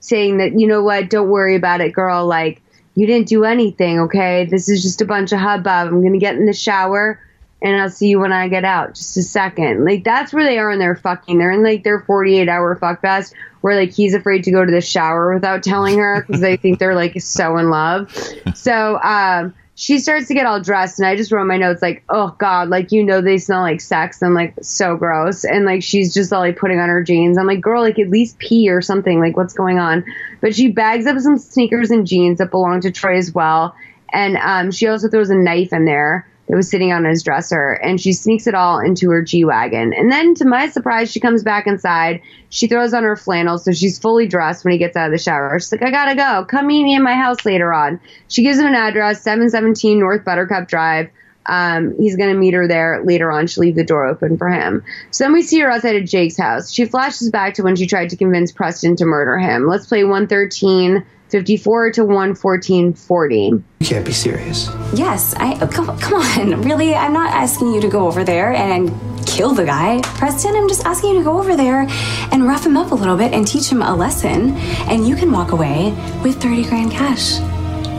saying 0.00 0.38
that 0.38 0.58
you 0.58 0.66
know 0.66 0.82
what, 0.82 1.10
don't 1.10 1.28
worry 1.28 1.56
about 1.56 1.80
it, 1.80 1.92
girl. 1.92 2.26
Like 2.26 2.62
you 2.94 3.06
didn't 3.06 3.28
do 3.28 3.44
anything, 3.44 4.00
okay? 4.00 4.46
This 4.46 4.68
is 4.68 4.82
just 4.82 5.00
a 5.00 5.04
bunch 5.04 5.32
of 5.32 5.40
hubbub. 5.40 5.88
I'm 5.88 6.02
gonna 6.02 6.18
get 6.18 6.36
in 6.36 6.46
the 6.46 6.52
shower 6.52 7.20
and 7.62 7.80
I'll 7.80 7.90
see 7.90 8.08
you 8.08 8.20
when 8.20 8.32
I 8.32 8.48
get 8.48 8.64
out. 8.64 8.94
Just 8.94 9.16
a 9.16 9.22
second. 9.22 9.84
Like 9.84 10.04
that's 10.04 10.32
where 10.32 10.44
they 10.44 10.58
are 10.58 10.70
in 10.70 10.78
their 10.78 10.96
fucking. 10.96 11.38
They're 11.38 11.50
in 11.50 11.62
like 11.62 11.82
their 11.82 12.00
48 12.00 12.48
hour 12.48 12.76
fuck 12.76 13.00
fest 13.00 13.34
where 13.62 13.74
like 13.74 13.92
he's 13.92 14.14
afraid 14.14 14.44
to 14.44 14.50
go 14.50 14.64
to 14.64 14.70
the 14.70 14.82
shower 14.82 15.32
without 15.32 15.62
telling 15.62 15.98
her 15.98 16.22
because 16.26 16.42
they 16.42 16.56
think 16.56 16.78
they're 16.78 16.94
like 16.94 17.18
so 17.20 17.56
in 17.56 17.70
love. 17.70 18.14
So 18.54 19.00
um, 19.02 19.54
she 19.76 19.98
starts 19.98 20.28
to 20.28 20.34
get 20.34 20.46
all 20.46 20.60
dressed, 20.60 21.00
and 21.00 21.06
I 21.06 21.16
just 21.16 21.32
wrote 21.32 21.46
my 21.46 21.56
notes 21.56 21.82
like, 21.82 22.04
"Oh 22.08 22.34
God, 22.38 22.68
like 22.68 22.92
you 22.92 23.02
know 23.02 23.20
they 23.20 23.38
smell 23.38 23.62
like 23.62 23.80
sex 23.80 24.22
and 24.22 24.34
like 24.34 24.54
so 24.62 24.96
gross." 24.96 25.44
And 25.44 25.64
like 25.64 25.82
she's 25.82 26.14
just 26.14 26.32
all 26.32 26.40
like 26.40 26.56
putting 26.56 26.78
on 26.78 26.88
her 26.88 27.02
jeans. 27.02 27.38
I'm 27.38 27.46
like, 27.46 27.60
"Girl, 27.60 27.82
like 27.82 27.98
at 27.98 28.08
least 28.08 28.38
pee 28.38 28.70
or 28.70 28.80
something. 28.80 29.18
Like 29.18 29.36
what's 29.36 29.54
going 29.54 29.78
on?" 29.78 30.04
But 30.40 30.54
she 30.54 30.68
bags 30.68 31.06
up 31.06 31.18
some 31.18 31.38
sneakers 31.38 31.90
and 31.90 32.06
jeans 32.06 32.38
that 32.38 32.50
belong 32.50 32.82
to 32.82 32.92
Troy 32.92 33.16
as 33.16 33.34
well, 33.34 33.74
and 34.12 34.36
um, 34.36 34.70
she 34.70 34.86
also 34.86 35.08
throws 35.08 35.30
a 35.30 35.34
knife 35.34 35.72
in 35.72 35.84
there 35.84 36.28
that 36.48 36.56
was 36.56 36.70
sitting 36.70 36.92
on 36.92 37.04
his 37.04 37.22
dresser, 37.22 37.72
and 37.72 38.00
she 38.00 38.12
sneaks 38.12 38.46
it 38.46 38.54
all 38.54 38.78
into 38.78 39.10
her 39.10 39.22
G 39.22 39.44
wagon. 39.44 39.92
And 39.94 40.12
then, 40.12 40.34
to 40.36 40.44
my 40.44 40.68
surprise, 40.68 41.10
she 41.10 41.20
comes 41.20 41.42
back 41.42 41.66
inside. 41.66 42.20
She 42.50 42.66
throws 42.66 42.92
on 42.92 43.02
her 43.02 43.16
flannel, 43.16 43.58
so 43.58 43.72
she's 43.72 43.98
fully 43.98 44.26
dressed 44.26 44.64
when 44.64 44.72
he 44.72 44.78
gets 44.78 44.96
out 44.96 45.06
of 45.06 45.12
the 45.12 45.18
shower. 45.18 45.58
She's 45.58 45.72
like, 45.72 45.82
"I 45.82 45.90
gotta 45.90 46.14
go. 46.14 46.44
Come 46.44 46.66
meet 46.66 46.84
me 46.84 46.94
in 46.94 47.02
my 47.02 47.14
house 47.14 47.44
later 47.44 47.72
on." 47.72 47.98
She 48.28 48.42
gives 48.42 48.58
him 48.58 48.66
an 48.66 48.74
address, 48.74 49.22
717 49.22 49.98
North 49.98 50.24
Buttercup 50.24 50.68
Drive. 50.68 51.08
Um, 51.46 51.94
he's 51.98 52.16
gonna 52.16 52.34
meet 52.34 52.54
her 52.54 52.66
there 52.66 53.02
later 53.04 53.30
on. 53.30 53.46
She'll 53.46 53.62
leave 53.62 53.74
the 53.74 53.84
door 53.84 54.06
open 54.06 54.38
for 54.38 54.48
him. 54.48 54.82
So 55.10 55.24
then 55.24 55.32
we 55.32 55.42
see 55.42 55.60
her 55.60 55.70
outside 55.70 55.96
of 55.96 56.04
Jake's 56.04 56.38
house. 56.38 56.72
She 56.72 56.84
flashes 56.84 57.30
back 57.30 57.54
to 57.54 57.62
when 57.62 57.76
she 57.76 57.86
tried 57.86 58.10
to 58.10 58.16
convince 58.16 58.52
Preston 58.52 58.96
to 58.96 59.04
murder 59.04 59.38
him. 59.38 59.66
Let's 59.66 59.86
play 59.86 60.04
113. 60.04 61.04
54 61.30 61.92
to 61.92 62.00
114.40. 62.02 63.62
You 63.80 63.86
can't 63.86 64.04
be 64.04 64.12
serious. 64.12 64.68
Yes, 64.94 65.34
I 65.34 65.58
oh, 65.60 65.66
come, 65.66 65.98
come 65.98 66.14
on. 66.14 66.62
Really, 66.64 66.94
I'm 66.94 67.12
not 67.12 67.32
asking 67.32 67.72
you 67.72 67.80
to 67.80 67.88
go 67.88 68.06
over 68.06 68.24
there 68.24 68.52
and 68.52 68.90
kill 69.26 69.54
the 69.54 69.64
guy. 69.64 70.00
Preston, 70.02 70.54
I'm 70.54 70.68
just 70.68 70.84
asking 70.84 71.10
you 71.10 71.18
to 71.18 71.24
go 71.24 71.38
over 71.38 71.56
there 71.56 71.86
and 72.32 72.46
rough 72.46 72.64
him 72.64 72.76
up 72.76 72.92
a 72.92 72.94
little 72.94 73.16
bit 73.16 73.32
and 73.32 73.46
teach 73.46 73.68
him 73.68 73.82
a 73.82 73.94
lesson, 73.94 74.52
and 74.88 75.06
you 75.06 75.16
can 75.16 75.32
walk 75.32 75.52
away 75.52 75.90
with 76.22 76.40
30 76.40 76.64
grand 76.64 76.92
cash. 76.92 77.40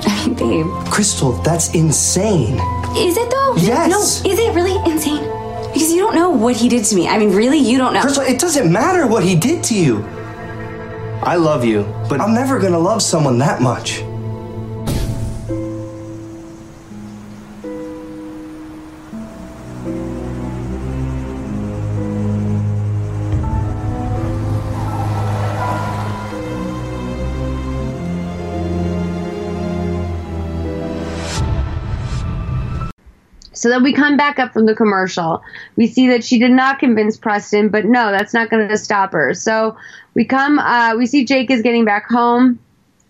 I 0.07 0.27
mean, 0.27 0.35
babe. 0.35 0.85
Crystal, 0.91 1.33
that's 1.41 1.73
insane. 1.73 2.55
Is 2.95 3.17
it 3.17 3.29
though? 3.29 3.55
Yes. 3.57 4.23
No, 4.23 4.31
is 4.31 4.39
it 4.39 4.53
really 4.53 4.75
insane? 4.89 5.23
Because 5.73 5.91
you 5.91 5.99
don't 5.99 6.15
know 6.15 6.29
what 6.29 6.55
he 6.55 6.69
did 6.69 6.85
to 6.85 6.95
me. 6.95 7.07
I 7.07 7.17
mean, 7.17 7.31
really, 7.31 7.57
you 7.57 7.77
don't 7.77 7.93
know. 7.93 8.01
Crystal, 8.01 8.23
it 8.23 8.39
doesn't 8.39 8.71
matter 8.71 9.07
what 9.07 9.23
he 9.23 9.35
did 9.35 9.63
to 9.65 9.75
you. 9.75 10.05
I 11.23 11.35
love 11.35 11.65
you, 11.65 11.83
but 12.09 12.21
I'm 12.21 12.33
never 12.33 12.59
gonna 12.59 12.79
love 12.79 13.01
someone 13.01 13.37
that 13.39 13.61
much. 13.61 14.03
So 33.65 33.69
then 33.69 33.81
we 33.81 33.93
come 33.93 34.15
back 34.15 34.37
up 34.37 34.53
from 34.53 34.67
the 34.67 34.75
commercial. 34.75 35.41
We 35.75 35.87
see 35.87 36.09
that 36.09 36.23
she 36.23 36.37
did 36.37 36.51
not 36.51 36.77
convince 36.77 37.17
Preston, 37.17 37.69
but 37.69 37.83
no, 37.83 38.11
that's 38.11 38.31
not 38.31 38.51
going 38.51 38.67
to 38.67 38.77
stop 38.77 39.11
her. 39.13 39.33
So 39.33 39.75
we 40.13 40.23
come, 40.23 40.59
uh, 40.59 40.93
we 40.95 41.07
see 41.07 41.25
Jake 41.25 41.49
is 41.49 41.63
getting 41.63 41.83
back 41.83 42.07
home. 42.07 42.59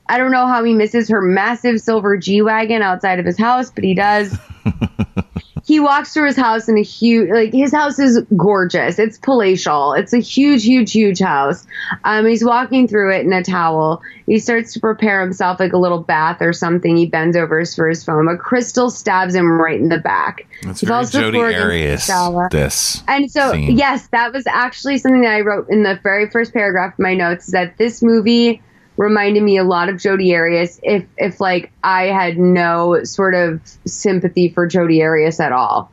I 0.07 0.18
don't 0.18 0.32
know 0.32 0.48
how 0.48 0.64
he 0.64 0.73
misses 0.73 1.10
her 1.10 1.22
massive 1.22 1.82
silver 1.82 2.15
G 2.15 2.41
Wagon 2.41 2.82
outside 2.82 3.19
of 3.19 3.26
his 3.26 3.38
house, 3.38 3.69
but 3.69 3.84
he 3.84 3.95
does. 3.95 4.34
he 5.66 5.80
walks 5.80 6.14
through 6.14 6.28
his 6.28 6.38
house 6.38 6.70
in 6.70 6.78
a 6.78 6.84
huge, 6.84 7.30
like, 7.32 7.52
his 7.52 7.74
house 7.74 7.98
is 7.98 8.22
gorgeous. 8.38 9.00
It's 9.00 9.18
palatial. 9.18 9.94
It's 9.94 10.14
a 10.14 10.20
huge, 10.20 10.64
huge, 10.64 10.92
huge 10.92 11.20
house. 11.20 11.66
Um, 12.04 12.28
he's 12.28 12.46
walking 12.46 12.88
through 12.88 13.16
it 13.16 13.26
in 13.26 13.34
a 13.34 13.44
towel. 13.44 14.04
He 14.28 14.38
starts 14.38 14.74
to 14.74 14.80
prepare 14.80 15.22
himself 15.22 15.60
like 15.60 15.74
a 15.74 15.78
little 15.78 16.04
bath 16.04 16.38
or 16.40 16.54
something. 16.54 16.96
He 16.96 17.08
bends 17.08 17.36
over 17.36 17.66
for 17.66 17.90
his 17.90 18.04
phone. 18.04 18.28
A 18.28 18.38
crystal 18.38 18.92
stabs 18.92 19.34
him 19.34 19.60
right 19.60 19.80
in 19.80 19.90
the 19.90 19.98
back. 19.98 20.46
That's 20.62 20.82
He 20.82 20.86
falls 20.86 21.12
Jody 21.12 21.38
floor 21.38 21.48
against 21.50 22.08
the 22.08 22.14
Arias. 22.14 22.52
This. 22.52 23.04
And 23.08 23.32
so, 23.32 23.52
scene. 23.52 23.76
yes, 23.76 24.08
that 24.10 24.34
was 24.34 24.46
actually 24.46 25.00
something 25.00 25.22
that 25.22 25.34
I 25.34 25.42
wrote 25.42 25.68
in 25.70 25.82
the 25.82 26.00
very 26.04 26.30
first 26.30 26.54
paragraph 26.54 26.94
of 26.94 27.00
my 27.00 27.16
notes. 27.16 27.46
Is 27.46 27.54
that 27.54 27.80
this 27.80 28.04
movie 28.04 28.62
reminded 28.98 29.44
me 29.44 29.58
a 29.58 29.64
lot 29.64 29.90
of 29.90 30.00
Jodi 30.00 30.36
Arias. 30.36 30.80
If 30.84 31.06
if 31.18 31.42
like 31.42 31.72
I 31.84 32.06
had 32.06 32.38
no 32.38 33.04
sort 33.04 33.36
of 33.36 33.62
sympathy 33.86 34.50
for 34.50 34.68
Jodi 34.68 35.04
Arias 35.04 35.40
at 35.40 35.52
all, 35.52 35.92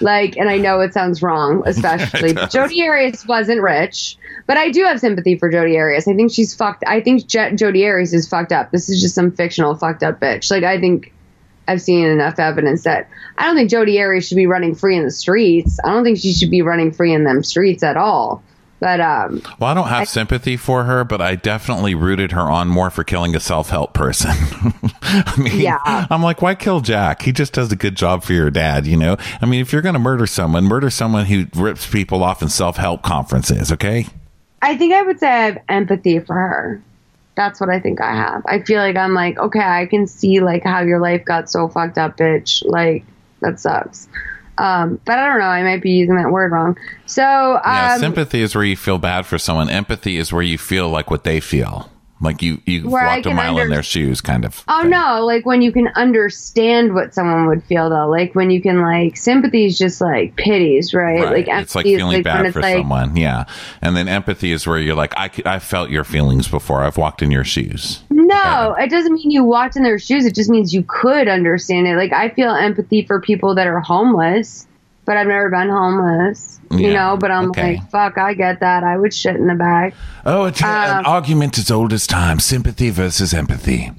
like, 0.00 0.36
and 0.36 0.48
I 0.48 0.58
know 0.58 0.80
it 0.80 0.94
sounds 0.94 1.22
wrong, 1.22 1.62
especially 1.66 2.32
does. 2.34 2.52
Jodi 2.52 2.86
Arias 2.86 3.26
wasn't 3.26 3.60
rich, 3.60 4.16
but 4.46 4.56
I 4.56 4.70
do 4.70 4.84
have 4.84 5.00
sympathy 5.00 5.36
for 5.36 5.50
Jodi 5.50 5.76
Arias. 5.76 6.06
I 6.08 6.14
think 6.14 6.32
she's 6.32 6.54
fucked. 6.54 6.84
I 6.86 7.00
think 7.00 7.26
Je- 7.26 7.54
Jodi 7.54 7.86
Arias 7.86 8.14
is 8.14 8.28
fucked 8.28 8.52
up. 8.52 8.70
This 8.70 8.88
is 8.88 9.00
just 9.00 9.14
some 9.14 9.32
fictional 9.32 9.74
fucked 9.74 10.02
up 10.02 10.20
bitch. 10.20 10.50
Like, 10.50 10.64
I 10.64 10.80
think. 10.80 11.12
I've 11.70 11.82
seen 11.82 12.06
enough 12.06 12.38
evidence 12.38 12.84
that 12.84 13.10
I 13.36 13.44
don't 13.44 13.54
think 13.54 13.68
Jodi 13.68 14.00
Arias 14.00 14.26
should 14.26 14.36
be 14.36 14.46
running 14.46 14.74
free 14.74 14.96
in 14.96 15.04
the 15.04 15.10
streets. 15.10 15.78
I 15.84 15.92
don't 15.92 16.02
think 16.02 16.16
she 16.16 16.32
should 16.32 16.50
be 16.50 16.62
running 16.62 16.92
free 16.92 17.12
in 17.12 17.24
them 17.24 17.42
streets 17.42 17.82
at 17.82 17.98
all. 17.98 18.42
But 18.80 19.00
um, 19.00 19.42
Well, 19.58 19.70
I 19.70 19.74
don't 19.74 19.88
have 19.88 20.08
sympathy 20.08 20.56
for 20.56 20.84
her, 20.84 21.02
but 21.04 21.20
I 21.20 21.34
definitely 21.34 21.94
rooted 21.94 22.32
her 22.32 22.42
on 22.42 22.68
more 22.68 22.90
for 22.90 23.02
killing 23.02 23.34
a 23.34 23.40
self 23.40 23.70
help 23.70 23.92
person. 23.92 24.30
I 25.02 25.34
mean, 25.36 25.60
Yeah. 25.60 26.06
I'm 26.10 26.22
like, 26.22 26.42
why 26.42 26.54
kill 26.54 26.80
Jack? 26.80 27.22
He 27.22 27.32
just 27.32 27.52
does 27.52 27.72
a 27.72 27.76
good 27.76 27.96
job 27.96 28.22
for 28.22 28.32
your 28.34 28.50
dad, 28.50 28.86
you 28.86 28.96
know? 28.96 29.16
I 29.42 29.46
mean, 29.46 29.60
if 29.60 29.72
you're 29.72 29.82
going 29.82 29.94
to 29.94 29.98
murder 29.98 30.26
someone, 30.26 30.64
murder 30.64 30.90
someone 30.90 31.26
who 31.26 31.46
rips 31.54 31.88
people 31.90 32.22
off 32.22 32.40
in 32.40 32.48
self 32.48 32.76
help 32.76 33.02
conferences, 33.02 33.72
okay? 33.72 34.06
I 34.62 34.76
think 34.76 34.92
I 34.94 35.02
would 35.02 35.18
say 35.18 35.28
I 35.28 35.46
have 35.46 35.58
empathy 35.68 36.18
for 36.20 36.34
her. 36.34 36.82
That's 37.36 37.60
what 37.60 37.70
I 37.70 37.78
think 37.78 38.00
I 38.00 38.12
have. 38.14 38.42
I 38.46 38.60
feel 38.60 38.80
like 38.80 38.96
I'm 38.96 39.14
like, 39.14 39.38
okay, 39.38 39.60
I 39.60 39.86
can 39.86 40.06
see 40.06 40.40
like 40.40 40.64
how 40.64 40.80
your 40.80 41.00
life 41.00 41.24
got 41.24 41.48
so 41.48 41.68
fucked 41.68 41.96
up, 41.98 42.16
bitch. 42.16 42.64
Like 42.64 43.04
that 43.40 43.60
sucks. 43.60 44.08
Um, 44.58 45.00
but 45.04 45.18
I 45.18 45.26
don't 45.26 45.38
know. 45.38 45.46
I 45.46 45.62
might 45.62 45.82
be 45.82 45.90
using 45.90 46.16
that 46.16 46.30
word 46.30 46.52
wrong. 46.52 46.76
So 47.06 47.22
um, 47.24 47.60
yeah, 47.64 47.96
sympathy 47.98 48.42
is 48.42 48.54
where 48.54 48.64
you 48.64 48.76
feel 48.76 48.98
bad 48.98 49.26
for 49.26 49.38
someone. 49.38 49.70
Empathy 49.70 50.16
is 50.16 50.32
where 50.32 50.42
you 50.42 50.58
feel 50.58 50.88
like 50.88 51.10
what 51.10 51.24
they 51.24 51.40
feel. 51.40 51.90
Like 52.20 52.42
you, 52.42 52.60
you 52.66 52.88
Where 52.88 53.06
walked 53.06 53.26
a 53.26 53.34
mile 53.34 53.58
in 53.58 53.70
their 53.70 53.82
shoes, 53.82 54.20
kind 54.20 54.44
of. 54.44 54.64
Oh 54.66 54.82
no, 54.82 55.24
like 55.24 55.46
when 55.46 55.62
you 55.62 55.70
can 55.70 55.88
understand 55.88 56.94
what 56.94 57.14
someone 57.14 57.46
would 57.46 57.62
feel 57.64 57.88
though. 57.88 58.08
Like 58.08 58.34
when 58.34 58.50
you 58.50 58.60
can 58.60 58.80
like 58.80 59.16
sympathy 59.16 59.66
is 59.66 59.78
just 59.78 60.00
like 60.00 60.34
pities, 60.34 60.92
right? 60.92 61.20
Right. 61.22 61.32
Like 61.32 61.48
it's 61.48 61.74
like 61.76 61.84
feeling 61.84 62.14
when 62.14 62.22
bad 62.22 62.52
for 62.52 62.60
like, 62.60 62.78
someone. 62.78 63.16
Yeah. 63.16 63.44
And 63.80 63.96
then 63.96 64.08
empathy 64.08 64.50
is 64.50 64.66
where 64.66 64.78
you're 64.78 64.96
like, 64.96 65.14
I, 65.16 65.30
I 65.44 65.58
felt 65.60 65.90
your 65.90 66.04
feelings 66.04 66.48
before. 66.48 66.82
I've 66.82 66.96
walked 66.96 67.22
in 67.22 67.30
your 67.30 67.44
shoes. 67.44 68.02
No, 68.10 68.74
it 68.78 68.90
doesn't 68.90 69.12
mean 69.12 69.30
you 69.30 69.44
walked 69.44 69.76
in 69.76 69.84
their 69.84 69.98
shoes. 69.98 70.26
It 70.26 70.34
just 70.34 70.50
means 70.50 70.74
you 70.74 70.82
could 70.82 71.28
understand 71.28 71.86
it. 71.86 71.94
Like 71.96 72.12
I 72.12 72.30
feel 72.30 72.50
empathy 72.50 73.04
for 73.06 73.20
people 73.20 73.54
that 73.54 73.68
are 73.68 73.80
homeless, 73.80 74.66
but 75.08 75.16
I've 75.16 75.26
never 75.26 75.48
been 75.48 75.70
homeless. 75.70 76.60
You 76.70 76.92
know, 76.92 77.16
but 77.18 77.30
I'm 77.30 77.48
okay. 77.48 77.76
like, 77.78 77.90
fuck, 77.90 78.18
I 78.18 78.34
get 78.34 78.60
that. 78.60 78.84
I 78.84 78.98
would 78.98 79.14
shit 79.14 79.36
in 79.36 79.46
the 79.46 79.54
bag. 79.54 79.94
Oh, 80.26 80.44
it's 80.44 80.60
an 80.62 80.98
Um, 80.98 81.06
argument 81.06 81.56
as 81.56 81.70
old 81.70 81.94
as 81.94 82.06
time. 82.06 82.38
Sympathy 82.40 82.90
versus 82.90 83.32
empathy. 83.32 83.90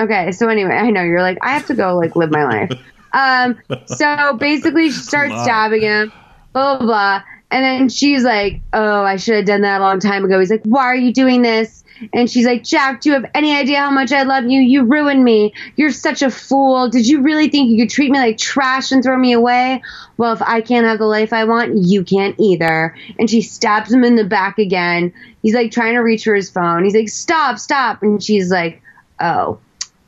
Okay, 0.00 0.32
so 0.32 0.48
anyway, 0.48 0.72
I 0.76 0.90
know 0.90 1.02
you're 1.02 1.20
like, 1.20 1.36
I 1.42 1.50
have 1.50 1.66
to 1.66 1.74
go 1.74 1.94
like 1.98 2.16
live 2.16 2.30
my 2.30 2.44
life. 2.44 2.72
Um, 3.12 3.58
so 3.84 4.34
basically, 4.38 4.90
she 4.90 4.98
starts 5.12 5.34
stabbing 5.42 5.82
him, 5.82 6.10
blah 6.54 6.78
blah 6.78 6.86
blah, 6.86 7.22
and 7.50 7.62
then 7.62 7.88
she's 7.90 8.24
like, 8.24 8.60
"Oh, 8.72 9.02
I 9.02 9.16
should 9.16 9.36
have 9.36 9.44
done 9.44 9.60
that 9.60 9.80
a 9.82 9.84
long 9.84 10.00
time 10.00 10.24
ago." 10.24 10.40
He's 10.40 10.50
like, 10.50 10.62
"Why 10.64 10.84
are 10.86 10.96
you 10.96 11.12
doing 11.12 11.42
this?" 11.42 11.75
And 12.12 12.30
she's 12.30 12.46
like, 12.46 12.64
"Jack, 12.64 13.00
do 13.00 13.10
you 13.10 13.14
have 13.14 13.30
any 13.34 13.54
idea 13.54 13.78
how 13.78 13.90
much 13.90 14.12
I 14.12 14.22
love 14.22 14.44
you? 14.44 14.60
You 14.60 14.84
ruined 14.84 15.22
me. 15.22 15.52
You're 15.76 15.92
such 15.92 16.22
a 16.22 16.30
fool. 16.30 16.88
Did 16.88 17.06
you 17.06 17.22
really 17.22 17.48
think 17.48 17.70
you 17.70 17.78
could 17.84 17.90
treat 17.90 18.10
me 18.10 18.18
like 18.18 18.38
trash 18.38 18.92
and 18.92 19.02
throw 19.02 19.16
me 19.16 19.32
away? 19.32 19.82
Well, 20.16 20.32
if 20.32 20.42
I 20.42 20.60
can't 20.60 20.86
have 20.86 20.98
the 20.98 21.06
life 21.06 21.32
I 21.32 21.44
want, 21.44 21.76
you 21.76 22.04
can't 22.04 22.34
either." 22.38 22.94
And 23.18 23.28
she 23.28 23.42
stabs 23.42 23.92
him 23.92 24.04
in 24.04 24.16
the 24.16 24.24
back 24.24 24.58
again. 24.58 25.12
He's 25.42 25.54
like 25.54 25.70
trying 25.70 25.94
to 25.94 26.00
reach 26.00 26.24
for 26.24 26.34
his 26.34 26.50
phone. 26.50 26.84
He's 26.84 26.94
like, 26.94 27.08
"Stop, 27.08 27.58
stop!" 27.58 28.02
And 28.02 28.22
she's 28.22 28.50
like, 28.50 28.82
"Oh." 29.20 29.58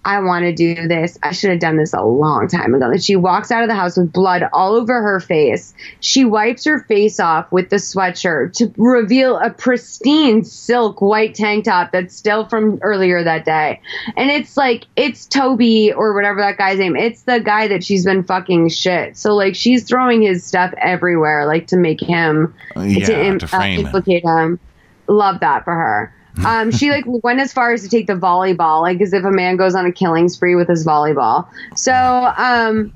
I 0.09 0.21
want 0.21 0.45
to 0.45 0.55
do 0.55 0.89
this. 0.89 1.19
I 1.23 1.33
should 1.33 1.51
have 1.51 1.61
done 1.61 1.77
this 1.77 1.93
a 1.93 2.01
long 2.03 2.49
time 2.49 2.75
ago. 2.75 2.87
And 2.91 3.03
she 3.05 3.15
walks 3.15 3.51
out 3.51 3.63
of 3.63 3.69
the 3.69 3.75
house 3.75 3.99
with 3.99 4.11
blood 4.11 4.43
all 4.55 4.75
over 4.75 5.03
her 5.03 5.21
face. 5.21 5.75
She 6.01 6.25
wipes 6.25 6.65
her 6.65 6.79
face 6.79 7.21
off 7.21 7.53
with 7.53 7.69
the 7.69 7.77
sweatshirt 7.77 8.55
to 8.55 8.73
reveal 8.79 9.37
a 9.37 9.51
pristine 9.51 10.45
silk 10.45 11.03
white 11.03 11.35
tank 11.35 11.67
top 11.67 11.93
that's 11.93 12.17
still 12.17 12.49
from 12.49 12.79
earlier 12.81 13.23
that 13.23 13.45
day. 13.45 13.83
And 14.17 14.31
it's 14.31 14.57
like, 14.57 14.87
it's 14.97 15.27
Toby 15.27 15.93
or 15.93 16.15
whatever 16.15 16.41
that 16.41 16.57
guy's 16.57 16.79
name. 16.79 16.97
It's 16.97 17.25
the 17.25 17.41
guy 17.41 17.69
that 17.69 17.85
she's 17.85 18.07
been 18.07 18.25
fucking 18.25 18.71
shit. 18.71 19.15
So, 19.19 19.35
like, 19.35 19.55
she's 19.57 19.85
throwing 19.85 20.23
his 20.23 20.43
stuff 20.43 20.73
everywhere, 20.79 21.45
like, 21.47 21.67
to 21.67 21.77
make 21.77 22.01
him, 22.01 22.55
Yeah, 22.77 23.05
to, 23.05 23.39
to 23.47 23.57
uh, 23.57 23.63
it. 23.63 23.79
implicate 23.81 24.25
him. 24.25 24.59
Love 25.07 25.41
that 25.41 25.65
for 25.65 25.75
her. 25.75 26.15
Um, 26.49 26.71
she 26.71 26.91
like 26.91 27.05
went 27.07 27.41
as 27.41 27.53
far 27.53 27.73
as 27.73 27.83
to 27.83 27.89
take 27.89 28.07
the 28.07 28.15
volleyball, 28.15 28.81
like 28.81 29.01
as 29.01 29.13
if 29.13 29.25
a 29.25 29.31
man 29.31 29.57
goes 29.57 29.75
on 29.75 29.87
a 29.87 29.93
killing 29.93 30.29
spree 30.29 30.55
with 30.55 30.69
his 30.69 30.87
volleyball. 30.87 31.49
So, 31.75 31.93
um, 31.93 32.93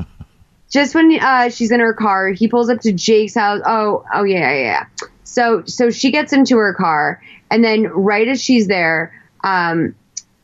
just 0.70 0.94
when 0.94 1.18
uh, 1.20 1.50
she's 1.50 1.70
in 1.70 1.80
her 1.80 1.92
car, 1.92 2.30
he 2.30 2.48
pulls 2.48 2.70
up 2.70 2.80
to 2.80 2.92
Jake's 2.92 3.34
house. 3.34 3.60
Oh, 3.66 4.04
oh 4.14 4.22
yeah, 4.22 4.54
yeah. 4.54 4.86
So, 5.24 5.64
so 5.66 5.90
she 5.90 6.10
gets 6.10 6.32
into 6.32 6.56
her 6.56 6.72
car, 6.72 7.20
and 7.50 7.62
then 7.64 7.88
right 7.88 8.26
as 8.26 8.42
she's 8.42 8.68
there, 8.68 9.12
um, 9.44 9.94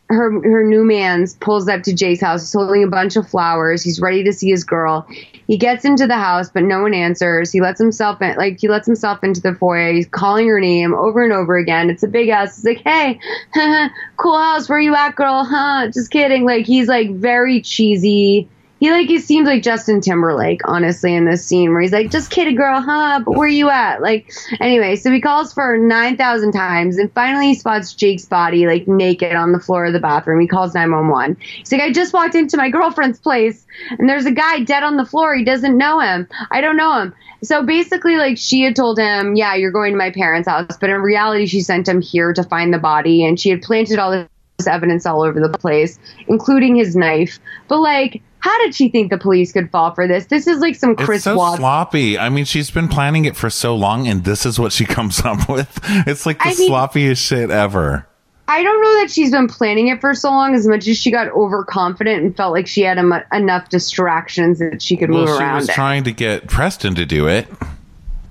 her 0.08 0.30
her 0.42 0.64
new 0.64 0.84
man's 0.84 1.34
pulls 1.34 1.68
up 1.68 1.82
to 1.82 1.94
Jay's 1.94 2.20
house. 2.20 2.42
He's 2.42 2.52
holding 2.52 2.82
a 2.82 2.88
bunch 2.88 3.16
of 3.16 3.28
flowers. 3.28 3.82
He's 3.82 4.00
ready 4.00 4.24
to 4.24 4.32
see 4.32 4.50
his 4.50 4.64
girl. 4.64 5.06
He 5.46 5.58
gets 5.58 5.84
into 5.84 6.06
the 6.06 6.16
house, 6.16 6.48
but 6.50 6.62
no 6.62 6.80
one 6.80 6.94
answers. 6.94 7.52
He 7.52 7.60
lets 7.60 7.78
himself 7.78 8.20
in, 8.22 8.36
like 8.36 8.58
he 8.60 8.68
lets 8.68 8.86
himself 8.86 9.22
into 9.22 9.40
the 9.40 9.54
foyer. 9.54 9.92
He's 9.92 10.06
calling 10.06 10.48
her 10.48 10.60
name 10.60 10.94
over 10.94 11.22
and 11.22 11.32
over 11.32 11.56
again. 11.56 11.90
It's 11.90 12.02
a 12.02 12.08
big 12.08 12.30
house. 12.30 12.56
He's 12.56 12.64
like, 12.64 12.82
"Hey, 12.84 13.20
cool 14.16 14.38
house. 14.38 14.68
Where 14.68 14.80
you 14.80 14.94
at, 14.94 15.14
girl? 15.14 15.44
Huh? 15.44 15.90
Just 15.92 16.10
kidding." 16.10 16.44
Like 16.44 16.64
he's 16.66 16.88
like 16.88 17.10
very 17.10 17.60
cheesy. 17.60 18.48
He 18.80 18.90
like 18.90 19.08
he 19.08 19.18
seems 19.18 19.46
like 19.46 19.62
Justin 19.62 20.00
Timberlake, 20.00 20.60
honestly, 20.64 21.14
in 21.14 21.24
this 21.24 21.44
scene 21.44 21.72
where 21.72 21.80
he's 21.80 21.92
like, 21.92 22.10
"Just 22.10 22.30
kidding, 22.30 22.54
girl, 22.54 22.80
huh? 22.80 23.22
But 23.24 23.32
where 23.32 23.46
are 23.46 23.48
you 23.48 23.70
at?" 23.70 24.00
Like, 24.00 24.30
anyway, 24.60 24.96
so 24.96 25.10
he 25.10 25.20
calls 25.20 25.52
for 25.52 25.76
nine 25.76 26.16
thousand 26.16 26.52
times, 26.52 26.96
and 26.96 27.12
finally 27.12 27.48
he 27.48 27.54
spots 27.54 27.92
Jake's 27.94 28.24
body 28.24 28.66
like 28.66 28.86
naked 28.86 29.34
on 29.34 29.52
the 29.52 29.58
floor 29.58 29.86
of 29.86 29.92
the 29.92 30.00
bathroom. 30.00 30.40
He 30.40 30.46
calls 30.46 30.74
nine 30.74 30.92
one 30.92 31.08
one. 31.08 31.36
He's 31.40 31.72
like, 31.72 31.80
"I 31.80 31.92
just 31.92 32.12
walked 32.12 32.34
into 32.34 32.56
my 32.56 32.70
girlfriend's 32.70 33.18
place, 33.18 33.66
and 33.98 34.08
there's 34.08 34.26
a 34.26 34.32
guy 34.32 34.60
dead 34.60 34.82
on 34.82 34.96
the 34.96 35.06
floor. 35.06 35.34
He 35.34 35.44
doesn't 35.44 35.76
know 35.76 35.98
him. 35.98 36.28
I 36.50 36.60
don't 36.60 36.76
know 36.76 37.00
him." 37.00 37.14
So 37.42 37.64
basically, 37.64 38.16
like 38.16 38.38
she 38.38 38.62
had 38.62 38.76
told 38.76 38.98
him, 38.98 39.34
"Yeah, 39.34 39.54
you're 39.54 39.72
going 39.72 39.92
to 39.92 39.98
my 39.98 40.10
parents' 40.10 40.48
house," 40.48 40.76
but 40.80 40.90
in 40.90 41.00
reality, 41.00 41.46
she 41.46 41.60
sent 41.62 41.88
him 41.88 42.00
here 42.00 42.32
to 42.32 42.44
find 42.44 42.72
the 42.72 42.78
body, 42.78 43.24
and 43.24 43.40
she 43.40 43.50
had 43.50 43.62
planted 43.62 43.98
all 43.98 44.10
this 44.10 44.66
evidence 44.66 45.06
all 45.06 45.22
over 45.22 45.40
the 45.40 45.56
place, 45.56 45.98
including 46.26 46.76
his 46.76 46.96
knife. 46.96 47.38
But 47.68 47.80
like, 47.80 48.22
how 48.40 48.56
did 48.64 48.74
she 48.74 48.88
think 48.88 49.10
the 49.10 49.18
police 49.18 49.52
could 49.52 49.70
fall 49.70 49.92
for 49.94 50.06
this? 50.06 50.26
This 50.26 50.46
is 50.46 50.60
like 50.60 50.74
some 50.76 50.94
Chris 50.96 51.18
it's 51.18 51.24
so 51.24 51.36
Watts. 51.36 51.58
sloppy. 51.58 52.18
I 52.18 52.28
mean, 52.28 52.44
she's 52.44 52.70
been 52.70 52.88
planning 52.88 53.24
it 53.24 53.36
for 53.36 53.50
so 53.50 53.74
long, 53.74 54.06
and 54.08 54.24
this 54.24 54.46
is 54.46 54.58
what 54.58 54.72
she 54.72 54.84
comes 54.86 55.20
up 55.24 55.48
with. 55.48 55.80
It's 56.06 56.24
like 56.26 56.38
the 56.38 56.48
I 56.50 56.54
mean- 56.54 56.70
sloppiest 56.70 57.18
shit 57.26 57.50
ever. 57.50 58.06
I 58.50 58.62
don't 58.62 58.80
know 58.82 59.00
that 59.02 59.10
she's 59.10 59.30
been 59.30 59.46
planning 59.46 59.88
it 59.88 60.00
for 60.00 60.14
so 60.14 60.30
long 60.30 60.54
as 60.54 60.66
much 60.66 60.88
as 60.88 60.98
she 60.98 61.10
got 61.10 61.28
overconfident 61.32 62.22
and 62.24 62.34
felt 62.34 62.54
like 62.54 62.66
she 62.66 62.80
had 62.80 62.96
em- 62.96 63.12
enough 63.30 63.68
distractions 63.68 64.58
that 64.60 64.80
she 64.80 64.96
could 64.96 65.10
Well, 65.10 65.26
move 65.26 65.28
she 65.36 65.42
around. 65.42 65.54
was 65.56 65.68
it. 65.68 65.72
trying 65.74 66.04
to 66.04 66.12
get 66.12 66.46
Preston 66.46 66.94
to 66.94 67.04
do 67.04 67.28
it. 67.28 67.46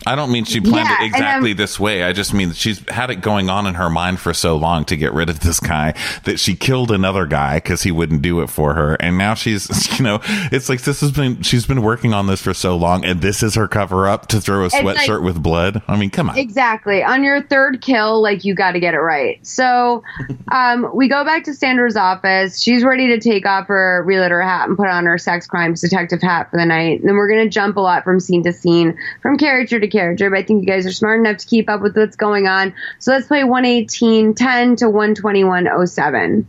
I 0.07 0.15
don't 0.15 0.31
mean 0.31 0.45
she 0.45 0.61
planned 0.61 0.87
Yeah, 0.87 1.03
it 1.03 1.07
exactly 1.07 1.51
this 1.51 1.77
way. 1.77 2.03
I 2.03 2.13
just 2.13 2.33
mean 2.33 2.49
that 2.49 2.57
she's 2.57 2.79
had 2.89 3.09
it 3.09 3.17
going 3.17 3.49
on 3.49 3.67
in 3.67 3.73
her 3.73 3.89
mind 3.89 4.21
for 4.21 4.33
so 4.33 4.55
long 4.55 4.85
to 4.85 4.95
get 4.95 5.11
rid 5.11 5.29
of 5.29 5.41
this 5.41 5.59
guy 5.59 5.93
that 6.23 6.39
she 6.39 6.55
killed 6.55 6.91
another 6.91 7.25
guy 7.25 7.57
because 7.57 7.83
he 7.83 7.91
wouldn't 7.91 8.21
do 8.21 8.39
it 8.39 8.47
for 8.47 8.73
her. 8.73 8.95
And 8.95 9.17
now 9.17 9.33
she's, 9.33 9.67
you 9.99 10.05
know, 10.05 10.19
it's 10.23 10.69
like 10.69 10.81
this 10.83 11.01
has 11.01 11.11
been, 11.11 11.41
she's 11.41 11.65
been 11.65 11.81
working 11.81 12.13
on 12.13 12.27
this 12.27 12.41
for 12.41 12.53
so 12.53 12.77
long 12.77 13.03
and 13.03 13.21
this 13.21 13.43
is 13.43 13.55
her 13.55 13.67
cover 13.67 14.07
up 14.07 14.27
to 14.27 14.39
throw 14.39 14.63
a 14.63 14.69
sweatshirt 14.69 15.19
like- 15.19 15.21
with 15.21 15.43
blood. 15.43 15.81
I 15.89 15.97
mean, 15.97 16.09
come 16.09 16.29
on. 16.29 16.37
Exactly. 16.37 17.03
On 17.03 17.21
your 17.21 17.41
third 17.43 17.81
kill, 17.81 18.21
like 18.21 18.45
you 18.45 18.55
got 18.55 18.71
to 18.71 18.79
get 18.79 18.93
it 18.93 18.99
right. 18.99 19.45
So, 19.45 20.03
um, 20.51 20.89
we 20.93 21.09
go 21.09 21.25
back 21.25 21.43
to 21.45 21.53
Sandra's 21.53 21.97
office. 21.97 22.61
She's 22.61 22.83
ready 22.83 23.07
to 23.07 23.19
take 23.19 23.45
off 23.45 23.67
her 23.67 24.03
realtor 24.05 24.41
hat 24.41 24.69
and 24.69 24.77
put 24.77 24.87
on 24.87 25.05
her 25.05 25.17
sex 25.17 25.47
crimes 25.47 25.81
detective 25.81 26.21
hat 26.21 26.49
for 26.49 26.57
the 26.57 26.65
night. 26.65 27.01
And 27.01 27.09
then 27.09 27.15
we're 27.15 27.29
gonna 27.29 27.49
jump 27.49 27.75
a 27.75 27.81
lot 27.81 28.05
from 28.05 28.21
scene 28.21 28.43
to 28.43 28.53
scene, 28.53 28.97
from 29.21 29.37
character 29.37 29.79
to 29.79 29.87
character. 29.87 29.96
But 29.97 30.33
I 30.33 30.43
think 30.43 30.61
you 30.61 30.67
guys 30.67 30.85
are 30.85 30.91
smart 30.91 31.19
enough 31.19 31.37
to 31.37 31.45
keep 31.45 31.69
up 31.69 31.81
with 31.81 31.95
what's 31.97 32.15
going 32.15 32.47
on. 32.47 32.73
So 32.99 33.11
let's 33.11 33.27
play 33.27 33.41
118.10 33.41 34.77
to 34.77 34.85
121.07. 34.85 36.45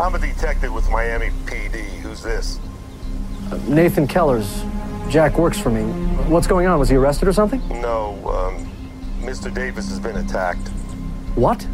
I'm 0.00 0.14
a 0.14 0.18
detective 0.18 0.72
with 0.72 0.88
Miami 0.90 1.30
PD. 1.44 1.84
Who's 2.00 2.22
this? 2.22 2.58
Nathan 3.66 4.06
Kellers. 4.06 4.64
Jack 5.10 5.38
works 5.38 5.58
for 5.58 5.70
me. 5.70 5.82
What's 6.28 6.46
going 6.46 6.66
on? 6.66 6.78
Was 6.78 6.88
he 6.88 6.96
arrested 6.96 7.28
or 7.28 7.32
something? 7.32 7.60
No, 7.68 8.14
um, 8.28 8.70
Mr. 9.20 9.52
Davis 9.52 9.88
has 9.88 9.98
been 9.98 10.16
attacked. 10.16 10.68
What? 11.34 11.66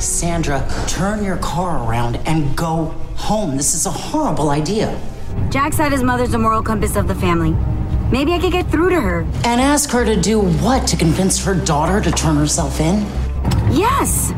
Sandra, 0.00 0.66
turn 0.88 1.22
your 1.24 1.36
car 1.38 1.88
around 1.88 2.16
and 2.26 2.56
go 2.56 2.86
home. 3.16 3.56
This 3.56 3.74
is 3.74 3.86
a 3.86 3.90
horrible 3.90 4.50
idea. 4.50 4.98
Jack 5.50 5.72
said 5.72 5.92
his 5.92 6.02
mother's 6.02 6.30
the 6.30 6.38
moral 6.38 6.62
compass 6.62 6.96
of 6.96 7.08
the 7.08 7.14
family. 7.14 7.54
Maybe 8.12 8.34
I 8.34 8.38
could 8.38 8.52
get 8.52 8.70
through 8.70 8.90
to 8.90 9.00
her. 9.00 9.20
And 9.42 9.58
ask 9.58 9.88
her 9.90 10.04
to 10.04 10.20
do 10.20 10.38
what? 10.38 10.86
To 10.88 10.98
convince 10.98 11.42
her 11.46 11.54
daughter 11.54 11.98
to 11.98 12.10
turn 12.10 12.36
herself 12.36 12.78
in? 12.78 13.00
Yes! 13.72 14.34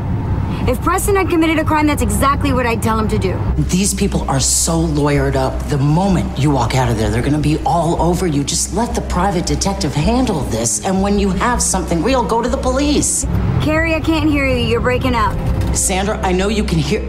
If 0.65 0.81
Preston 0.81 1.17
had 1.17 1.29
committed 1.29 1.59
a 1.59 1.65
crime, 1.65 1.85
that's 1.85 2.01
exactly 2.01 2.53
what 2.53 2.65
I'd 2.65 2.81
tell 2.81 2.97
him 2.97 3.09
to 3.09 3.19
do. 3.19 3.37
These 3.57 3.93
people 3.93 4.21
are 4.29 4.39
so 4.39 4.79
lawyered 4.79 5.35
up. 5.35 5.61
The 5.67 5.77
moment 5.77 6.39
you 6.39 6.51
walk 6.51 6.73
out 6.73 6.89
of 6.89 6.97
there, 6.97 7.09
they're 7.09 7.21
going 7.21 7.33
to 7.33 7.37
be 7.37 7.57
all 7.65 8.01
over 8.01 8.25
you. 8.25 8.45
Just 8.45 8.73
let 8.73 8.95
the 8.95 9.01
private 9.01 9.45
detective 9.45 9.93
handle 9.93 10.39
this. 10.43 10.85
And 10.85 11.01
when 11.01 11.19
you 11.19 11.29
have 11.31 11.61
something 11.61 12.01
real, 12.01 12.23
go 12.23 12.41
to 12.41 12.47
the 12.47 12.57
police. 12.57 13.25
Carrie, 13.61 13.93
I 13.93 13.99
can't 13.99 14.29
hear 14.29 14.47
you. 14.47 14.65
You're 14.65 14.79
breaking 14.79 15.15
up. 15.15 15.35
Sandra, 15.75 16.17
I 16.19 16.31
know 16.31 16.47
you 16.47 16.63
can 16.63 16.79
hear. 16.79 17.01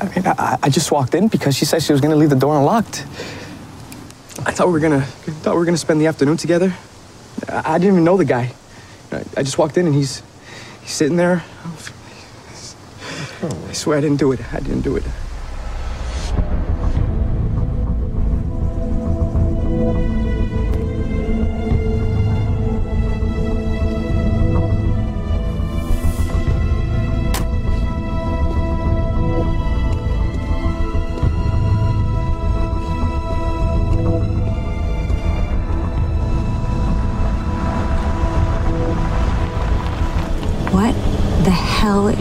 I 0.00 0.04
mean, 0.06 0.26
I, 0.26 0.58
I 0.60 0.68
just 0.70 0.90
walked 0.90 1.14
in 1.14 1.28
because 1.28 1.54
she 1.54 1.64
said 1.64 1.84
she 1.84 1.92
was 1.92 2.00
going 2.00 2.10
to 2.10 2.18
leave 2.18 2.30
the 2.30 2.36
door 2.36 2.58
unlocked. 2.58 3.06
I 4.40 4.50
thought 4.50 4.66
we 4.66 4.72
were 4.72 4.80
gonna 4.80 5.02
thought 5.02 5.54
we 5.54 5.58
were 5.58 5.64
gonna 5.64 5.76
spend 5.76 6.00
the 6.00 6.06
afternoon 6.06 6.38
together. 6.38 6.74
I, 7.48 7.74
I 7.74 7.78
didn't 7.78 7.94
even 7.94 8.04
know 8.04 8.16
the 8.16 8.24
guy. 8.24 8.52
I, 9.12 9.24
I 9.36 9.42
just 9.42 9.58
walked 9.58 9.76
in 9.76 9.86
and 9.86 9.94
he's 9.94 10.22
he's 10.80 10.90
sitting 10.90 11.16
there. 11.16 11.44
I 13.42 13.72
swear 13.72 13.98
I 13.98 14.00
didn't 14.00 14.18
do 14.18 14.32
it. 14.32 14.40
I 14.52 14.60
didn't 14.60 14.82
do 14.82 14.96
it. 14.96 15.04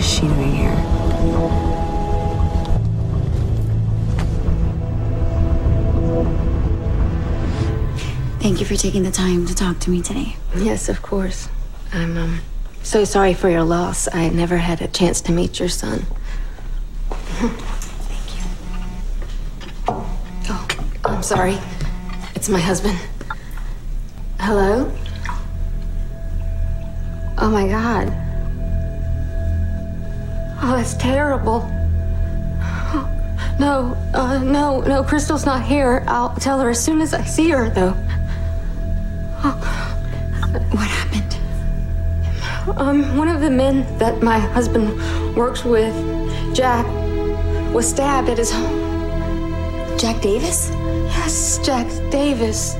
Hell 0.02 0.10
is 0.10 0.14
she 0.14 0.22
doing 0.22 0.56
here? 0.56 0.76
Thank 8.40 8.60
you 8.60 8.66
for 8.66 8.76
taking 8.76 9.04
the 9.04 9.12
time 9.12 9.46
to 9.46 9.56
talk 9.56 9.80
to 9.80 9.90
me 9.90 10.02
today. 10.02 10.36
Yes, 10.56 10.90
of 10.90 11.02
course. 11.02 11.48
I'm 11.94 12.18
um, 12.18 12.42
so 12.84 13.04
sorry 13.04 13.34
for 13.34 13.50
your 13.50 13.64
loss. 13.64 14.08
I 14.14 14.30
never 14.30 14.58
had 14.58 14.82
a 14.82 14.88
chance 14.88 15.22
to 15.22 15.32
meet 15.32 15.60
your 15.60 15.70
son. 15.70 16.06
Thank 18.10 18.36
you. 18.36 18.44
Oh, 20.50 20.68
I'm 21.06 21.24
sorry. 21.24 21.58
It's 22.36 22.50
my 22.50 22.60
husband. 22.60 22.98
Hello? 24.40 24.92
Oh 27.38 27.50
my 27.50 27.68
God. 27.68 28.21
Oh, 30.64 30.74
that's 30.76 30.94
terrible. 30.96 31.70
No, 33.60 33.96
uh, 34.14 34.40
no, 34.44 34.82
no, 34.82 35.04
Crystal's 35.04 35.46
not 35.46 35.64
here. 35.64 36.04
I'll 36.08 36.36
tell 36.36 36.60
her 36.60 36.70
as 36.70 36.84
soon 36.84 37.02
as 37.02 37.14
I 37.14 37.24
see 37.24 37.50
her, 37.50 37.70
though. 37.70 37.92
What 40.72 40.88
happened? 40.88 41.38
Um, 42.80 43.18
one 43.18 43.28
of 43.28 43.42
the 43.42 43.50
men 43.50 43.86
that 43.98 44.22
my 44.22 44.40
husband 44.40 45.36
works 45.36 45.64
with, 45.64 45.94
Jack, 46.56 46.86
was 47.74 47.90
stabbed 47.90 48.30
at 48.30 48.38
his 48.38 48.52
home. 48.52 48.80
Jack 49.98 50.22
Davis? 50.22 50.70
Yes, 50.72 51.60
Jack 51.64 51.88
Davis. 52.12 52.76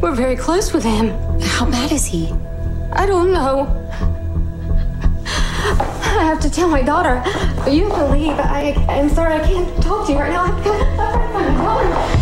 We're 0.00 0.14
very 0.14 0.36
close 0.36 0.72
with 0.72 0.84
him. 0.84 1.10
How 1.40 1.70
bad 1.70 1.92
is 1.92 2.04
he? 2.04 2.32
I 2.92 3.06
don't 3.06 3.32
know. 3.32 3.66
I 5.78 6.24
have 6.24 6.40
to 6.40 6.50
tell 6.50 6.68
my 6.68 6.82
daughter. 6.82 7.22
You 7.70 7.86
leave. 8.10 8.38
I, 8.38 8.74
I'm 8.88 9.08
sorry, 9.08 9.34
I 9.34 9.40
can't 9.40 9.82
talk 9.82 10.06
to 10.06 10.12
you 10.12 10.18
right 10.18 10.32
now. 10.32 10.44
I've 10.44 10.64
got, 10.64 10.78
to 10.78 10.96
find 10.96 11.32
my 11.32 11.64
daughter. 11.64 12.19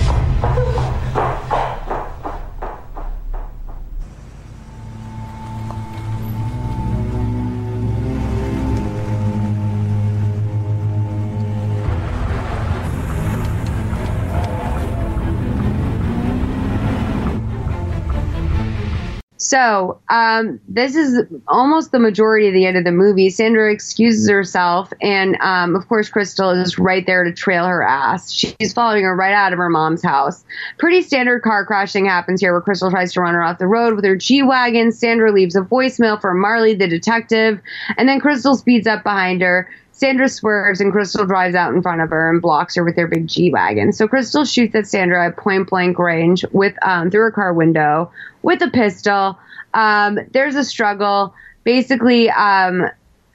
So, 19.48 19.98
um, 20.10 20.60
this 20.68 20.94
is 20.94 21.24
almost 21.46 21.90
the 21.90 21.98
majority 21.98 22.48
of 22.48 22.52
the 22.52 22.66
end 22.66 22.76
of 22.76 22.84
the 22.84 22.92
movie. 22.92 23.30
Sandra 23.30 23.72
excuses 23.72 24.28
herself, 24.28 24.92
and 25.00 25.38
um, 25.40 25.74
of 25.74 25.88
course, 25.88 26.10
Crystal 26.10 26.50
is 26.50 26.78
right 26.78 27.06
there 27.06 27.24
to 27.24 27.32
trail 27.32 27.64
her 27.64 27.82
ass. 27.82 28.30
She's 28.30 28.74
following 28.74 29.04
her 29.04 29.16
right 29.16 29.32
out 29.32 29.54
of 29.54 29.58
her 29.58 29.70
mom's 29.70 30.02
house. 30.02 30.44
Pretty 30.76 31.00
standard 31.00 31.40
car 31.40 31.64
crashing 31.64 32.04
happens 32.04 32.42
here 32.42 32.52
where 32.52 32.60
Crystal 32.60 32.90
tries 32.90 33.14
to 33.14 33.22
run 33.22 33.32
her 33.32 33.42
off 33.42 33.56
the 33.56 33.66
road 33.66 33.94
with 33.94 34.04
her 34.04 34.16
G 34.16 34.42
Wagon. 34.42 34.92
Sandra 34.92 35.32
leaves 35.32 35.56
a 35.56 35.62
voicemail 35.62 36.20
for 36.20 36.34
Marley, 36.34 36.74
the 36.74 36.86
detective, 36.86 37.58
and 37.96 38.06
then 38.06 38.20
Crystal 38.20 38.54
speeds 38.54 38.86
up 38.86 39.02
behind 39.02 39.40
her. 39.40 39.70
Sandra 39.98 40.28
swerves 40.28 40.80
and 40.80 40.92
Crystal 40.92 41.26
drives 41.26 41.56
out 41.56 41.74
in 41.74 41.82
front 41.82 42.00
of 42.00 42.10
her 42.10 42.30
and 42.30 42.40
blocks 42.40 42.76
her 42.76 42.84
with 42.84 42.94
their 42.94 43.08
big 43.08 43.26
G 43.26 43.50
wagon. 43.50 43.92
So 43.92 44.06
Crystal 44.06 44.44
shoots 44.44 44.76
at 44.76 44.86
Sandra 44.86 45.26
at 45.26 45.36
point 45.36 45.68
blank 45.68 45.98
range 45.98 46.44
with 46.52 46.76
um, 46.82 47.10
through 47.10 47.22
her 47.22 47.30
car 47.32 47.52
window 47.52 48.12
with 48.42 48.62
a 48.62 48.70
pistol. 48.70 49.36
Um, 49.74 50.20
there's 50.30 50.54
a 50.54 50.62
struggle. 50.62 51.34
Basically, 51.64 52.30
um, 52.30 52.88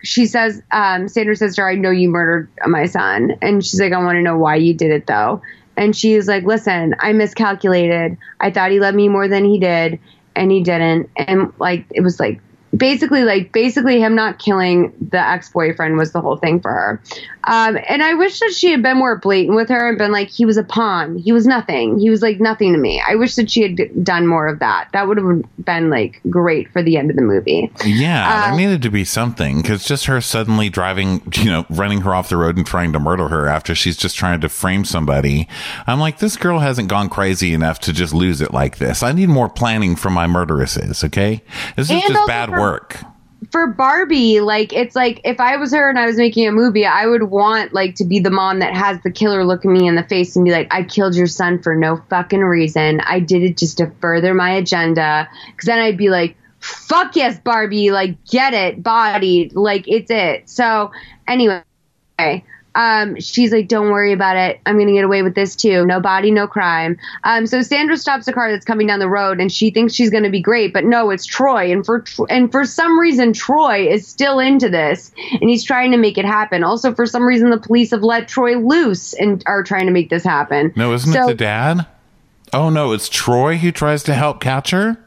she 0.03 0.25
says, 0.25 0.63
um, 0.71 1.09
Sandra 1.09 1.35
says 1.35 1.55
to 1.55 1.63
her, 1.63 1.69
I 1.69 1.75
know 1.75 1.91
you 1.91 2.07
murdered 2.07 2.49
my 2.65 2.85
son. 2.85 3.37
And 3.41 3.63
she's 3.65 3.81
like, 3.81 3.91
I 3.91 3.97
want 3.97 4.15
to 4.15 4.21
know 4.21 4.37
why 4.37 4.55
you 4.55 4.73
did 4.73 4.91
it 4.91 5.05
though. 5.05 5.41
And 5.75 5.93
she's 5.93 6.29
like, 6.29 6.45
listen, 6.45 6.95
I 6.97 7.11
miscalculated. 7.11 8.17
I 8.39 8.51
thought 8.51 8.71
he 8.71 8.79
loved 8.79 8.95
me 8.95 9.09
more 9.09 9.27
than 9.27 9.43
he 9.43 9.59
did, 9.59 9.99
and 10.33 10.49
he 10.49 10.63
didn't. 10.63 11.09
And 11.17 11.51
like, 11.59 11.87
it 11.89 12.01
was 12.01 12.21
like, 12.21 12.39
basically 12.75 13.23
like 13.23 13.51
basically 13.51 13.99
him 13.99 14.15
not 14.15 14.39
killing 14.39 14.91
the 15.11 15.19
ex-boyfriend 15.19 15.97
was 15.97 16.11
the 16.11 16.21
whole 16.21 16.37
thing 16.37 16.59
for 16.59 16.71
her 16.71 17.01
um, 17.45 17.77
and 17.87 18.01
i 18.01 18.13
wish 18.13 18.39
that 18.39 18.51
she 18.51 18.71
had 18.71 18.81
been 18.81 18.97
more 18.97 19.17
blatant 19.17 19.55
with 19.55 19.69
her 19.69 19.89
and 19.89 19.97
been 19.97 20.11
like 20.11 20.27
he 20.29 20.45
was 20.45 20.57
a 20.57 20.63
pawn 20.63 21.17
he 21.17 21.31
was 21.31 21.45
nothing 21.45 21.99
he 21.99 22.09
was 22.09 22.21
like 22.21 22.39
nothing 22.39 22.73
to 22.73 22.79
me 22.79 23.01
i 23.07 23.15
wish 23.15 23.35
that 23.35 23.49
she 23.51 23.61
had 23.61 23.75
d- 23.75 23.89
done 24.01 24.25
more 24.25 24.47
of 24.47 24.59
that 24.59 24.87
that 24.93 25.07
would 25.07 25.17
have 25.17 25.43
been 25.63 25.89
like 25.89 26.19
great 26.29 26.67
for 26.71 26.81
the 26.81 26.97
end 26.97 27.09
of 27.09 27.15
the 27.15 27.21
movie 27.21 27.71
Yeah, 27.85 28.45
Um, 28.45 28.57
there 28.57 28.65
needed 28.67 28.81
to 28.83 28.89
be 28.89 29.03
something 29.05 29.61
because 29.61 29.85
just 29.85 30.05
her 30.05 30.19
suddenly 30.21 30.69
driving, 30.69 31.21
you 31.37 31.45
know, 31.51 31.65
running 31.69 32.01
her 32.01 32.13
off 32.15 32.29
the 32.29 32.37
road 32.37 32.57
and 32.57 32.65
trying 32.65 32.91
to 32.93 32.99
murder 32.99 33.27
her 33.27 33.47
after 33.47 33.75
she's 33.75 33.97
just 33.97 34.15
trying 34.15 34.41
to 34.41 34.49
frame 34.49 34.83
somebody. 34.85 35.47
I'm 35.87 35.99
like, 35.99 36.19
this 36.19 36.35
girl 36.37 36.59
hasn't 36.59 36.87
gone 36.89 37.09
crazy 37.09 37.53
enough 37.53 37.79
to 37.81 37.93
just 37.93 38.13
lose 38.13 38.41
it 38.41 38.53
like 38.53 38.77
this. 38.77 39.03
I 39.03 39.11
need 39.11 39.29
more 39.29 39.49
planning 39.49 39.95
from 39.95 40.13
my 40.13 40.25
murderesses, 40.27 41.03
okay? 41.05 41.43
This 41.75 41.89
is 41.89 42.01
just 42.01 42.27
bad 42.27 42.49
for- 42.49 42.55
work. 42.63 43.03
for 43.51 43.67
Barbie, 43.67 44.39
like 44.39 44.73
it's 44.73 44.95
like 44.95 45.21
if 45.23 45.39
I 45.39 45.57
was 45.57 45.71
her 45.73 45.89
and 45.89 45.99
I 45.99 46.05
was 46.05 46.17
making 46.17 46.47
a 46.47 46.51
movie, 46.51 46.85
I 46.85 47.05
would 47.05 47.23
want 47.23 47.73
like 47.73 47.95
to 47.95 48.05
be 48.05 48.19
the 48.19 48.31
mom 48.31 48.59
that 48.59 48.73
has 48.73 49.01
the 49.03 49.11
killer 49.11 49.45
look 49.45 49.65
at 49.65 49.71
me 49.71 49.87
in 49.87 49.95
the 49.95 50.03
face 50.03 50.35
and 50.35 50.43
be 50.43 50.51
like, 50.51 50.67
"I 50.71 50.83
killed 50.83 51.15
your 51.15 51.27
son 51.27 51.61
for 51.61 51.75
no 51.75 52.01
fucking 52.09 52.39
reason. 52.39 52.99
I 53.01 53.19
did 53.19 53.43
it 53.43 53.57
just 53.57 53.77
to 53.77 53.91
further 54.01 54.33
my 54.33 54.51
agenda." 54.51 55.29
Because 55.47 55.67
then 55.67 55.79
I'd 55.79 55.97
be 55.97 56.09
like, 56.09 56.35
"Fuck 56.59 57.15
yes, 57.15 57.37
Barbie! 57.39 57.91
Like 57.91 58.23
get 58.25 58.53
it, 58.53 58.81
body, 58.81 59.51
like 59.53 59.85
it's 59.87 60.09
it." 60.09 60.49
So 60.49 60.91
anyway, 61.27 61.61
um, 62.75 63.19
she's 63.19 63.51
like, 63.51 63.67
"Don't 63.67 63.91
worry 63.91 64.11
about 64.13 64.35
it. 64.37 64.59
I'm 64.65 64.77
gonna 64.79 64.93
get 64.93 65.03
away 65.03 65.21
with 65.21 65.35
this 65.35 65.55
too. 65.55 65.85
No 65.85 65.99
body, 65.99 66.31
no 66.31 66.47
crime." 66.47 66.97
Um, 67.23 67.45
so 67.45 67.61
Sandra 67.61 67.97
stops 67.97 68.27
a 68.27 68.33
car 68.33 68.51
that's 68.51 68.65
coming 68.65 68.87
down 68.87 68.99
the 68.99 69.09
road, 69.09 69.39
and 69.39 69.51
she 69.51 69.69
thinks 69.71 69.93
she's 69.93 70.09
gonna 70.09 70.29
be 70.29 70.41
great, 70.41 70.73
but 70.73 70.83
no, 70.85 71.09
it's 71.09 71.25
Troy. 71.25 71.71
And 71.71 71.85
for 71.85 72.03
and 72.29 72.51
for 72.51 72.65
some 72.65 72.97
reason, 72.99 73.33
Troy 73.33 73.87
is 73.87 74.07
still 74.07 74.39
into 74.39 74.69
this, 74.69 75.11
and 75.39 75.49
he's 75.49 75.63
trying 75.63 75.91
to 75.91 75.97
make 75.97 76.17
it 76.17 76.25
happen. 76.25 76.63
Also, 76.63 76.93
for 76.93 77.05
some 77.05 77.23
reason, 77.23 77.49
the 77.49 77.59
police 77.59 77.91
have 77.91 78.03
let 78.03 78.27
Troy 78.27 78.57
loose 78.57 79.13
and 79.13 79.43
are 79.45 79.63
trying 79.63 79.85
to 79.85 79.91
make 79.91 80.09
this 80.09 80.23
happen. 80.23 80.71
No, 80.75 80.93
isn't 80.93 81.11
So- 81.13 81.23
it 81.23 81.27
the 81.27 81.33
dad? 81.35 81.85
Oh 82.51 82.69
no, 82.69 82.91
it's 82.91 83.09
Troy 83.09 83.57
who 83.57 83.71
tries 83.71 84.03
to 84.03 84.13
help 84.13 84.39
catch 84.39 84.69
her. 84.71 84.97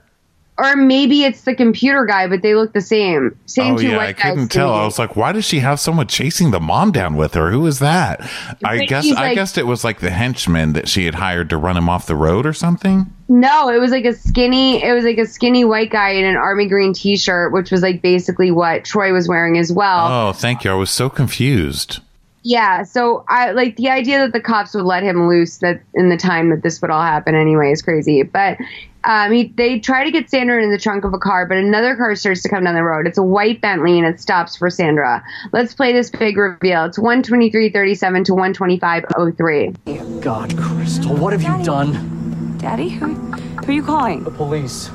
Or 0.59 0.75
maybe 0.75 1.25
it's 1.25 1.43
the 1.43 1.55
computer 1.55 2.07
guy, 2.07 2.27
but 2.29 2.41
they 2.41 2.55
look 2.55 2.73
the 2.73 2.81
same. 2.81 3.39
Same 3.45 3.75
oh 3.75 3.79
two 3.79 3.89
yeah, 3.89 3.95
I 3.95 3.97
white 3.97 4.17
guys. 4.17 4.23
couldn't 4.33 4.49
tell. 4.49 4.73
I 4.73 4.87
was 4.87 4.99
like, 4.99 5.15
why 5.15 5.33
does 5.33 5.45
she 5.45 5.59
have 5.59 5.79
someone 5.79 6.07
chasing 6.07 6.51
the 6.51 6.61
mom 6.61 6.93
down 6.93 7.17
with 7.17 7.35
her? 7.35 7.51
Who 7.51 7.67
is 7.67 7.79
that? 7.81 8.23
I 8.65 8.79
But 8.79 8.89
guess 8.89 9.11
I 9.13 9.21
like- 9.21 9.35
guessed 9.35 9.59
it 9.59 9.67
was 9.67 9.85
like 9.85 10.01
the 10.01 10.09
henchman 10.11 10.73
that 10.73 10.89
she 10.89 11.05
had 11.05 11.17
hired 11.17 11.51
to 11.51 11.59
run 11.59 11.77
him 11.77 11.91
off 11.91 12.07
the 12.07 12.17
road 12.17 12.47
or 12.47 12.55
something. 12.55 13.05
No, 13.29 13.69
it 13.69 13.79
was 13.79 13.91
like 13.91 14.07
a 14.07 14.15
skinny. 14.15 14.83
It 14.83 14.95
was 14.95 15.05
like 15.05 15.19
a 15.19 15.27
skinny 15.27 15.65
white 15.67 15.91
guy 15.91 16.11
in 16.11 16.25
an 16.25 16.37
army 16.37 16.69
green 16.69 16.95
T-shirt, 16.95 17.53
which 17.53 17.71
was 17.71 17.83
like 17.83 18.01
basically 18.01 18.51
what 18.51 18.85
Troy 18.87 19.13
was 19.13 19.29
wearing 19.29 19.59
as 19.59 19.71
well. 19.71 20.29
Oh, 20.29 20.33
thank 20.33 20.65
you. 20.65 20.71
I 20.71 20.75
was 20.75 20.91
so 20.91 21.11
confused. 21.11 22.01
Yeah, 22.45 22.85
so 22.85 23.25
I 23.29 23.51
like 23.51 23.75
the 23.77 23.91
idea 23.91 24.21
that 24.21 24.33
the 24.33 24.41
cops 24.41 24.73
would 24.75 24.85
let 24.85 25.03
him 25.03 25.29
loose 25.29 25.59
that 25.59 25.83
in 25.95 26.09
the 26.09 26.17
time 26.17 26.51
that 26.51 26.63
this 26.63 26.81
would 26.81 26.93
all 26.93 27.03
happen 27.03 27.35
anyway 27.35 27.73
is 27.73 27.83
crazy. 27.83 28.23
But 28.23 28.59
um, 29.07 29.31
he, 29.31 29.45
they 29.57 29.79
try 29.79 30.03
to 30.05 30.11
get 30.11 30.29
Sandra 30.29 30.61
in 30.61 30.73
the 30.73 30.79
trunk 30.79 31.05
of 31.05 31.15
a 31.15 31.19
car, 31.19 31.47
but 31.47 31.57
another 31.57 31.95
car 31.95 32.17
starts 32.17 32.43
to 32.43 32.49
come 32.49 32.65
down 32.65 32.75
the 32.75 32.83
road. 32.83 33.07
It's 33.07 33.19
a 33.19 33.23
white 33.23 33.61
Bentley 33.61 33.99
and 33.99 34.07
it 34.07 34.21
stops 34.21 34.57
for 34.57 34.69
Sandra. 34.69 35.25
Let's 35.53 35.75
play 35.75 35.93
this 35.93 36.11
big 36.11 36.37
reveal. 36.37 36.85
It's 36.87 36.99
123.37 36.99 38.25
to 38.25 38.33
125.03. 38.33 40.21
God, 40.21 40.59
Crystal, 40.59 41.17
what 41.17 41.33
have 41.33 41.43
you 41.43 41.65
done? 41.65 42.59
Daddy, 42.59 42.89
who, 42.89 43.15
who 43.15 43.71
are 43.71 43.73
you 43.73 43.85
calling? 43.85 44.25
The 44.25 44.31
police. 44.33 44.91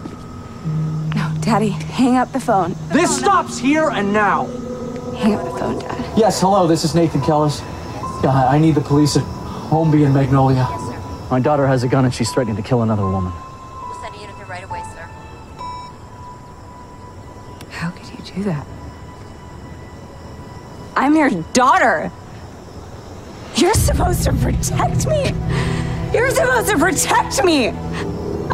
No, 1.16 1.34
Daddy, 1.40 1.70
hang 1.70 2.18
up 2.18 2.34
the 2.34 2.40
phone. 2.42 2.76
This 2.90 3.18
stops 3.18 3.58
here 3.58 3.90
and 3.92 4.12
now. 4.12 4.46
Hang 5.16 5.36
up 5.36 5.46
the 5.46 5.58
phone, 5.58 5.80
Dad. 5.80 6.18
Yes, 6.18 6.42
hello, 6.42 6.68
this 6.68 6.84
is 6.84 6.94
Nathan 6.96 7.22
Kellers. 7.22 7.62
Yeah, 8.24 8.32
I 8.32 8.58
need 8.58 8.76
the 8.76 8.82
police 8.82 9.16
at 9.16 9.24
Homeby 9.24 10.04
and 10.04 10.14
Magnolia. 10.14 10.68
My 11.30 11.40
daughter 11.40 11.66
has 11.66 11.84
a 11.84 11.88
gun 11.88 12.04
and 12.04 12.14
she's 12.14 12.30
threatening 12.30 12.58
to 12.58 12.62
kill 12.62 12.82
another 12.82 13.04
woman. 13.04 13.32
Do 18.36 18.44
that? 18.44 18.66
I'm 20.96 21.16
your 21.16 21.30
daughter. 21.54 22.12
You're 23.56 23.74
supposed 23.74 24.24
to 24.24 24.34
protect 24.34 25.08
me. 25.08 25.34
You're 26.14 26.30
supposed 26.32 26.70
to 26.70 26.78
protect 26.78 27.44
me. 27.44 27.72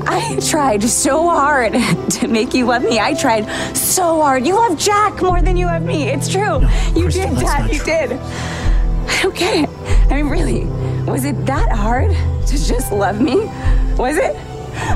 I 0.10 0.40
tried 0.48 0.84
so 0.84 1.30
hard 1.30 1.74
to 2.12 2.28
make 2.28 2.54
you 2.54 2.66
love 2.66 2.84
me. 2.84 3.00
I 3.00 3.14
tried 3.14 3.46
so 3.76 4.22
hard. 4.22 4.46
You 4.46 4.56
love 4.56 4.78
Jack 4.78 5.22
more 5.22 5.42
than 5.42 5.58
you 5.58 5.66
love 5.66 5.84
me. 5.84 6.10
It's 6.10 6.30
true. 6.30 6.62
you 6.96 7.10
did, 7.10 7.38
Dad. 7.38 7.72
You 7.72 7.84
did. 7.84 8.12
I 8.14 9.20
don't 9.22 9.36
get 9.36 9.64
it. 9.64 10.12
I 10.12 10.16
mean, 10.16 10.30
really, 10.30 10.66
was 11.10 11.26
it 11.26 11.46
that 11.46 11.72
hard 11.72 12.12
to 12.12 12.66
just 12.66 12.92
love 12.92 13.20
me? 13.20 13.46
Was 13.96 14.18
it? 14.18 14.36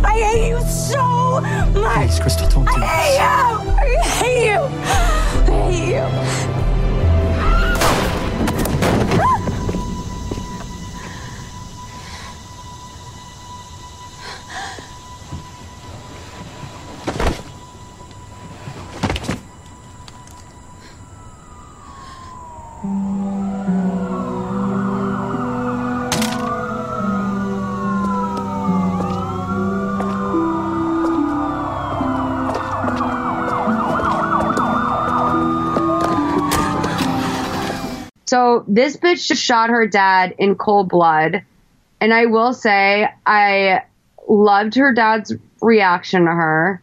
I 0.03 0.19
hate 0.19 0.49
you 0.49 0.59
so 0.61 1.41
much. 1.41 1.73
Please, 1.73 2.19
Crystal, 2.19 2.47
don't 2.49 2.65
do 2.65 2.71
I 2.75 2.85
hate 2.85 3.15
you. 3.15 3.71
I 3.71 3.97
hate 4.19 4.45
you. 4.45 4.59
I 5.53 5.71
hate 5.71 6.47
you. 6.47 6.50
So 38.31 38.63
this 38.65 38.95
bitch 38.95 39.27
just 39.27 39.43
shot 39.43 39.69
her 39.71 39.85
dad 39.85 40.35
in 40.37 40.55
cold 40.55 40.87
blood. 40.87 41.43
And 41.99 42.13
I 42.13 42.27
will 42.27 42.53
say, 42.53 43.09
I 43.25 43.83
loved 44.25 44.75
her 44.75 44.93
dad's 44.93 45.33
reaction 45.61 46.23
to 46.23 46.31
her. 46.31 46.81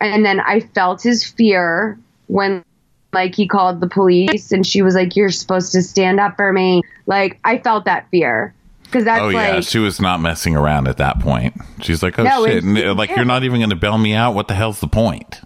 And 0.00 0.24
then 0.24 0.40
I 0.40 0.60
felt 0.60 1.02
his 1.02 1.22
fear 1.22 1.98
when, 2.28 2.64
like, 3.12 3.34
he 3.34 3.46
called 3.46 3.80
the 3.80 3.90
police 3.90 4.52
and 4.52 4.66
she 4.66 4.80
was 4.80 4.94
like, 4.94 5.16
You're 5.16 5.30
supposed 5.30 5.72
to 5.72 5.82
stand 5.82 6.18
up 6.18 6.36
for 6.36 6.50
me. 6.50 6.80
Like, 7.04 7.40
I 7.44 7.58
felt 7.58 7.84
that 7.84 8.08
fear. 8.08 8.54
Because 8.84 9.04
that's 9.04 9.20
oh 9.20 9.26
like, 9.26 9.52
yeah, 9.52 9.60
she 9.60 9.78
was 9.78 10.00
not 10.00 10.22
messing 10.22 10.56
around 10.56 10.88
at 10.88 10.96
that 10.96 11.20
point. 11.20 11.60
She's 11.82 12.02
like, 12.02 12.18
oh 12.18 12.22
No, 12.22 12.46
shit, 12.46 12.64
And, 12.64 12.78
uh, 12.78 12.94
like 12.94 13.10
you're 13.10 13.26
not 13.26 13.44
even 13.44 13.60
going 13.60 13.68
to 13.68 13.76
bail 13.76 13.98
me 13.98 14.14
out. 14.14 14.34
What 14.34 14.48
the 14.48 14.54
hell's 14.54 14.80
the 14.80 14.88
point? 14.88 15.42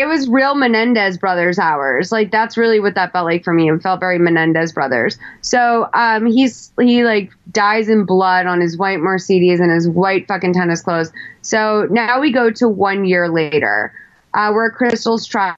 It 0.00 0.06
was 0.06 0.28
real 0.28 0.54
Menendez 0.54 1.18
brothers 1.18 1.58
hours. 1.58 2.10
Like 2.10 2.30
that's 2.30 2.56
really 2.56 2.80
what 2.80 2.94
that 2.94 3.12
felt 3.12 3.26
like 3.26 3.44
for 3.44 3.52
me. 3.52 3.70
It 3.70 3.82
felt 3.82 4.00
very 4.00 4.18
Menendez 4.18 4.72
brothers. 4.72 5.18
So 5.42 5.90
um 5.92 6.24
he's 6.24 6.72
he 6.80 7.04
like 7.04 7.30
dies 7.52 7.90
in 7.90 8.06
blood 8.06 8.46
on 8.46 8.62
his 8.62 8.78
white 8.78 9.00
Mercedes 9.00 9.60
and 9.60 9.70
his 9.70 9.88
white 9.88 10.26
fucking 10.26 10.54
tennis 10.54 10.80
clothes. 10.80 11.12
So 11.42 11.86
now 11.90 12.18
we 12.18 12.32
go 12.32 12.50
to 12.50 12.66
one 12.66 13.04
year 13.04 13.28
later. 13.28 13.92
Uh 14.32 14.50
we're 14.54 14.68
at 14.68 14.74
Crystal's 14.74 15.26
trial 15.26 15.56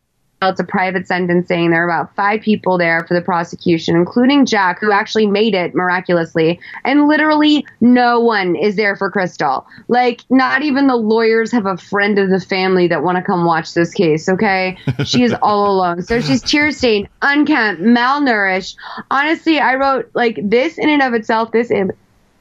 It's 0.48 0.60
a 0.60 0.64
private 0.64 1.06
sentencing. 1.06 1.70
There 1.70 1.86
are 1.86 1.88
about 1.88 2.14
five 2.14 2.40
people 2.40 2.78
there 2.78 3.04
for 3.06 3.14
the 3.14 3.22
prosecution, 3.22 3.96
including 3.96 4.46
Jack, 4.46 4.80
who 4.80 4.92
actually 4.92 5.26
made 5.26 5.54
it 5.54 5.74
miraculously. 5.74 6.60
And 6.84 7.06
literally, 7.06 7.66
no 7.80 8.20
one 8.20 8.56
is 8.56 8.76
there 8.76 8.96
for 8.96 9.10
Crystal. 9.10 9.66
Like, 9.88 10.22
not 10.30 10.62
even 10.62 10.86
the 10.86 10.96
lawyers 10.96 11.52
have 11.52 11.66
a 11.66 11.76
friend 11.76 12.18
of 12.18 12.30
the 12.30 12.40
family 12.40 12.88
that 12.88 13.02
want 13.02 13.16
to 13.16 13.22
come 13.22 13.44
watch 13.44 13.74
this 13.74 13.92
case, 13.92 14.28
okay? 14.28 14.76
She 15.04 15.22
is 15.22 15.34
all 15.42 15.70
alone. 15.76 16.02
So 16.02 16.20
she's 16.20 16.42
tear 16.42 16.70
stained, 16.70 17.08
unkempt, 17.22 17.82
malnourished. 17.82 18.76
Honestly, 19.10 19.58
I 19.60 19.76
wrote, 19.76 20.10
like, 20.14 20.38
this 20.42 20.78
in 20.78 20.88
and 20.88 21.02
of 21.02 21.14
itself, 21.14 21.52
this, 21.52 21.70
Im- 21.70 21.92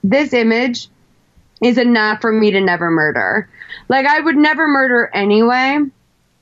this 0.04 0.34
image 0.34 0.90
is 1.62 1.78
enough 1.78 2.22
for 2.22 2.32
me 2.32 2.52
to 2.52 2.62
never 2.62 2.90
murder. 2.90 3.50
Like, 3.88 4.06
I 4.06 4.20
would 4.20 4.36
never 4.36 4.68
murder 4.68 5.10
anyway. 5.14 5.80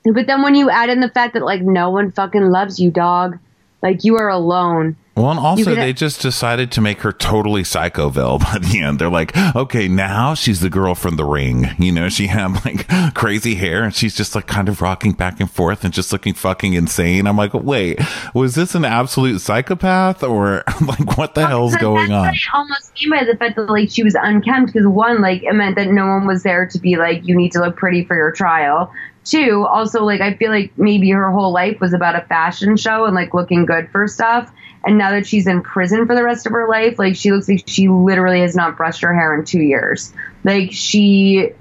But 0.04 0.26
then 0.26 0.42
when 0.42 0.54
you 0.54 0.70
add 0.70 0.88
in 0.88 1.00
the 1.00 1.10
fact 1.10 1.34
that 1.34 1.44
like 1.44 1.60
no 1.60 1.90
one 1.90 2.10
fucking 2.10 2.50
loves 2.50 2.80
you, 2.80 2.90
dog, 2.90 3.38
like 3.82 4.04
you 4.04 4.16
are 4.16 4.28
alone. 4.28 4.96
Well, 5.16 5.32
and 5.32 5.40
also 5.40 5.74
they 5.74 5.92
just 5.92 6.22
decided 6.22 6.72
to 6.72 6.80
make 6.80 7.00
her 7.00 7.12
totally 7.12 7.62
Psychoville 7.62 8.40
by 8.52 8.58
the 8.58 8.80
end. 8.80 8.98
They're 8.98 9.10
like, 9.10 9.36
okay, 9.54 9.86
now 9.88 10.34
she's 10.34 10.60
the 10.60 10.70
girl 10.70 10.94
from 10.94 11.16
The 11.16 11.24
Ring. 11.24 11.66
You 11.78 11.92
know, 11.92 12.08
she 12.08 12.28
had 12.28 12.64
like 12.64 12.88
crazy 13.14 13.54
hair 13.56 13.82
and 13.82 13.94
she's 13.94 14.16
just 14.16 14.34
like 14.34 14.46
kind 14.46 14.68
of 14.68 14.80
rocking 14.80 15.12
back 15.12 15.40
and 15.40 15.50
forth 15.50 15.84
and 15.84 15.92
just 15.92 16.12
looking 16.12 16.32
fucking 16.32 16.72
insane. 16.72 17.26
I'm 17.26 17.36
like, 17.36 17.52
wait, 17.52 18.00
was 18.34 18.54
this 18.54 18.74
an 18.74 18.84
absolute 18.84 19.40
psychopath 19.40 20.22
or 20.22 20.62
like 20.86 21.18
what 21.18 21.34
the 21.34 21.46
hell's 21.46 21.76
going 21.76 22.12
on? 22.12 22.28
I 22.28 22.36
almost 22.54 22.92
mean 23.02 23.10
by 23.10 23.24
the 23.24 23.36
fact 23.36 23.56
that 23.56 23.68
like 23.68 23.90
she 23.90 24.02
was 24.02 24.14
unkempt 24.14 24.72
because 24.72 24.86
one, 24.86 25.20
like 25.20 25.42
it 25.42 25.52
meant 25.52 25.76
that 25.76 25.88
no 25.88 26.06
one 26.06 26.26
was 26.26 26.44
there 26.44 26.66
to 26.66 26.78
be 26.78 26.96
like, 26.96 27.26
you 27.26 27.36
need 27.36 27.52
to 27.52 27.60
look 27.60 27.76
pretty 27.76 28.04
for 28.04 28.16
your 28.16 28.32
trial. 28.32 28.90
Two, 29.24 29.66
also 29.66 30.04
like 30.04 30.20
I 30.20 30.34
feel 30.34 30.50
like 30.50 30.76
maybe 30.78 31.10
her 31.10 31.30
whole 31.30 31.52
life 31.52 31.80
was 31.80 31.92
about 31.92 32.16
a 32.16 32.22
fashion 32.22 32.76
show 32.76 33.04
and 33.04 33.14
like 33.14 33.34
looking 33.34 33.66
good 33.66 33.90
for 33.90 34.08
stuff. 34.08 34.50
And 34.84 34.96
now 34.96 35.10
that 35.10 35.26
she's 35.26 35.46
in 35.46 35.62
prison 35.62 36.06
for 36.06 36.14
the 36.14 36.24
rest 36.24 36.46
of 36.46 36.52
her 36.52 36.66
life, 36.66 36.98
like 36.98 37.16
she 37.16 37.30
looks 37.30 37.48
like 37.48 37.64
she 37.66 37.88
literally 37.88 38.40
has 38.40 38.56
not 38.56 38.78
brushed 38.78 39.02
her 39.02 39.14
hair 39.14 39.34
in 39.34 39.44
two 39.44 39.60
years. 39.60 40.12
Like 40.42 40.72
she 40.72 41.52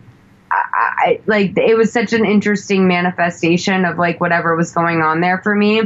I, 0.51 1.19
like 1.25 1.57
it 1.57 1.77
was 1.77 1.91
such 1.91 2.13
an 2.13 2.25
interesting 2.25 2.87
manifestation 2.87 3.85
of 3.85 3.97
like 3.97 4.19
whatever 4.19 4.55
was 4.55 4.71
going 4.71 5.01
on 5.01 5.21
there 5.21 5.39
for 5.39 5.55
me. 5.55 5.83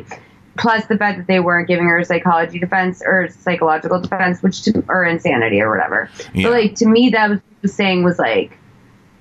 Plus 0.56 0.86
the 0.86 0.98
fact 0.98 1.18
that 1.18 1.26
they 1.26 1.40
weren't 1.40 1.68
giving 1.68 1.88
her 1.88 1.98
a 1.98 2.06
psychology 2.06 2.60
defense 2.60 3.02
or 3.04 3.28
psychological 3.30 4.00
defense, 4.00 4.44
which 4.44 4.62
to, 4.62 4.84
or 4.88 5.04
insanity 5.04 5.60
or 5.60 5.72
whatever. 5.72 6.10
Yeah. 6.34 6.44
But 6.44 6.52
like 6.52 6.76
to 6.76 6.86
me, 6.86 7.10
that 7.10 7.42
was 7.64 7.74
saying 7.74 8.04
was 8.04 8.20
like, 8.20 8.58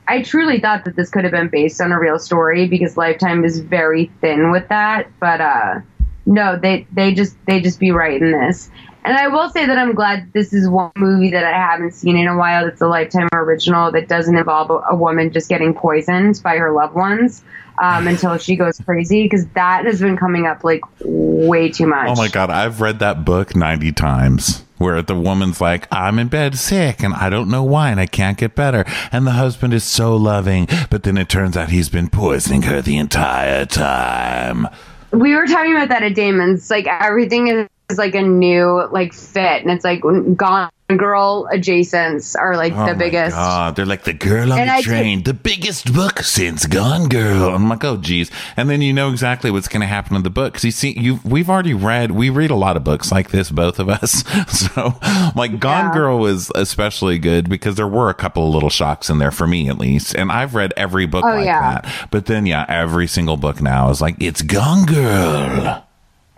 I 0.09 0.23
truly 0.23 0.61
thought 0.61 0.85
that 0.85 0.97
this 0.97 1.11
could 1.11 1.24
have 1.24 1.33
been 1.33 1.49
based 1.49 1.81
on 1.81 1.93
a 1.93 1.99
real 1.99 2.19
story 2.19 2.66
because 2.69 2.97
Lifetime 2.97 3.45
is 3.45 3.61
very 3.61 4.11
thin 4.20 4.51
with 4.51 4.69
that. 4.69 5.09
But 5.20 5.41
uh, 5.41 5.81
no, 6.27 6.59
they 6.59 6.87
they 6.93 7.15
just 7.15 7.37
they 7.47 7.61
just 7.61 7.79
be 7.79 7.91
right 7.91 8.20
in 8.20 8.33
this. 8.33 8.70
And 9.05 9.16
I 9.16 9.29
will 9.29 9.49
say 9.51 9.66
that 9.66 9.79
I'm 9.79 9.95
glad 9.95 10.33
this 10.33 10.53
is 10.53 10.69
one 10.69 10.93
movie 10.97 11.31
that 11.31 11.45
I 11.45 11.53
haven't 11.53 11.93
seen 11.93 12.16
in 12.16 12.29
a 12.29 12.37
while. 12.37 12.65
That's 12.65 12.81
a 12.81 12.87
Lifetime 12.87 13.29
original 13.33 13.91
that 13.93 14.09
doesn't 14.09 14.37
involve 14.37 14.70
a, 14.89 14.95
woman 14.95 15.33
just 15.33 15.49
getting 15.49 15.74
poisoned 15.74 16.41
by 16.45 16.57
her 16.57 16.70
loved 16.70 16.95
ones 16.95 17.43
um, 17.83 18.07
until 18.07 18.39
she 18.39 18.55
goes 18.55 18.79
crazy 18.79 19.24
because 19.24 19.47
that 19.49 19.87
has 19.87 20.01
been 20.01 20.16
coming 20.16 20.47
up 20.47 20.62
like 20.62 20.83
way 21.01 21.69
too 21.69 21.87
much. 21.87 22.11
Oh 22.11 22.15
my 22.15 22.29
god, 22.29 22.51
I've 22.51 22.81
read 22.81 23.01
that 23.01 23.24
book 23.24 23.57
90 23.57 23.91
times 23.93 24.65
where 24.83 25.01
the 25.01 25.15
woman's 25.15 25.61
like, 25.61 25.89
"I'm 25.91 26.19
in 26.19 26.29
bed 26.29 26.59
sick 26.59 27.03
and 27.03 27.15
I 27.15 27.31
don't 27.31 27.49
know 27.49 27.63
why 27.63 27.91
and 27.91 28.01
I 28.01 28.07
can't 28.07 28.37
get 28.37 28.55
better." 28.55 28.85
And 29.11 29.27
the 29.27 29.33
husband 29.33 29.73
is 29.73 29.85
so 29.85 30.17
loving, 30.17 30.69
but 30.91 31.05
then 31.05 31.17
it 31.17 31.29
turns 31.29 31.57
out 31.57 31.71
he's 31.71 31.89
been 31.89 32.09
poisoning 32.11 32.63
her 32.63 32.83
the 32.83 32.99
entire 32.99 33.65
time. 33.65 34.69
we 35.13 35.35
were 35.35 35.47
talking 35.47 35.75
about 35.75 35.89
that 35.91 36.03
at 36.03 36.15
Damon's. 36.15 36.71
Like 36.71 36.87
everything 36.87 37.49
is 37.49 37.99
like 37.99 38.15
a 38.15 38.23
new 38.23 38.89
like 38.91 39.13
fit, 39.13 39.63
and 39.63 39.71
it's 39.71 39.85
like 39.85 40.03
Gone 40.37 40.71
Girl 40.97 41.48
adjacents 41.52 42.36
are 42.39 42.56
like 42.56 42.73
Oh 42.74 42.86
the 42.86 42.94
biggest. 42.94 43.35
God, 43.36 43.77
they're 43.77 43.86
like 43.86 44.05
the 44.05 44.12
girl 44.12 44.52
on 44.52 44.59
And 44.59 44.69
the 44.69 44.74
I 44.74 44.77
did- 44.82 44.85
train, 44.86 45.23
the 45.24 45.35
biggest 45.35 45.93
book 45.93 46.20
since 46.20 46.66
Gone 46.66 47.09
Girl. 47.09 47.55
I'm 47.55 47.69
like, 47.69 47.85
oh 47.85 47.97
geez, 47.97 48.31
and 48.56 48.69
then 48.70 48.82
you 48.82 48.93
know 48.93 49.10
exactly 49.10 49.51
what's 49.51 49.69
going 49.69 49.81
to 49.81 49.86
happen 49.86 50.16
in 50.16 50.23
the 50.23 50.31
book 50.31 50.52
because 50.52 50.64
you 50.64 50.70
see, 50.70 50.98
you 50.98 51.20
we've 51.24 51.48
already 51.51 51.74
read, 51.74 52.10
we 52.12 52.31
read 52.31 52.51
a 52.51 52.55
lot 52.56 52.77
of 52.77 52.85
books 52.85 53.10
like 53.12 53.31
this, 53.31 53.51
both 53.51 53.78
of 53.78 53.89
us. 53.89 54.24
So, 54.52 54.94
like, 55.35 55.59
Gone 55.60 55.93
Girl 55.93 56.19
was 56.19 56.51
especially 56.55 57.19
good 57.19 57.48
because 57.48 57.74
there 57.77 57.86
were 57.89 58.09
a 58.10 58.14
couple 58.14 58.47
of 58.47 58.55
little 58.55 58.70
shocks 58.70 59.09
in 59.10 59.19
there 59.19 59.31
for 59.31 59.47
me 59.47 59.69
at 59.69 59.78
least, 59.78 60.14
and 60.14 60.31
I've 60.31 60.55
read 60.55 60.73
every 60.77 61.06
book 61.06 61.24
Oh, 61.24 61.28
like 61.28 61.47
yeah. 61.47 61.81
that. 61.81 62.09
But 62.10 62.27
then, 62.27 62.47
yeah, 62.47 62.64
every 62.69 63.06
single 63.06 63.36
book 63.36 63.60
now 63.60 63.90
is 63.90 64.01
like 64.01 64.16
it's 64.20 64.43
Gone 64.43 64.86
Girl. 64.86 65.86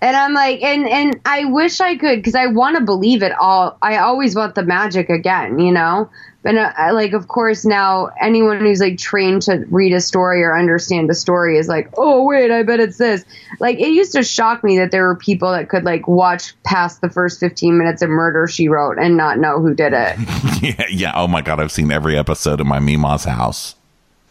And 0.05 0.15
I'm 0.15 0.35
like, 0.35 0.63
and 0.63 0.87
and 0.87 1.19
I 1.25 1.47
wish 1.47 1.81
I 1.81 1.97
could 1.97 2.17
because 2.19 2.35
I 2.35 2.49
want 2.49 2.77
to 2.77 2.85
believe 2.85 3.23
it 3.23 3.33
all. 3.33 3.79
I 3.81 3.97
always 3.97 4.37
want 4.37 4.55
the 4.55 4.63
magic 4.63 5.09
again, 5.09 5.59
you 5.59 5.73
know. 5.73 6.11
But 6.43 6.57
uh, 6.57 6.73
I- 6.77 6.91
like, 6.91 7.15
of 7.15 7.27
course, 7.29 7.65
now 7.65 8.11
anyone 8.21 8.61
who's 8.61 8.81
like 8.81 8.99
trained 8.99 9.41
to 9.43 9.65
read 9.71 9.95
a 9.95 10.03
story 10.03 10.43
or 10.43 10.55
understand 10.55 11.09
a 11.09 11.15
story 11.15 11.57
is 11.57 11.69
like, 11.69 11.89
oh 11.97 12.25
wait, 12.25 12.51
I 12.51 12.65
bet 12.65 12.81
it's 12.81 12.99
this. 12.99 13.25
Like, 13.61 13.79
it 13.81 13.89
used 13.89 14.13
to 14.13 14.23
shock 14.23 14.63
me 14.63 14.77
that 14.77 14.91
there 14.91 15.05
were 15.05 15.17
people 15.17 15.51
that 15.53 15.71
could 15.71 15.85
like 15.85 16.07
watch 16.07 16.53
past 16.65 17.01
the 17.01 17.09
first 17.09 17.41
15 17.41 17.79
minutes 17.79 18.03
of 18.03 18.11
Murder 18.11 18.47
She 18.47 18.69
Wrote 18.69 18.99
and 18.99 19.17
not 19.17 19.39
know 19.39 19.59
who 19.59 19.73
did 19.75 19.95
it. 19.95 20.19
yeah, 20.63 20.85
yeah. 20.91 21.13
Oh 21.15 21.29
my 21.29 21.41
god, 21.41 21.61
I've 21.61 21.73
seen 21.73 21.91
every 21.91 22.19
episode 22.19 22.61
of 22.61 22.67
my 22.67 22.79
Mima's 22.79 23.25
house. 23.25 23.75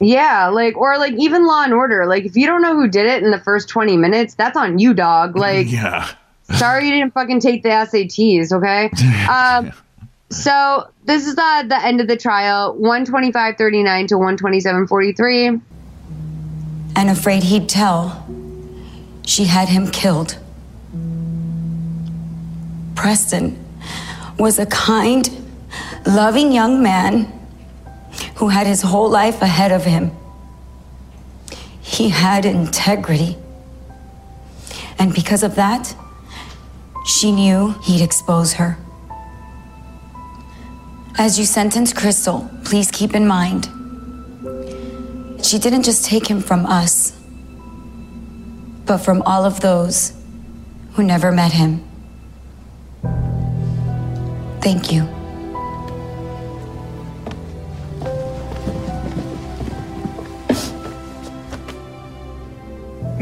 Yeah, 0.03 0.47
like 0.49 0.75
or 0.77 0.97
like 0.97 1.13
even 1.13 1.45
Law 1.47 1.63
and 1.63 1.73
Order. 1.73 2.05
Like 2.05 2.25
if 2.25 2.35
you 2.35 2.45
don't 2.45 2.61
know 2.61 2.75
who 2.75 2.88
did 2.88 3.05
it 3.05 3.23
in 3.23 3.31
the 3.31 3.39
first 3.39 3.69
twenty 3.69 3.95
minutes, 3.97 4.34
that's 4.35 4.57
on 4.57 4.77
you, 4.80 4.93
dog. 4.93 5.35
Like 5.38 5.71
Yeah. 5.71 6.09
sorry 6.55 6.85
you 6.88 6.91
didn't 6.91 7.13
fucking 7.13 7.39
take 7.39 7.63
the 7.63 7.69
SATs, 7.69 8.51
okay? 8.51 8.91
Um 9.30 9.71
so 10.30 10.88
this 11.05 11.27
is 11.27 11.35
the 11.35 11.65
the 11.67 11.84
end 11.85 12.01
of 12.01 12.07
the 12.07 12.17
trial, 12.17 12.73
one 12.75 13.05
twenty 13.05 13.31
five 13.31 13.55
thirty 13.57 13.84
nine 13.84 14.07
to 14.07 14.17
one 14.17 14.35
twenty 14.38 14.59
seven 14.59 14.88
forty 14.88 15.13
three. 15.13 15.47
and 16.95 17.09
afraid 17.09 17.43
he'd 17.43 17.69
tell, 17.69 18.27
she 19.25 19.45
had 19.45 19.69
him 19.69 19.89
killed. 19.89 20.38
Preston 22.95 23.59
was 24.39 24.59
a 24.59 24.65
kind, 24.67 25.30
loving 26.05 26.51
young 26.51 26.81
man 26.81 27.31
who 28.35 28.49
had 28.49 28.67
his 28.67 28.81
whole 28.81 29.09
life 29.09 29.41
ahead 29.41 29.71
of 29.71 29.83
him. 29.83 30.11
He 31.81 32.09
had 32.09 32.45
integrity. 32.45 33.37
And 34.99 35.13
because 35.13 35.43
of 35.43 35.55
that, 35.55 35.95
she 37.05 37.31
knew 37.31 37.75
he'd 37.83 38.01
expose 38.01 38.53
her. 38.53 38.77
As 41.17 41.37
you 41.37 41.45
sentence 41.45 41.93
Crystal, 41.93 42.49
please 42.63 42.89
keep 42.89 43.13
in 43.13 43.27
mind 43.27 43.69
she 45.43 45.59
didn't 45.59 45.83
just 45.83 46.05
take 46.05 46.25
him 46.25 46.41
from 46.41 46.65
us, 46.65 47.11
but 48.85 48.99
from 48.99 49.21
all 49.23 49.45
of 49.45 49.59
those 49.59 50.13
who 50.93 51.03
never 51.03 51.31
met 51.31 51.51
him. 51.51 51.83
Thank 54.61 54.91
you. 54.91 55.22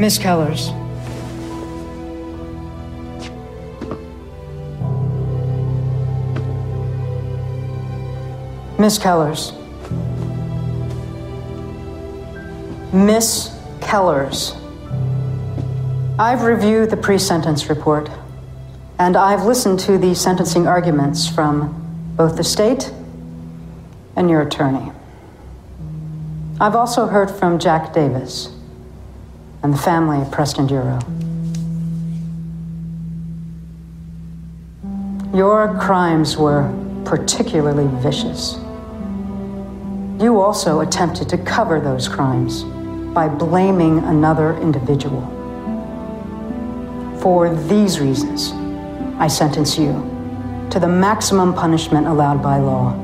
Miss 0.02 0.18
Kellers. 0.18 0.72
Miss 8.80 8.98
Kellers. 8.98 9.52
Miss 12.92 13.56
Kellers. 13.80 14.56
I've 16.18 16.42
reviewed 16.42 16.90
the 16.90 16.96
pre 16.96 17.16
sentence 17.16 17.68
report, 17.68 18.10
and 18.98 19.16
I've 19.16 19.44
listened 19.44 19.78
to 19.86 19.98
the 19.98 20.16
sentencing 20.16 20.66
arguments 20.66 21.28
from 21.28 22.12
both 22.16 22.36
the 22.36 22.42
state 22.42 22.92
and 24.16 24.28
your 24.28 24.42
attorney. 24.42 24.90
I've 26.60 26.74
also 26.74 27.06
heard 27.06 27.30
from 27.30 27.60
Jack 27.60 27.92
Davis 27.92 28.52
and 29.62 29.72
the 29.72 29.78
family 29.78 30.20
of 30.20 30.30
Preston 30.30 30.66
Duro. 30.66 30.98
Your 35.34 35.78
crimes 35.80 36.36
were 36.36 36.70
particularly 37.04 37.86
vicious. 38.02 38.54
You 40.22 40.40
also 40.40 40.80
attempted 40.80 41.28
to 41.30 41.38
cover 41.38 41.80
those 41.80 42.08
crimes 42.08 42.64
by 43.14 43.28
blaming 43.28 43.98
another 44.00 44.56
individual. 44.58 45.22
For 47.20 47.54
these 47.54 48.00
reasons, 48.00 48.52
I 49.18 49.28
sentence 49.28 49.78
you 49.78 49.92
to 50.70 50.80
the 50.80 50.88
maximum 50.88 51.54
punishment 51.54 52.06
allowed 52.06 52.42
by 52.42 52.58
law 52.58 52.98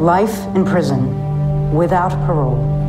life 0.00 0.44
in 0.56 0.64
prison 0.64 1.72
without 1.72 2.10
parole. 2.26 2.83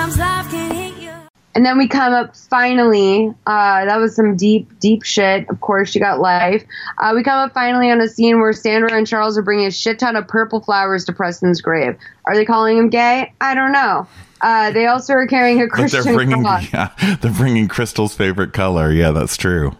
Sometimes 0.00 0.18
life 0.18 0.50
can 0.50 0.74
hit 0.74 1.02
you. 1.02 1.12
And 1.54 1.66
then 1.66 1.76
we 1.76 1.86
come 1.86 2.14
up 2.14 2.34
finally. 2.34 3.34
Uh, 3.46 3.84
that 3.84 3.98
was 3.98 4.16
some 4.16 4.34
deep, 4.34 4.78
deep 4.78 5.02
shit. 5.02 5.46
Of 5.50 5.60
course, 5.60 5.94
you 5.94 6.00
got 6.00 6.20
life. 6.20 6.64
Uh, 6.96 7.12
we 7.14 7.22
come 7.22 7.36
up 7.36 7.52
finally 7.52 7.90
on 7.90 8.00
a 8.00 8.08
scene 8.08 8.40
where 8.40 8.54
Sandra 8.54 8.94
and 8.94 9.06
Charles 9.06 9.36
are 9.36 9.42
bringing 9.42 9.66
a 9.66 9.70
shit 9.70 9.98
ton 9.98 10.16
of 10.16 10.26
purple 10.26 10.62
flowers 10.62 11.04
to 11.04 11.12
Preston's 11.12 11.60
grave. 11.60 11.98
Are 12.24 12.34
they 12.34 12.46
calling 12.46 12.78
him 12.78 12.88
gay? 12.88 13.30
I 13.42 13.54
don't 13.54 13.72
know. 13.72 14.06
Uh, 14.40 14.70
they 14.70 14.86
also 14.86 15.12
are 15.12 15.26
carrying 15.26 15.60
a 15.60 15.66
But 15.66 15.90
they're 15.90 16.02
bringing, 16.02 16.44
cross. 16.44 16.66
yeah, 16.72 16.94
they're 17.20 17.30
bringing 17.30 17.68
Crystal's 17.68 18.14
favorite 18.14 18.54
color. 18.54 18.90
Yeah, 18.90 19.10
that's 19.10 19.36
true. 19.36 19.76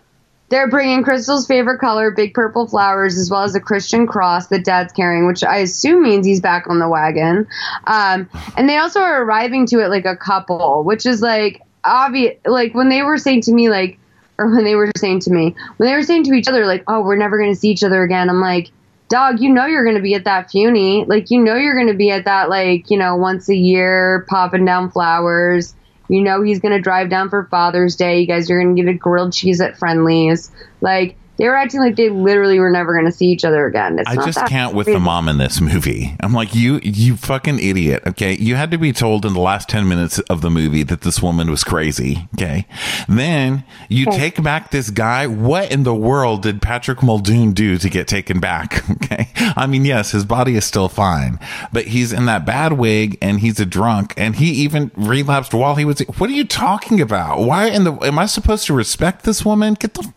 They're 0.50 0.68
bringing 0.68 1.04
Crystal's 1.04 1.46
favorite 1.46 1.78
color, 1.78 2.10
big 2.10 2.34
purple 2.34 2.66
flowers, 2.66 3.16
as 3.16 3.30
well 3.30 3.42
as 3.42 3.54
a 3.54 3.60
Christian 3.60 4.06
cross 4.06 4.48
that 4.48 4.64
Dad's 4.64 4.92
carrying, 4.92 5.26
which 5.28 5.44
I 5.44 5.58
assume 5.58 6.02
means 6.02 6.26
he's 6.26 6.40
back 6.40 6.68
on 6.68 6.80
the 6.80 6.88
wagon. 6.88 7.46
Um, 7.86 8.28
and 8.56 8.68
they 8.68 8.76
also 8.76 9.00
are 9.00 9.22
arriving 9.22 9.66
to 9.66 9.78
it 9.78 9.88
like 9.88 10.06
a 10.06 10.16
couple, 10.16 10.82
which 10.82 11.06
is 11.06 11.22
like 11.22 11.62
obvious. 11.84 12.36
Like 12.44 12.74
when 12.74 12.88
they 12.88 13.02
were 13.02 13.16
saying 13.16 13.42
to 13.42 13.52
me, 13.52 13.70
like, 13.70 13.98
or 14.38 14.52
when 14.52 14.64
they 14.64 14.74
were 14.74 14.90
saying 14.96 15.20
to 15.20 15.30
me, 15.30 15.54
when 15.76 15.88
they 15.88 15.94
were 15.94 16.02
saying 16.02 16.24
to 16.24 16.32
each 16.32 16.48
other, 16.48 16.66
like, 16.66 16.82
"Oh, 16.88 17.00
we're 17.02 17.16
never 17.16 17.38
going 17.38 17.52
to 17.52 17.58
see 17.58 17.70
each 17.70 17.84
other 17.84 18.02
again." 18.02 18.28
I'm 18.28 18.40
like, 18.40 18.70
"Dog, 19.08 19.40
you 19.40 19.50
know 19.50 19.66
you're 19.66 19.84
going 19.84 19.96
to 19.96 20.02
be 20.02 20.14
at 20.14 20.24
that 20.24 20.48
funy. 20.48 21.06
Like, 21.06 21.30
you 21.30 21.40
know 21.40 21.54
you're 21.54 21.76
going 21.76 21.92
to 21.92 21.94
be 21.94 22.10
at 22.10 22.24
that, 22.24 22.48
like, 22.48 22.90
you 22.90 22.98
know, 22.98 23.14
once 23.14 23.48
a 23.48 23.54
year, 23.54 24.26
popping 24.28 24.64
down 24.64 24.90
flowers." 24.90 25.74
You 26.10 26.22
know 26.22 26.42
he's 26.42 26.58
gonna 26.58 26.80
drive 26.80 27.08
down 27.08 27.30
for 27.30 27.44
Father's 27.44 27.94
Day. 27.94 28.20
You 28.20 28.26
guys 28.26 28.50
are 28.50 28.60
gonna 28.60 28.74
get 28.74 28.88
a 28.88 28.94
grilled 28.94 29.32
cheese 29.32 29.60
at 29.60 29.78
Friendly's. 29.78 30.50
Like 30.80 31.16
they 31.40 31.48
were 31.48 31.56
acting 31.56 31.80
like 31.80 31.96
they 31.96 32.10
literally 32.10 32.60
were 32.60 32.70
never 32.70 32.94
gonna 32.94 33.10
see 33.10 33.26
each 33.28 33.46
other 33.46 33.66
again. 33.66 33.98
It's 33.98 34.08
I 34.10 34.14
just 34.26 34.44
can't 34.46 34.74
with 34.74 34.86
the 34.86 35.00
mom 35.00 35.26
in 35.26 35.38
this 35.38 35.58
movie. 35.58 36.14
I'm 36.20 36.34
like, 36.34 36.54
you, 36.54 36.80
you 36.82 37.16
fucking 37.16 37.58
idiot. 37.58 38.02
Okay. 38.06 38.36
You 38.36 38.56
had 38.56 38.70
to 38.72 38.78
be 38.78 38.92
told 38.92 39.24
in 39.24 39.32
the 39.32 39.40
last 39.40 39.66
10 39.70 39.88
minutes 39.88 40.18
of 40.18 40.42
the 40.42 40.50
movie 40.50 40.82
that 40.82 41.00
this 41.00 41.22
woman 41.22 41.50
was 41.50 41.64
crazy. 41.64 42.28
Okay. 42.34 42.66
Then 43.08 43.64
you 43.88 44.06
Okay. 44.08 44.18
take 44.18 44.42
back 44.42 44.70
this 44.70 44.90
guy. 44.90 45.26
What 45.26 45.72
in 45.72 45.84
the 45.84 45.94
world 45.94 46.42
did 46.42 46.60
Patrick 46.60 47.02
Muldoon 47.02 47.52
do 47.52 47.78
to 47.78 47.88
get 47.88 48.06
taken 48.06 48.38
back? 48.38 48.84
Okay. 49.00 49.30
I 49.56 49.66
mean, 49.66 49.84
yes, 49.86 50.10
his 50.12 50.24
body 50.26 50.56
is 50.56 50.64
still 50.66 50.88
fine, 50.90 51.38
but 51.72 51.86
he's 51.86 52.12
in 52.12 52.26
that 52.26 52.44
bad 52.44 52.74
wig 52.74 53.16
and 53.22 53.40
he's 53.40 53.58
a 53.58 53.64
drunk 53.64 54.12
and 54.16 54.36
he 54.36 54.50
even 54.50 54.90
relapsed 54.94 55.54
while 55.54 55.74
he 55.76 55.84
was. 55.86 56.00
What 56.18 56.28
are 56.28 56.34
you 56.34 56.44
talking 56.44 57.00
about? 57.00 57.40
Why 57.40 57.66
in 57.68 57.84
the, 57.84 57.92
am 57.94 58.18
I 58.18 58.26
supposed 58.26 58.66
to 58.66 58.74
respect 58.74 59.24
this 59.24 59.42
woman? 59.44 59.74
Get 59.74 59.94
the, 59.94 60.12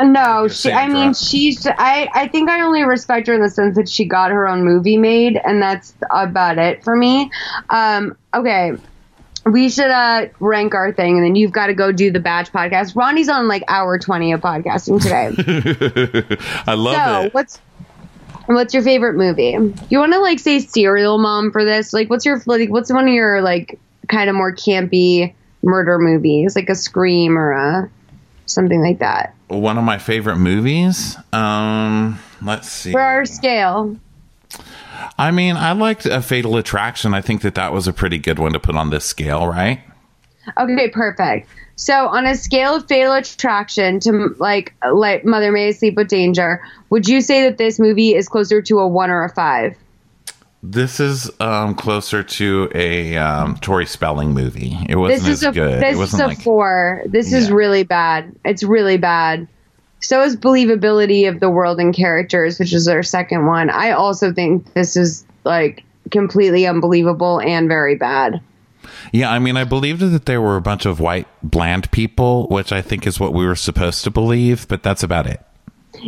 No, 0.00 0.48
she. 0.48 0.70
I 0.70 0.88
mean, 0.88 1.14
she's. 1.14 1.66
I. 1.66 2.08
I 2.12 2.28
think 2.28 2.50
I 2.50 2.60
only 2.60 2.82
respect 2.82 3.28
her 3.28 3.34
in 3.34 3.40
the 3.40 3.48
sense 3.48 3.76
that 3.76 3.88
she 3.88 4.04
got 4.04 4.30
her 4.30 4.46
own 4.46 4.64
movie 4.64 4.98
made, 4.98 5.36
and 5.36 5.60
that's 5.62 5.94
about 6.10 6.58
it 6.58 6.84
for 6.84 6.94
me. 6.94 7.30
Um. 7.70 8.16
Okay. 8.34 8.72
We 9.46 9.68
should 9.68 9.90
uh 9.90 10.26
rank 10.40 10.74
our 10.74 10.92
thing, 10.92 11.16
and 11.16 11.24
then 11.24 11.36
you've 11.36 11.52
got 11.52 11.68
to 11.68 11.74
go 11.74 11.92
do 11.92 12.10
the 12.10 12.18
batch 12.18 12.52
podcast. 12.52 12.96
Ronnie's 12.96 13.28
on 13.28 13.46
like 13.46 13.62
hour 13.68 13.98
twenty 13.98 14.32
of 14.32 14.40
podcasting 14.40 15.00
today. 15.00 16.36
I 16.66 16.74
love 16.74 16.94
so 16.94 17.22
it. 17.22 17.34
what's 17.34 17.60
what's 18.46 18.74
your 18.74 18.82
favorite 18.82 19.14
movie? 19.14 19.56
You 19.88 19.98
want 19.98 20.12
to 20.12 20.18
like 20.18 20.40
say 20.40 20.58
serial 20.58 21.18
mom 21.18 21.52
for 21.52 21.64
this? 21.64 21.92
Like, 21.92 22.10
what's 22.10 22.26
your 22.26 22.42
like? 22.46 22.70
What's 22.70 22.92
one 22.92 23.06
of 23.06 23.14
your 23.14 23.40
like 23.40 23.78
kind 24.08 24.28
of 24.28 24.34
more 24.34 24.52
campy 24.52 25.32
murder 25.62 26.00
movies, 26.00 26.56
like 26.56 26.68
a 26.68 26.74
Scream 26.74 27.38
or 27.38 27.52
a 27.52 27.90
something 28.46 28.82
like 28.82 28.98
that? 28.98 29.35
One 29.48 29.78
of 29.78 29.84
my 29.84 29.98
favorite 29.98 30.36
movies. 30.36 31.16
Um, 31.32 32.18
let's 32.42 32.68
see. 32.68 32.92
For 32.92 33.00
our 33.00 33.24
scale, 33.24 33.96
I 35.18 35.30
mean, 35.30 35.56
I 35.56 35.72
liked 35.72 36.06
a 36.06 36.20
Fatal 36.20 36.56
Attraction. 36.56 37.14
I 37.14 37.20
think 37.20 37.42
that 37.42 37.54
that 37.54 37.72
was 37.72 37.86
a 37.86 37.92
pretty 37.92 38.18
good 38.18 38.38
one 38.38 38.52
to 38.52 38.60
put 38.60 38.76
on 38.76 38.90
this 38.90 39.04
scale, 39.04 39.46
right? 39.46 39.80
Okay, 40.58 40.90
perfect. 40.90 41.48
So, 41.76 42.08
on 42.08 42.24
a 42.26 42.34
scale 42.34 42.76
of 42.76 42.86
fatal 42.86 43.12
attraction 43.12 44.00
to 44.00 44.34
like 44.38 44.74
like 44.90 45.24
Mother 45.24 45.52
May 45.52 45.68
I 45.68 45.70
Sleep 45.72 45.94
with 45.94 46.08
Danger, 46.08 46.62
would 46.88 47.06
you 47.06 47.20
say 47.20 47.42
that 47.42 47.58
this 47.58 47.78
movie 47.78 48.14
is 48.14 48.28
closer 48.28 48.62
to 48.62 48.78
a 48.78 48.88
one 48.88 49.10
or 49.10 49.24
a 49.24 49.28
five? 49.28 49.76
This 50.68 50.98
is 50.98 51.30
um, 51.38 51.76
closer 51.76 52.24
to 52.24 52.68
a 52.74 53.16
um, 53.16 53.56
Tori 53.58 53.86
Spelling 53.86 54.34
movie. 54.34 54.76
It 54.88 54.96
wasn't 54.96 55.22
this 55.22 55.28
is 55.28 55.44
as 55.44 55.50
a 55.50 55.52
good. 55.52 55.80
this 55.80 55.96
it 55.96 56.02
is 56.02 56.14
a 56.14 56.26
like 56.26 56.40
four. 56.40 57.04
This 57.06 57.32
is 57.32 57.52
really 57.52 57.84
bad. 57.84 58.34
It's 58.44 58.64
really 58.64 58.96
bad. 58.96 59.46
So 60.00 60.22
is 60.22 60.36
believability 60.36 61.28
of 61.28 61.38
the 61.38 61.48
world 61.48 61.78
and 61.78 61.94
characters, 61.94 62.58
which 62.58 62.72
is 62.72 62.88
our 62.88 63.04
second 63.04 63.46
one. 63.46 63.70
I 63.70 63.92
also 63.92 64.32
think 64.32 64.74
this 64.74 64.96
is 64.96 65.24
like 65.44 65.84
completely 66.10 66.66
unbelievable 66.66 67.40
and 67.40 67.68
very 67.68 67.94
bad. 67.94 68.40
yeah. 69.12 69.30
I 69.30 69.38
mean, 69.38 69.56
I 69.56 69.62
believed 69.62 70.00
that 70.00 70.26
there 70.26 70.40
were 70.40 70.56
a 70.56 70.62
bunch 70.62 70.84
of 70.84 70.98
white 70.98 71.28
bland 71.44 71.92
people, 71.92 72.48
which 72.48 72.72
I 72.72 72.82
think 72.82 73.06
is 73.06 73.20
what 73.20 73.32
we 73.32 73.46
were 73.46 73.54
supposed 73.54 74.02
to 74.02 74.10
believe, 74.10 74.66
but 74.66 74.82
that's 74.82 75.04
about 75.04 75.28
it. 75.28 75.40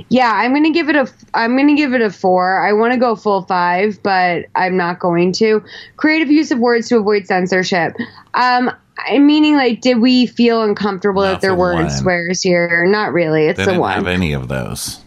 Yeah, 0.09 0.33
I'm 0.33 0.53
gonna 0.53 0.71
give 0.73 0.89
it 0.89 0.97
a. 0.97 1.11
I'm 1.35 1.57
gonna 1.57 1.75
give 1.77 1.95
it 1.95 2.01
a 2.01 2.11
four. 2.11 2.61
I 2.61 2.73
want 2.73 2.93
to 2.93 2.99
go 2.99 3.17
full 3.17 3.43
five, 3.43 4.03
but 4.03 4.47
I'm 4.55 4.77
not 4.77 4.99
going 5.01 5.33
to. 5.35 5.63
Creative 5.97 6.31
use 6.31 6.51
of 6.51 6.59
words 6.59 6.89
to 6.89 6.97
avoid 6.99 7.27
censorship. 7.27 7.95
Um, 8.35 8.71
I 9.07 9.19
meaning 9.19 9.55
like, 9.55 9.81
did 9.81 9.99
we 9.99 10.27
feel 10.27 10.63
uncomfortable 10.63 11.23
that 11.23 11.41
there 11.41 11.55
weren't 11.55 11.83
one. 11.83 11.91
swears 11.91 12.43
here? 12.43 12.87
Not 12.87 13.13
really. 13.13 13.47
It's 13.47 13.57
they 13.57 13.63
a 13.63 13.67
didn't 13.67 13.81
one. 13.81 13.95
have 13.95 14.07
any 14.07 14.33
of 14.33 14.49
those. 14.49 15.01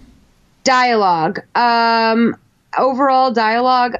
dialogue. 0.63 1.39
Um, 1.55 2.35
overall 2.77 3.31
dialogue, 3.31 3.97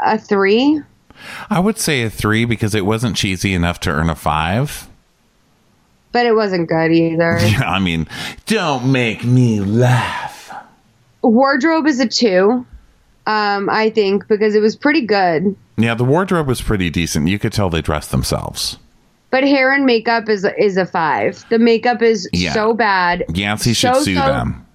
a 0.00 0.18
three. 0.18 0.80
I 1.50 1.60
would 1.60 1.78
say 1.78 2.02
a 2.02 2.10
three 2.10 2.44
because 2.44 2.74
it 2.74 2.84
wasn't 2.86 3.16
cheesy 3.16 3.54
enough 3.54 3.80
to 3.80 3.90
earn 3.90 4.10
a 4.10 4.14
five. 4.14 4.88
But 6.12 6.26
it 6.26 6.34
wasn't 6.34 6.68
good 6.68 6.92
either. 6.92 7.38
Yeah, 7.42 7.70
I 7.70 7.78
mean, 7.78 8.06
don't 8.46 8.92
make 8.92 9.24
me 9.24 9.60
laugh. 9.60 10.52
Wardrobe 11.22 11.86
is 11.86 12.00
a 12.00 12.06
two. 12.08 12.66
Um, 13.26 13.70
I 13.70 13.90
think 13.90 14.26
because 14.28 14.54
it 14.54 14.60
was 14.60 14.74
pretty 14.76 15.02
good. 15.06 15.54
Yeah, 15.76 15.94
the 15.94 16.04
wardrobe 16.04 16.48
was 16.48 16.60
pretty 16.60 16.90
decent. 16.90 17.28
You 17.28 17.38
could 17.38 17.52
tell 17.52 17.70
they 17.70 17.80
dressed 17.82 18.10
themselves. 18.10 18.78
But 19.30 19.44
hair 19.44 19.72
and 19.72 19.86
makeup 19.86 20.28
is 20.28 20.44
is 20.58 20.76
a 20.76 20.84
five. 20.84 21.44
The 21.48 21.58
makeup 21.58 22.02
is 22.02 22.28
Yeah. 22.32 22.52
so 22.52 22.74
bad. 22.74 23.24
Yancey 23.32 23.72
should 23.72 23.94
So, 23.94 24.02
sue 24.02 24.14
so- 24.16 24.26
them. 24.26 24.66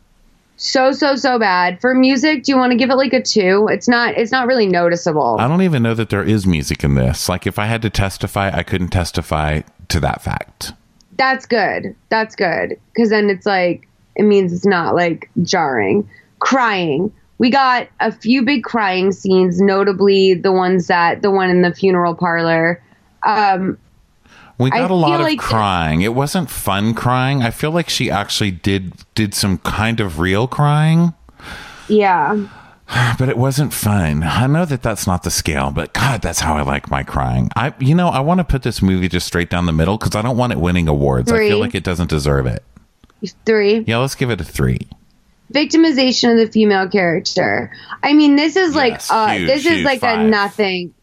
So 0.59 0.91
so 0.91 1.15
so 1.15 1.37
bad. 1.37 1.79
For 1.81 1.93
music, 1.93 2.43
do 2.43 2.51
you 2.51 2.57
want 2.57 2.71
to 2.71 2.77
give 2.77 2.89
it 2.89 2.95
like 2.95 3.13
a 3.13 3.21
two? 3.21 3.67
It's 3.69 3.87
not. 3.87 4.17
It's 4.17 4.31
not 4.31 4.47
really 4.47 4.65
noticeable. 4.65 5.37
I 5.39 5.47
don't 5.47 5.61
even 5.61 5.83
know 5.83 5.93
that 5.93 6.09
there 6.09 6.23
is 6.23 6.47
music 6.47 6.83
in 6.83 6.95
this. 6.95 7.29
Like, 7.29 7.45
if 7.45 7.59
I 7.59 7.65
had 7.67 7.83
to 7.83 7.91
testify, 7.91 8.49
I 8.51 8.63
couldn't 8.63 8.87
testify 8.87 9.61
to 9.89 9.99
that 9.99 10.23
fact. 10.23 10.73
That's 11.17 11.45
good. 11.45 11.95
That's 12.09 12.35
good. 12.35 12.79
Because 12.93 13.09
then 13.09 13.29
it's 13.29 13.45
like, 13.45 13.87
it 14.15 14.23
means 14.23 14.53
it's 14.53 14.65
not 14.65 14.95
like 14.95 15.29
jarring. 15.43 16.07
Crying. 16.39 17.11
We 17.39 17.49
got 17.49 17.87
a 17.99 18.11
few 18.11 18.43
big 18.43 18.63
crying 18.63 19.11
scenes, 19.11 19.61
notably 19.61 20.33
the 20.33 20.51
ones 20.51 20.87
that, 20.87 21.21
the 21.21 21.31
one 21.31 21.49
in 21.49 21.61
the 21.61 21.73
funeral 21.73 22.15
parlor. 22.15 22.81
Um, 23.23 23.77
We 24.59 24.71
got 24.71 24.89
a 24.89 24.95
lot 24.95 25.19
of 25.19 25.21
like- 25.21 25.37
crying. 25.39 26.01
It 26.01 26.15
wasn't 26.15 26.49
fun 26.49 26.95
crying. 26.95 27.43
I 27.43 27.51
feel 27.51 27.69
like 27.71 27.89
she 27.89 28.09
actually 28.09 28.51
did 28.51 28.93
did 29.13 29.35
some 29.35 29.59
kind 29.59 29.99
of 29.99 30.19
real 30.19 30.47
crying, 30.47 31.13
yeah. 31.87 32.35
but 33.19 33.27
it 33.27 33.37
wasn't 33.37 33.73
fun. 33.73 34.23
I 34.23 34.47
know 34.47 34.65
that 34.65 34.81
that's 34.81 35.07
not 35.07 35.23
the 35.23 35.31
scale, 35.31 35.71
but 35.71 35.93
God, 35.93 36.21
that's 36.21 36.39
how 36.39 36.55
I 36.55 36.61
like 36.61 36.89
my 36.89 37.03
crying. 37.03 37.49
I, 37.55 37.73
you 37.79 37.95
know, 37.95 38.07
I 38.07 38.19
want 38.21 38.39
to 38.39 38.43
put 38.43 38.63
this 38.63 38.81
movie 38.81 39.09
just 39.09 39.27
straight 39.27 39.49
down 39.49 39.65
the 39.65 39.73
middle 39.73 39.97
because 39.97 40.15
I 40.15 40.21
don't 40.21 40.37
want 40.37 40.53
it 40.53 40.59
winning 40.59 40.87
awards. 40.87 41.31
I 41.31 41.37
feel 41.39 41.59
like 41.59 41.75
it 41.75 41.83
doesn't 41.83 42.09
deserve 42.09 42.45
it. 42.45 42.63
Three. 43.45 43.79
Yeah, 43.87 43.97
let's 43.97 44.15
give 44.15 44.29
it 44.29 44.39
a 44.39 44.43
three. 44.43 44.87
Victimization 45.51 46.31
of 46.31 46.37
the 46.37 46.51
female 46.51 46.87
character. 46.89 47.71
I 48.03 48.13
mean, 48.13 48.35
this 48.35 48.55
is 48.55 48.75
like, 48.75 49.01
uh, 49.09 49.29
huge, 49.29 49.47
this 49.47 49.65
is 49.65 49.83
like 49.83 50.03
a 50.03 50.23
nothing. 50.23 50.93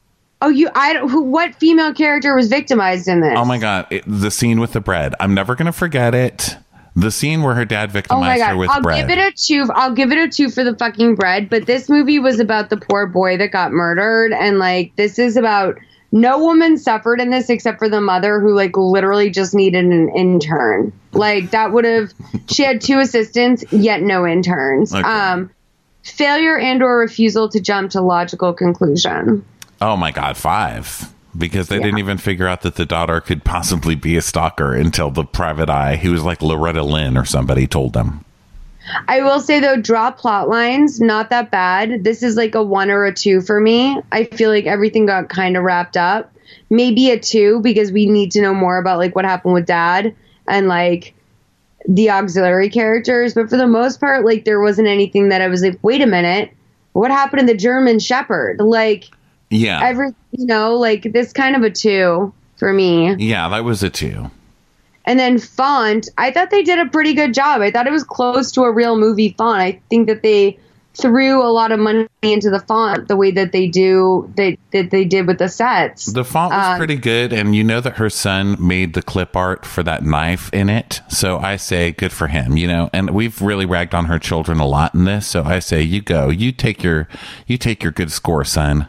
Oh, 0.41 0.49
you, 0.49 0.69
I 0.75 0.93
don't, 0.93 1.09
who, 1.09 1.23
what 1.23 1.55
female 1.55 1.95
character 1.95 2.35
was 2.35 2.49
victimized 2.49 3.09
in 3.09 3.21
this? 3.21 3.35
Oh 3.37 3.45
my 3.47 3.59
God, 3.59 3.87
it, 3.91 4.05
the 4.07 4.31
scene 4.31 4.61
with 4.61 4.73
the 4.73 4.81
bread. 4.81 5.15
I'm 5.19 5.33
never 5.33 5.55
gonna 5.55 5.73
forget 5.73 6.15
it. 6.15 6.57
The 6.97 7.11
scene 7.11 7.43
where 7.43 7.55
her 7.55 7.65
dad 7.65 7.85
Oh 7.85 7.87
my 7.89 7.93
victimized 7.93 8.43
her 8.43 8.49
god! 8.53 8.59
with 8.59 8.71
I'll 8.71 8.83
bread. 8.83 9.09
give 9.09 9.19
it 9.19 9.21
a 9.21 9.33
two. 9.37 9.69
I'll 9.75 9.95
give 9.95 10.13
it 10.13 10.19
a 10.19 10.29
two 10.29 10.49
for 10.51 10.63
the 10.63 10.77
fucking 10.77 11.17
bread. 11.17 11.51
But 11.51 11.67
this 11.67 11.89
movie 11.89 12.19
was 12.21 12.39
about 12.41 12.71
the 12.71 12.77
poor 12.77 13.07
boy 13.07 13.37
that 13.39 13.51
got 13.51 13.73
murdered, 13.73 14.33
and 14.33 14.59
like 14.59 14.95
this 14.97 15.19
is 15.19 15.37
about 15.37 15.77
no 16.13 16.39
woman 16.39 16.79
suffered 16.79 17.21
in 17.21 17.31
this 17.31 17.51
except 17.51 17.79
for 17.81 17.89
the 17.89 18.01
mother 18.01 18.39
who 18.39 18.55
like 18.55 18.77
literally 18.77 19.31
just 19.31 19.55
needed 19.55 19.85
an 19.87 20.09
intern. 20.17 20.93
Like 21.13 21.51
that 21.51 21.73
would 21.73 21.85
have. 21.85 22.13
she 22.49 22.63
had 22.63 22.81
two 22.81 23.01
assistants, 23.01 23.65
yet 23.73 24.01
no 24.03 24.25
interns. 24.27 24.95
Okay. 24.95 25.03
Um, 25.03 25.51
failure 26.05 26.57
and 26.59 26.83
or 26.83 26.99
refusal 26.99 27.49
to 27.49 27.61
jump 27.61 27.91
to 27.93 28.01
logical 28.03 28.53
conclusion. 28.53 29.45
Oh 29.81 29.97
my 29.97 30.13
God, 30.13 30.37
five. 30.37 31.13
Because 31.37 31.69
they 31.69 31.79
didn't 31.79 31.99
even 31.99 32.19
figure 32.19 32.47
out 32.47 32.63
that 32.63 32.77
the 32.77 32.87
daughter 32.87 33.21
could 33.21 33.45
possibly 33.45 33.95
be 33.95 34.17
a 34.17 34.23
stalker 34.23 34.73
until 34.75 35.11
the 35.11 35.25
private 35.25 35.69
eye, 35.69 35.97
who 35.97 36.13
was 36.13 36.23
like 36.23 36.43
Loretta 36.43 36.83
Lynn 36.83 37.17
or 37.17 37.25
somebody, 37.25 37.67
told 37.67 37.93
them. 37.93 38.25
I 39.09 39.23
will 39.23 39.41
say 39.41 39.61
though, 39.61 39.81
draw 39.81 40.11
plot 40.11 40.49
lines, 40.49 41.01
not 41.01 41.31
that 41.31 41.51
bad. 41.51 42.05
This 42.05 42.23
is 42.23 42.37
like 42.37 42.55
a 42.55 42.63
one 42.63 42.91
or 42.91 43.05
a 43.05 43.15
two 43.15 43.41
for 43.41 43.59
me. 43.61 43.99
I 44.13 44.25
feel 44.25 44.51
like 44.51 44.67
everything 44.67 45.07
got 45.07 45.29
kind 45.29 45.57
of 45.57 45.65
wrapped 45.65 45.97
up. 45.97 46.31
maybe 46.71 47.11
a 47.11 47.19
two 47.19 47.61
because 47.61 47.93
we 47.93 48.07
need 48.07 48.31
to 48.33 48.43
know 48.43 48.55
more 48.55 48.79
about 48.79 48.99
like 48.99 49.15
what 49.15 49.25
happened 49.25 49.55
with 49.55 49.67
dad 49.67 50.15
and 50.49 50.69
like 50.69 51.15
the 51.89 52.11
auxiliary 52.11 52.69
characters. 52.69 53.35
But 53.35 53.49
for 53.49 53.57
the 53.57 53.67
most 53.67 54.01
part, 54.01 54.25
like 54.25 54.45
there 54.45 54.61
wasn't 54.61 54.89
anything 54.89 55.29
that 55.29 55.41
I 55.41 55.49
was 55.49 55.63
like, 55.63 55.79
wait 55.83 56.01
a 56.01 56.07
minute, 56.07 56.53
what 56.93 57.11
happened 57.11 57.41
to 57.41 57.47
the 57.47 57.59
German 57.59 57.99
Shepherd? 57.99 58.61
Like 58.61 59.05
Yeah. 59.51 59.81
every, 59.83 60.09
you 60.33 60.47
know, 60.47 60.75
like 60.77 61.03
this 61.13 61.33
kind 61.33 61.57
of 61.57 61.63
a 61.63 61.71
two 61.71 62.33
for 62.57 62.73
me. 62.73 63.15
yeah, 63.17 63.49
that 63.49 63.65
was 63.65 63.83
a 63.83 63.91
two. 63.91 64.31
And 65.07 65.19
then 65.19 65.39
font, 65.39 66.09
I 66.17 66.31
thought 66.31 66.51
they 66.51 66.63
did 66.63 66.79
a 66.79 66.87
pretty 66.87 67.13
good 67.13 67.35
job. 67.35 67.61
I 67.61 67.71
thought 67.71 67.87
it 67.87 67.93
was 67.93 68.05
close 68.05 68.53
to 68.53 68.63
a 68.63 68.73
real 68.73 68.97
movie 68.97 69.35
font. 69.37 69.61
I 69.61 69.81
think 69.91 70.07
that 70.09 70.23
they 70.23 70.59
threw 70.97 71.43
a 71.43 71.51
lot 71.51 71.73
of 71.73 71.81
money 71.81 72.07
into 72.23 72.49
the 72.51 72.61
font 72.61 73.09
the 73.09 73.17
way 73.17 73.33
that 73.33 73.51
they 73.51 73.67
do 73.67 74.33
they 74.37 74.57
that 74.71 74.93
they 74.93 75.05
did 75.05 75.27
with 75.27 75.39
the 75.39 75.49
sets. 75.49 76.07
The 76.07 76.25
font 76.25 76.53
was 76.53 76.67
Um, 76.69 76.79
pretty 76.79 76.97
good, 76.97 77.33
and 77.33 77.55
you 77.55 77.65
know 77.65 77.81
that 77.81 77.97
her 77.97 78.09
son 78.09 78.57
made 78.61 78.95
the 78.95 79.03
clip 79.03 79.37
art 79.37 79.67
for 79.67 79.83
that 79.83 80.05
knife 80.05 80.49
in 80.55 80.71
it. 80.71 81.01
So 81.09 81.39
I 81.39 81.57
say 81.57 81.91
good 81.91 82.13
for 82.13 82.29
him, 82.29 82.57
you 82.57 82.69
know. 82.69 82.91
And 82.93 83.11
we've 83.11 83.43
really 83.43 83.67
ragged 83.67 83.93
on 83.95 84.05
her 84.07 84.21
children 84.21 84.59
a 84.61 84.67
lot 84.67 84.95
in 84.95 85.05
this. 85.05 85.27
So 85.27 85.43
I 85.43 85.59
say 85.59 85.83
you 85.83 86.01
go, 86.01 86.31
you 86.31 86.53
take 86.53 86.83
your, 86.85 87.09
you 87.49 87.59
take 87.59 87.83
your 87.83 87.93
good 87.93 88.13
score, 88.13 88.45
son. 88.45 88.87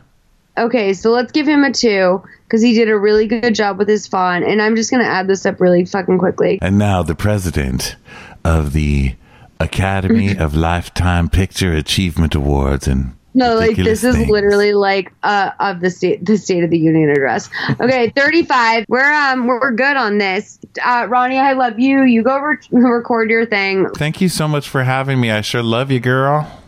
Okay, 0.58 0.94
so 0.94 1.12
let's 1.12 1.32
give 1.32 1.48
him 1.48 1.64
a 1.64 1.72
two 1.72 2.24
because 2.46 2.62
he 2.62 2.74
did 2.74 2.90
a 2.90 2.98
really 2.98 3.28
good 3.28 3.54
job 3.54 3.78
with 3.78 3.88
his 3.88 4.08
font. 4.08 4.46
And 4.46 4.62
I'm 4.62 4.76
just 4.76 4.92
gonna 4.92 5.04
add 5.04 5.28
this 5.28 5.46
up 5.46 5.60
really 5.60 5.86
fucking 5.86 6.18
quickly. 6.18 6.60
And 6.62 6.78
now 6.78 7.04
the 7.04 7.16
president 7.16 7.96
of 8.44 8.74
the 8.74 9.16
Academy 9.60 10.38
of 10.38 10.56
Lifetime 10.56 11.30
Picture 11.30 11.74
Achievement 11.74 12.36
Awards 12.36 12.88
and 12.88 13.16
No, 13.34 13.56
like 13.56 13.76
this 13.76 14.04
is 14.04 14.18
literally 14.30 14.74
like 14.74 15.12
uh 15.24 15.52
of 15.60 15.82
the 15.82 15.90
state 15.90 16.26
the 16.26 16.38
State 16.38 16.64
of 16.64 16.70
the 16.70 16.80
Union 16.80 17.10
address. 17.10 17.50
Okay, 17.82 18.10
thirty 18.16 18.44
five. 18.44 18.86
We're 18.88 19.12
um 19.12 19.48
we're 19.48 19.72
good 19.72 19.98
on 19.98 20.18
this. 20.20 20.60
Uh, 20.84 21.08
Ronnie, 21.10 21.38
I 21.38 21.54
love 21.54 21.80
you. 21.80 22.04
You 22.04 22.24
go 22.24 22.38
re- 22.40 22.58
record 22.72 23.30
your 23.30 23.46
thing. 23.46 23.90
Thank 23.96 24.22
you 24.22 24.30
so 24.30 24.48
much 24.48 24.70
for 24.70 24.84
having 24.84 25.20
me. 25.20 25.32
I 25.32 25.42
sure 25.42 25.64
love 25.64 25.92
you, 25.92 26.00
girl. 26.00 26.62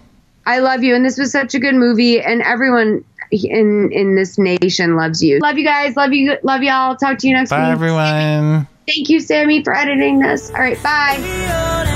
I 0.45 0.59
love 0.59 0.81
you, 0.81 0.95
and 0.95 1.03
this 1.03 1.17
was 1.17 1.29
such 1.31 1.55
a 1.55 1.59
good 1.59 1.75
movie, 1.75 2.21
and 2.21 2.41
everyone 2.41 3.03
in 3.31 3.91
in 3.91 4.15
this 4.15 4.37
nation 4.37 4.95
loves 4.95 5.23
you. 5.23 5.39
Love 5.39 5.57
you 5.57 5.65
guys. 5.65 5.95
Love 5.95 6.13
you. 6.13 6.37
Love 6.43 6.63
y'all. 6.63 6.95
Talk 6.95 7.17
to 7.19 7.27
you 7.27 7.33
next 7.33 7.49
Bye, 7.49 7.63
week. 7.63 7.71
everyone. 7.73 8.67
Thank 8.87 9.09
you, 9.09 9.19
Sammy, 9.19 9.63
for 9.63 9.75
editing 9.75 10.19
this. 10.19 10.49
All 10.51 10.61
right, 10.61 10.81
bye. 10.81 11.95